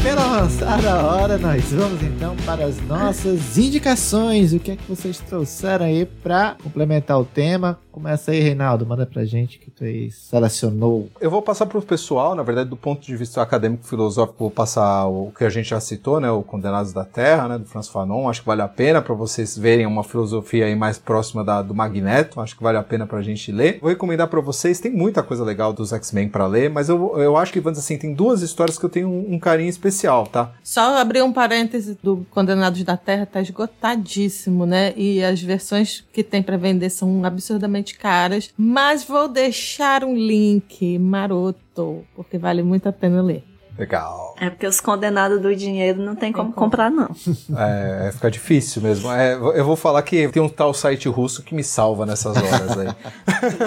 pela 0.08 0.38
avançada 0.38 1.04
hora, 1.04 1.38
nós 1.38 1.66
vamos 1.74 2.02
então 2.02 2.34
para 2.46 2.66
as 2.66 2.80
nossas 2.84 3.58
indicações. 3.58 4.54
O 4.54 4.60
que 4.60 4.72
é 4.72 4.76
que 4.78 4.88
vocês 4.88 5.20
trouxeram 5.20 5.86
aí 5.86 6.06
pra 6.06 6.56
complementar 6.64 7.20
o 7.20 7.26
tema? 7.26 7.78
Começa 7.98 8.30
aí, 8.30 8.40
Reinaldo, 8.40 8.86
manda 8.86 9.08
pra 9.08 9.26
gente 9.26 9.58
que 9.58 9.72
tu 9.72 9.84
aí 9.84 10.12
selecionou. 10.12 11.10
Eu 11.20 11.32
vou 11.32 11.42
passar 11.42 11.66
pro 11.66 11.82
pessoal, 11.82 12.36
na 12.36 12.44
verdade, 12.44 12.70
do 12.70 12.78
ponto 12.78 13.04
de 13.04 13.18
vista 13.18 13.42
acadêmico 13.42 13.88
filosófico, 13.88 14.38
vou 14.38 14.52
passar 14.52 15.08
o 15.08 15.32
que 15.36 15.44
a 15.44 15.50
gente 15.50 15.70
já 15.70 15.80
citou, 15.80 16.20
né, 16.20 16.30
o 16.30 16.44
Condenados 16.44 16.94
da 16.94 17.04
Terra, 17.04 17.48
né, 17.48 17.58
do 17.58 17.66
Franz 17.66 17.88
Fanon. 17.88 18.30
Acho 18.30 18.42
que 18.42 18.46
vale 18.46 18.62
a 18.62 18.68
pena 18.68 19.02
para 19.02 19.16
vocês 19.16 19.58
verem 19.58 19.88
uma 19.88 20.04
filosofia 20.04 20.68
aí 20.68 20.76
mais 20.76 21.00
próxima 21.00 21.44
da 21.44 21.64
do 21.64 21.74
Magneto. 21.74 22.40
Acho 22.40 22.56
que 22.56 22.62
vale 22.62 22.78
a 22.78 22.84
pena 22.84 23.08
pra 23.08 23.20
gente 23.24 23.52
ler. 23.52 23.80
Vou 23.82 23.90
recomendar 23.90 24.28
para 24.28 24.42
vocês, 24.42 24.80
tem 24.80 24.92
muita 24.92 25.24
coisa 25.24 25.44
legal 25.44 25.74
dos 25.74 25.92
X-Men 25.92 26.30
para 26.30 26.46
ler, 26.46 26.70
mas 26.70 26.90
eu, 26.90 27.18
eu 27.18 27.36
acho 27.36 27.52
que, 27.52 27.60
vamos 27.60 27.80
dizer 27.80 27.96
assim, 27.96 28.00
tem 28.00 28.14
duas 28.14 28.44
histórias 28.44 28.78
que 28.78 28.86
eu 28.86 28.92
tenho 28.92 29.10
um, 29.10 29.34
um 29.34 29.40
carinho 29.40 29.72
especial, 29.72 30.28
tá? 30.28 30.52
Só 30.64 31.00
abrir 31.00 31.24
um 31.24 31.34
parêntese 31.34 31.98
do 32.04 32.24
Condenados 32.30 32.84
da 32.84 32.96
Terra, 32.96 33.26
tá 33.26 33.42
esgotadíssimo, 33.42 34.68
né? 34.68 34.94
E 34.96 35.24
as 35.24 35.42
versões 35.42 36.06
que 36.14 36.24
tem 36.24 36.44
pra 36.44 36.58
vender 36.58 36.92
são 36.92 37.26
absurdamente 37.26 37.87
caras. 37.94 38.54
Mas 38.58 39.04
vou 39.04 39.28
deixar 39.28 40.04
um 40.04 40.16
link 40.16 40.98
maroto, 40.98 42.06
porque 42.16 42.38
vale 42.38 42.64
muito 42.64 42.88
a 42.88 42.92
pena 42.92 43.22
ler. 43.22 43.44
Legal. 43.78 44.27
É 44.40 44.50
porque 44.50 44.68
os 44.68 44.80
condenados 44.80 45.42
do 45.42 45.56
dinheiro 45.56 46.02
não 46.02 46.16
tem 46.16 46.32
como 46.32 46.54
comprar, 46.54 46.92
não. 46.92 47.10
É, 47.58 48.12
fica 48.14 48.30
difícil 48.30 48.82
mesmo. 48.82 49.12
É, 49.12 49.34
eu 49.34 49.66
vou 49.66 49.76
falar 49.76 50.02
que 50.04 50.28
tem 50.28 50.42
um 50.42 50.50
tal 50.50 50.74
site 50.74 51.10
russo 51.10 51.44
que 51.44 51.56
me 51.56 51.64
salva 51.64 52.06
nessas 52.06 52.38
horas 52.38 52.78
aí. 52.78 52.88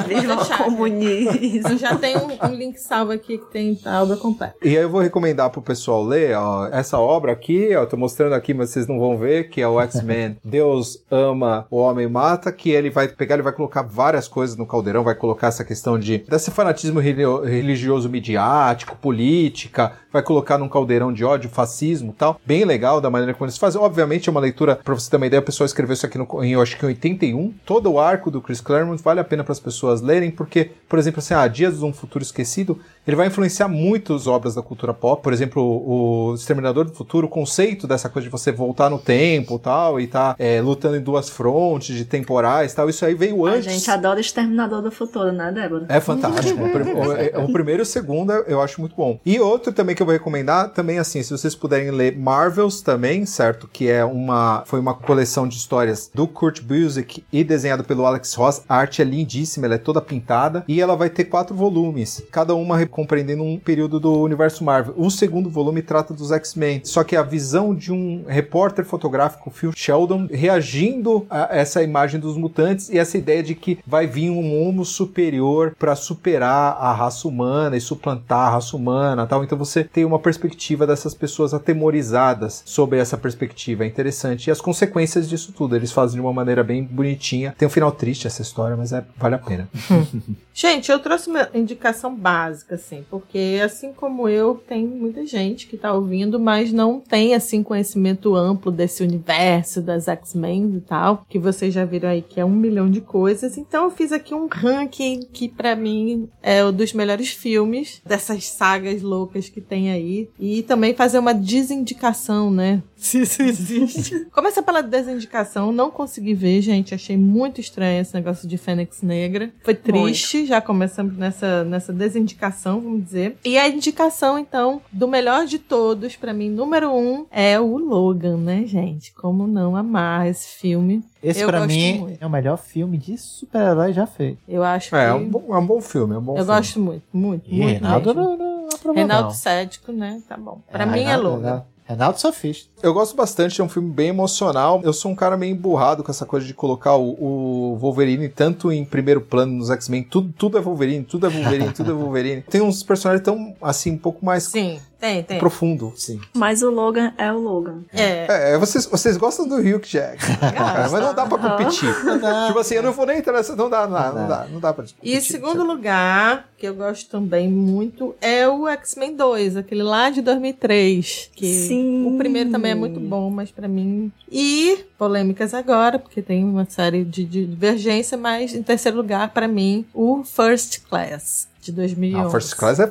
Viva 0.07 0.35
o 0.35 0.65
comunismo. 0.65 1.77
Já 1.77 1.97
tenho 1.97 2.21
um, 2.21 2.47
um 2.47 2.55
link 2.55 2.77
salvo 2.79 3.13
aqui 3.13 3.39
que 3.39 3.51
tem 3.51 3.79
a 3.85 4.03
obra 4.03 4.17
completa. 4.17 4.55
E 4.63 4.69
aí 4.69 4.83
eu 4.83 4.89
vou 4.89 5.01
recomendar 5.01 5.51
pro 5.51 5.61
pessoal 5.61 6.05
ler, 6.05 6.37
ó, 6.37 6.69
essa 6.69 6.99
obra 6.99 7.33
aqui, 7.33 7.75
ó, 7.75 7.85
tô 7.85 7.97
mostrando 7.97 8.35
aqui, 8.35 8.55
mas 8.55 8.71
vocês 8.71 8.87
não 8.87 8.99
vão 8.99 9.17
ver, 9.17 9.51
que 9.51 9.61
é 9.61 9.67
o 9.69 9.81
X-Men 9.81 10.39
Deus 10.45 11.03
ama, 11.11 11.67
o 11.71 11.79
homem 11.79 12.09
mata, 12.09 12.53
que 12.53 12.71
ele 12.71 12.91
vai 12.91 13.09
pegar, 13.09 13.35
ele 13.35 13.43
vai 13.43 13.53
colocar 13.53 13.83
várias 13.83 14.29
coisas 14.29 14.57
no 14.57 14.67
caldeirão, 14.67 15.03
vai 15.03 15.15
colocar 15.15 15.49
essa 15.49 15.65
questão 15.65 15.99
de 15.99 16.19
desse 16.19 16.51
fanatismo 16.51 17.01
religioso 17.01 18.09
midiático, 18.09 18.97
política, 18.97 19.93
vai 20.13 20.23
colocar 20.23 20.59
num 20.59 20.69
caldeirão 20.69 21.13
de 21.13 21.25
ódio, 21.25 21.51
fascismo, 21.51 22.15
tal. 22.17 22.41
Bem 22.45 22.65
legal 22.65 23.01
da 23.01 23.11
maneira 23.11 23.35
como 23.35 23.47
eles 23.47 23.59
fazem. 23.59 23.81
Obviamente 23.81 24.29
é 24.29 24.33
uma 24.33 24.41
leitura, 24.41 24.77
pra 24.77 24.95
você 24.95 25.11
ter 25.11 25.17
uma 25.17 25.27
ideia, 25.27 25.41
o 25.41 25.45
pessoal 25.45 25.67
escreveu 25.67 25.95
isso 25.95 26.07
aqui 26.07 26.19
no, 26.19 26.27
em, 26.45 26.53
eu 26.53 26.63
acho 26.63 26.77
que 26.77 26.85
em 26.85 26.89
81. 26.89 27.55
Todo 27.65 27.93
o 27.93 28.01
arco 28.01 28.31
do 28.31 28.41
Chris 28.41 28.61
Claremont 28.61 29.03
vale 29.03 29.21
a 29.21 29.25
pena 29.25 29.45
para 29.45 29.53
as 29.53 29.61
pessoas 29.61 30.01
lerem, 30.01 30.31
porque, 30.31 30.71
por 30.89 30.99
exemplo, 30.99 31.21
assim, 31.21 31.35
ah, 31.35 31.47
Dias 31.47 31.79
de 31.79 31.85
um 31.85 31.93
Futuro 31.93 32.23
Esquecido, 32.23 32.79
ele 33.11 33.17
vai 33.17 33.27
influenciar 33.27 33.67
muitas 33.69 34.27
obras 34.27 34.55
da 34.55 34.63
cultura 34.63 34.95
pop. 34.95 35.21
Por 35.23 35.33
exemplo, 35.33 35.63
o 35.63 36.35
Exterminador 36.35 36.85
do 36.85 36.93
Futuro, 36.93 37.27
o 37.27 37.31
conceito 37.31 37.87
dessa 37.87 38.09
coisa 38.09 38.25
de 38.27 38.31
você 38.31 38.53
voltar 38.53 38.89
no 38.89 38.99
tempo 38.99 39.59
tal, 39.59 40.01
e 40.01 40.07
tá 40.07 40.37
é, 40.39 40.61
lutando 40.61 40.97
em 40.97 41.01
duas 41.01 41.29
frontes, 41.29 41.97
de 41.97 42.05
temporais 42.05 42.73
tal. 42.73 42.89
Isso 42.89 43.05
aí 43.05 43.15
veio 43.15 43.47
A 43.47 43.51
antes. 43.53 43.65
gente 43.73 43.91
adora 43.91 44.21
Exterminador 44.21 44.81
do 44.81 44.91
Futuro, 44.93 45.33
né, 45.33 45.51
Débora? 45.53 45.87
É 45.89 46.01
fantástico. 46.01 46.63
o, 46.65 46.71
prim- 46.71 46.93
o- 46.93 47.13
é- 47.13 47.33
o 47.39 47.53
primeiro 47.53 47.83
e 47.83 47.85
o 47.85 47.87
segundo 47.87 48.33
eu 48.33 48.61
acho 48.61 48.81
muito 48.81 48.95
bom. 48.95 49.19
E 49.27 49.41
outro 49.41 49.73
também 49.73 49.95
que 49.97 50.03
eu 50.03 50.07
vou 50.07 50.13
recomendar, 50.13 50.71
também 50.71 50.99
assim, 50.99 51.23
se 51.23 51.31
vocês 51.33 51.55
puderem 51.55 51.91
ler 51.91 52.17
Marvels 52.17 52.81
também, 52.81 53.27
certo? 53.27 53.69
Que 53.73 53.89
é 53.91 54.05
uma 54.05 54.63
foi 54.67 54.79
uma 54.79 54.95
coleção 54.95 55.49
de 55.49 55.57
histórias 55.57 56.11
do 56.15 56.29
Kurt 56.29 56.63
Busiek 56.63 57.25
e 57.33 57.43
desenhado 57.43 57.83
pelo 57.83 58.07
Alex 58.07 58.35
Ross. 58.35 58.63
A 58.69 58.77
arte 58.77 59.03
é 59.03 59.05
lindíssima, 59.05 59.67
ela 59.67 59.75
é 59.75 59.79
toda 59.79 60.01
pintada 60.01 60.63
e 60.69 60.81
ela 60.81 60.95
vai 60.97 61.11
ter 61.11 61.25
quatro 61.25 61.55
volumes, 61.57 62.23
cada 62.31 62.55
uma 62.55 62.77
compreendendo 63.01 63.43
um 63.43 63.59
período 63.59 63.99
do 63.99 64.21
universo 64.21 64.63
Marvel. 64.63 64.93
O 64.95 65.11
segundo 65.11 65.49
volume 65.49 65.81
trata 65.81 66.13
dos 66.13 66.31
X-Men, 66.31 66.83
só 66.85 67.03
que 67.03 67.17
a 67.17 67.23
visão 67.23 67.75
de 67.75 67.91
um 67.91 68.25
repórter 68.29 68.85
fotográfico, 68.85 69.51
Phil 69.51 69.73
Sheldon, 69.75 70.29
reagindo 70.31 71.27
a 71.31 71.49
essa 71.51 71.83
imagem 71.83 72.21
dos 72.21 72.37
mutantes 72.37 72.91
e 72.91 72.99
essa 72.99 73.17
ideia 73.17 73.43
de 73.43 73.55
que 73.55 73.79
vai 73.87 74.07
vir 74.07 74.29
um 74.29 74.61
homo 74.61 74.85
superior 74.85 75.75
para 75.79 75.97
superar 75.97 76.77
a 76.79 76.93
raça 76.93 77.27
humana 77.27 77.75
e 77.75 77.81
suplantar 77.81 78.49
a 78.49 78.51
raça 78.51 78.77
humana, 78.77 79.27
tal. 79.27 79.43
Então 79.43 79.57
você 79.57 79.83
tem 79.83 80.05
uma 80.05 80.19
perspectiva 80.19 80.87
dessas 80.87 81.15
pessoas 81.15 81.55
atemorizadas 81.55 82.63
sobre 82.67 82.99
essa 82.99 83.17
perspectiva. 83.17 83.85
É 83.85 83.87
interessante. 83.87 84.49
E 84.49 84.51
as 84.51 84.61
consequências 84.61 85.27
disso 85.27 85.55
tudo, 85.57 85.75
eles 85.75 85.91
fazem 85.91 86.17
de 86.17 86.21
uma 86.21 86.35
maneira 86.35 86.63
bem 86.63 86.85
bonitinha. 86.85 87.55
Tem 87.57 87.67
um 87.67 87.71
final 87.71 87.93
triste 87.93 88.27
essa 88.27 88.43
história, 88.43 88.77
mas 88.77 88.93
é, 88.93 89.03
vale 89.17 89.37
a 89.37 89.39
pena. 89.39 89.69
Gente, 90.61 90.93
eu 90.93 90.99
trouxe 90.99 91.31
uma 91.31 91.49
indicação 91.55 92.15
básica, 92.15 92.75
assim, 92.75 93.03
porque 93.09 93.59
assim 93.65 93.95
como 93.95 94.29
eu, 94.29 94.63
tem 94.69 94.87
muita 94.87 95.25
gente 95.25 95.67
que 95.67 95.79
tá 95.79 95.91
ouvindo, 95.95 96.39
mas 96.39 96.71
não 96.71 97.01
tem, 97.01 97.35
assim, 97.35 97.63
conhecimento 97.63 98.37
amplo 98.37 98.71
desse 98.71 99.03
universo 99.03 99.81
das 99.81 100.07
X-Men 100.07 100.75
e 100.77 100.81
tal, 100.83 101.25
que 101.31 101.39
vocês 101.39 101.73
já 101.73 101.87
viram 101.87 102.11
aí 102.11 102.21
que 102.21 102.39
é 102.39 102.45
um 102.45 102.51
milhão 102.51 102.91
de 102.91 103.01
coisas. 103.01 103.57
Então 103.57 103.85
eu 103.85 103.91
fiz 103.91 104.13
aqui 104.13 104.35
um 104.35 104.49
ranking 104.49 105.21
que 105.33 105.49
pra 105.49 105.75
mim 105.75 106.29
é 106.43 106.63
o 106.63 106.71
dos 106.71 106.93
melhores 106.93 107.31
filmes 107.31 108.03
dessas 108.05 108.45
sagas 108.45 109.01
loucas 109.01 109.49
que 109.49 109.63
tem 109.63 109.91
aí. 109.91 110.29
E 110.39 110.63
também 110.65 110.93
fazer 110.93 111.21
uma 111.21 111.33
desindicação, 111.33 112.51
né? 112.51 112.83
Se 113.01 113.23
isso 113.23 113.41
existe. 113.41 114.27
Começa 114.27 114.63
pela 114.63 114.83
desindicação, 114.83 115.73
não 115.73 115.91
consegui 115.91 116.35
ver, 116.35 116.61
gente. 116.61 116.95
Achei 116.95 117.17
muito 117.17 117.63
estranho 117.63 118.03
esse 118.03 118.13
negócio 118.13 118.47
de 118.47 118.59
Fênix 118.59 119.01
Negra. 119.01 119.51
Foi 119.65 119.75
triste, 119.75 120.50
já 120.51 120.61
começamos 120.61 121.17
nessa, 121.17 121.65
nessa 121.65 121.93
desindicação, 121.93 122.81
vamos 122.81 123.05
dizer. 123.05 123.39
E 123.45 123.57
a 123.57 123.69
indicação, 123.69 124.39
então, 124.39 124.83
do 124.93 125.09
melhor 125.09 125.47
de 125.47 125.59
todos, 125.59 126.17
pra 126.17 126.35
mim, 126.35 126.51
número 126.51 126.91
um, 126.93 127.25
é 127.31 127.59
o 127.59 127.79
Logan, 127.79 128.37
né, 128.37 128.65
gente? 128.67 129.13
Como 129.15 129.47
não 129.47 129.75
amar 129.77 130.27
esse 130.27 130.59
filme? 130.59 131.03
Esse 131.23 131.41
gosto 131.45 131.67
mim 131.67 131.99
muito. 132.01 132.19
é 132.23 132.27
o 132.27 132.31
melhor 132.31 132.57
filme 132.59 132.99
de 132.99 133.17
super-herói 133.17 133.93
já 133.93 134.07
feito. 134.07 134.39
Eu 134.49 134.63
acho 134.63 134.95
É, 134.95 135.05
é 135.07 135.09
que. 135.13 135.15
um, 135.19 135.29
bom, 135.29 135.45
é 135.55 135.59
um 135.59 135.67
bom 135.67 135.81
filme, 135.81 136.15
é 136.15 136.19
um 136.19 136.23
bom 136.23 136.33
eu 136.33 136.45
filme. 136.45 136.59
gosto 136.61 136.81
muito, 136.81 137.03
muito, 137.13 137.45
E 137.51 137.55
muito. 137.61 137.71
Reinaldo 137.81 138.15
mesmo. 138.15 138.23
não, 138.23 138.37
não 138.37 138.67
aprovou 138.69 138.95
Reinaldo 138.95 139.29
não. 139.29 139.35
cético, 139.35 139.93
né? 139.93 140.21
Tá 140.29 140.37
bom. 140.37 140.61
Pra 140.71 140.85
É, 140.85 140.87
mim 140.87 141.03
é 141.05 141.17
Logan. 141.17 141.41
Reinaldo- 141.43 141.65
Reinaldo 141.85 142.21
sofista. 142.21 142.70
Eu 142.83 142.95
gosto 142.95 143.15
bastante, 143.15 143.61
é 143.61 143.65
um 143.65 143.69
filme 143.69 143.91
bem 143.91 144.09
emocional. 144.09 144.81
Eu 144.83 144.93
sou 144.93 145.11
um 145.11 145.15
cara 145.15 145.37
meio 145.37 145.53
emburrado 145.53 146.03
com 146.03 146.11
essa 146.11 146.25
coisa 146.25 146.47
de 146.47 146.55
colocar 146.55 146.97
o, 146.97 147.73
o 147.75 147.77
Wolverine 147.77 148.29
tanto 148.29 148.73
em 148.73 148.85
primeiro 148.85 149.21
plano 149.21 149.53
nos 149.53 149.71
X-Men. 149.71 150.03
Tudo, 150.05 150.33
tudo 150.37 150.57
é 150.57 150.61
Wolverine, 150.61 151.05
tudo 151.05 151.27
é 151.27 151.31
Wolverine, 151.31 151.73
tudo 151.73 151.91
é 151.91 151.95
Wolverine. 151.95 152.43
Tem 152.43 152.63
uns 152.63 152.83
personagens 152.83 153.25
tão, 153.25 153.55
assim, 153.61 153.93
um 153.93 153.99
pouco 153.99 154.25
mais 154.25 154.45
Sim, 154.45 154.81
tem, 154.99 155.23
tem. 155.23 155.39
profundo. 155.39 155.93
Sim. 155.97 156.21
Mas 156.35 156.63
o 156.63 156.71
Logan 156.71 157.13
é 157.19 157.31
o 157.31 157.39
Logan. 157.39 157.81
É. 157.93 158.53
É, 158.53 158.59
vocês, 158.59 158.87
vocês 158.87 159.17
gostam 159.17 159.47
do 159.47 159.57
Hugh 159.57 159.83
Jackman, 159.85 160.39
cara, 160.53 160.89
mas 160.89 161.03
não 161.03 161.15
dá 161.15 161.27
pra 161.27 161.39
competir. 161.39 161.95
tipo 162.47 162.59
assim, 162.59 162.75
eu 162.77 162.83
não 162.83 162.93
vou 162.93 163.05
nem 163.05 163.19
entrar 163.19 163.35
nessa, 163.35 163.55
não 163.55 163.69
dá, 163.69 163.87
não 163.87 163.93
dá, 163.93 164.13
não 164.13 164.29
dá, 164.29 164.47
não 164.51 164.61
dá 164.61 164.73
pra 164.73 164.85
competir. 164.85 164.97
E 165.03 165.15
em 165.15 165.21
segundo 165.21 165.65
lugar, 165.65 166.49
que 166.57 166.67
eu 166.67 166.75
gosto 166.75 167.11
também 167.11 167.49
muito, 167.49 168.15
é 168.21 168.49
o 168.49 168.67
X-Men 168.69 169.17
2, 169.17 169.57
aquele 169.57 169.83
lá 169.83 170.11
de 170.11 170.23
2003. 170.23 171.31
Que 171.35 171.47
Sim. 171.47 172.07
o 172.07 172.17
primeiro 172.19 172.51
também 172.51 172.70
é 172.71 172.75
muito 172.75 173.01
bom, 173.01 173.31
mas 173.31 173.51
pra 173.51 173.69
mim. 173.69 174.11
E 174.31 174.85
polêmicas 174.99 175.55
agora, 175.55 175.99
porque 175.99 176.23
tem 176.23 176.45
uma 176.45 176.65
série 176.69 177.05
de, 177.05 177.25
de 177.25 177.47
divergência, 177.47 178.17
mas 178.17 178.55
em 178.55 178.63
terceiro 178.63 178.97
lugar, 178.97 179.31
pra 179.31 179.49
mim, 179.49 179.85
o 179.95 180.23
First 180.25 180.81
Class. 180.89 181.49
de 181.61 181.73
2011. 181.73 182.27
A 182.27 182.31
First 182.31 182.55
Class 182.57 182.81
é 182.81 182.91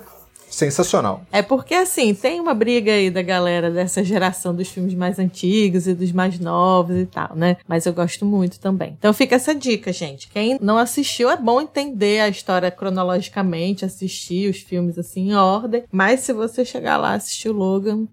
sensacional. 0.49 1.21
É 1.31 1.41
porque, 1.41 1.73
assim, 1.73 2.13
tem 2.13 2.39
uma 2.39 2.53
briga 2.53 2.91
aí 2.91 3.09
da 3.09 3.21
galera 3.21 3.69
dessa 3.69 4.03
geração 4.03 4.53
dos 4.53 4.67
filmes 4.67 4.93
mais 4.93 5.19
antigos 5.19 5.87
e 5.87 5.93
dos 5.93 6.11
mais 6.11 6.39
novos 6.39 6.97
e 6.97 7.05
tal, 7.05 7.35
né? 7.35 7.57
Mas 7.67 7.85
eu 7.85 7.93
gosto 7.93 8.25
muito 8.25 8.59
também. 8.59 8.95
Então 8.97 9.13
fica 9.13 9.35
essa 9.35 9.53
dica, 9.53 9.93
gente. 9.93 10.27
Quem 10.29 10.57
não 10.61 10.77
assistiu, 10.77 11.29
é 11.29 11.37
bom 11.37 11.61
entender 11.61 12.19
a 12.19 12.29
história 12.29 12.71
cronologicamente, 12.71 13.85
assistir 13.85 14.49
os 14.49 14.57
filmes 14.57 14.97
assim 14.97 15.29
em 15.29 15.35
ordem. 15.35 15.83
Mas 15.91 16.21
se 16.21 16.33
você 16.33 16.65
chegar 16.65 16.97
lá 16.97 17.13
e 17.13 17.17
assistir 17.17 17.49
o 17.49 17.53
Logan, 17.53 18.07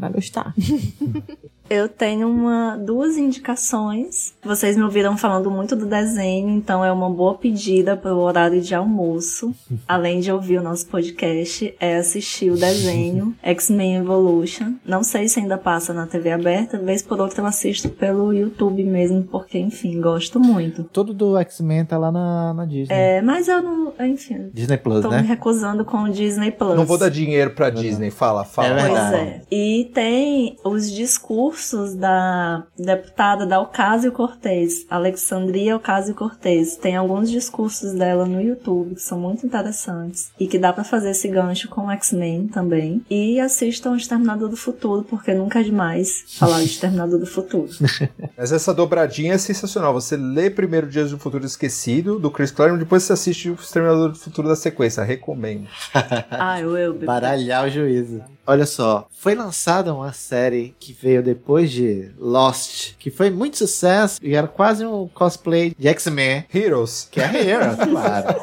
vai 0.00 0.10
gostar. 0.10 0.54
Eu 1.70 1.88
tenho 1.88 2.28
uma, 2.28 2.76
duas 2.76 3.16
indicações. 3.16 4.34
Vocês 4.42 4.76
me 4.76 4.82
ouviram 4.82 5.16
falando 5.16 5.48
muito 5.52 5.76
do 5.76 5.86
desenho, 5.86 6.50
então 6.50 6.84
é 6.84 6.90
uma 6.90 7.08
boa 7.08 7.34
pedida 7.34 7.96
para 7.96 8.12
o 8.12 8.18
horário 8.18 8.60
de 8.60 8.74
almoço. 8.74 9.54
Além 9.86 10.18
de 10.18 10.32
ouvir 10.32 10.58
o 10.58 10.62
nosso 10.64 10.88
podcast, 10.88 11.72
é 11.78 11.98
assistir 11.98 12.50
o 12.50 12.56
desenho 12.56 13.36
X-Men 13.40 13.98
Evolution. 13.98 14.72
Não 14.84 15.04
sei 15.04 15.28
se 15.28 15.38
ainda 15.38 15.56
passa 15.56 15.94
na 15.94 16.08
TV 16.08 16.32
aberta, 16.32 16.76
vez 16.76 17.02
por 17.02 17.20
outra 17.20 17.40
eu 17.40 17.46
assisto 17.46 17.88
pelo 17.88 18.32
YouTube 18.34 18.82
mesmo, 18.82 19.22
porque, 19.22 19.56
enfim, 19.56 20.00
gosto 20.00 20.40
muito. 20.40 20.82
Todo 20.82 21.14
do 21.14 21.38
X-Men 21.38 21.84
tá 21.84 21.96
lá 21.96 22.10
na, 22.10 22.52
na 22.52 22.64
Disney. 22.64 22.96
É, 22.96 23.22
mas 23.22 23.46
eu 23.46 23.62
não, 23.62 23.92
enfim, 24.00 24.50
Disney 24.52 24.76
Plus, 24.76 25.02
tô 25.02 25.08
me 25.08 25.18
né? 25.18 25.22
recusando 25.22 25.84
com 25.84 25.98
o 25.98 26.10
Disney 26.10 26.50
Plus. 26.50 26.74
Não 26.74 26.84
vou 26.84 26.98
dar 26.98 27.10
dinheiro 27.10 27.52
pra 27.52 27.70
Disney. 27.70 28.10
Fala, 28.10 28.44
fala. 28.44 28.66
É 28.66 28.72
Pois 28.72 28.84
verdade. 28.86 29.16
é. 29.16 29.42
E 29.52 29.84
tem 29.94 30.56
os 30.64 30.90
discursos 30.90 31.59
da 31.96 32.64
deputada 32.78 33.46
da 33.46 33.60
Ocasio-Cortez, 33.60 34.86
Alexandria 34.88 35.76
Ocasio-Cortez. 35.76 36.76
Tem 36.76 36.96
alguns 36.96 37.30
discursos 37.30 37.92
dela 37.92 38.24
no 38.26 38.40
YouTube 38.40 38.94
que 38.94 39.02
são 39.02 39.18
muito 39.18 39.46
interessantes 39.46 40.30
e 40.38 40.46
que 40.46 40.58
dá 40.58 40.72
pra 40.72 40.84
fazer 40.84 41.10
esse 41.10 41.28
gancho 41.28 41.68
com 41.68 41.86
o 41.86 41.90
X-Men 41.90 42.48
também. 42.48 43.02
E 43.10 43.38
assistam 43.40 43.92
o 43.92 43.96
Exterminador 43.96 44.48
do 44.48 44.56
Futuro, 44.56 45.04
porque 45.04 45.34
nunca 45.34 45.60
é 45.60 45.62
demais 45.62 46.24
falar 46.38 46.58
de 46.58 46.66
Exterminador 46.66 47.18
do 47.18 47.26
Futuro. 47.26 47.68
Mas 48.36 48.52
essa 48.52 48.72
dobradinha 48.72 49.34
é 49.34 49.38
sensacional. 49.38 49.92
Você 49.92 50.16
lê 50.16 50.50
primeiro 50.50 50.88
Dias 50.88 51.10
do 51.10 51.18
Futuro 51.18 51.44
Esquecido, 51.44 52.18
do 52.18 52.30
Chris 52.30 52.50
Claremont, 52.50 52.82
depois 52.82 53.02
você 53.02 53.12
assiste 53.12 53.50
o 53.50 53.54
Exterminador 53.54 54.10
do 54.10 54.18
Futuro 54.18 54.48
da 54.48 54.56
sequência. 54.56 55.02
Recomendo. 55.02 55.66
ah, 56.30 56.60
eu, 56.60 56.76
eu, 56.76 56.92
bebê. 56.92 57.06
Baralhar 57.06 57.66
o 57.66 57.70
juízo. 57.70 58.22
Olha 58.50 58.66
só, 58.66 59.06
foi 59.12 59.36
lançada 59.36 59.94
uma 59.94 60.12
série 60.12 60.74
que 60.80 60.92
veio 60.92 61.22
depois 61.22 61.70
de 61.70 62.10
Lost, 62.18 62.94
que 62.98 63.08
foi 63.08 63.30
muito 63.30 63.56
sucesso 63.56 64.18
e 64.20 64.34
era 64.34 64.48
quase 64.48 64.84
um 64.84 65.06
cosplay 65.06 65.72
de 65.78 65.86
X-Men, 65.86 66.44
Heroes. 66.52 67.06
que 67.12 67.20
é 67.20 67.48
Heroes, 67.48 67.76
claro. 67.88 68.40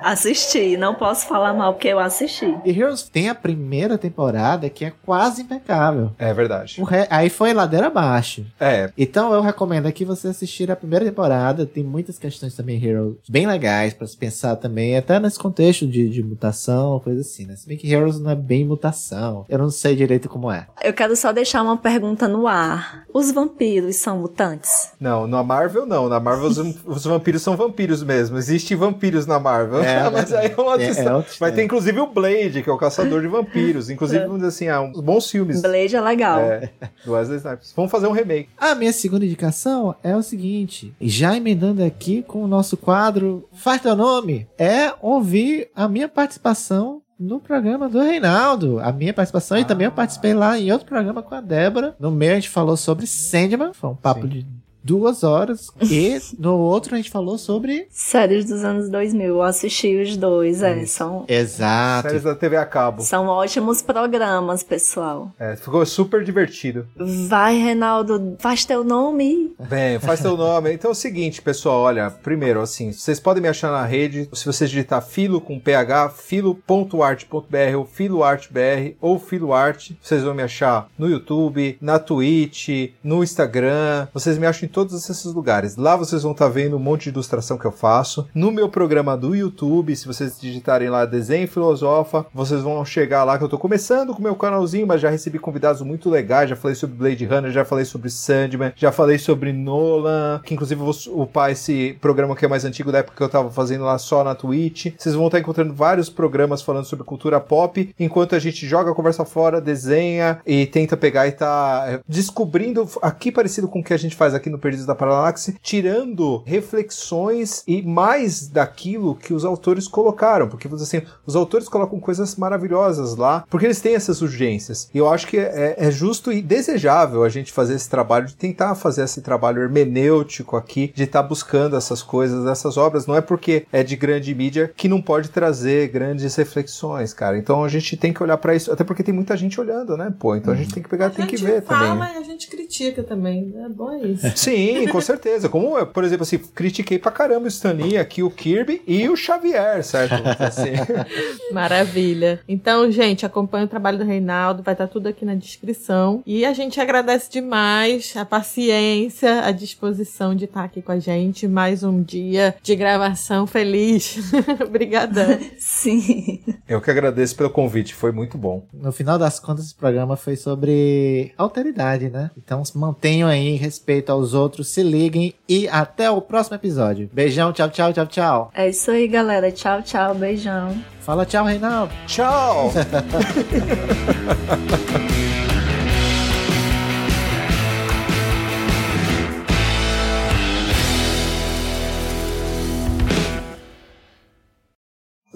Assisti, 0.00 0.76
não 0.76 0.94
posso 0.94 1.26
falar 1.26 1.52
mal 1.54 1.74
porque 1.74 1.88
eu 1.88 1.98
assisti. 2.00 2.56
E 2.64 2.70
Heroes 2.70 3.02
tem 3.04 3.28
a 3.28 3.34
primeira 3.36 3.96
temporada 3.96 4.68
que 4.68 4.84
é 4.84 4.92
quase 5.04 5.42
impecável. 5.42 6.10
É 6.18 6.34
verdade. 6.34 6.80
O 6.80 6.84
re- 6.84 7.06
Aí 7.08 7.28
foi 7.30 7.52
ladeira 7.54 7.86
abaixo. 7.86 8.44
É, 8.58 8.90
Então 8.98 9.32
eu 9.32 9.40
recomendo 9.40 9.86
aqui 9.86 10.04
você 10.04 10.28
assistir 10.28 10.70
a 10.72 10.76
primeira 10.76 11.04
temporada. 11.04 11.64
Tem 11.66 11.84
muitas 11.84 12.18
questões 12.18 12.54
também 12.56 12.82
Heroes 12.84 13.16
bem 13.28 13.46
legais 13.46 13.94
pra 13.94 14.06
se 14.08 14.16
pensar 14.16 14.56
também, 14.56 14.96
até 14.96 15.20
nesse 15.20 15.38
contexto 15.38 15.86
de, 15.86 16.08
de 16.08 16.22
mutação, 16.22 16.98
coisa 17.00 17.20
assim, 17.20 17.46
né? 17.46 17.54
Se 17.54 17.68
bem 17.68 17.76
que 17.76 17.92
Heroes 17.92 18.18
não 18.18 18.30
é 18.30 18.34
bem 18.34 18.64
mutação. 18.64 19.35
Eu 19.48 19.58
não 19.58 19.70
sei 19.70 19.96
direito 19.96 20.28
como 20.28 20.50
é. 20.50 20.66
Eu 20.82 20.92
quero 20.92 21.16
só 21.16 21.32
deixar 21.32 21.62
uma 21.62 21.76
pergunta 21.76 22.28
no 22.28 22.46
ar. 22.46 23.04
Os 23.12 23.32
vampiros 23.32 23.96
são 23.96 24.18
mutantes? 24.18 24.92
não, 25.00 25.26
na 25.26 25.42
Marvel 25.42 25.86
não. 25.86 26.08
Na 26.08 26.20
Marvel 26.20 26.48
os, 26.48 26.58
os 26.86 27.04
vampiros 27.04 27.42
são 27.42 27.56
vampiros 27.56 28.02
mesmo. 28.02 28.36
Existem 28.38 28.76
vampiros 28.76 29.26
na 29.26 29.38
Marvel. 29.38 29.82
É, 29.82 30.08
Mas 30.10 30.32
aí 30.32 30.54
é 30.56 30.60
uma 30.60 30.80
é- 30.80 30.90
é 30.90 31.24
Vai 31.38 31.52
ter 31.52 31.64
inclusive 31.64 31.98
o 32.00 32.06
Blade, 32.06 32.62
que 32.62 32.70
é 32.70 32.72
o 32.72 32.78
caçador 32.78 33.20
de 33.20 33.28
vampiros. 33.28 33.90
Inclusive, 33.90 34.20
vamos 34.26 34.36
dizer 34.36 34.48
assim, 34.48 34.68
há 34.68 34.80
uns 34.80 35.00
bons 35.00 35.30
filmes. 35.30 35.62
Blade 35.62 35.96
é 35.96 36.00
legal. 36.00 36.40
É, 36.40 36.70
do 37.04 37.12
Wesley 37.12 37.38
Snipes. 37.38 37.72
Vamos 37.74 37.90
fazer 37.90 38.06
um 38.06 38.12
remake. 38.12 38.48
A 38.56 38.74
minha 38.74 38.92
segunda 38.92 39.24
indicação 39.24 39.94
é 40.02 40.16
o 40.16 40.22
seguinte, 40.22 40.94
já 41.00 41.36
emendando 41.36 41.82
aqui 41.82 42.22
com 42.22 42.42
o 42.42 42.48
nosso 42.48 42.76
quadro 42.76 43.48
Faz 43.52 43.80
Teu 43.80 43.96
Nome, 43.96 44.46
é 44.58 44.92
ouvir 45.00 45.68
a 45.74 45.88
minha 45.88 46.08
participação 46.08 47.02
no 47.18 47.40
programa 47.40 47.88
do 47.88 48.00
Reinaldo. 48.00 48.78
A 48.80 48.92
minha 48.92 49.12
participação, 49.12 49.58
e 49.58 49.64
também 49.64 49.86
eu 49.86 49.92
participei 49.92 50.34
lá 50.34 50.58
em 50.58 50.70
outro 50.70 50.86
programa 50.86 51.22
com 51.22 51.34
a 51.34 51.40
Débora. 51.40 51.94
No 51.98 52.10
meu 52.10 52.32
a 52.32 52.34
gente 52.34 52.50
falou 52.50 52.76
sobre 52.76 53.06
Sandman, 53.06 53.72
foi 53.72 53.90
um 53.90 53.96
papo 53.96 54.22
Sim. 54.22 54.28
de 54.28 54.46
duas 54.86 55.24
horas. 55.24 55.70
e 55.82 56.18
no 56.38 56.56
outro 56.56 56.94
a 56.94 56.96
gente 56.96 57.10
falou 57.10 57.36
sobre... 57.36 57.88
Séries 57.90 58.44
dos 58.44 58.64
anos 58.64 58.88
2000, 58.88 59.26
eu 59.26 59.42
assisti 59.42 60.00
os 60.00 60.16
dois, 60.16 60.62
é, 60.62 60.86
são, 60.86 61.24
Exato. 61.26 62.08
Séries 62.08 62.22
da 62.22 62.34
TV 62.34 62.56
a 62.56 62.64
cabo. 62.64 63.02
são 63.02 63.26
ótimos 63.26 63.82
programas, 63.82 64.62
pessoal. 64.62 65.32
É, 65.38 65.56
ficou 65.56 65.84
super 65.84 66.22
divertido. 66.22 66.86
Vai, 66.96 67.58
Reinaldo, 67.58 68.36
faz 68.38 68.64
teu 68.64 68.84
nome. 68.84 69.52
Bem, 69.68 69.98
faz 69.98 70.20
teu 70.20 70.36
nome. 70.36 70.72
Então 70.72 70.90
é 70.90 70.92
o 70.92 70.94
seguinte, 70.94 71.42
pessoal, 71.42 71.80
olha, 71.80 72.08
primeiro, 72.10 72.60
assim, 72.60 72.92
vocês 72.92 73.18
podem 73.18 73.42
me 73.42 73.48
achar 73.48 73.72
na 73.72 73.84
rede, 73.84 74.28
se 74.32 74.46
você 74.46 74.66
digitar 74.66 75.02
filo 75.02 75.40
com 75.40 75.58
ph, 75.58 76.12
filo.art.br 76.16 77.76
ou 77.76 77.84
filoartbr 77.84 78.94
ou 79.00 79.18
filoart, 79.18 79.92
vocês 80.00 80.22
vão 80.22 80.34
me 80.34 80.42
achar 80.42 80.88
no 80.96 81.08
YouTube, 81.08 81.76
na 81.80 81.98
Twitch, 81.98 82.68
no 83.02 83.24
Instagram, 83.24 84.06
vocês 84.14 84.38
me 84.38 84.46
acham 84.46 84.68
em 84.68 84.75
todos 84.76 85.08
esses 85.08 85.32
lugares. 85.32 85.74
Lá 85.74 85.96
vocês 85.96 86.22
vão 86.22 86.32
estar 86.32 86.48
vendo 86.48 86.76
um 86.76 86.78
monte 86.78 87.04
de 87.04 87.08
ilustração 87.08 87.56
que 87.56 87.64
eu 87.64 87.72
faço. 87.72 88.28
No 88.34 88.52
meu 88.52 88.68
programa 88.68 89.16
do 89.16 89.34
YouTube, 89.34 89.96
se 89.96 90.06
vocês 90.06 90.38
digitarem 90.38 90.90
lá 90.90 91.06
Desenho 91.06 91.48
Filosofa, 91.48 92.26
vocês 92.34 92.60
vão 92.60 92.84
chegar 92.84 93.24
lá 93.24 93.38
que 93.38 93.44
eu 93.44 93.48
tô 93.48 93.56
começando 93.56 94.12
com 94.12 94.18
o 94.18 94.22
meu 94.22 94.34
canalzinho, 94.34 94.86
mas 94.86 95.00
já 95.00 95.08
recebi 95.08 95.38
convidados 95.38 95.80
muito 95.80 96.10
legais, 96.10 96.50
já 96.50 96.56
falei 96.56 96.74
sobre 96.74 96.94
Blade 96.94 97.24
Runner, 97.24 97.50
já 97.50 97.64
falei 97.64 97.86
sobre 97.86 98.10
Sandman, 98.10 98.74
já 98.76 98.92
falei 98.92 99.16
sobre 99.16 99.50
Nolan, 99.50 100.42
que 100.44 100.52
inclusive 100.52 100.78
eu 100.78 100.84
vou 100.84 101.22
upar 101.22 101.50
esse 101.50 101.96
programa 101.98 102.36
que 102.36 102.44
é 102.44 102.48
mais 102.48 102.66
antigo 102.66 102.92
da 102.92 102.98
época 102.98 103.16
que 103.16 103.22
eu 103.22 103.30
tava 103.30 103.50
fazendo 103.50 103.82
lá 103.82 103.96
só 103.96 104.22
na 104.22 104.34
Twitch. 104.34 104.92
Vocês 104.98 105.14
vão 105.14 105.24
estar 105.24 105.38
encontrando 105.38 105.72
vários 105.72 106.10
programas 106.10 106.60
falando 106.60 106.84
sobre 106.84 107.06
cultura 107.06 107.40
pop, 107.40 107.94
enquanto 107.98 108.34
a 108.34 108.38
gente 108.38 108.66
joga 108.66 108.90
a 108.90 108.94
conversa 108.94 109.24
fora, 109.24 109.58
desenha 109.58 110.38
e 110.44 110.66
tenta 110.66 110.98
pegar 110.98 111.26
e 111.26 111.32
tá 111.32 111.84
é, 111.88 112.00
descobrindo 112.06 112.86
aqui 113.00 113.32
parecido 113.32 113.68
com 113.68 113.80
o 113.80 113.82
que 113.82 113.94
a 113.94 113.98
gente 113.98 114.14
faz 114.14 114.34
aqui 114.34 114.50
no 114.50 114.65
Perdidos 114.66 114.86
da 114.86 114.96
Paralaxe, 114.96 115.54
tirando 115.62 116.42
reflexões 116.44 117.62
e 117.68 117.82
mais 117.82 118.48
daquilo 118.48 119.14
que 119.14 119.32
os 119.32 119.44
autores 119.44 119.86
colocaram, 119.86 120.48
porque 120.48 120.66
assim, 120.74 121.02
os 121.24 121.36
autores 121.36 121.68
colocam 121.68 122.00
coisas 122.00 122.34
maravilhosas 122.34 123.14
lá, 123.14 123.44
porque 123.48 123.64
eles 123.66 123.80
têm 123.80 123.94
essas 123.94 124.22
urgências. 124.22 124.90
E 124.92 124.98
eu 124.98 125.08
acho 125.08 125.28
que 125.28 125.38
é, 125.38 125.76
é 125.78 125.90
justo 125.90 126.32
e 126.32 126.42
desejável 126.42 127.22
a 127.22 127.28
gente 127.28 127.52
fazer 127.52 127.74
esse 127.74 127.88
trabalho, 127.88 128.26
de 128.26 128.34
tentar 128.34 128.74
fazer 128.74 129.04
esse 129.04 129.20
trabalho 129.22 129.62
hermenêutico 129.62 130.56
aqui, 130.56 130.92
de 130.94 131.04
estar 131.04 131.22
buscando 131.22 131.76
essas 131.76 132.02
coisas, 132.02 132.44
essas 132.46 132.76
obras. 132.76 133.06
Não 133.06 133.14
é 133.14 133.20
porque 133.20 133.66
é 133.72 133.84
de 133.84 133.94
grande 133.94 134.34
mídia 134.34 134.72
que 134.76 134.88
não 134.88 135.00
pode 135.00 135.28
trazer 135.28 135.88
grandes 135.88 136.34
reflexões, 136.34 137.14
cara. 137.14 137.38
Então 137.38 137.62
a 137.62 137.68
gente 137.68 137.96
tem 137.96 138.12
que 138.12 138.20
olhar 138.22 138.36
pra 138.36 138.54
isso, 138.54 138.72
até 138.72 138.82
porque 138.82 139.02
tem 139.04 139.14
muita 139.14 139.36
gente 139.36 139.60
olhando, 139.60 139.96
né? 139.96 140.12
Pô, 140.18 140.34
então 140.34 140.52
a 140.52 140.56
gente 140.56 140.74
tem 140.74 140.82
que 140.82 140.88
pegar, 140.88 141.06
A 141.06 141.10
tem 141.10 141.26
que 141.26 141.36
gente 141.36 141.46
ver 141.46 141.62
fala 141.62 141.88
também. 141.88 141.98
né? 142.00 142.14
e 142.16 142.18
a 142.18 142.22
gente 142.24 142.48
critica 142.48 143.02
também. 143.02 143.54
É 143.64 143.68
bom 143.68 143.94
isso. 144.04 144.26
Sim, 144.36 144.55
com 144.90 145.00
certeza. 145.00 145.48
Como 145.48 145.78
eu, 145.78 145.86
por 145.86 146.04
exemplo, 146.04 146.22
assim, 146.22 146.38
critiquei 146.38 146.98
pra 146.98 147.10
caramba 147.10 147.44
o 147.44 147.48
Stan 147.48 147.72
Lee, 147.72 147.96
aqui 147.96 148.22
o 148.22 148.30
Kirby 148.30 148.82
e 148.86 149.08
o 149.08 149.16
Xavier, 149.16 149.82
certo? 149.82 150.14
Assim. 150.38 150.72
Maravilha. 151.52 152.40
Então, 152.48 152.90
gente, 152.90 153.26
acompanha 153.26 153.64
o 153.64 153.68
trabalho 153.68 153.98
do 153.98 154.04
Reinaldo, 154.04 154.62
vai 154.62 154.74
estar 154.74 154.86
tudo 154.86 155.08
aqui 155.08 155.24
na 155.24 155.34
descrição. 155.34 156.22
E 156.26 156.44
a 156.44 156.52
gente 156.52 156.80
agradece 156.80 157.30
demais 157.30 158.14
a 158.16 158.24
paciência, 158.24 159.44
a 159.44 159.52
disposição 159.52 160.34
de 160.34 160.44
estar 160.44 160.64
aqui 160.64 160.82
com 160.82 160.92
a 160.92 160.98
gente. 160.98 161.46
Mais 161.48 161.82
um 161.82 162.02
dia 162.02 162.54
de 162.62 162.76
gravação 162.76 163.46
feliz. 163.46 164.18
Obrigadão. 164.64 165.38
Sim. 165.58 166.42
Eu 166.68 166.80
que 166.80 166.90
agradeço 166.90 167.36
pelo 167.36 167.50
convite, 167.50 167.94
foi 167.94 168.12
muito 168.12 168.36
bom. 168.38 168.66
No 168.72 168.92
final 168.92 169.18
das 169.18 169.38
contas, 169.40 169.66
esse 169.66 169.74
programa 169.74 170.16
foi 170.16 170.36
sobre 170.36 171.32
alteridade, 171.36 172.08
né? 172.08 172.30
Então 172.36 172.62
mantenham 172.74 173.28
aí 173.28 173.56
respeito 173.56 174.10
aos 174.10 174.34
outros, 174.36 174.68
se 174.68 174.82
liguem 174.82 175.34
e 175.48 175.68
até 175.68 176.08
o 176.08 176.20
próximo 176.20 176.54
episódio. 176.54 177.10
Beijão, 177.12 177.52
tchau, 177.52 177.68
tchau, 177.68 177.92
tchau, 177.92 178.06
tchau. 178.06 178.50
É 178.54 178.68
isso 178.68 178.90
aí, 178.90 179.08
galera. 179.08 179.50
Tchau, 179.50 179.82
tchau. 179.82 180.14
Beijão. 180.14 180.76
Fala 181.00 181.26
tchau, 181.26 181.44
Reinaldo. 181.44 181.92
Tchau! 182.06 182.70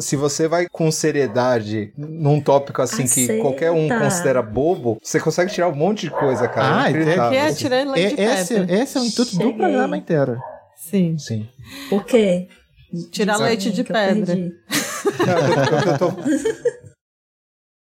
Se 0.01 0.17
você 0.17 0.49
vai 0.49 0.67
com 0.71 0.91
seriedade 0.91 1.93
num 1.97 2.41
tópico 2.41 2.81
assim 2.83 3.03
que 3.05 3.25
Aceita. 3.25 3.43
qualquer 3.43 3.71
um 3.71 3.89
considera 3.89 4.41
bobo, 4.43 4.99
você 5.03 5.21
consegue 5.21 5.53
tirar 5.53 5.69
um 5.69 5.75
monte 5.75 6.03
de 6.03 6.11
coisa, 6.11 6.49
cara. 6.49 6.83
Ah, 6.85 6.91
É. 6.91 6.93
Que 7.31 7.37
é 7.37 7.53
tirando 7.53 7.93
leite 7.93 8.17
de 8.17 8.23
E- 8.23 8.25
esse, 8.25 8.55
pedra. 8.55 8.75
esse 8.83 8.99
é 8.99 9.01
o 9.01 9.05
intuito 9.05 9.31
do 9.33 9.37
Cheguei. 9.43 9.53
programa 9.53 9.97
inteiro. 9.97 10.39
Sim. 10.77 11.19
Sim. 11.19 11.49
O 11.91 12.01
quê? 12.01 12.49
Tirar 13.13 13.37
leite 13.37 13.71
de 13.71 13.85
que 13.85 13.93
eu 13.93 13.95
pedra. 13.95 14.35
eu 14.35 15.93
eu 15.93 15.99
tô- 15.99 16.13